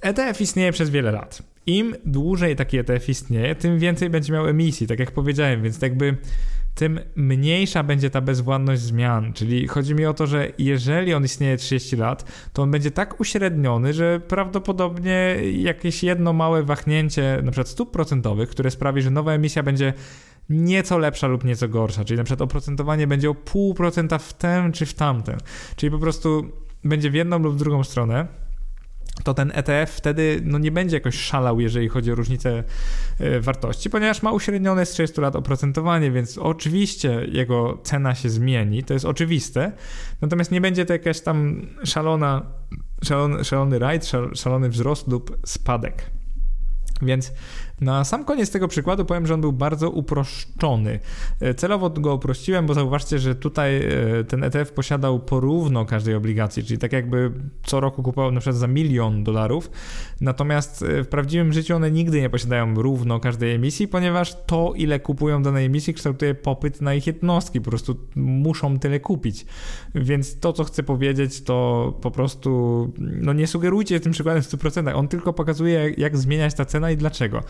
ETF 0.00 0.40
istnieje 0.40 0.72
przez 0.72 0.90
wiele 0.90 1.12
lat. 1.12 1.42
Im 1.66 1.94
dłużej 2.04 2.56
taki 2.56 2.78
ETF 2.78 3.08
istnieje, 3.08 3.54
tym 3.54 3.78
więcej 3.78 4.10
będzie 4.10 4.32
miał 4.32 4.48
emisji, 4.48 4.86
tak 4.86 4.98
jak 4.98 5.10
powiedziałem, 5.10 5.62
więc 5.62 5.82
jakby 5.82 6.16
tym 6.76 7.00
mniejsza 7.14 7.82
będzie 7.82 8.10
ta 8.10 8.20
bezwładność 8.20 8.82
zmian. 8.82 9.32
Czyli 9.32 9.68
chodzi 9.68 9.94
mi 9.94 10.06
o 10.06 10.14
to, 10.14 10.26
że 10.26 10.52
jeżeli 10.58 11.14
on 11.14 11.24
istnieje 11.24 11.56
30 11.56 11.96
lat, 11.96 12.48
to 12.52 12.62
on 12.62 12.70
będzie 12.70 12.90
tak 12.90 13.20
uśredniony, 13.20 13.92
że 13.92 14.20
prawdopodobnie 14.20 15.36
jakieś 15.52 16.02
jedno 16.02 16.32
małe 16.32 16.62
wahnięcie, 16.62 17.40
na 17.42 17.50
przykład 17.50 17.68
stóp 17.68 17.90
procentowych, 17.90 18.48
które 18.48 18.70
sprawi, 18.70 19.02
że 19.02 19.10
nowa 19.10 19.32
emisja 19.32 19.62
będzie 19.62 19.92
nieco 20.50 20.98
lepsza 20.98 21.26
lub 21.26 21.44
nieco 21.44 21.68
gorsza, 21.68 22.04
czyli 22.04 22.18
na 22.18 22.24
przykład 22.24 22.42
oprocentowanie 22.42 23.06
będzie 23.06 23.30
o 23.30 23.34
pół 23.34 23.74
procenta 23.74 24.18
w 24.18 24.32
tę 24.32 24.70
czy 24.72 24.86
w 24.86 24.94
tamtę, 24.94 25.36
czyli 25.76 25.90
po 25.90 25.98
prostu 25.98 26.50
będzie 26.84 27.10
w 27.10 27.14
jedną 27.14 27.38
lub 27.38 27.54
w 27.54 27.58
drugą 27.58 27.84
stronę, 27.84 28.26
to 29.24 29.34
ten 29.34 29.52
ETF 29.54 29.90
wtedy 29.90 30.40
no, 30.44 30.58
nie 30.58 30.70
będzie 30.70 30.96
jakoś 30.96 31.18
szalał, 31.18 31.60
jeżeli 31.60 31.88
chodzi 31.88 32.12
o 32.12 32.14
różnicę 32.14 32.64
e, 33.18 33.40
wartości, 33.40 33.90
ponieważ 33.90 34.22
ma 34.22 34.32
uśrednione 34.32 34.86
z 34.86 34.90
30 34.90 35.20
lat 35.20 35.36
oprocentowanie, 35.36 36.10
więc 36.10 36.38
oczywiście 36.38 37.26
jego 37.32 37.78
cena 37.84 38.14
się 38.14 38.30
zmieni, 38.30 38.84
to 38.84 38.94
jest 38.94 39.04
oczywiste, 39.04 39.72
natomiast 40.20 40.50
nie 40.50 40.60
będzie 40.60 40.84
to 40.84 40.92
jakaś 40.92 41.20
tam 41.20 41.66
szalona, 41.84 42.46
szalony, 43.04 43.44
szalony 43.44 43.78
rajd, 43.78 44.10
szalony 44.34 44.68
wzrost 44.68 45.08
lub 45.08 45.38
spadek. 45.46 46.10
Więc 47.02 47.32
na 47.80 48.04
sam 48.04 48.24
koniec 48.24 48.50
tego 48.50 48.68
przykładu 48.68 49.04
powiem, 49.04 49.26
że 49.26 49.34
on 49.34 49.40
był 49.40 49.52
bardzo 49.52 49.90
uproszczony. 49.90 50.98
E, 51.40 51.54
celowo 51.54 51.90
go 51.90 52.14
uprościłem, 52.14 52.66
bo 52.66 52.74
zauważcie, 52.74 53.18
że 53.18 53.34
tutaj 53.34 53.76
e, 53.76 54.24
ten 54.24 54.44
ETF 54.44 54.72
posiadał 54.72 55.20
porówno 55.20 55.84
każdej 55.84 56.14
obligacji, 56.14 56.64
czyli 56.64 56.78
tak 56.78 56.92
jakby 56.92 57.32
co 57.62 57.80
roku 57.80 58.02
kupował 58.02 58.32
na 58.32 58.40
przykład 58.40 58.56
za 58.56 58.66
milion 58.66 59.24
dolarów, 59.24 59.70
natomiast 60.20 60.82
e, 60.82 61.04
w 61.04 61.08
prawdziwym 61.08 61.52
życiu 61.52 61.76
one 61.76 61.90
nigdy 61.90 62.20
nie 62.20 62.30
posiadają 62.30 62.74
równo 62.74 63.20
każdej 63.20 63.54
emisji, 63.54 63.88
ponieważ 63.88 64.36
to, 64.46 64.72
ile 64.76 65.00
kupują 65.00 65.42
danej 65.42 65.66
emisji, 65.66 65.94
kształtuje 65.94 66.34
popyt 66.34 66.80
na 66.80 66.94
ich 66.94 67.06
jednostki, 67.06 67.60
po 67.60 67.70
prostu 67.70 67.96
muszą 68.16 68.78
tyle 68.78 69.00
kupić. 69.00 69.46
Więc 69.94 70.40
to, 70.40 70.52
co 70.52 70.64
chcę 70.64 70.82
powiedzieć, 70.82 71.42
to 71.42 71.98
po 72.02 72.10
prostu 72.10 72.92
no 72.98 73.32
nie 73.32 73.46
sugerujcie 73.46 74.00
tym 74.00 74.12
przykładem 74.12 74.42
w 74.42 74.46
100%, 74.46 74.94
on 74.94 75.08
tylko 75.08 75.32
pokazuje, 75.32 75.94
jak 75.96 76.16
zmieniać 76.16 76.54
ta 76.54 76.64
cena 76.64 76.90
i 76.90 76.96
dlaczego. 76.96 77.42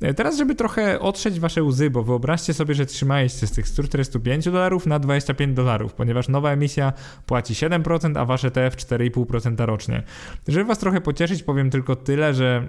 E, 0.00 0.14
teraz, 0.14 0.36
żeby 0.38 0.54
trochę 0.54 1.00
otrzeć 1.00 1.40
wasze 1.40 1.62
łzy, 1.62 1.90
bo 1.90 2.02
wyobraźcie 2.02 2.54
sobie, 2.54 2.74
że 2.74 2.86
trzymaliście 2.86 3.46
z 3.46 3.52
tych 3.52 3.68
145 3.68 4.44
dolarów 4.44 4.86
na 4.86 4.98
25 4.98 5.56
dolarów, 5.56 5.92
ponieważ 5.94 6.28
nowa 6.28 6.52
emisja 6.52 6.92
płaci 7.26 7.54
7%, 7.54 8.18
a 8.18 8.24
wasze 8.24 8.50
TF 8.50 8.76
4,5% 8.76 9.64
rocznie. 9.66 10.02
Żeby 10.48 10.64
was 10.64 10.78
trochę 10.78 11.00
pocieszyć, 11.00 11.42
powiem 11.42 11.70
tylko 11.70 11.96
tyle, 11.96 12.34
że 12.34 12.68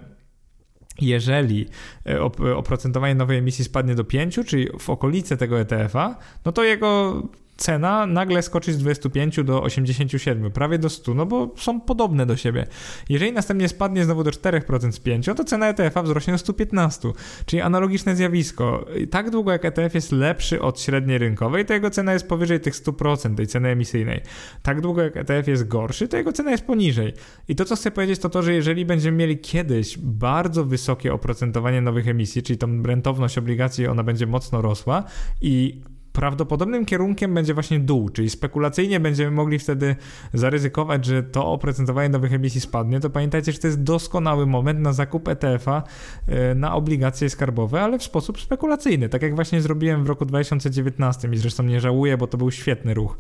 jeżeli 1.01 1.65
e, 2.05 2.21
oprocentowanie 2.55 3.15
nowej 3.15 3.37
emisji 3.37 3.65
spadnie 3.65 3.95
do 3.95 4.03
5, 4.03 4.39
czyli 4.45 4.67
w 4.79 4.89
okolice 4.89 5.37
tego 5.37 5.59
ETF-a, 5.59 6.15
no 6.45 6.51
to 6.51 6.63
jego 6.63 7.21
cena 7.61 8.05
nagle 8.05 8.41
skoczy 8.41 8.73
z 8.73 8.77
25 8.77 9.43
do 9.43 9.63
87, 9.63 10.51
prawie 10.51 10.77
do 10.77 10.89
100, 10.89 11.13
no 11.13 11.25
bo 11.25 11.53
są 11.57 11.81
podobne 11.81 12.25
do 12.25 12.38
siebie. 12.38 12.67
Jeżeli 13.09 13.33
następnie 13.33 13.69
spadnie 13.69 14.05
znowu 14.05 14.23
do 14.23 14.31
4% 14.31 14.91
z 14.91 14.99
5, 14.99 15.25
to 15.25 15.43
cena 15.43 15.67
ETF-a 15.67 16.03
wzrośnie 16.03 16.33
do 16.33 16.38
115, 16.38 17.09
czyli 17.45 17.61
analogiczne 17.61 18.15
zjawisko. 18.15 18.85
Tak 19.09 19.29
długo 19.29 19.51
jak 19.51 19.65
ETF 19.65 19.95
jest 19.95 20.11
lepszy 20.11 20.61
od 20.61 20.81
średniej 20.81 21.17
rynkowej, 21.17 21.65
to 21.65 21.73
jego 21.73 21.89
cena 21.89 22.13
jest 22.13 22.27
powyżej 22.27 22.59
tych 22.59 22.73
100% 22.73 23.35
tej 23.35 23.47
ceny 23.47 23.69
emisyjnej. 23.69 24.21
Tak 24.61 24.81
długo 24.81 25.01
jak 25.01 25.17
ETF 25.17 25.47
jest 25.47 25.67
gorszy, 25.67 26.07
to 26.07 26.17
jego 26.17 26.33
cena 26.33 26.51
jest 26.51 26.65
poniżej. 26.65 27.13
I 27.47 27.55
to, 27.55 27.65
co 27.65 27.75
chcę 27.75 27.91
powiedzieć, 27.91 28.19
to 28.19 28.29
to, 28.29 28.43
że 28.43 28.53
jeżeli 28.53 28.85
będziemy 28.85 29.17
mieli 29.17 29.38
kiedyś 29.38 29.97
bardzo 29.97 30.65
wysokie 30.65 31.13
oprocentowanie 31.13 31.81
nowych 31.81 32.07
emisji, 32.07 32.43
czyli 32.43 32.57
tą 32.57 32.83
rentowność 32.83 33.38
obligacji, 33.38 33.88
ona 33.88 34.03
będzie 34.03 34.27
mocno 34.27 34.61
rosła 34.61 35.03
i 35.41 35.81
prawdopodobnym 36.13 36.85
kierunkiem 36.85 37.33
będzie 37.33 37.53
właśnie 37.53 37.79
dół, 37.79 38.09
czyli 38.09 38.29
spekulacyjnie 38.29 38.99
będziemy 38.99 39.31
mogli 39.31 39.59
wtedy 39.59 39.95
zaryzykować, 40.33 41.05
że 41.05 41.23
to 41.23 41.47
oprocentowanie 41.47 42.09
nowych 42.09 42.33
emisji 42.33 42.61
spadnie, 42.61 42.99
to 42.99 43.09
pamiętajcie, 43.09 43.51
że 43.51 43.59
to 43.59 43.67
jest 43.67 43.83
doskonały 43.83 44.45
moment 44.45 44.79
na 44.79 44.93
zakup 44.93 45.27
ETF-a 45.27 45.83
e, 46.27 46.55
na 46.55 46.75
obligacje 46.75 47.29
skarbowe, 47.29 47.81
ale 47.81 47.99
w 47.99 48.03
sposób 48.03 48.41
spekulacyjny, 48.41 49.09
tak 49.09 49.21
jak 49.21 49.35
właśnie 49.35 49.61
zrobiłem 49.61 50.03
w 50.03 50.07
roku 50.07 50.25
2019 50.25 51.29
i 51.33 51.38
zresztą 51.38 51.63
nie 51.63 51.81
żałuję, 51.81 52.17
bo 52.17 52.27
to 52.27 52.38
był 52.38 52.51
świetny 52.51 52.93
ruch. 52.93 53.17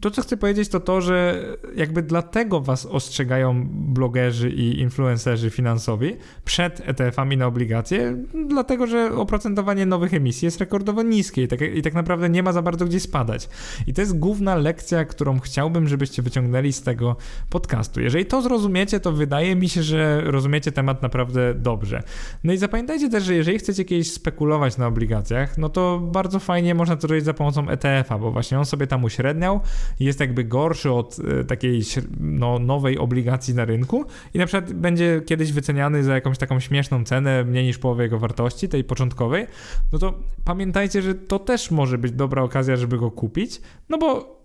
To, 0.00 0.10
co 0.10 0.22
chcę 0.22 0.36
powiedzieć, 0.36 0.68
to 0.68 0.80
to, 0.80 1.00
że 1.00 1.44
jakby 1.76 2.02
dlatego 2.02 2.60
was 2.60 2.86
ostrzegają 2.86 3.66
blogerzy 3.70 4.50
i 4.50 4.80
influencerzy 4.80 5.50
finansowi 5.50 6.16
przed 6.44 6.82
ETF-ami 6.88 7.36
na 7.36 7.46
obligacje, 7.46 8.16
dlatego, 8.48 8.86
że 8.86 9.12
oprocentowanie 9.12 9.86
nowych 9.86 10.14
emisji 10.14 10.46
jest 10.46 10.60
rekordowo 10.60 11.02
niskie 11.02 11.42
i 11.42 11.48
tak, 11.48 11.60
i 11.60 11.82
tak 11.82 11.94
naprawdę 11.94 12.28
nie 12.28 12.42
ma 12.42 12.52
za 12.52 12.62
bardzo 12.62 12.84
gdzie 12.84 13.00
spadać. 13.00 13.48
I 13.86 13.94
to 13.94 14.00
jest 14.00 14.18
główna 14.18 14.54
lekcja, 14.54 15.04
którą 15.04 15.40
chciałbym, 15.40 15.88
żebyście 15.88 16.22
wyciągnęli 16.22 16.72
z 16.72 16.82
tego 16.82 17.16
podcastu. 17.50 18.00
Jeżeli 18.00 18.26
to 18.26 18.42
zrozumiecie, 18.42 19.00
to 19.00 19.12
wydaje 19.12 19.56
mi 19.56 19.68
się, 19.68 19.82
że 19.82 20.20
rozumiecie 20.24 20.72
temat 20.72 21.02
naprawdę 21.02 21.54
dobrze. 21.54 22.02
No 22.44 22.52
i 22.52 22.58
zapamiętajcie 22.58 23.08
też, 23.08 23.24
że 23.24 23.34
jeżeli 23.34 23.58
chcecie 23.58 23.84
kiedyś 23.84 24.12
spekulować 24.12 24.76
na 24.76 24.86
obligacjach, 24.86 25.58
no 25.58 25.68
to 25.68 25.98
bardzo 25.98 26.38
fajnie 26.38 26.74
można 26.74 26.96
to 26.96 27.08
robić 27.08 27.24
za 27.24 27.34
pomocą 27.34 27.68
ETF-a, 27.68 28.18
bo 28.18 28.32
właśnie 28.32 28.58
on 28.58 28.64
sobie 28.64 28.86
tam 28.86 29.04
uśredniał, 29.04 29.60
jest 30.00 30.20
jakby 30.20 30.44
gorszy 30.44 30.90
od 30.90 31.16
e, 31.18 31.44
takiej 31.44 31.82
no, 32.20 32.58
nowej 32.58 32.98
obligacji 32.98 33.54
na 33.54 33.64
rynku 33.64 34.04
i 34.34 34.38
na 34.38 34.46
przykład 34.46 34.72
będzie 34.72 35.22
kiedyś 35.26 35.52
wyceniany 35.52 36.04
za 36.04 36.14
jakąś 36.14 36.38
taką 36.38 36.60
śmieszną 36.60 37.04
cenę, 37.04 37.44
mniej 37.44 37.64
niż 37.64 37.78
połowę 37.78 38.02
jego 38.02 38.18
wartości, 38.18 38.68
tej 38.68 38.84
początkowej, 38.84 39.46
no 39.92 39.98
to 39.98 40.14
pamiętajcie, 40.44 41.02
że 41.02 41.14
to 41.14 41.38
też 41.38 41.70
może 41.70 41.98
być 41.98 42.12
dobra 42.12 42.42
okazja, 42.42 42.76
żeby 42.76 42.98
go 42.98 43.10
kupić, 43.10 43.60
no 43.88 43.98
bo 43.98 44.36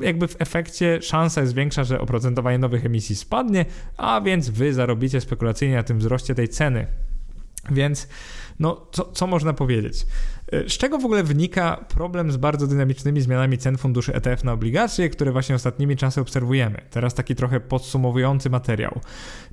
jakby 0.00 0.28
w 0.28 0.36
efekcie 0.38 1.02
szansa 1.02 1.40
jest 1.40 1.54
większa, 1.54 1.84
że 1.84 2.00
oprocentowanie 2.00 2.58
nowych 2.58 2.86
emisji 2.86 3.16
spadnie, 3.16 3.64
a 3.96 4.20
więc 4.20 4.50
wy 4.50 4.74
zarobicie 4.74 5.20
spekulacyjnie 5.20 5.76
na 5.76 5.82
tym 5.82 5.98
wzroście 5.98 6.34
tej 6.34 6.48
ceny. 6.48 6.86
Więc 7.70 8.08
no, 8.60 8.86
co, 8.92 9.04
co 9.12 9.26
można 9.26 9.52
powiedzieć? 9.52 10.06
Z 10.52 10.78
czego 10.78 10.98
w 10.98 11.04
ogóle 11.04 11.22
wynika 11.22 11.84
problem 11.88 12.32
z 12.32 12.36
bardzo 12.36 12.66
dynamicznymi 12.66 13.20
zmianami 13.20 13.58
cen 13.58 13.78
funduszy 13.78 14.14
ETF 14.14 14.44
na 14.44 14.52
obligacje, 14.52 15.08
które 15.08 15.32
właśnie 15.32 15.54
ostatnimi 15.54 15.96
czasy 15.96 16.20
obserwujemy? 16.20 16.78
Teraz 16.90 17.14
taki 17.14 17.34
trochę 17.34 17.60
podsumowujący 17.60 18.50
materiał. 18.50 19.00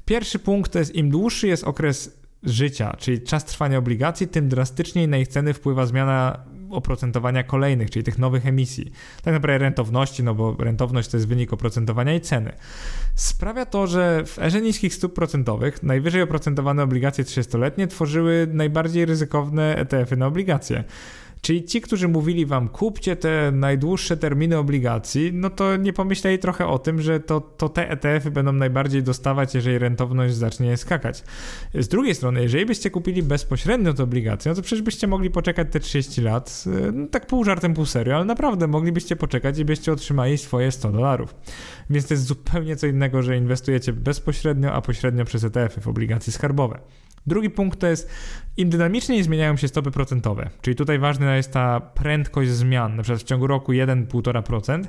Pierwszy 0.06 0.40
punkt 0.40 0.72
to 0.72 0.80
jest 0.80 0.96
im 0.96 1.10
dłuższy 1.10 1.48
jest 1.48 1.64
okres 1.64 2.20
życia, 2.44 2.96
czyli 2.98 3.22
czas 3.22 3.46
trwania 3.46 3.78
obligacji, 3.78 4.28
tym 4.28 4.50
drastyczniej 4.50 5.08
na 5.08 5.18
ich 5.18 5.28
ceny 5.28 5.54
wpływa 5.54 5.86
zmiana 5.86 6.40
oprocentowania 6.72 7.44
kolejnych, 7.44 7.92
czyli 7.92 8.04
tych 8.04 8.18
nowych 8.18 8.48
emisji. 8.48 8.92
Tak 9.24 9.34
naprawdę 9.34 9.58
rentowności, 9.58 10.24
no 10.24 10.36
bo 10.36 10.56
rentowność 10.60 11.10
to 11.10 11.18
jest 11.18 11.28
wynik 11.28 11.54
oprocentowania 11.54 12.16
i 12.16 12.22
ceny. 12.22 12.52
Sprawia 13.16 13.66
to, 13.66 13.88
że 13.88 14.24
w 14.26 14.40
erze 14.40 14.62
niskich 14.62 14.94
stóp 14.94 15.14
procentowych 15.14 15.84
najwyżej 15.84 16.22
oprocentowane 16.22 16.84
obligacje 16.84 17.24
30-letnie 17.24 17.88
tworzyły 17.88 18.48
najbardziej 18.54 19.06
ryzykowne 19.06 19.76
ETF-y 19.76 20.18
na 20.18 20.28
obligacje. 20.28 20.84
Czyli 21.42 21.64
ci, 21.64 21.82
którzy 21.82 22.08
mówili 22.08 22.46
wam, 22.46 22.70
kupcie 22.70 23.16
te 23.16 23.52
najdłuższe 23.52 24.18
terminy 24.18 24.58
obligacji, 24.58 25.32
no 25.34 25.50
to 25.50 25.76
nie 25.78 25.94
pomyśleli 25.94 26.40
trochę 26.40 26.68
o 26.68 26.80
tym, 26.80 27.02
że 27.02 27.20
to, 27.20 27.42
to 27.42 27.70
te 27.70 27.90
ETF-y 27.90 28.32
będą 28.32 28.54
najbardziej 28.54 29.04
dostawać, 29.04 29.56
jeżeli 29.56 29.78
rentowność 29.78 30.36
zacznie 30.36 30.78
skakać. 30.78 31.24
Z 31.74 31.88
drugiej 31.88 32.16
strony, 32.16 32.42
jeżeli 32.42 32.66
byście 32.66 32.92
kupili 32.92 33.24
bezpośrednio 33.24 33.94
te 33.94 34.04
obligacje, 34.04 34.52
no 34.52 34.56
to 34.56 34.62
przecież 34.62 34.82
byście 34.82 35.08
mogli 35.08 35.30
poczekać 35.30 35.68
te 35.72 35.80
30 35.80 36.22
lat, 36.22 36.64
no 36.94 37.08
tak 37.08 37.28
pół 37.28 37.44
żartem, 37.44 37.74
pół 37.74 37.86
serio, 37.86 38.16
ale 38.16 38.26
naprawdę 38.26 38.68
moglibyście 38.68 39.16
poczekać 39.16 39.60
i 39.60 39.66
byście 39.66 39.92
otrzymali 39.92 40.38
swoje 40.38 40.72
100 40.72 40.92
dolarów. 40.92 41.36
Więc 41.90 42.08
to 42.08 42.14
jest 42.14 42.26
zupełnie 42.26 42.76
co 42.76 42.88
innego, 42.88 43.24
że 43.24 43.38
inwestujecie 43.38 43.94
bezpośrednio, 43.94 44.74
a 44.74 44.82
pośrednio 44.82 45.26
przez 45.26 45.44
ETF-y 45.44 45.82
w 45.82 45.88
obligacje 45.88 46.34
skarbowe. 46.34 46.80
Drugi 47.28 47.50
punkt 47.50 47.80
to 47.80 47.88
jest, 47.88 48.10
im 48.58 48.70
dynamiczniej 48.70 49.24
zmieniają 49.24 49.58
się 49.58 49.68
stopy 49.68 49.92
procentowe, 49.92 50.50
czyli 50.62 50.76
tutaj 50.76 51.00
ważna 51.00 51.38
jest 51.38 51.54
ta 51.54 51.80
prędkość 51.80 52.50
zmian, 52.50 52.96
na 52.96 53.04
przykład 53.04 53.22
w 53.22 53.26
ciągu 53.26 53.48
roku 53.48 53.72
1-1,5%, 53.72 54.84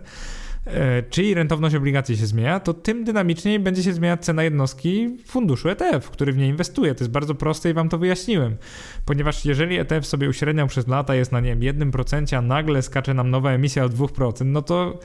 e, 0.66 1.02
czyli 1.02 1.34
rentowność 1.34 1.74
obligacji 1.74 2.16
się 2.16 2.26
zmienia, 2.26 2.60
to 2.60 2.74
tym 2.74 3.04
dynamiczniej 3.04 3.58
będzie 3.58 3.82
się 3.82 3.92
zmieniać 3.92 4.24
cena 4.24 4.42
jednostki 4.42 5.16
funduszu 5.26 5.68
ETF, 5.68 6.10
który 6.10 6.32
w 6.32 6.36
nie 6.36 6.48
inwestuje. 6.48 6.94
To 6.94 7.04
jest 7.04 7.12
bardzo 7.12 7.34
proste 7.34 7.70
i 7.70 7.72
wam 7.72 7.88
to 7.88 7.98
wyjaśniłem. 7.98 8.56
Ponieważ 9.04 9.44
jeżeli 9.44 9.78
ETF 9.78 10.06
sobie 10.06 10.28
uśredniał 10.28 10.66
przez 10.66 10.88
lata 10.88 11.14
jest 11.14 11.32
na 11.32 11.40
nie 11.40 11.56
wiem 11.56 11.90
1%, 11.90 12.36
a 12.36 12.42
nagle 12.42 12.82
skacze 12.82 13.14
nam 13.14 13.30
nowa 13.30 13.50
emisja 13.50 13.84
o 13.84 13.88
2%, 13.88 14.44
no 14.46 14.62
to 14.62 14.98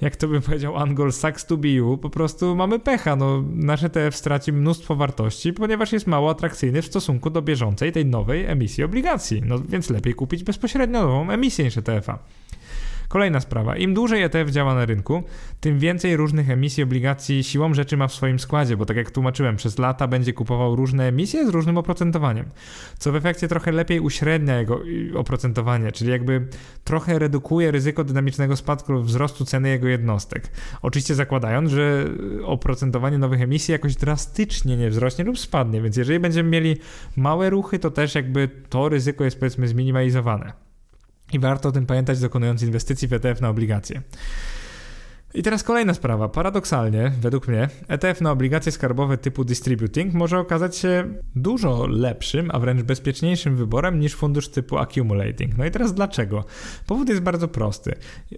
jak 0.00 0.16
to 0.16 0.28
bym 0.28 0.42
powiedział 0.42 0.76
Angol, 0.76 1.12
sucks 1.12 1.46
to 1.46 1.56
be 1.56 1.68
you, 1.68 1.98
po 1.98 2.10
prostu 2.10 2.56
mamy 2.56 2.78
pecha. 2.78 3.16
No, 3.16 3.44
nasz 3.54 3.84
ETF 3.84 4.16
straci 4.16 4.52
mnóstwo 4.52 4.96
wartości, 4.96 5.52
ponieważ 5.52 5.92
jest 5.92 6.06
mało 6.06 6.30
atrakcyjny 6.30 6.82
w 6.82 6.86
stosunku 6.86 7.30
do 7.30 7.42
bieżącej, 7.42 7.92
tej 7.92 8.06
nowej 8.06 8.46
emisji 8.46 8.84
obligacji. 8.84 9.42
No 9.44 9.58
więc 9.58 9.90
lepiej 9.90 10.14
kupić 10.14 10.44
bezpośrednio 10.44 11.02
nową 11.02 11.30
emisję 11.30 11.64
niż 11.64 11.76
ETF-a. 11.76 12.18
Kolejna 13.08 13.40
sprawa. 13.40 13.76
Im 13.76 13.94
dłużej 13.94 14.22
ETF 14.22 14.50
działa 14.50 14.74
na 14.74 14.84
rynku, 14.84 15.22
tym 15.60 15.78
więcej 15.78 16.16
różnych 16.16 16.50
emisji 16.50 16.82
obligacji 16.82 17.44
siłą 17.44 17.74
rzeczy 17.74 17.96
ma 17.96 18.08
w 18.08 18.12
swoim 18.12 18.38
składzie, 18.38 18.76
bo 18.76 18.86
tak 18.86 18.96
jak 18.96 19.10
tłumaczyłem, 19.10 19.56
przez 19.56 19.78
lata 19.78 20.06
będzie 20.06 20.32
kupował 20.32 20.76
różne 20.76 21.08
emisje 21.08 21.46
z 21.46 21.48
różnym 21.48 21.78
oprocentowaniem, 21.78 22.46
co 22.98 23.12
w 23.12 23.16
efekcie 23.16 23.48
trochę 23.48 23.72
lepiej 23.72 24.00
uśrednia 24.00 24.58
jego 24.58 24.80
oprocentowanie, 25.14 25.92
czyli 25.92 26.10
jakby 26.10 26.48
trochę 26.84 27.18
redukuje 27.18 27.70
ryzyko 27.70 28.04
dynamicznego 28.04 28.56
spadku 28.56 29.02
wzrostu 29.02 29.44
ceny 29.44 29.68
jego 29.68 29.88
jednostek. 29.88 30.50
Oczywiście 30.82 31.14
zakładając, 31.14 31.70
że 31.70 32.04
oprocentowanie 32.44 33.18
nowych 33.18 33.40
emisji 33.42 33.72
jakoś 33.72 33.94
drastycznie 33.94 34.76
nie 34.76 34.90
wzrośnie 34.90 35.24
lub 35.24 35.38
spadnie, 35.38 35.82
więc 35.82 35.96
jeżeli 35.96 36.18
będziemy 36.18 36.50
mieli 36.50 36.76
małe 37.16 37.50
ruchy, 37.50 37.78
to 37.78 37.90
też 37.90 38.14
jakby 38.14 38.48
to 38.68 38.88
ryzyko 38.88 39.24
jest 39.24 39.38
powiedzmy 39.38 39.68
zminimalizowane. 39.68 40.67
I 41.32 41.38
warto 41.38 41.68
o 41.68 41.72
tym 41.72 41.86
pamiętać, 41.86 42.20
dokonując 42.20 42.62
inwestycji 42.62 43.08
w 43.08 43.12
ETF 43.12 43.40
na 43.40 43.48
obligacje. 43.48 44.02
I 45.34 45.42
teraz 45.42 45.62
kolejna 45.62 45.94
sprawa. 45.94 46.28
Paradoksalnie, 46.28 47.12
według 47.20 47.48
mnie, 47.48 47.68
ETF 47.88 48.20
na 48.20 48.30
obligacje 48.30 48.72
skarbowe 48.72 49.18
typu 49.18 49.44
distributing 49.44 50.14
może 50.14 50.38
okazać 50.38 50.76
się 50.76 51.04
dużo 51.36 51.86
lepszym, 51.86 52.50
a 52.52 52.58
wręcz 52.58 52.82
bezpieczniejszym 52.82 53.56
wyborem 53.56 54.00
niż 54.00 54.14
fundusz 54.14 54.48
typu 54.48 54.78
accumulating. 54.78 55.58
No 55.58 55.64
i 55.64 55.70
teraz 55.70 55.94
dlaczego? 55.94 56.44
Powód 56.86 57.08
jest 57.08 57.20
bardzo 57.20 57.48
prosty. 57.48 57.94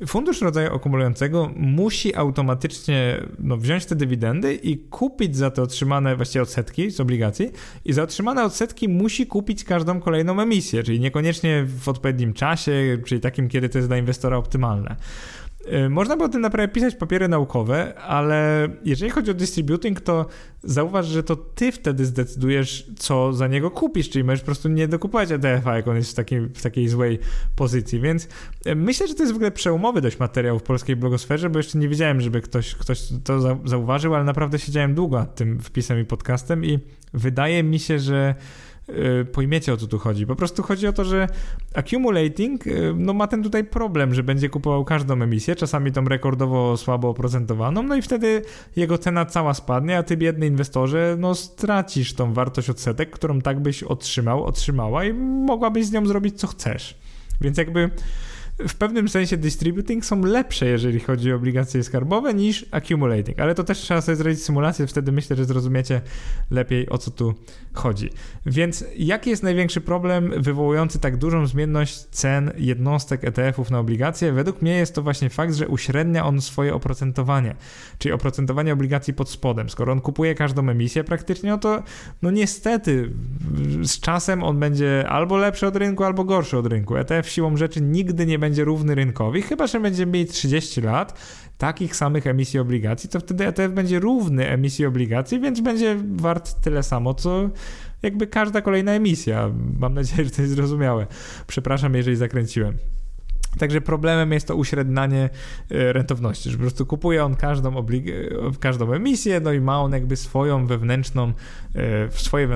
Fundusz 0.06 0.40
rodzaju 0.40 0.74
akumulującego 0.74 1.50
musi 1.56 2.14
automatycznie 2.14 3.20
no, 3.38 3.56
wziąć 3.56 3.86
te 3.86 3.96
dywidendy 3.96 4.54
i 4.54 4.78
kupić 4.78 5.36
za 5.36 5.50
te 5.50 5.62
otrzymane 5.62 6.16
właściwie 6.16 6.42
odsetki 6.42 6.90
z 6.90 7.00
obligacji 7.00 7.50
i 7.84 7.92
za 7.92 8.02
otrzymane 8.02 8.44
odsetki 8.44 8.88
musi 8.88 9.26
kupić 9.26 9.64
każdą 9.64 10.00
kolejną 10.00 10.40
emisję, 10.40 10.82
czyli 10.82 11.00
niekoniecznie 11.00 11.64
w 11.64 11.88
odpowiednim 11.88 12.32
czasie, 12.32 12.98
czyli 13.06 13.20
takim, 13.20 13.48
kiedy 13.48 13.68
to 13.68 13.78
jest 13.78 13.88
dla 13.88 13.96
inwestora 13.96 14.36
optymalne. 14.36 14.96
Y, 15.66 15.88
można 15.88 16.16
by 16.16 16.24
o 16.24 16.28
tym 16.28 16.40
naprawdę 16.40 16.68
pisać 16.68 16.94
papiery 16.94 17.28
naukowe, 17.28 17.98
ale 17.98 18.68
jeżeli 18.84 19.10
chodzi 19.10 19.30
o 19.30 19.34
distributing, 19.34 20.00
to 20.00 20.26
zauważ, 20.62 21.06
że 21.06 21.22
to 21.22 21.36
ty 21.36 21.72
wtedy 21.72 22.04
zdecydujesz, 22.04 22.90
co 22.98 23.32
za 23.32 23.46
niego 23.46 23.70
kupisz, 23.70 24.10
czyli 24.10 24.24
możesz 24.24 24.40
po 24.40 24.46
prostu 24.46 24.68
nie 24.68 24.88
dokupować 24.88 25.30
ETF-a, 25.30 25.76
jak 25.76 25.88
on 25.88 25.96
jest 25.96 26.10
w 26.10 26.14
takiej, 26.14 26.40
w 26.40 26.62
takiej 26.62 26.88
złej 26.88 27.18
pozycji, 27.56 28.00
więc 28.00 28.28
y, 28.66 28.74
myślę, 28.74 29.08
że 29.08 29.14
to 29.14 29.22
jest 29.22 29.32
w 29.32 29.36
ogóle 29.36 29.50
przełomowy 29.50 30.00
dość 30.00 30.18
materiał 30.18 30.58
w 30.58 30.62
polskiej 30.62 30.96
blogosferze, 30.96 31.50
bo 31.50 31.58
jeszcze 31.58 31.78
nie 31.78 31.88
widziałem, 31.88 32.20
żeby 32.20 32.40
ktoś, 32.40 32.74
ktoś 32.74 33.08
to 33.24 33.58
zauważył, 33.64 34.14
ale 34.14 34.24
naprawdę 34.24 34.58
siedziałem 34.58 34.94
długo 34.94 35.18
nad 35.18 35.34
tym 35.34 35.60
wpisem 35.60 36.00
i 36.00 36.04
podcastem 36.04 36.64
i 36.64 36.78
wydaje 37.14 37.62
mi 37.62 37.78
się, 37.78 37.98
że 37.98 38.34
pojmiecie 39.32 39.72
o 39.72 39.76
co 39.76 39.86
tu 39.86 39.98
chodzi. 39.98 40.26
Po 40.26 40.36
prostu 40.36 40.62
chodzi 40.62 40.86
o 40.86 40.92
to, 40.92 41.04
że 41.04 41.28
accumulating 41.74 42.66
y, 42.66 42.94
no, 42.96 43.14
ma 43.14 43.26
ten 43.26 43.42
tutaj 43.42 43.64
problem, 43.64 44.14
że 44.14 44.22
będzie 44.22 44.48
kupował 44.48 44.84
każdą 44.84 45.22
emisję, 45.22 45.56
czasami 45.56 45.92
tą 45.92 46.04
rekordowo 46.04 46.76
słabo 46.76 47.08
oprocentowaną, 47.08 47.82
no 47.82 47.96
i 47.96 48.02
wtedy 48.02 48.42
jego 48.76 48.98
cena 48.98 49.26
cała 49.26 49.54
spadnie, 49.54 49.98
a 49.98 50.02
ty 50.02 50.16
biedny 50.16 50.46
inwestorze, 50.46 51.16
no 51.18 51.34
stracisz 51.34 52.14
tą 52.14 52.32
wartość 52.32 52.70
odsetek, 52.70 53.10
którą 53.10 53.40
tak 53.40 53.60
byś 53.60 53.82
otrzymał, 53.82 54.44
otrzymała 54.44 55.04
i 55.04 55.12
mogłabyś 55.12 55.86
z 55.86 55.92
nią 55.92 56.06
zrobić 56.06 56.40
co 56.40 56.46
chcesz. 56.46 56.98
Więc 57.40 57.58
jakby 57.58 57.90
w 58.68 58.74
pewnym 58.74 59.08
sensie 59.08 59.36
distributing 59.36 60.04
są 60.04 60.24
lepsze, 60.24 60.66
jeżeli 60.66 61.00
chodzi 61.00 61.32
o 61.32 61.36
obligacje 61.36 61.84
skarbowe, 61.84 62.34
niż 62.34 62.66
accumulating, 62.70 63.40
ale 63.40 63.54
to 63.54 63.64
też 63.64 63.78
trzeba 63.78 64.00
sobie 64.00 64.16
zrobić 64.16 64.42
symulację, 64.42 64.86
wtedy 64.86 65.12
myślę, 65.12 65.36
że 65.36 65.44
zrozumiecie 65.44 66.00
lepiej 66.50 66.88
o 66.88 66.98
co 66.98 67.10
tu 67.10 67.34
chodzi. 67.72 68.10
Więc 68.46 68.84
jaki 68.96 69.30
jest 69.30 69.42
największy 69.42 69.80
problem 69.80 70.32
wywołujący 70.36 70.98
tak 70.98 71.16
dużą 71.16 71.46
zmienność 71.46 71.96
cen 71.96 72.50
jednostek 72.56 73.24
ETF-ów 73.24 73.70
na 73.70 73.78
obligacje? 73.78 74.32
Według 74.32 74.62
mnie 74.62 74.76
jest 74.76 74.94
to 74.94 75.02
właśnie 75.02 75.30
fakt, 75.30 75.54
że 75.54 75.68
uśrednia 75.68 76.26
on 76.26 76.40
swoje 76.40 76.74
oprocentowanie, 76.74 77.54
czyli 77.98 78.12
oprocentowanie 78.12 78.72
obligacji 78.72 79.14
pod 79.14 79.30
spodem. 79.30 79.70
Skoro 79.70 79.92
on 79.92 80.00
kupuje 80.00 80.34
każdą 80.34 80.68
emisję 80.68 81.04
praktycznie, 81.04 81.50
no 81.50 81.58
to 81.58 81.82
no 82.22 82.30
niestety 82.30 83.10
z 83.82 84.00
czasem 84.00 84.42
on 84.42 84.60
będzie 84.60 85.08
albo 85.08 85.36
lepszy 85.36 85.66
od 85.66 85.76
rynku, 85.76 86.04
albo 86.04 86.24
gorszy 86.24 86.58
od 86.58 86.66
rynku. 86.66 86.96
ETF 86.96 87.28
siłą 87.28 87.56
rzeczy 87.56 87.80
nigdy 87.80 88.26
nie 88.26 88.38
będzie 88.38 88.49
będzie 88.50 88.64
równy 88.64 88.94
rynkowi, 88.94 89.42
chyba 89.42 89.66
że 89.66 89.80
będziemy 89.80 90.12
mieli 90.12 90.26
30 90.26 90.80
lat 90.80 91.18
takich 91.58 91.96
samych 91.96 92.26
emisji 92.26 92.60
obligacji, 92.60 93.10
to 93.10 93.20
wtedy 93.20 93.46
ETF 93.46 93.72
będzie 93.74 93.98
równy 93.98 94.48
emisji 94.48 94.86
obligacji, 94.86 95.40
więc 95.40 95.60
będzie 95.60 95.96
wart 96.12 96.60
tyle 96.60 96.82
samo, 96.82 97.14
co 97.14 97.50
jakby 98.02 98.26
każda 98.26 98.60
kolejna 98.60 98.92
emisja. 98.92 99.50
Mam 99.78 99.94
nadzieję, 99.94 100.24
że 100.24 100.30
to 100.30 100.42
jest 100.42 100.54
zrozumiałe. 100.54 101.06
Przepraszam, 101.46 101.94
jeżeli 101.94 102.16
zakręciłem. 102.16 102.76
Także 103.60 103.80
problemem 103.80 104.32
jest 104.32 104.48
to 104.48 104.56
uśrednianie 104.56 105.30
e, 105.70 105.92
rentowności, 105.92 106.50
że 106.50 106.56
po 106.56 106.60
prostu 106.60 106.86
kupuje 106.86 107.24
on 107.24 107.36
każdą, 107.36 107.70
oblig- 107.70 108.10
e, 108.48 108.58
każdą 108.60 108.92
emisję, 108.92 109.40
no 109.40 109.52
i 109.52 109.60
ma 109.60 109.80
on 109.80 109.92
jakby 109.92 110.16
swoją 110.16 110.66
wewnętrzną, 110.66 111.32
e, 111.74 112.10
swoje 112.10 112.48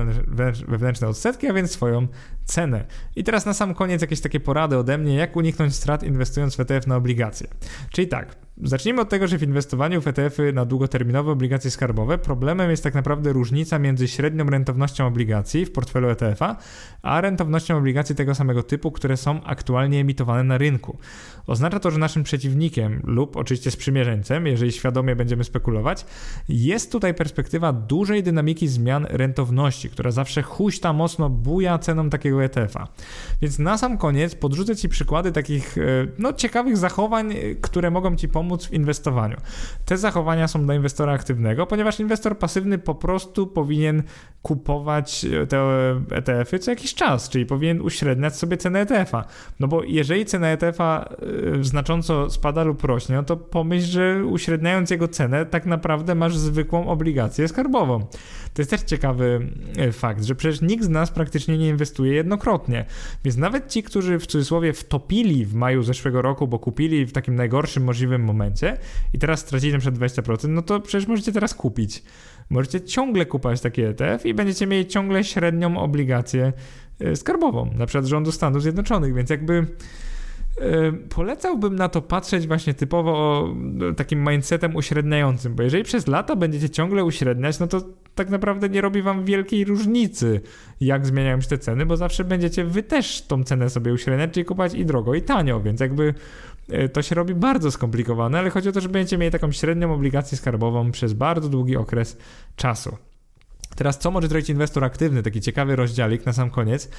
wewnętrzne 0.67 1.07
odsetki, 1.07 1.47
a 1.47 1.53
więc 1.53 1.71
swoją 1.71 2.07
cenę. 2.45 2.85
I 3.15 3.23
teraz 3.23 3.45
na 3.45 3.53
sam 3.53 3.73
koniec 3.73 4.01
jakieś 4.01 4.21
takie 4.21 4.39
porady 4.39 4.77
ode 4.77 4.97
mnie, 4.97 5.15
jak 5.15 5.35
uniknąć 5.35 5.75
strat 5.75 6.03
inwestując 6.03 6.55
w 6.55 6.59
ETF 6.59 6.87
na 6.87 6.95
obligacje. 6.95 7.47
Czyli 7.91 8.07
tak, 8.07 8.35
zacznijmy 8.63 9.01
od 9.01 9.09
tego, 9.09 9.27
że 9.27 9.37
w 9.37 9.43
inwestowaniu 9.43 10.01
w 10.01 10.07
ETF-y 10.07 10.53
na 10.53 10.65
długoterminowe 10.65 11.31
obligacje 11.31 11.71
skarbowe 11.71 12.17
problemem 12.17 12.71
jest 12.71 12.83
tak 12.83 12.93
naprawdę 12.93 13.33
różnica 13.33 13.79
między 13.79 14.07
średnią 14.07 14.45
rentownością 14.45 15.07
obligacji 15.07 15.65
w 15.65 15.71
portfelu 15.71 16.09
ETF-a, 16.09 16.55
a 17.01 17.21
rentownością 17.21 17.77
obligacji 17.77 18.15
tego 18.15 18.35
samego 18.35 18.63
typu, 18.63 18.91
które 18.91 19.17
są 19.17 19.43
aktualnie 19.43 19.99
emitowane 19.99 20.43
na 20.43 20.57
rynku. 20.57 20.97
Oznacza 21.47 21.79
to, 21.79 21.91
że 21.91 21.97
naszym 21.97 22.23
przeciwnikiem 22.23 23.01
lub 23.03 23.37
oczywiście 23.37 23.71
sprzymierzeńcem, 23.71 24.47
jeżeli 24.47 24.71
świadomie 24.71 25.15
będziemy 25.15 25.43
spekulować, 25.43 26.05
jest 26.49 26.91
tutaj 26.91 27.13
perspektywa 27.13 27.73
dużej 27.73 28.23
dynamiki 28.23 28.67
zmian 28.67 29.07
rentowności, 29.09 29.89
która 29.89 30.11
zawsze 30.11 30.41
huśta 30.41 30.93
mocno 30.93 31.29
buja 31.29 31.79
ceną 31.79 32.09
takiego 32.09 32.43
ETF-a. 32.43 32.87
Więc 33.41 33.59
na 33.59 33.77
sam 33.77 33.97
koniec 33.97 34.35
podrzucę 34.35 34.75
Ci 34.75 34.89
przykłady 34.89 35.31
takich 35.31 35.77
e, 35.77 35.81
no, 36.19 36.33
ciekawych 36.33 36.77
zachowań, 36.77 37.33
które 37.61 37.91
mogą 37.91 38.15
Ci 38.15 38.27
pomóc 38.27 38.44
w 38.67 38.73
inwestowaniu. 38.73 39.37
Te 39.85 39.97
zachowania 39.97 40.47
są 40.47 40.65
dla 40.65 40.75
inwestora 40.75 41.13
aktywnego, 41.13 41.67
ponieważ 41.67 41.99
inwestor 41.99 42.37
pasywny 42.37 42.77
po 42.77 42.95
prostu 42.95 43.47
powinien 43.47 44.03
kupować 44.41 45.25
e, 45.25 45.47
te 45.47 45.59
ETF-y 46.11 46.59
co 46.59 46.71
jakiś 46.71 46.93
czas, 46.93 47.29
czyli 47.29 47.45
powinien 47.45 47.81
uśredniać 47.81 48.35
sobie 48.35 48.57
cenę 48.57 48.79
ETF-a. 48.79 49.25
No 49.59 49.67
bo 49.67 49.83
jeżeli 49.83 50.25
cena 50.25 50.47
ETF-a 50.47 51.09
znacząco 51.61 52.29
spada 52.29 52.63
lub 52.63 52.83
rośnie, 52.83 53.15
no 53.15 53.23
to 53.23 53.37
pomyśl, 53.37 53.85
że 53.85 54.25
uśredniając 54.25 54.89
jego 54.89 55.07
cenę, 55.07 55.45
tak 55.45 55.65
naprawdę 55.65 56.15
masz 56.15 56.37
zwykłą 56.37 56.87
obligację 56.87 57.47
skarbową. 57.47 57.99
To 58.53 58.61
jest 58.61 58.71
też 58.71 58.81
ciekawy 58.81 59.47
fakt, 59.91 60.23
że 60.23 60.35
przecież 60.35 60.61
nikt 60.61 60.83
z 60.83 60.89
nas 60.89 61.11
praktycznie 61.11 61.57
nie 61.57 61.69
inwestuje 61.69 62.13
jednokrotnie. 62.13 62.85
Więc 63.23 63.37
nawet 63.37 63.67
ci, 63.67 63.83
którzy 63.83 64.19
w 64.19 64.27
cudzysłowie 64.27 64.73
wtopili 64.73 65.45
w 65.45 65.53
maju 65.53 65.83
zeszłego 65.83 66.21
roku, 66.21 66.47
bo 66.47 66.59
kupili 66.59 67.05
w 67.05 67.11
takim 67.11 67.35
najgorszym 67.35 67.83
możliwym 67.83 68.23
momencie 68.23 68.34
i 69.13 69.19
teraz 69.19 69.39
stracili 69.39 69.73
na 69.73 69.79
przykład 69.79 69.99
20%, 69.99 70.49
no 70.49 70.61
to 70.61 70.79
przecież 70.79 71.07
możecie 71.07 71.31
teraz 71.31 71.53
kupić. 71.53 72.03
Możecie 72.49 72.81
ciągle 72.81 73.25
kupować 73.25 73.61
taki 73.61 73.81
ETF 73.81 74.25
i 74.25 74.33
będziecie 74.33 74.67
mieli 74.67 74.87
ciągle 74.87 75.23
średnią 75.23 75.77
obligację 75.77 76.53
skarbową, 77.15 77.69
na 77.75 77.85
przykład 77.85 78.05
rządu 78.05 78.31
Stanów 78.31 78.61
Zjednoczonych, 78.61 79.13
więc 79.13 79.29
jakby 79.29 79.67
polecałbym 81.09 81.75
na 81.75 81.89
to 81.89 82.01
patrzeć 82.01 82.47
właśnie 82.47 82.73
typowo 82.73 83.47
takim 83.97 84.29
mindsetem 84.29 84.75
uśredniającym, 84.75 85.55
bo 85.55 85.63
jeżeli 85.63 85.83
przez 85.83 86.07
lata 86.07 86.35
będziecie 86.35 86.69
ciągle 86.69 87.03
uśredniać, 87.03 87.59
no 87.59 87.67
to 87.67 87.81
tak 88.15 88.29
naprawdę 88.29 88.69
nie 88.69 88.81
robi 88.81 89.01
wam 89.01 89.25
wielkiej 89.25 89.65
różnicy, 89.65 90.41
jak 90.81 91.05
zmieniają 91.05 91.41
się 91.41 91.47
te 91.47 91.57
ceny, 91.57 91.85
bo 91.85 91.97
zawsze 91.97 92.23
będziecie 92.23 92.63
wy 92.63 92.83
też 92.83 93.21
tą 93.21 93.43
cenę 93.43 93.69
sobie 93.69 93.93
uśredniać, 93.93 94.31
czyli 94.31 94.45
kupować 94.45 94.73
i 94.73 94.85
drogo, 94.85 95.15
i 95.15 95.21
tanio, 95.21 95.61
więc 95.61 95.79
jakby 95.79 96.03
e, 96.03 96.13
to 96.93 97.01
się 97.01 97.15
robi 97.15 97.35
bardzo 97.35 97.71
skomplikowane, 97.71 98.39
ale 98.39 98.49
chodzi 98.49 98.69
o 98.69 98.71
to, 98.71 98.81
że 98.81 98.89
będziecie 98.89 99.17
mieli 99.17 99.31
taką 99.31 99.51
średnią 99.51 99.93
obligację 99.93 100.37
skarbową 100.37 100.91
przez 100.91 101.13
bardzo 101.13 101.49
długi 101.49 101.77
okres 101.77 102.17
czasu. 102.55 102.97
Teraz, 103.75 103.99
co 103.99 104.11
może 104.11 104.27
zrobić 104.27 104.49
inwestor 104.49 104.83
aktywny? 104.83 105.23
Taki 105.23 105.41
ciekawy 105.41 105.75
rozdziałik 105.75 106.25
na 106.25 106.33
sam 106.33 106.49
koniec. 106.49 106.89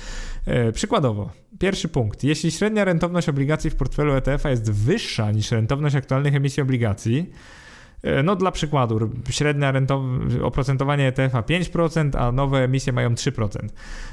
E, 0.46 0.72
przykładowo, 0.72 1.30
pierwszy 1.58 1.88
punkt. 1.88 2.24
Jeśli 2.24 2.50
średnia 2.50 2.84
rentowność 2.84 3.28
obligacji 3.28 3.70
w 3.70 3.76
portfelu 3.76 4.14
ETF-a 4.14 4.50
jest 4.50 4.72
wyższa 4.72 5.32
niż 5.32 5.50
rentowność 5.50 5.96
aktualnych 5.96 6.34
emisji 6.34 6.62
obligacji, 6.62 7.30
E, 7.30 7.65
no 8.24 8.36
dla 8.36 8.50
przykładu, 8.50 9.10
średnia 9.30 9.72
oprocentowanie 10.42 11.06
ETF-a 11.06 11.40
5%, 11.42 12.16
a 12.18 12.32
nowe 12.32 12.64
emisje 12.64 12.92
mają 12.92 13.14
3%. 13.14 13.68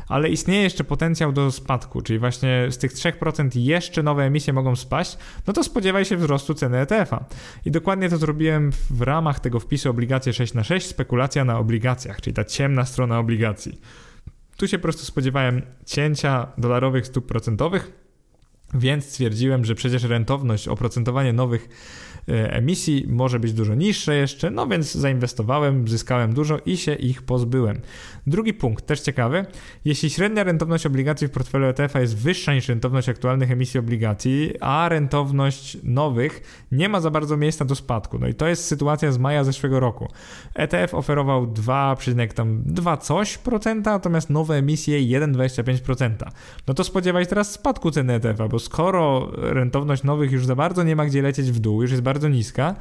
Ale 0.08 0.30
istnieje 0.30 0.64
jeszcze 0.64 0.84
potencjał 0.84 1.32
do 1.32 1.52
spadku, 1.52 2.02
czyli 2.02 2.20
właśnie 2.20 2.68
z 2.70 2.78
tych 2.78 2.94
3% 2.94 3.50
jeszcze 3.56 4.04
nowe 4.04 4.24
emisje 4.24 4.54
mogą 4.54 4.76
spaść, 4.76 5.18
no 5.48 5.54
to 5.54 5.64
spodziewaj 5.64 6.06
się 6.06 6.18
wzrostu 6.18 6.54
ceny 6.54 6.78
ETF-a. 6.78 7.26
I 7.66 7.72
dokładnie 7.72 8.10
to 8.10 8.18
zrobiłem 8.18 8.72
w 8.90 9.02
ramach 9.02 9.40
tego 9.40 9.60
wpisu 9.60 9.90
obligacje 9.90 10.34
6 10.34 10.54
na 10.54 10.64
6 10.64 10.88
spekulacja 10.88 11.46
na 11.46 11.60
obligacjach, 11.60 12.22
czyli 12.22 12.34
ta 12.34 12.44
ciemna 12.44 12.86
strona 12.86 13.20
obligacji. 13.20 13.82
Tu 14.58 14.68
się 14.68 14.78
po 14.78 14.84
prostu 14.84 15.06
spodziewałem 15.06 15.62
cięcia 15.86 16.48
dolarowych 16.58 17.08
stóp 17.08 17.28
procentowych, 17.28 17.92
więc 18.74 19.06
stwierdziłem, 19.06 19.66
że 19.66 19.76
przecież 19.76 20.04
rentowność, 20.04 20.68
oprocentowanie 20.68 21.34
nowych 21.34 21.70
E, 22.13 22.13
emisji 22.28 23.06
może 23.10 23.40
być 23.40 23.54
dużo 23.54 23.76
niższe 23.76 24.16
jeszcze, 24.16 24.52
no 24.52 24.68
więc 24.68 24.94
zainwestowałem, 24.94 25.88
zyskałem 25.88 26.34
dużo 26.34 26.60
i 26.66 26.78
się 26.78 26.94
ich 26.94 27.22
pozbyłem. 27.22 27.82
Drugi 28.28 28.54
punkt, 28.54 28.86
też 28.86 29.02
ciekawy. 29.02 29.46
Jeśli 29.86 30.10
średnia 30.10 30.44
rentowność 30.44 30.86
obligacji 30.86 31.28
w 31.28 31.32
portfelu 31.32 31.66
ETF 31.66 31.96
jest 31.96 32.18
wyższa 32.18 32.54
niż 32.54 32.70
rentowność 32.70 33.10
aktualnych 33.10 33.52
emisji 33.52 33.80
obligacji, 33.80 34.54
a 34.60 34.90
rentowność 34.90 35.78
nowych 35.84 36.66
nie 36.72 36.90
ma 36.90 37.02
za 37.02 37.12
bardzo 37.12 37.38
miejsca 37.38 37.66
do 37.66 37.76
spadku. 37.76 38.20
No 38.20 38.28
i 38.28 38.34
to 38.34 38.48
jest 38.48 38.66
sytuacja 38.66 39.12
z 39.12 39.18
maja 39.18 39.44
zeszłego 39.44 39.80
roku. 39.80 40.08
ETF 40.56 40.94
oferował 40.94 41.48
2,2 41.48 42.98
coś 42.98 43.38
procenta, 43.38 43.92
natomiast 43.92 44.30
nowe 44.30 44.56
emisje 44.56 45.00
1,25%. 45.00 46.14
No 46.68 46.74
to 46.74 46.84
spodziewaj 46.84 47.28
teraz 47.28 47.52
spadku 47.52 47.92
ceny 47.92 48.14
ETF-a, 48.14 48.48
bo 48.48 48.60
skoro 48.60 49.32
rentowność 49.36 50.04
nowych 50.04 50.32
już 50.32 50.46
za 50.46 50.56
bardzo 50.56 50.84
nie 50.84 50.96
ma 50.96 51.06
gdzie 51.06 51.22
lecieć 51.22 51.52
w 51.52 51.60
dół, 51.60 51.82
już 51.82 51.92
jest 51.92 52.04
bardzo 52.04 52.13
niska, 52.30 52.76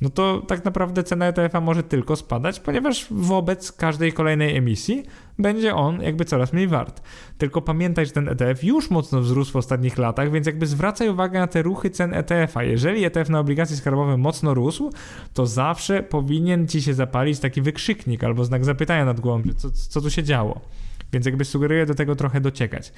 no 0.00 0.10
to 0.10 0.42
tak 0.48 0.64
naprawdę 0.64 1.02
cena 1.02 1.26
ETF-a 1.26 1.60
może 1.60 1.82
tylko 1.82 2.16
spadać, 2.16 2.60
ponieważ 2.60 3.06
wobec 3.10 3.72
każdej 3.72 4.12
kolejnej 4.12 4.56
emisji 4.56 5.04
będzie 5.38 5.74
on 5.74 6.02
jakby 6.02 6.24
coraz 6.24 6.52
mniej 6.52 6.68
wart. 6.68 7.02
Tylko 7.38 7.62
pamiętaj, 7.62 8.06
że 8.06 8.12
ten 8.12 8.28
ETF 8.28 8.64
już 8.64 8.90
mocno 8.90 9.20
wzrósł 9.20 9.52
w 9.52 9.56
ostatnich 9.56 9.98
latach, 9.98 10.30
więc 10.30 10.46
jakby 10.46 10.66
zwracaj 10.66 11.08
uwagę 11.08 11.38
na 11.38 11.46
te 11.46 11.62
ruchy 11.62 11.90
cen 11.90 12.14
ETF-a. 12.14 12.62
Jeżeli 12.62 13.04
ETF 13.04 13.28
na 13.28 13.40
obligacje 13.40 13.76
skarbowe 13.76 14.16
mocno 14.16 14.54
rósł, 14.54 14.90
to 15.34 15.46
zawsze 15.46 16.02
powinien 16.02 16.68
ci 16.68 16.82
się 16.82 16.94
zapalić 16.94 17.38
taki 17.38 17.62
wykrzyknik 17.62 18.24
albo 18.24 18.44
znak 18.44 18.64
zapytania 18.64 19.04
nad 19.04 19.20
głową, 19.20 19.42
co, 19.56 19.70
co 19.70 20.00
tu 20.00 20.10
się 20.10 20.22
działo. 20.22 20.60
Więc 21.12 21.26
jakby 21.26 21.44
sugeruję 21.44 21.86
do 21.86 21.94
tego 21.94 22.16
trochę 22.16 22.40
dociekać. 22.40 22.92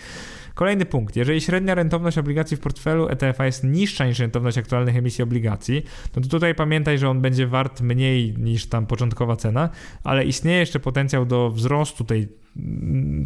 Kolejny 0.55 0.87
punkt. 0.87 1.17
Jeżeli 1.17 1.41
średnia 1.41 1.75
rentowność 1.75 2.19
obligacji 2.19 2.57
w 2.57 2.61
portfelu 2.61 3.09
ETF-a 3.09 3.47
jest 3.47 3.65
niższa 3.65 4.07
niż 4.07 4.19
rentowność 4.19 4.59
aktualnych 4.59 4.97
emisji 4.97 5.25
obligacji, 5.25 5.83
no 6.17 6.23
to 6.23 6.29
tutaj 6.29 6.55
pamiętaj, 6.55 6.99
że 6.99 7.09
on 7.09 7.21
będzie 7.21 7.47
wart 7.47 7.81
mniej 7.81 8.35
niż 8.39 8.67
tam 8.67 8.87
początkowa 8.87 9.37
cena, 9.37 9.71
ale 10.05 10.25
istnieje 10.25 10.59
jeszcze 10.59 10.81
potencjał 10.81 11.27
do 11.27 11.51
wzrostu 11.51 12.05
tej 12.05 12.41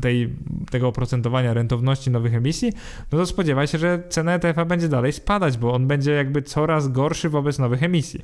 tej, 0.01 0.35
tego 0.71 0.89
oprocentowania 0.89 1.55
rentowności 1.55 2.11
nowych 2.11 2.35
emisji, 2.35 2.73
no 3.13 3.19
to 3.19 3.27
spodziewaj 3.27 3.67
się, 3.67 3.79
że 3.79 4.03
cena 4.09 4.35
ETF-a 4.35 4.65
będzie 4.65 4.89
dalej 4.89 5.13
spadać, 5.13 5.59
bo 5.59 5.75
on 5.75 5.87
będzie 5.87 6.13
jakby 6.13 6.43
coraz 6.43 6.89
gorszy 6.89 7.29
wobec 7.29 7.59
nowych 7.59 7.83
emisji. 7.83 8.21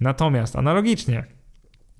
Natomiast 0.00 0.56
analogicznie, 0.56 1.24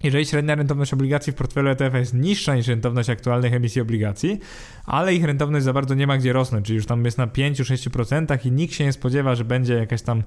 jeżeli 0.02 0.26
średnia 0.26 0.54
rentowność 0.54 0.92
obligacji 0.92 1.32
w 1.32 1.36
portfelu 1.36 1.68
ETF 1.68 1.94
jest 1.94 2.14
niższa 2.14 2.54
niż 2.54 2.68
rentowność 2.68 3.10
aktualnych 3.10 3.54
emisji 3.54 3.80
obligacji, 3.80 4.40
ale 4.86 5.14
ich 5.14 5.24
rentowność 5.24 5.64
za 5.64 5.72
bardzo 5.72 5.94
nie 5.94 6.06
ma 6.06 6.18
gdzie 6.18 6.32
rosnąć, 6.32 6.66
czyli 6.66 6.76
już 6.76 6.86
tam 6.86 7.04
jest 7.04 7.18
na 7.18 7.26
5-6% 7.26 8.46
i 8.46 8.52
nikt 8.52 8.74
się 8.74 8.84
nie 8.84 8.92
spodziewa, 8.92 9.34
że 9.34 9.44
będzie 9.44 9.74
jakaś 9.74 10.02
tam 10.02 10.22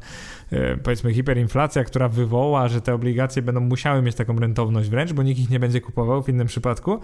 e, 0.51 0.77
powiedzmy 0.77 1.13
hiperinflacja, 1.13 1.83
która 1.83 2.09
wywoła, 2.09 2.67
że 2.67 2.81
te 2.81 2.93
obligacje 2.93 3.41
będą 3.41 3.61
musiały 3.61 4.01
mieć 4.01 4.15
taką 4.15 4.39
rentowność 4.39 4.89
wręcz, 4.89 5.13
bo 5.13 5.23
nikt 5.23 5.39
ich 5.39 5.49
nie 5.49 5.59
będzie 5.59 5.81
kupował 5.81 6.23
w 6.23 6.29
innym 6.29 6.47
przypadku, 6.47 6.99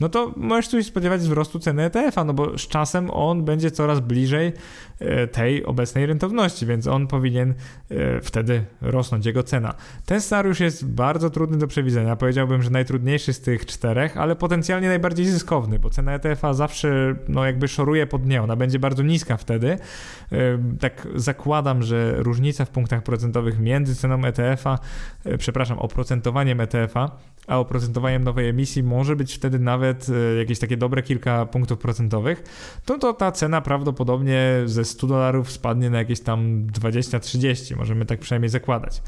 no 0.00 0.08
to 0.08 0.32
możesz 0.36 0.68
tu 0.68 0.76
się 0.76 0.84
spodziewać 0.84 1.20
wzrostu 1.20 1.58
ceny 1.58 1.82
ETF-a, 1.82 2.24
no 2.24 2.34
bo 2.34 2.58
z 2.58 2.68
czasem 2.68 3.10
on 3.10 3.44
będzie 3.44 3.70
coraz 3.70 4.00
bliżej 4.00 4.52
e, 4.98 5.26
tej 5.26 5.64
obecnej 5.64 6.06
rentowności, 6.06 6.66
więc 6.66 6.86
on 6.86 7.06
powinien 7.06 7.54
e, 7.90 8.20
wtedy 8.20 8.64
rosnąć, 8.80 9.26
jego 9.26 9.42
cena. 9.42 9.74
Ten 10.06 10.20
scenariusz 10.20 10.60
jest 10.60 10.86
bardzo 10.86 11.30
trudny 11.30 11.58
do 11.58 11.66
przewidzenia, 11.66 12.07
powiedziałbym, 12.16 12.62
że 12.62 12.70
najtrudniejszy 12.70 13.32
z 13.32 13.40
tych 13.40 13.66
czterech, 13.66 14.16
ale 14.16 14.36
potencjalnie 14.36 14.88
najbardziej 14.88 15.26
zyskowny, 15.26 15.78
bo 15.78 15.90
cena 15.90 16.12
ETF-a 16.12 16.52
zawsze 16.52 17.16
no 17.28 17.44
jakby 17.44 17.68
szoruje 17.68 18.06
pod 18.06 18.26
nie, 18.26 18.42
ona 18.42 18.56
będzie 18.56 18.78
bardzo 18.78 19.02
niska 19.02 19.36
wtedy. 19.36 19.78
Tak 20.80 21.08
zakładam, 21.14 21.82
że 21.82 22.14
różnica 22.16 22.64
w 22.64 22.70
punktach 22.70 23.02
procentowych 23.02 23.58
między 23.60 23.96
ceną 23.96 24.24
ETF-a, 24.24 24.78
e, 25.24 25.38
przepraszam, 25.38 25.78
oprocentowaniem 25.78 26.60
ETF-a, 26.60 27.10
a 27.46 27.58
oprocentowaniem 27.58 28.24
nowej 28.24 28.48
emisji 28.48 28.82
może 28.82 29.16
być 29.16 29.34
wtedy 29.34 29.58
nawet 29.58 30.06
e, 30.08 30.38
jakieś 30.38 30.58
takie 30.58 30.76
dobre 30.76 31.02
kilka 31.02 31.46
punktów 31.46 31.78
procentowych, 31.78 32.42
to, 32.84 32.98
to 32.98 33.12
ta 33.12 33.32
cena 33.32 33.60
prawdopodobnie 33.60 34.62
ze 34.64 34.84
100 34.84 35.06
dolarów 35.06 35.50
spadnie 35.50 35.90
na 35.90 35.98
jakieś 35.98 36.20
tam 36.20 36.66
20-30, 36.66 37.76
możemy 37.76 38.06
tak 38.06 38.20
przynajmniej 38.20 38.48
zakładać. 38.48 39.02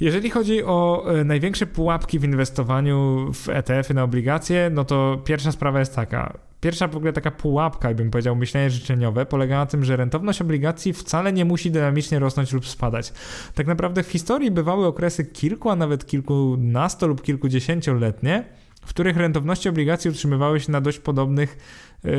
Jeżeli 0.00 0.30
chodzi 0.30 0.64
o 0.64 1.04
e, 1.14 1.24
największe 1.24 1.66
pułapki 1.66 2.18
w 2.18 2.24
inwestowaniu 2.24 3.28
w 3.34 3.48
ETF-y 3.48 3.94
na 3.94 4.02
obligacje, 4.02 4.70
no 4.74 4.84
to 4.84 5.22
pierwsza 5.24 5.52
sprawa 5.52 5.78
jest 5.78 5.96
taka. 5.96 6.38
Pierwsza 6.60 6.88
w 6.88 6.96
ogóle 6.96 7.12
taka 7.12 7.30
pułapka, 7.30 7.88
jakbym 7.88 8.10
powiedział, 8.10 8.36
myślenie 8.36 8.70
życzeniowe, 8.70 9.26
polega 9.26 9.58
na 9.58 9.66
tym, 9.66 9.84
że 9.84 9.96
rentowność 9.96 10.40
obligacji 10.40 10.92
wcale 10.92 11.32
nie 11.32 11.44
musi 11.44 11.70
dynamicznie 11.70 12.18
rosnąć 12.18 12.52
lub 12.52 12.66
spadać. 12.66 13.12
Tak 13.54 13.66
naprawdę 13.66 14.02
w 14.02 14.08
historii 14.08 14.50
bywały 14.50 14.86
okresy 14.86 15.24
kilku, 15.24 15.70
a 15.70 15.76
nawet 15.76 16.06
kilkunasto 16.06 17.06
lub 17.06 17.22
kilkudziesięcioletnie, 17.22 18.44
w 18.82 18.88
których 18.88 19.16
rentowności 19.16 19.68
obligacji 19.68 20.10
utrzymywały 20.10 20.60
się 20.60 20.72
na 20.72 20.80
dość 20.80 20.98
podobnych 20.98 21.56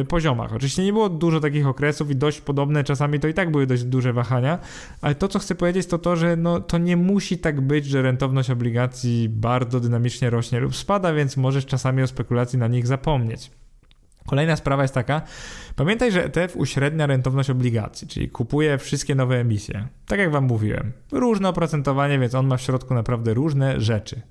poziomach. 0.08 0.54
Oczywiście 0.54 0.84
nie 0.84 0.94
było 0.94 1.10
dużo 1.10 1.40
takich 1.40 1.68
okresów 1.68 2.12
i 2.12 2.16
dość 2.16 2.42
podobne, 2.42 2.84
czasami 2.84 3.20
to 3.20 3.28
i 3.28 3.34
tak 3.34 3.52
były 3.52 3.68
dość 3.68 3.84
duże 3.84 4.14
wahania, 4.14 4.60
ale 5.02 5.16
to, 5.16 5.28
co 5.28 5.40
chcę 5.40 5.56
powiedzieć, 5.56 5.88
to 5.88 5.98
to, 5.98 6.16
że 6.16 6.36
no, 6.36 6.60
to 6.60 6.78
nie 6.78 6.98
musi 6.98 7.38
tak 7.38 7.62
być, 7.62 7.86
że 7.86 8.02
rentowność 8.02 8.50
obligacji 8.50 9.30
bardzo 9.30 9.80
dynamicznie 9.80 10.30
rośnie 10.30 10.60
lub 10.60 10.76
spada, 10.76 11.14
więc 11.14 11.38
możesz 11.38 11.66
czasami 11.66 12.04
o 12.04 12.08
spekulacji 12.08 12.60
na 12.60 12.68
nich 12.68 12.88
zapomnieć. 12.88 13.52
Kolejna 14.30 14.56
sprawa 14.56 14.82
jest 14.82 14.94
taka, 14.94 15.22
pamiętaj, 15.76 16.12
że 16.12 16.26
ETF 16.26 16.56
uśrednia 16.56 17.08
rentowność 17.08 17.50
obligacji, 17.50 18.08
czyli 18.08 18.30
kupuje 18.30 18.78
wszystkie 18.78 19.16
nowe 19.16 19.40
emisje. 19.40 19.88
Tak 20.06 20.20
jak 20.20 20.32
Wam 20.32 20.44
mówiłem, 20.44 20.92
różne 21.12 21.50
oprocentowanie, 21.50 22.20
więc 22.20 22.36
on 22.36 22.48
ma 22.48 22.58
w 22.58 22.62
środku 22.62 22.94
naprawdę 22.94 23.34
różne 23.34 23.82
rzeczy 23.82 24.22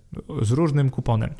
z 0.42 0.50
różnym 0.50 0.90
kuponem. 0.90 1.30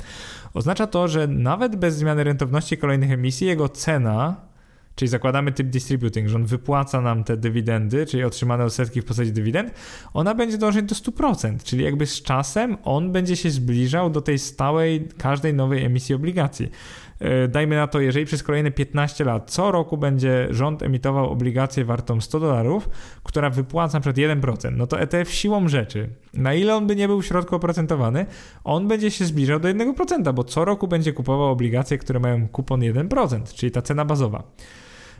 Oznacza 0.53 0.87
to, 0.87 1.07
że 1.07 1.27
nawet 1.27 1.75
bez 1.75 1.95
zmiany 1.95 2.23
rentowności 2.23 2.77
kolejnych 2.77 3.11
emisji, 3.11 3.47
jego 3.47 3.69
cena 3.69 4.49
czyli 4.95 5.09
zakładamy 5.09 5.51
typ 5.51 5.67
distributing, 5.67 6.29
że 6.29 6.35
on 6.35 6.45
wypłaca 6.45 7.01
nam 7.01 7.23
te 7.23 7.37
dywidendy, 7.37 8.05
czyli 8.05 8.23
otrzymane 8.23 8.65
odsetki 8.65 9.01
w 9.01 9.05
postaci 9.05 9.31
dywidend, 9.31 9.71
ona 10.13 10.35
będzie 10.35 10.57
dążyć 10.57 10.85
do 10.85 10.95
100%, 10.95 11.63
czyli 11.63 11.83
jakby 11.83 12.05
z 12.05 12.21
czasem 12.21 12.77
on 12.83 13.11
będzie 13.11 13.35
się 13.35 13.49
zbliżał 13.51 14.09
do 14.09 14.21
tej 14.21 14.39
stałej, 14.39 15.07
każdej 15.17 15.53
nowej 15.53 15.85
emisji 15.85 16.15
obligacji. 16.15 16.71
E, 17.19 17.47
dajmy 17.47 17.75
na 17.75 17.87
to, 17.87 17.99
jeżeli 17.99 18.25
przez 18.25 18.43
kolejne 18.43 18.71
15 18.71 19.23
lat 19.23 19.51
co 19.51 19.71
roku 19.71 19.97
będzie 19.97 20.47
rząd 20.49 20.83
emitował 20.83 21.29
obligację 21.29 21.85
wartą 21.85 22.21
100 22.21 22.39
dolarów, 22.39 22.89
która 23.23 23.49
wypłaca 23.49 23.99
przed 23.99 24.17
1%, 24.17 24.71
no 24.75 24.87
to 24.87 24.99
ETF 24.99 25.31
siłą 25.31 25.67
rzeczy, 25.67 26.09
na 26.33 26.53
ile 26.53 26.75
on 26.75 26.87
by 26.87 26.95
nie 26.95 27.07
był 27.07 27.21
w 27.21 27.25
środku 27.25 27.55
oprocentowany, 27.55 28.25
on 28.63 28.87
będzie 28.87 29.11
się 29.11 29.25
zbliżał 29.25 29.59
do 29.59 29.69
1%, 29.69 30.33
bo 30.33 30.43
co 30.43 30.65
roku 30.65 30.87
będzie 30.87 31.13
kupował 31.13 31.47
obligacje, 31.47 31.97
które 31.97 32.19
mają 32.19 32.47
kupon 32.47 32.79
1%, 32.79 33.53
czyli 33.53 33.71
ta 33.71 33.81
cena 33.81 34.05
bazowa 34.05 34.43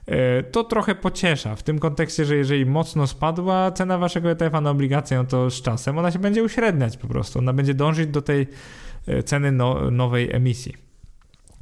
e, 0.06 0.44
to 0.44 0.64
trochę 0.64 0.96
pociesza 0.96 1.56
w 1.56 1.64
tym 1.64 1.80
kontekście, 1.80 2.26
że 2.26 2.36
jeżeli 2.36 2.66
mocno 2.66 3.08
spadła 3.08 3.72
cena 3.72 3.98
waszego 3.98 4.32
ETF-a 4.32 4.62
na 4.62 4.70
obligację, 4.70 5.18
no 5.18 5.24
to 5.24 5.50
z 5.50 5.62
czasem 5.62 5.98
ona 5.98 6.12
się 6.12 6.20
będzie 6.20 6.44
uśredniać 6.44 6.98
po 6.98 7.08
prostu. 7.08 7.40
Ona 7.40 7.54
będzie 7.54 7.74
dążyć 7.74 8.10
do 8.10 8.22
tej 8.22 8.48
e, 9.08 9.24
ceny 9.24 9.52
no, 9.52 9.92
nowej 9.92 10.36
emisji. 10.36 10.89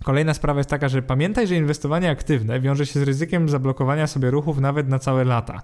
Kolejna 0.07 0.33
sprawa 0.33 0.59
jest 0.59 0.69
taka, 0.69 0.89
że 0.89 1.01
pamiętaj, 1.01 1.47
że 1.47 1.55
inwestowanie 1.55 2.09
aktywne 2.09 2.59
wiąże 2.59 2.85
się 2.85 2.99
z 2.99 3.03
ryzykiem 3.03 3.49
zablokowania 3.49 4.07
sobie 4.07 4.31
ruchów 4.31 4.59
nawet 4.59 4.89
na 4.89 4.99
całe 4.99 5.23
lata. 5.23 5.61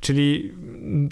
Czyli 0.00 0.52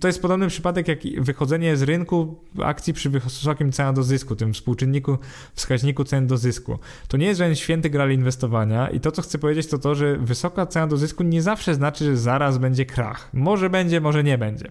to 0.01 0.07
jest 0.07 0.23
podobny 0.23 0.49
przypadek 0.49 0.89
jak 0.89 0.99
wychodzenie 1.21 1.77
z 1.77 1.83
rynku 1.83 2.37
akcji 2.63 2.93
przy 2.93 3.11
wysokim 3.11 3.73
cenie 3.73 3.93
do 3.93 4.03
zysku, 4.03 4.37
tym 4.37 4.53
współczynniku, 4.53 5.19
wskaźniku 5.55 6.05
cen 6.05 6.27
do 6.27 6.37
zysku. 6.37 6.79
To 7.09 7.17
nie 7.17 7.27
jest 7.27 7.39
żaden 7.39 7.55
święty 7.55 7.91
gral 7.91 8.13
inwestowania 8.13 8.91
i 8.91 9.01
to, 9.01 9.13
co 9.13 9.23
chcę 9.23 9.39
powiedzieć, 9.39 9.67
to 9.67 9.79
to, 9.79 9.95
że 9.95 10.17
wysoka 10.17 10.67
cena 10.67 10.87
do 10.87 10.97
zysku 10.97 11.23
nie 11.23 11.43
zawsze 11.43 11.75
znaczy, 11.75 12.05
że 12.05 12.17
zaraz 12.17 12.59
będzie 12.59 12.87
krach. 12.87 13.31
Może 13.33 13.71
będzie, 13.71 14.01
może 14.01 14.25
nie 14.25 14.39
będzie. 14.39 14.71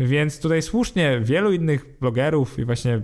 Więc 0.00 0.40
tutaj 0.40 0.62
słusznie 0.62 1.20
wielu 1.22 1.52
innych 1.52 1.86
blogerów 2.00 2.58
i 2.58 2.64
właśnie 2.64 3.02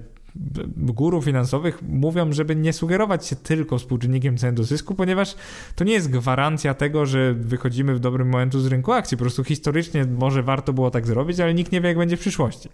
guru 0.77 1.23
finansowych 1.23 1.83
mówią, 1.83 2.33
żeby 2.33 2.57
nie 2.57 2.73
sugerować 2.73 3.27
się 3.27 3.37
tylko 3.37 3.79
współczynnikiem 3.79 4.37
cen 4.37 4.55
do 4.55 4.65
zysku, 4.65 4.95
ponieważ 4.95 5.35
to 5.75 5.85
nie 5.85 5.93
jest 5.93 6.11
gwarancja 6.11 6.75
tego, 6.75 7.07
że 7.07 7.35
wychodzimy 7.35 7.95
w 7.95 8.01
dobrym 8.01 8.29
momentu 8.29 8.61
z 8.61 8.67
rynku 8.67 8.93
akcji. 8.93 9.17
Po 9.17 9.25
prostu 9.25 9.45
historycznie 9.45 10.05
może 10.05 10.43
warto 10.43 10.73
było 10.73 10.91
tak 10.91 11.07
zrobić, 11.07 11.41
ale 11.41 11.55
nikt 11.55 11.73
nie 11.73 11.81
wie, 11.81 11.89
jak 11.89 11.99
będzie 11.99 12.17
w 12.17 12.21
przyszłości. 12.21 12.69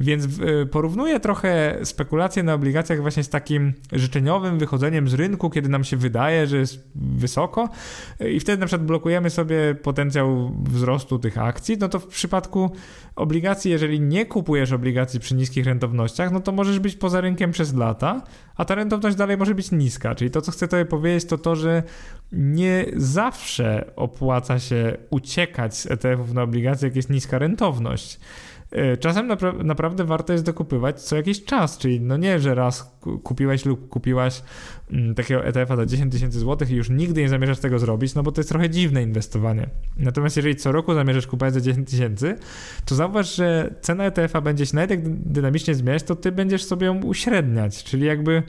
Więc 0.00 0.24
y, 0.24 0.66
porównuję 0.66 1.20
trochę 1.20 1.78
spekulacje 1.84 2.42
na 2.42 2.54
obligacjach 2.54 3.00
właśnie 3.00 3.24
z 3.24 3.28
takim 3.28 3.72
życzeniowym 3.92 4.58
wychodzeniem 4.58 5.08
z 5.08 5.14
rynku, 5.14 5.50
kiedy 5.50 5.68
nam 5.68 5.84
się 5.84 5.96
wydaje, 5.96 6.46
że 6.46 6.56
jest 6.56 6.88
wysoko 6.94 7.68
i 8.30 8.40
wtedy 8.40 8.60
na 8.60 8.66
przykład 8.66 8.86
blokujemy 8.86 9.30
sobie 9.30 9.74
potencjał 9.74 10.52
wzrostu 10.64 11.18
tych 11.18 11.38
akcji, 11.38 11.76
no 11.80 11.88
to 11.88 11.98
w 11.98 12.06
przypadku 12.06 12.70
obligacji, 13.16 13.70
jeżeli 13.70 14.00
nie 14.00 14.26
kupujesz 14.26 14.72
obligacji 14.72 15.20
przy 15.20 15.34
niskich 15.34 15.66
rentownościach, 15.66 16.32
no 16.32 16.40
to 16.40 16.52
możesz 16.52 16.78
być 16.78 16.96
poza 16.96 17.20
rynkiem 17.20 17.50
przez 17.50 17.74
lata, 17.74 18.22
a 18.56 18.64
ta 18.64 18.74
rentowność 18.74 19.16
dalej 19.16 19.36
może 19.36 19.54
być 19.54 19.72
niska. 19.72 20.14
Czyli 20.14 20.30
to, 20.30 20.42
co 20.42 20.52
chcę 20.52 20.66
tutaj 20.66 20.86
powiedzieć, 20.86 21.24
to 21.28 21.38
to, 21.38 21.56
że 21.56 21.82
nie 22.32 22.86
zawsze 22.96 23.90
opłaca 23.96 24.58
się 24.58 24.96
uciekać 25.10 25.76
z 25.76 25.90
ETF-ów 25.90 26.32
na 26.32 26.42
obligacje, 26.42 26.88
jak 26.88 26.96
jest 26.96 27.10
niska 27.10 27.38
rentowność. 27.38 28.20
E, 28.72 28.96
czasem 28.96 29.26
napra 29.26 29.52
naprawdę 29.52 30.04
warto 30.04 30.32
jest 30.32 30.44
dokupywać 30.44 31.02
co 31.02 31.16
jakiś 31.16 31.44
czas, 31.44 31.78
czyli 31.78 32.00
no 32.00 32.16
nie, 32.16 32.40
że 32.40 32.54
raz 32.54 32.96
kupiłeś 33.22 33.64
lub 33.64 33.88
kupiłaś 33.88 34.42
mm, 34.90 35.14
takiego 35.14 35.44
ETF-a 35.44 35.76
za 35.76 35.86
10 35.86 36.12
tysięcy 36.12 36.38
złotych 36.38 36.70
i 36.70 36.74
już 36.74 36.90
nigdy 36.90 37.20
nie 37.20 37.28
zamierzasz 37.28 37.58
tego 37.58 37.78
zrobić, 37.78 38.14
no 38.14 38.22
bo 38.22 38.32
to 38.32 38.40
jest 38.40 38.48
trochę 38.48 38.70
dziwne 38.70 39.02
inwestowanie. 39.02 39.66
Natomiast 39.96 40.36
jeżeli 40.36 40.56
co 40.56 40.72
roku 40.72 40.94
zamierzasz 40.94 41.26
kupować 41.26 41.54
za 41.54 41.60
10 41.60 41.90
tysięcy, 41.90 42.36
to 42.84 42.94
zauważ, 42.94 43.36
że 43.36 43.74
cena 43.80 44.04
ETF-a 44.04 44.40
będzie 44.40 44.66
się 44.66 44.76
nawet 44.76 44.90
jak 44.90 45.00
dynamicznie 45.08 45.74
zmieniać, 45.74 46.02
to 46.02 46.16
ty 46.16 46.32
będziesz 46.32 46.64
sobie 46.64 46.86
ją 46.86 47.02
uśredniać, 47.02 47.84
czyli 47.84 48.06
jakby 48.06 48.42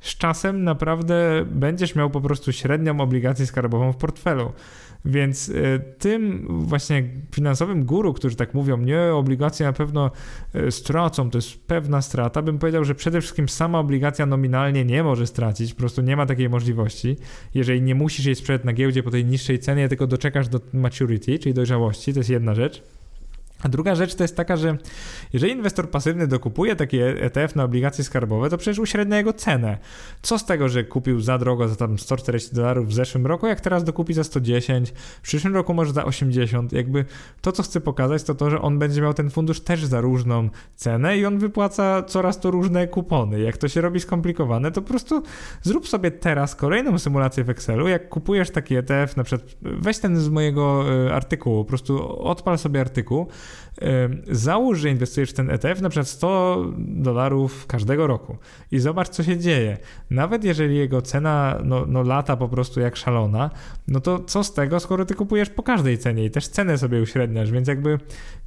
z 0.00 0.16
czasem 0.16 0.64
naprawdę 0.64 1.44
będziesz 1.50 1.94
miał 1.94 2.10
po 2.10 2.20
prostu 2.20 2.52
średnią 2.52 3.00
obligację 3.00 3.46
skarbową 3.46 3.92
w 3.92 3.96
portfelu. 3.96 4.52
Więc 5.04 5.48
e, 5.48 5.78
tym 5.78 6.46
właśnie 6.48 7.04
finansowym 7.34 7.84
guru, 7.84 8.12
którzy 8.12 8.36
tak 8.36 8.54
mówią, 8.54 8.76
nie, 8.76 9.00
obligacje 9.14 9.66
na 9.66 9.72
pewno 9.72 10.10
e, 10.54 10.70
stracą, 10.70 11.30
to 11.30 11.38
jest 11.38 11.66
pewna 11.66 12.02
strata, 12.02 12.42
bym 12.42 12.58
powiedział, 12.58 12.84
że 12.84 12.94
przede 12.94 13.20
wszystkim 13.20 13.48
sama 13.48 13.78
obligacja 13.78 14.26
nominalnie 14.26 14.84
nie 14.84 15.02
może 15.02 15.26
stracić, 15.26 15.74
po 15.74 15.80
prostu 15.80 16.02
nie 16.02 16.16
ma 16.16 16.26
takiej 16.26 16.48
możliwości. 16.48 17.16
Jeżeli 17.54 17.82
nie 17.82 17.94
musisz 17.94 18.26
jej 18.26 18.34
sprzedać 18.34 18.64
na 18.64 18.72
giełdzie 18.72 19.02
po 19.02 19.10
tej 19.10 19.24
niższej 19.24 19.58
cenie, 19.58 19.88
tylko 19.88 20.06
doczekasz 20.06 20.48
do 20.48 20.60
maturity, 20.72 21.38
czyli 21.38 21.54
dojrzałości, 21.54 22.12
to 22.12 22.20
jest 22.20 22.30
jedna 22.30 22.54
rzecz. 22.54 22.82
A 23.62 23.68
druga 23.68 23.94
rzecz 23.94 24.14
to 24.14 24.24
jest 24.24 24.36
taka, 24.36 24.56
że 24.56 24.78
jeżeli 25.32 25.52
inwestor 25.52 25.90
pasywny 25.90 26.26
dokupuje 26.26 26.76
taki 26.76 26.98
ETF 27.00 27.56
na 27.56 27.64
obligacje 27.64 28.04
skarbowe, 28.04 28.50
to 28.50 28.58
przecież 28.58 28.78
uśrednia 28.78 29.16
jego 29.16 29.32
cenę. 29.32 29.78
Co 30.22 30.38
z 30.38 30.44
tego, 30.44 30.68
że 30.68 30.84
kupił 30.84 31.20
za 31.20 31.38
drogo, 31.38 31.68
za 31.68 31.76
tam 31.76 31.98
140 31.98 32.54
dolarów 32.54 32.88
w 32.88 32.92
zeszłym 32.92 33.26
roku, 33.26 33.46
jak 33.46 33.60
teraz 33.60 33.84
dokupi 33.84 34.14
za 34.14 34.24
110, 34.24 34.90
w 34.90 35.20
przyszłym 35.20 35.54
roku 35.54 35.74
może 35.74 35.92
za 35.92 36.04
80. 36.04 36.72
Jakby 36.72 37.04
to, 37.40 37.52
co 37.52 37.62
chcę 37.62 37.80
pokazać, 37.80 38.22
to 38.22 38.34
to, 38.34 38.50
że 38.50 38.62
on 38.62 38.78
będzie 38.78 39.02
miał 39.02 39.14
ten 39.14 39.30
fundusz 39.30 39.60
też 39.60 39.84
za 39.84 40.00
różną 40.00 40.48
cenę 40.76 41.18
i 41.18 41.26
on 41.26 41.38
wypłaca 41.38 42.02
coraz 42.02 42.40
to 42.40 42.50
różne 42.50 42.86
kupony. 42.88 43.40
Jak 43.40 43.56
to 43.56 43.68
się 43.68 43.80
robi 43.80 44.00
skomplikowane, 44.00 44.70
to 44.70 44.82
po 44.82 44.88
prostu 44.88 45.22
zrób 45.62 45.88
sobie 45.88 46.10
teraz 46.10 46.56
kolejną 46.56 46.98
symulację 46.98 47.44
w 47.44 47.50
Excelu. 47.50 47.88
Jak 47.88 48.08
kupujesz 48.08 48.50
taki 48.50 48.76
ETF, 48.76 49.16
na 49.16 49.24
przykład 49.24 49.50
weź 49.62 49.98
ten 49.98 50.16
z 50.16 50.28
mojego 50.28 50.84
e, 51.06 51.14
artykułu, 51.14 51.64
po 51.64 51.68
prostu 51.68 52.22
odpal 52.22 52.58
sobie 52.58 52.80
artykuł, 52.80 53.26
Załóż, 54.30 54.78
że 54.78 54.90
inwestujesz 54.90 55.30
w 55.30 55.32
ten 55.32 55.50
ETF 55.50 55.80
na 55.80 55.88
przykład 55.88 56.08
100 56.08 56.64
dolarów 56.78 57.66
każdego 57.66 58.06
roku 58.06 58.36
i 58.70 58.78
zobacz, 58.78 59.08
co 59.08 59.22
się 59.22 59.38
dzieje. 59.38 59.78
Nawet 60.10 60.44
jeżeli 60.44 60.76
jego 60.76 61.02
cena 61.02 61.58
no, 61.64 61.84
no 61.86 62.02
lata 62.02 62.36
po 62.36 62.48
prostu 62.48 62.80
jak 62.80 62.96
szalona, 62.96 63.50
no 63.88 64.00
to 64.00 64.18
co 64.18 64.44
z 64.44 64.54
tego, 64.54 64.80
skoro 64.80 65.04
ty 65.04 65.14
kupujesz 65.14 65.50
po 65.50 65.62
każdej 65.62 65.98
cenie 65.98 66.24
i 66.24 66.30
też 66.30 66.48
cenę 66.48 66.78
sobie 66.78 67.02
uśredniasz, 67.02 67.50
więc 67.50 67.68
jakby 67.68 67.98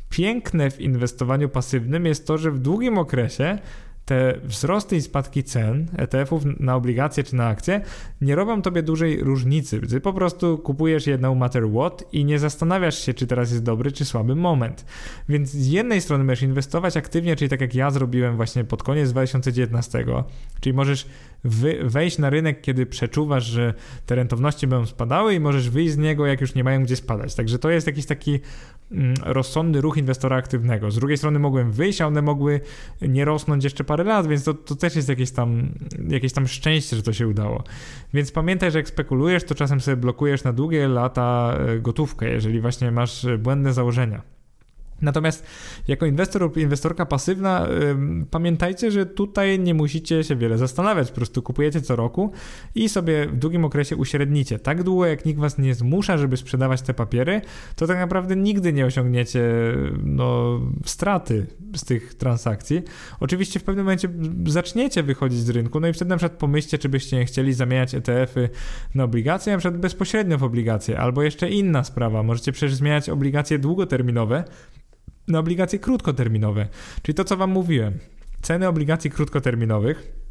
piękne 0.09 0.71
w 0.71 0.81
inwestowaniu 0.81 1.49
pasywnym 1.49 2.05
jest 2.05 2.27
to, 2.27 2.37
że 2.37 2.51
w 2.51 2.59
długim 2.59 2.97
okresie 2.97 3.59
te 4.05 4.39
wzrosty 4.43 4.95
i 4.95 5.01
spadki 5.01 5.43
cen 5.43 5.87
ETF-ów 5.97 6.43
na 6.59 6.75
obligacje 6.75 7.23
czy 7.23 7.35
na 7.35 7.47
akcje 7.47 7.81
nie 8.21 8.35
robią 8.35 8.61
tobie 8.61 8.83
dużej 8.83 9.23
różnicy. 9.23 9.81
Ty 9.81 10.01
po 10.01 10.13
prostu 10.13 10.57
kupujesz 10.57 11.07
je 11.07 11.17
no 11.17 11.35
matter 11.35 11.63
what 11.69 12.03
i 12.11 12.25
nie 12.25 12.39
zastanawiasz 12.39 12.99
się, 12.99 13.13
czy 13.13 13.27
teraz 13.27 13.51
jest 13.51 13.63
dobry 13.63 13.91
czy 13.91 14.05
słaby 14.05 14.35
moment. 14.35 14.85
Więc 15.29 15.49
z 15.49 15.67
jednej 15.67 16.01
strony 16.01 16.23
możesz 16.23 16.41
inwestować 16.41 16.97
aktywnie, 16.97 17.35
czyli 17.35 17.49
tak 17.49 17.61
jak 17.61 17.75
ja 17.75 17.91
zrobiłem 17.91 18.35
właśnie 18.35 18.63
pod 18.63 18.83
koniec 18.83 19.11
2019, 19.11 20.05
czyli 20.59 20.73
możesz 20.73 21.07
wejść 21.83 22.17
na 22.17 22.29
rynek, 22.29 22.61
kiedy 22.61 22.85
przeczuwasz, 22.85 23.45
że 23.45 23.73
te 24.05 24.15
rentowności 24.15 24.67
będą 24.67 24.85
spadały 24.85 25.33
i 25.33 25.39
możesz 25.39 25.69
wyjść 25.69 25.93
z 25.93 25.97
niego, 25.97 26.25
jak 26.25 26.41
już 26.41 26.55
nie 26.55 26.63
mają 26.63 26.83
gdzie 26.83 26.95
spadać. 26.95 27.35
Także 27.35 27.59
to 27.59 27.69
jest 27.69 27.87
jakiś 27.87 28.05
taki 28.05 28.39
rozsądny 29.23 29.81
ruch 29.81 29.97
inwestora 29.97 30.37
aktywnego. 30.37 30.91
Z 30.91 30.95
drugiej 30.95 31.17
strony 31.17 31.39
mogłem 31.39 31.71
wyjść, 31.71 32.01
a 32.01 32.07
one 32.07 32.21
mogły 32.21 32.61
nie 33.01 33.25
rosnąć 33.25 33.63
jeszcze 33.63 33.83
parę 33.83 34.03
lat, 34.03 34.27
więc 34.27 34.43
to, 34.43 34.53
to 34.53 34.75
też 34.75 34.95
jest 34.95 35.09
jakieś 35.09 35.31
tam, 35.31 35.69
jakieś 36.09 36.33
tam 36.33 36.47
szczęście, 36.47 36.95
że 36.95 37.03
to 37.03 37.13
się 37.13 37.27
udało. 37.27 37.63
Więc 38.13 38.31
pamiętaj, 38.31 38.71
że 38.71 38.79
jak 38.79 38.87
spekulujesz, 38.87 39.43
to 39.43 39.55
czasem 39.55 39.81
sobie 39.81 39.97
blokujesz 39.97 40.43
na 40.43 40.53
długie 40.53 40.87
lata 40.87 41.57
e, 41.57 41.79
gotówkę, 41.79 42.29
jeżeli 42.29 42.61
właśnie 42.61 42.91
masz 42.91 43.27
błędne 43.39 43.73
założenia. 43.73 44.34
Natomiast 45.01 45.45
jako 45.87 46.05
inwestor 46.05 46.41
lub 46.41 46.57
inwestorka 46.57 47.05
pasywna, 47.05 47.67
yy, 47.69 48.25
pamiętajcie, 48.31 48.91
że 48.91 49.05
tutaj 49.05 49.59
nie 49.59 49.73
musicie 49.73 50.23
się 50.23 50.35
wiele 50.35 50.57
zastanawiać. 50.57 51.09
Po 51.09 51.15
prostu 51.15 51.41
kupujecie 51.41 51.81
co 51.81 51.95
roku 51.95 52.31
i 52.75 52.89
sobie 52.89 53.27
w 53.27 53.35
długim 53.35 53.65
okresie 53.65 53.95
uśrednicie. 53.95 54.59
Tak 54.59 54.83
długo, 54.83 55.05
jak 55.05 55.25
nikt 55.25 55.39
was 55.39 55.57
nie 55.57 55.75
zmusza, 55.75 56.17
żeby 56.17 56.37
sprzedawać 56.37 56.81
te 56.81 56.93
papiery, 56.93 57.41
to 57.75 57.87
tak 57.87 57.97
naprawdę 57.97 58.35
nigdy 58.35 58.73
nie 58.73 58.85
osiągniecie 58.85 59.41
no, 60.03 60.59
straty 60.85 61.47
z 61.75 61.85
tych 61.85 62.13
transakcji. 62.13 62.81
Oczywiście 63.19 63.59
w 63.59 63.63
pewnym 63.63 63.85
momencie 63.85 64.09
zaczniecie 64.47 65.03
wychodzić 65.03 65.39
z 65.39 65.49
rynku, 65.49 65.79
no 65.79 65.87
i 65.87 65.93
wtedy 65.93 66.09
na 66.09 66.17
przykład 66.17 66.39
pomyślcie, 66.39 66.77
czy 66.77 66.89
byście 66.89 67.25
chcieli 67.25 67.53
zamieniać 67.53 67.95
ETF-y 67.95 68.49
na 68.95 69.03
obligacje, 69.03 69.53
na 69.53 69.59
przykład 69.59 69.81
bezpośrednio 69.81 70.37
w 70.37 70.43
obligacje. 70.43 70.99
Albo 70.99 71.23
jeszcze 71.23 71.49
inna 71.49 71.83
sprawa, 71.83 72.23
możecie 72.23 72.51
przecież 72.51 72.75
zmieniać 72.75 73.09
obligacje 73.09 73.59
długoterminowe 73.59 74.43
na 75.27 75.39
obligacje 75.39 75.79
krótkoterminowe. 75.79 76.67
Czyli 77.01 77.15
to, 77.15 77.23
co 77.23 77.37
Wam 77.37 77.51
mówiłem. 77.51 77.99
Ceny 78.41 78.67
obligacji 78.67 79.11
krótkoterminowych 79.11 80.24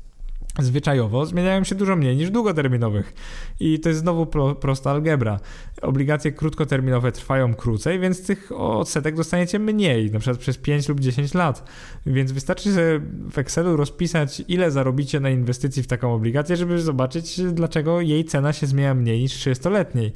zwyczajowo 0.58 1.26
zmieniają 1.26 1.64
się 1.64 1.74
dużo 1.74 1.96
mniej 1.96 2.16
niż 2.16 2.30
długoterminowych. 2.30 3.14
I 3.60 3.80
to 3.80 3.88
jest 3.88 4.00
znowu 4.00 4.26
pro, 4.26 4.54
prosta 4.54 4.90
algebra. 4.90 5.40
Obligacje 5.82 6.32
krótkoterminowe 6.32 7.12
trwają 7.12 7.54
krócej, 7.54 8.00
więc 8.00 8.26
tych 8.26 8.52
odsetek 8.52 9.16
dostaniecie 9.16 9.58
mniej, 9.58 10.10
na 10.10 10.18
przykład 10.18 10.40
przez 10.40 10.58
5 10.58 10.88
lub 10.88 11.00
10 11.00 11.34
lat. 11.34 11.70
Więc 12.06 12.32
wystarczy 12.32 12.72
sobie 12.72 13.00
w 13.30 13.38
Excelu 13.38 13.76
rozpisać, 13.76 14.42
ile 14.48 14.70
zarobicie 14.70 15.20
na 15.20 15.30
inwestycji 15.30 15.82
w 15.82 15.86
taką 15.86 16.14
obligację, 16.14 16.56
żeby 16.56 16.80
zobaczyć, 16.80 17.40
dlaczego 17.52 18.00
jej 18.00 18.24
cena 18.24 18.52
się 18.52 18.66
zmienia 18.66 18.94
mniej 18.94 19.20
niż 19.20 19.32
30-letniej. 19.32 20.12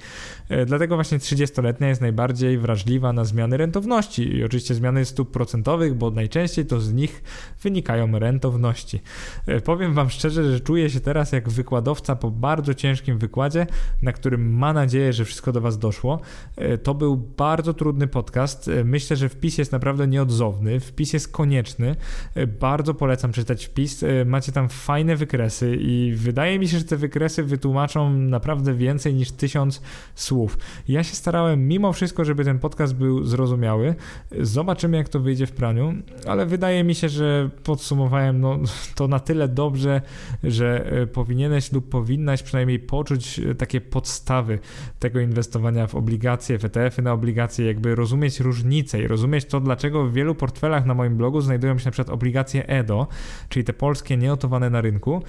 E, 0.48 0.66
dlatego 0.66 0.94
właśnie 0.94 1.18
30-letnia 1.18 1.88
jest 1.88 2.00
najbardziej 2.00 2.58
wrażliwa 2.58 3.12
na 3.12 3.24
zmiany 3.24 3.56
rentowności 3.56 4.36
i 4.36 4.44
oczywiście 4.44 4.74
zmiany 4.74 5.04
stóp 5.04 5.30
procentowych, 5.30 5.94
bo 5.94 6.10
najczęściej 6.10 6.66
to 6.66 6.80
z 6.80 6.92
nich 6.92 7.22
wynikają 7.62 8.18
rentowności. 8.18 9.00
E, 9.46 9.60
powiem 9.60 9.94
Wam 9.94 10.10
szczerze, 10.10 10.27
szczerze, 10.30 10.52
że 10.52 10.60
czuję 10.60 10.90
się 10.90 11.00
teraz 11.00 11.32
jak 11.32 11.48
wykładowca 11.48 12.16
po 12.16 12.30
bardzo 12.30 12.74
ciężkim 12.74 13.18
wykładzie, 13.18 13.66
na 14.02 14.12
którym 14.12 14.54
ma 14.54 14.72
nadzieję, 14.72 15.12
że 15.12 15.24
wszystko 15.24 15.52
do 15.52 15.60
Was 15.60 15.78
doszło. 15.78 16.20
E, 16.56 16.78
to 16.78 16.94
był 16.94 17.16
bardzo 17.16 17.74
trudny 17.74 18.06
podcast. 18.06 18.68
E, 18.68 18.84
myślę, 18.84 19.16
że 19.16 19.28
wpis 19.28 19.58
jest 19.58 19.72
naprawdę 19.72 20.06
nieodzowny. 20.06 20.80
Wpis 20.80 21.12
jest 21.12 21.32
konieczny. 21.32 21.96
E, 22.34 22.46
bardzo 22.46 22.94
polecam 22.94 23.32
czytać 23.32 23.66
wpis. 23.66 24.04
Macie 24.26 24.52
tam 24.52 24.68
fajne 24.68 25.16
wykresy 25.16 25.76
i 25.80 26.12
wydaje 26.16 26.58
mi 26.58 26.68
się, 26.68 26.78
że 26.78 26.84
te 26.84 26.96
wykresy 26.96 27.42
wytłumaczą 27.42 28.10
naprawdę 28.10 28.74
więcej 28.74 29.14
niż 29.14 29.30
tysiąc 29.30 29.82
słów. 30.14 30.58
Ja 30.88 31.04
się 31.04 31.14
starałem 31.14 31.68
mimo 31.68 31.92
wszystko, 31.92 32.24
żeby 32.24 32.44
ten 32.44 32.58
podcast 32.58 32.94
był 32.94 33.24
zrozumiały. 33.24 33.94
Zobaczymy, 34.40 34.96
jak 34.96 35.08
to 35.08 35.20
wyjdzie 35.20 35.46
w 35.46 35.52
praniu, 35.52 35.94
ale 36.26 36.46
wydaje 36.46 36.84
mi 36.84 36.94
się, 36.94 37.08
że 37.08 37.50
podsumowałem 37.64 38.40
no, 38.40 38.58
to 38.94 39.08
na 39.08 39.20
tyle 39.20 39.48
dobrze, 39.48 40.00
że 40.44 40.92
e, 40.92 41.06
powinieneś 41.06 41.72
lub 41.72 41.88
powinnaś 41.88 42.42
przynajmniej 42.42 42.78
poczuć 42.78 43.38
e, 43.38 43.54
takie 43.54 43.80
podstawy 43.80 44.58
tego 44.98 45.20
inwestowania 45.20 45.86
w 45.86 45.94
obligacje, 45.94 46.58
w 46.58 46.64
ETF-y 46.64 47.02
na 47.02 47.12
obligacje, 47.12 47.66
jakby 47.66 47.94
rozumieć 47.94 48.40
różnice 48.40 49.02
i 49.02 49.06
rozumieć 49.06 49.44
to, 49.44 49.60
dlaczego 49.60 50.06
w 50.06 50.12
wielu 50.12 50.34
portfelach 50.34 50.86
na 50.86 50.94
moim 50.94 51.16
blogu 51.16 51.40
znajdują 51.40 51.78
się 51.78 51.84
na 51.84 51.90
przykład 51.90 52.14
obligacje 52.14 52.66
EDO, 52.66 53.06
czyli 53.48 53.64
te 53.64 53.72
polskie 53.72 54.16
nieotowane 54.16 54.70
na 54.70 54.80
rynku, 54.80 55.22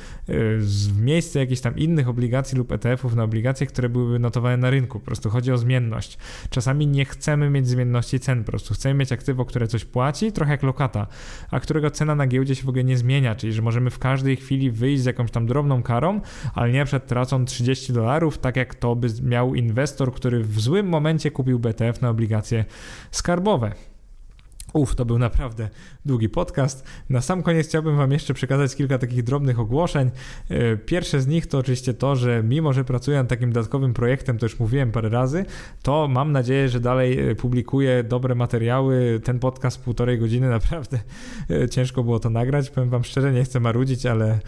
w 0.58 1.02
miejsce 1.02 1.40
jakichś 1.40 1.62
tam 1.62 1.78
innych 1.78 2.10
obligacji 2.10 2.58
lub 2.58 2.72
ETF-ów 2.72 3.16
na 3.16 3.24
obligacje, 3.24 3.68
które 3.68 3.90
byłyby 3.90 4.20
notowane 4.20 4.58
na 4.58 4.70
rynku. 4.70 5.00
Po 5.00 5.06
prostu 5.06 5.30
chodzi 5.30 5.52
o 5.52 5.58
zmienność. 5.58 6.18
Czasami 6.50 6.88
nie 6.88 7.06
chcemy 7.06 7.50
mieć 7.50 7.68
zmienności 7.68 8.20
cen, 8.20 8.44
po 8.44 8.52
prostu 8.52 8.74
chcemy 8.74 8.96
mieć 8.96 9.12
aktywo, 9.12 9.46
które 9.46 9.68
coś 9.68 9.86
płaci, 9.86 10.32
trochę 10.32 10.52
jak 10.52 10.64
lokata, 10.64 11.08
a 11.52 11.60
którego 11.60 11.92
cena 11.92 12.16
na 12.16 12.28
giełdzie 12.28 12.56
się 12.56 12.64
w 12.64 12.70
ogóle 12.70 12.84
nie 12.84 12.98
zmienia, 12.98 13.36
czyli 13.36 13.54
że 13.54 13.62
możemy 13.62 13.90
w 13.90 14.00
każdej 14.00 14.36
chwili 14.36 14.72
wyjść 14.80 15.04
z 15.04 15.06
jakąś 15.06 15.32
tam 15.32 15.46
drobną 15.46 15.84
karą, 15.84 16.22
ale 16.54 16.72
nie 16.72 16.86
przed 16.86 17.08
tracą 17.08 17.46
30 17.46 17.94
dolarów, 17.94 18.38
tak 18.38 18.56
jak 18.56 18.76
to 18.76 18.96
by 18.96 19.08
miał 19.24 19.56
inwestor, 19.56 20.14
który 20.14 20.44
w 20.44 20.60
złym 20.60 20.88
momencie 20.88 21.32
kupił 21.32 21.60
BTF 21.60 22.02
na 22.02 22.10
obligacje 22.10 22.66
skarbowe. 23.12 23.72
Uf, 24.74 24.96
to 24.96 25.06
był 25.06 25.20
naprawdę 25.20 25.70
długi 26.06 26.30
podcast. 26.30 26.84
Na 27.10 27.22
sam 27.22 27.44
koniec 27.44 27.68
chciałbym 27.68 27.98
Wam 27.98 28.12
jeszcze 28.12 28.34
przekazać 28.34 28.76
kilka 28.76 28.98
takich 28.98 29.24
drobnych 29.24 29.60
ogłoszeń. 29.60 30.12
E, 30.50 30.78
pierwsze 30.78 31.22
z 31.22 31.28
nich 31.28 31.48
to 31.48 31.58
oczywiście 31.58 31.94
to, 31.94 32.16
że 32.16 32.44
mimo, 32.44 32.74
że 32.74 32.84
pracuję 32.84 33.18
nad 33.18 33.28
takim 33.28 33.52
dodatkowym 33.52 33.94
projektem, 33.94 34.38
to 34.38 34.46
już 34.46 34.60
mówiłem 34.60 34.92
parę 34.92 35.10
razy, 35.10 35.46
to 35.82 36.08
mam 36.08 36.32
nadzieję, 36.32 36.70
że 36.70 36.80
dalej 36.80 37.30
e, 37.30 37.36
publikuję 37.36 38.04
dobre 38.04 38.36
materiały. 38.36 39.22
Ten 39.24 39.40
podcast 39.40 39.84
półtorej 39.84 40.20
godziny 40.20 40.50
naprawdę 40.60 41.00
e, 41.50 41.70
ciężko 41.70 42.04
było 42.04 42.20
to 42.20 42.30
nagrać. 42.30 42.70
Powiem 42.70 42.90
Wam 42.90 43.04
szczerze, 43.04 43.32
nie 43.32 43.44
chcę 43.44 43.60
marudzić, 43.60 44.06
ale 44.06 44.40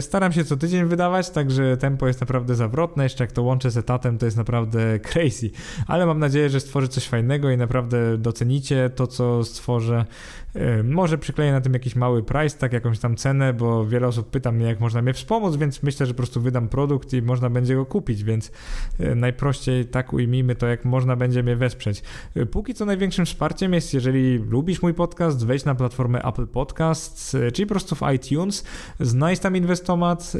staram 0.00 0.32
się 0.32 0.44
co 0.44 0.56
tydzień 0.56 0.84
wydawać, 0.84 1.30
także 1.30 1.76
tempo 1.76 2.06
jest 2.06 2.20
naprawdę 2.20 2.54
zawrotne. 2.54 3.02
Jeszcze 3.04 3.24
jak 3.24 3.32
to 3.32 3.42
łączę 3.42 3.70
z 3.70 3.76
etatem, 3.76 4.18
to 4.18 4.26
jest 4.26 4.36
naprawdę 4.36 4.98
crazy. 5.12 5.50
Ale 5.86 6.06
mam 6.06 6.18
nadzieję, 6.18 6.50
że 6.50 6.60
stworzę 6.60 6.88
coś 6.88 7.08
fajnego 7.08 7.50
i 7.50 7.56
naprawdę 7.56 8.18
docenicie 8.18 8.90
to, 8.90 9.06
co 9.06 9.44
stworzę 9.44 9.63
stworzę. 9.64 10.06
E, 10.54 10.82
może 10.82 11.18
przykleję 11.18 11.52
na 11.52 11.60
tym 11.60 11.72
jakiś 11.72 11.96
mały 11.96 12.22
price, 12.22 12.58
tak 12.58 12.72
jakąś 12.72 12.98
tam 12.98 13.16
cenę, 13.16 13.52
bo 13.52 13.86
wiele 13.86 14.06
osób 14.06 14.30
pyta 14.30 14.52
mnie, 14.52 14.66
jak 14.66 14.80
można 14.80 15.02
mnie 15.02 15.12
wspomóc, 15.12 15.56
więc 15.56 15.82
myślę, 15.82 16.06
że 16.06 16.14
po 16.14 16.16
prostu 16.16 16.40
wydam 16.40 16.68
produkt 16.68 17.12
i 17.12 17.22
można 17.22 17.50
będzie 17.50 17.74
go 17.74 17.86
kupić, 17.86 18.24
więc 18.24 18.52
e, 18.98 19.14
najprościej 19.14 19.84
tak 19.84 20.12
ujmijmy 20.12 20.54
to, 20.54 20.66
jak 20.66 20.84
można 20.84 21.16
będzie 21.16 21.42
mnie 21.42 21.56
wesprzeć. 21.56 22.02
E, 22.36 22.46
póki 22.46 22.74
co 22.74 22.84
największym 22.84 23.26
wsparciem 23.26 23.72
jest, 23.72 23.94
jeżeli 23.94 24.38
lubisz 24.38 24.82
mój 24.82 24.94
podcast, 24.94 25.46
wejdź 25.46 25.64
na 25.64 25.74
platformę 25.74 26.22
Apple 26.22 26.46
Podcasts, 26.46 27.36
czyli 27.52 27.66
po 27.66 27.74
prostu 27.74 27.96
w 27.96 28.02
iTunes, 28.14 28.64
znajdź 29.00 29.40
tam 29.40 29.56
Inwestomat 29.56 30.32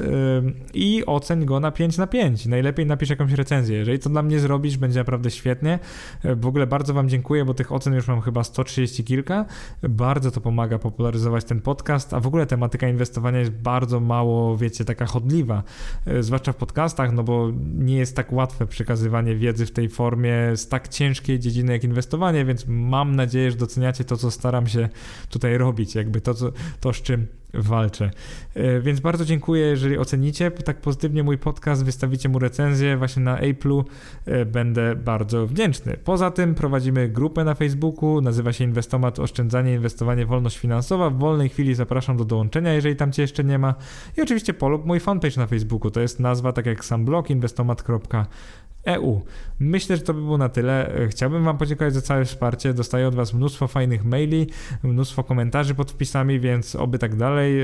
i 0.74 1.03
oceń 1.07 1.45
go 1.45 1.61
na 1.61 1.70
5 1.70 1.99
na 1.99 2.07
5. 2.07 2.47
Najlepiej 2.47 2.86
napisz 2.86 3.11
jakąś 3.11 3.32
recenzję. 3.32 3.78
Jeżeli 3.78 3.99
to 3.99 4.11
dla 4.11 4.23
mnie 4.23 4.39
zrobisz, 4.41 4.77
będzie 4.77 4.99
naprawdę 4.99 5.31
świetnie. 5.31 5.78
W 6.24 6.47
ogóle 6.47 6.66
bardzo 6.66 6.95
Wam 6.95 7.09
dziękuję, 7.09 7.45
bo 7.45 7.55
tych 7.55 7.73
ocen 7.73 7.95
już 7.95 8.09
mam 8.09 8.20
chyba 8.20 8.45
130 8.45 9.05
kilka 9.05 9.15
kilka. 9.15 9.45
Bardzo 10.05 10.31
to 10.31 10.40
pomaga 10.40 10.78
popularyzować 10.78 11.44
ten 11.44 11.60
podcast, 11.60 12.14
a 12.14 12.20
w 12.20 12.26
ogóle 12.26 12.47
tematyka 12.47 12.89
inwestowania 12.89 13.39
jest 13.39 13.51
bardzo 13.51 14.01
mało, 14.01 14.56
wiecie, 14.56 14.85
taka 14.85 15.06
chodliwa, 15.06 15.62
e, 16.06 16.22
zwłaszcza 16.22 16.52
w 16.52 16.56
podcastach, 16.56 17.12
no 17.12 17.22
bo 17.22 17.52
nie 17.78 17.97
jest 17.97 18.16
tak 18.16 18.32
łatwe 18.32 18.66
przekazywanie 18.66 19.36
wiedzy 19.36 19.66
w 19.66 19.70
tej 19.70 19.89
formie 19.89 20.56
z 20.56 20.68
tak 20.68 20.89
ciężkiej 20.89 21.39
dziedziny 21.39 21.72
jak 21.72 21.85
inwestowanie, 21.85 22.44
więc 22.44 22.64
mam 22.68 23.16
nadzieję, 23.16 23.51
że 23.51 23.56
doceniacie 23.56 24.05
to, 24.05 24.16
co 24.16 24.31
staram 24.31 24.66
się 24.66 24.89
tutaj 25.31 25.59
robić, 25.59 25.94
jakby 25.94 26.20
to, 26.20 26.35
co, 26.35 26.52
to 26.81 26.93
z 26.93 27.02
czym 27.02 27.26
walczę. 27.56 28.10
E, 28.55 28.81
więc 28.81 29.01
bardzo 29.01 29.24
dziękuję, 29.24 29.66
jeżeli 29.66 29.98
ocenicie 29.98 30.51
tak 30.51 30.81
pozytywnie 30.81 31.22
mój 31.22 31.39
podcast, 31.39 31.85
wystawicie 31.85 32.28
mu 32.28 32.39
recenzję 32.39 32.97
właśnie 32.97 33.22
na 33.22 33.40
Apple'u, 33.40 33.85
e, 34.26 34.44
będę 34.44 34.97
bardzo 34.97 35.47
wdzięczny. 35.47 35.97
Poza 36.05 36.31
tym 36.31 36.55
prowadzimy 36.55 37.09
grupę 37.09 37.44
na 37.44 37.55
Facebooku, 37.55 38.20
nazywa 38.20 38.52
się 38.52 38.64
Inwestomat 38.64 39.18
Oszczędzanie, 39.18 39.74
Inwestowanie, 39.74 40.26
Wolność 40.26 40.59
Finansowa. 40.59 41.10
W 41.10 41.18
wolnej 41.18 41.48
chwili 41.48 41.74
zapraszam 41.74 42.16
do 42.16 42.24
dołączenia, 42.24 42.72
jeżeli 42.72 42.97
tam 42.97 43.12
Cię 43.12 43.22
jeszcze 43.22 43.44
nie 43.44 43.59
ma. 43.59 43.74
I 44.16 44.22
oczywiście 44.22 44.55
polub 44.55 44.86
mój 44.86 45.01
fanpage 45.01 45.36
na 45.36 45.47
Facebooku, 45.47 45.90
to 45.90 46.01
jest 46.01 46.20
nazwa 46.20 46.52
tak 46.52 46.66
jak 46.66 46.85
sam 46.85 47.05
blog 47.05 47.31
inwestomat.com 47.31 48.24
EU. 48.85 49.20
Myślę, 49.59 49.97
że 49.97 50.02
to 50.02 50.15
by 50.15 50.20
było 50.20 50.39
na 50.39 50.48
tyle. 50.48 50.90
Chciałbym 51.09 51.44
Wam 51.44 51.59
podziękować 51.59 51.94
za 51.94 52.02
całe 52.02 52.24
wsparcie. 52.24 52.74
Dostaję 52.74 53.09
od 53.09 53.15
Was 53.15 53.35
mnóstwo 53.35 53.69
fajnych 53.69 54.05
maili, 54.05 54.47
mnóstwo 54.82 55.24
komentarzy 55.24 55.74
pod 55.74 55.90
wpisami, 55.90 56.40
więc 56.40 56.77
oby 56.77 56.98
tak 56.98 57.16
dalej. 57.16 57.55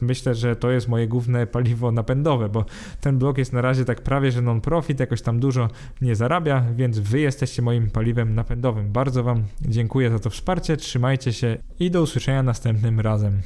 Myślę, 0.00 0.34
że 0.34 0.56
to 0.56 0.70
jest 0.70 0.88
moje 0.88 1.08
główne 1.08 1.46
paliwo 1.46 1.92
napędowe, 1.92 2.48
bo 2.48 2.64
ten 3.00 3.18
blog 3.18 3.38
jest 3.38 3.52
na 3.52 3.60
razie 3.60 3.84
tak 3.84 4.00
prawie, 4.00 4.32
że 4.32 4.42
non-profit, 4.42 5.00
jakoś 5.00 5.22
tam 5.22 5.40
dużo 5.40 5.68
nie 6.00 6.16
zarabia, 6.16 6.64
więc 6.76 6.98
Wy 6.98 7.20
jesteście 7.20 7.62
moim 7.62 7.90
paliwem 7.90 8.34
napędowym. 8.34 8.92
Bardzo 8.92 9.22
Wam 9.22 9.44
dziękuję 9.62 10.10
za 10.10 10.18
to 10.18 10.30
wsparcie, 10.30 10.76
trzymajcie 10.76 11.32
się 11.32 11.56
i 11.80 11.90
do 11.90 12.02
usłyszenia 12.02 12.42
następnym 12.42 13.00
razem. 13.00 13.38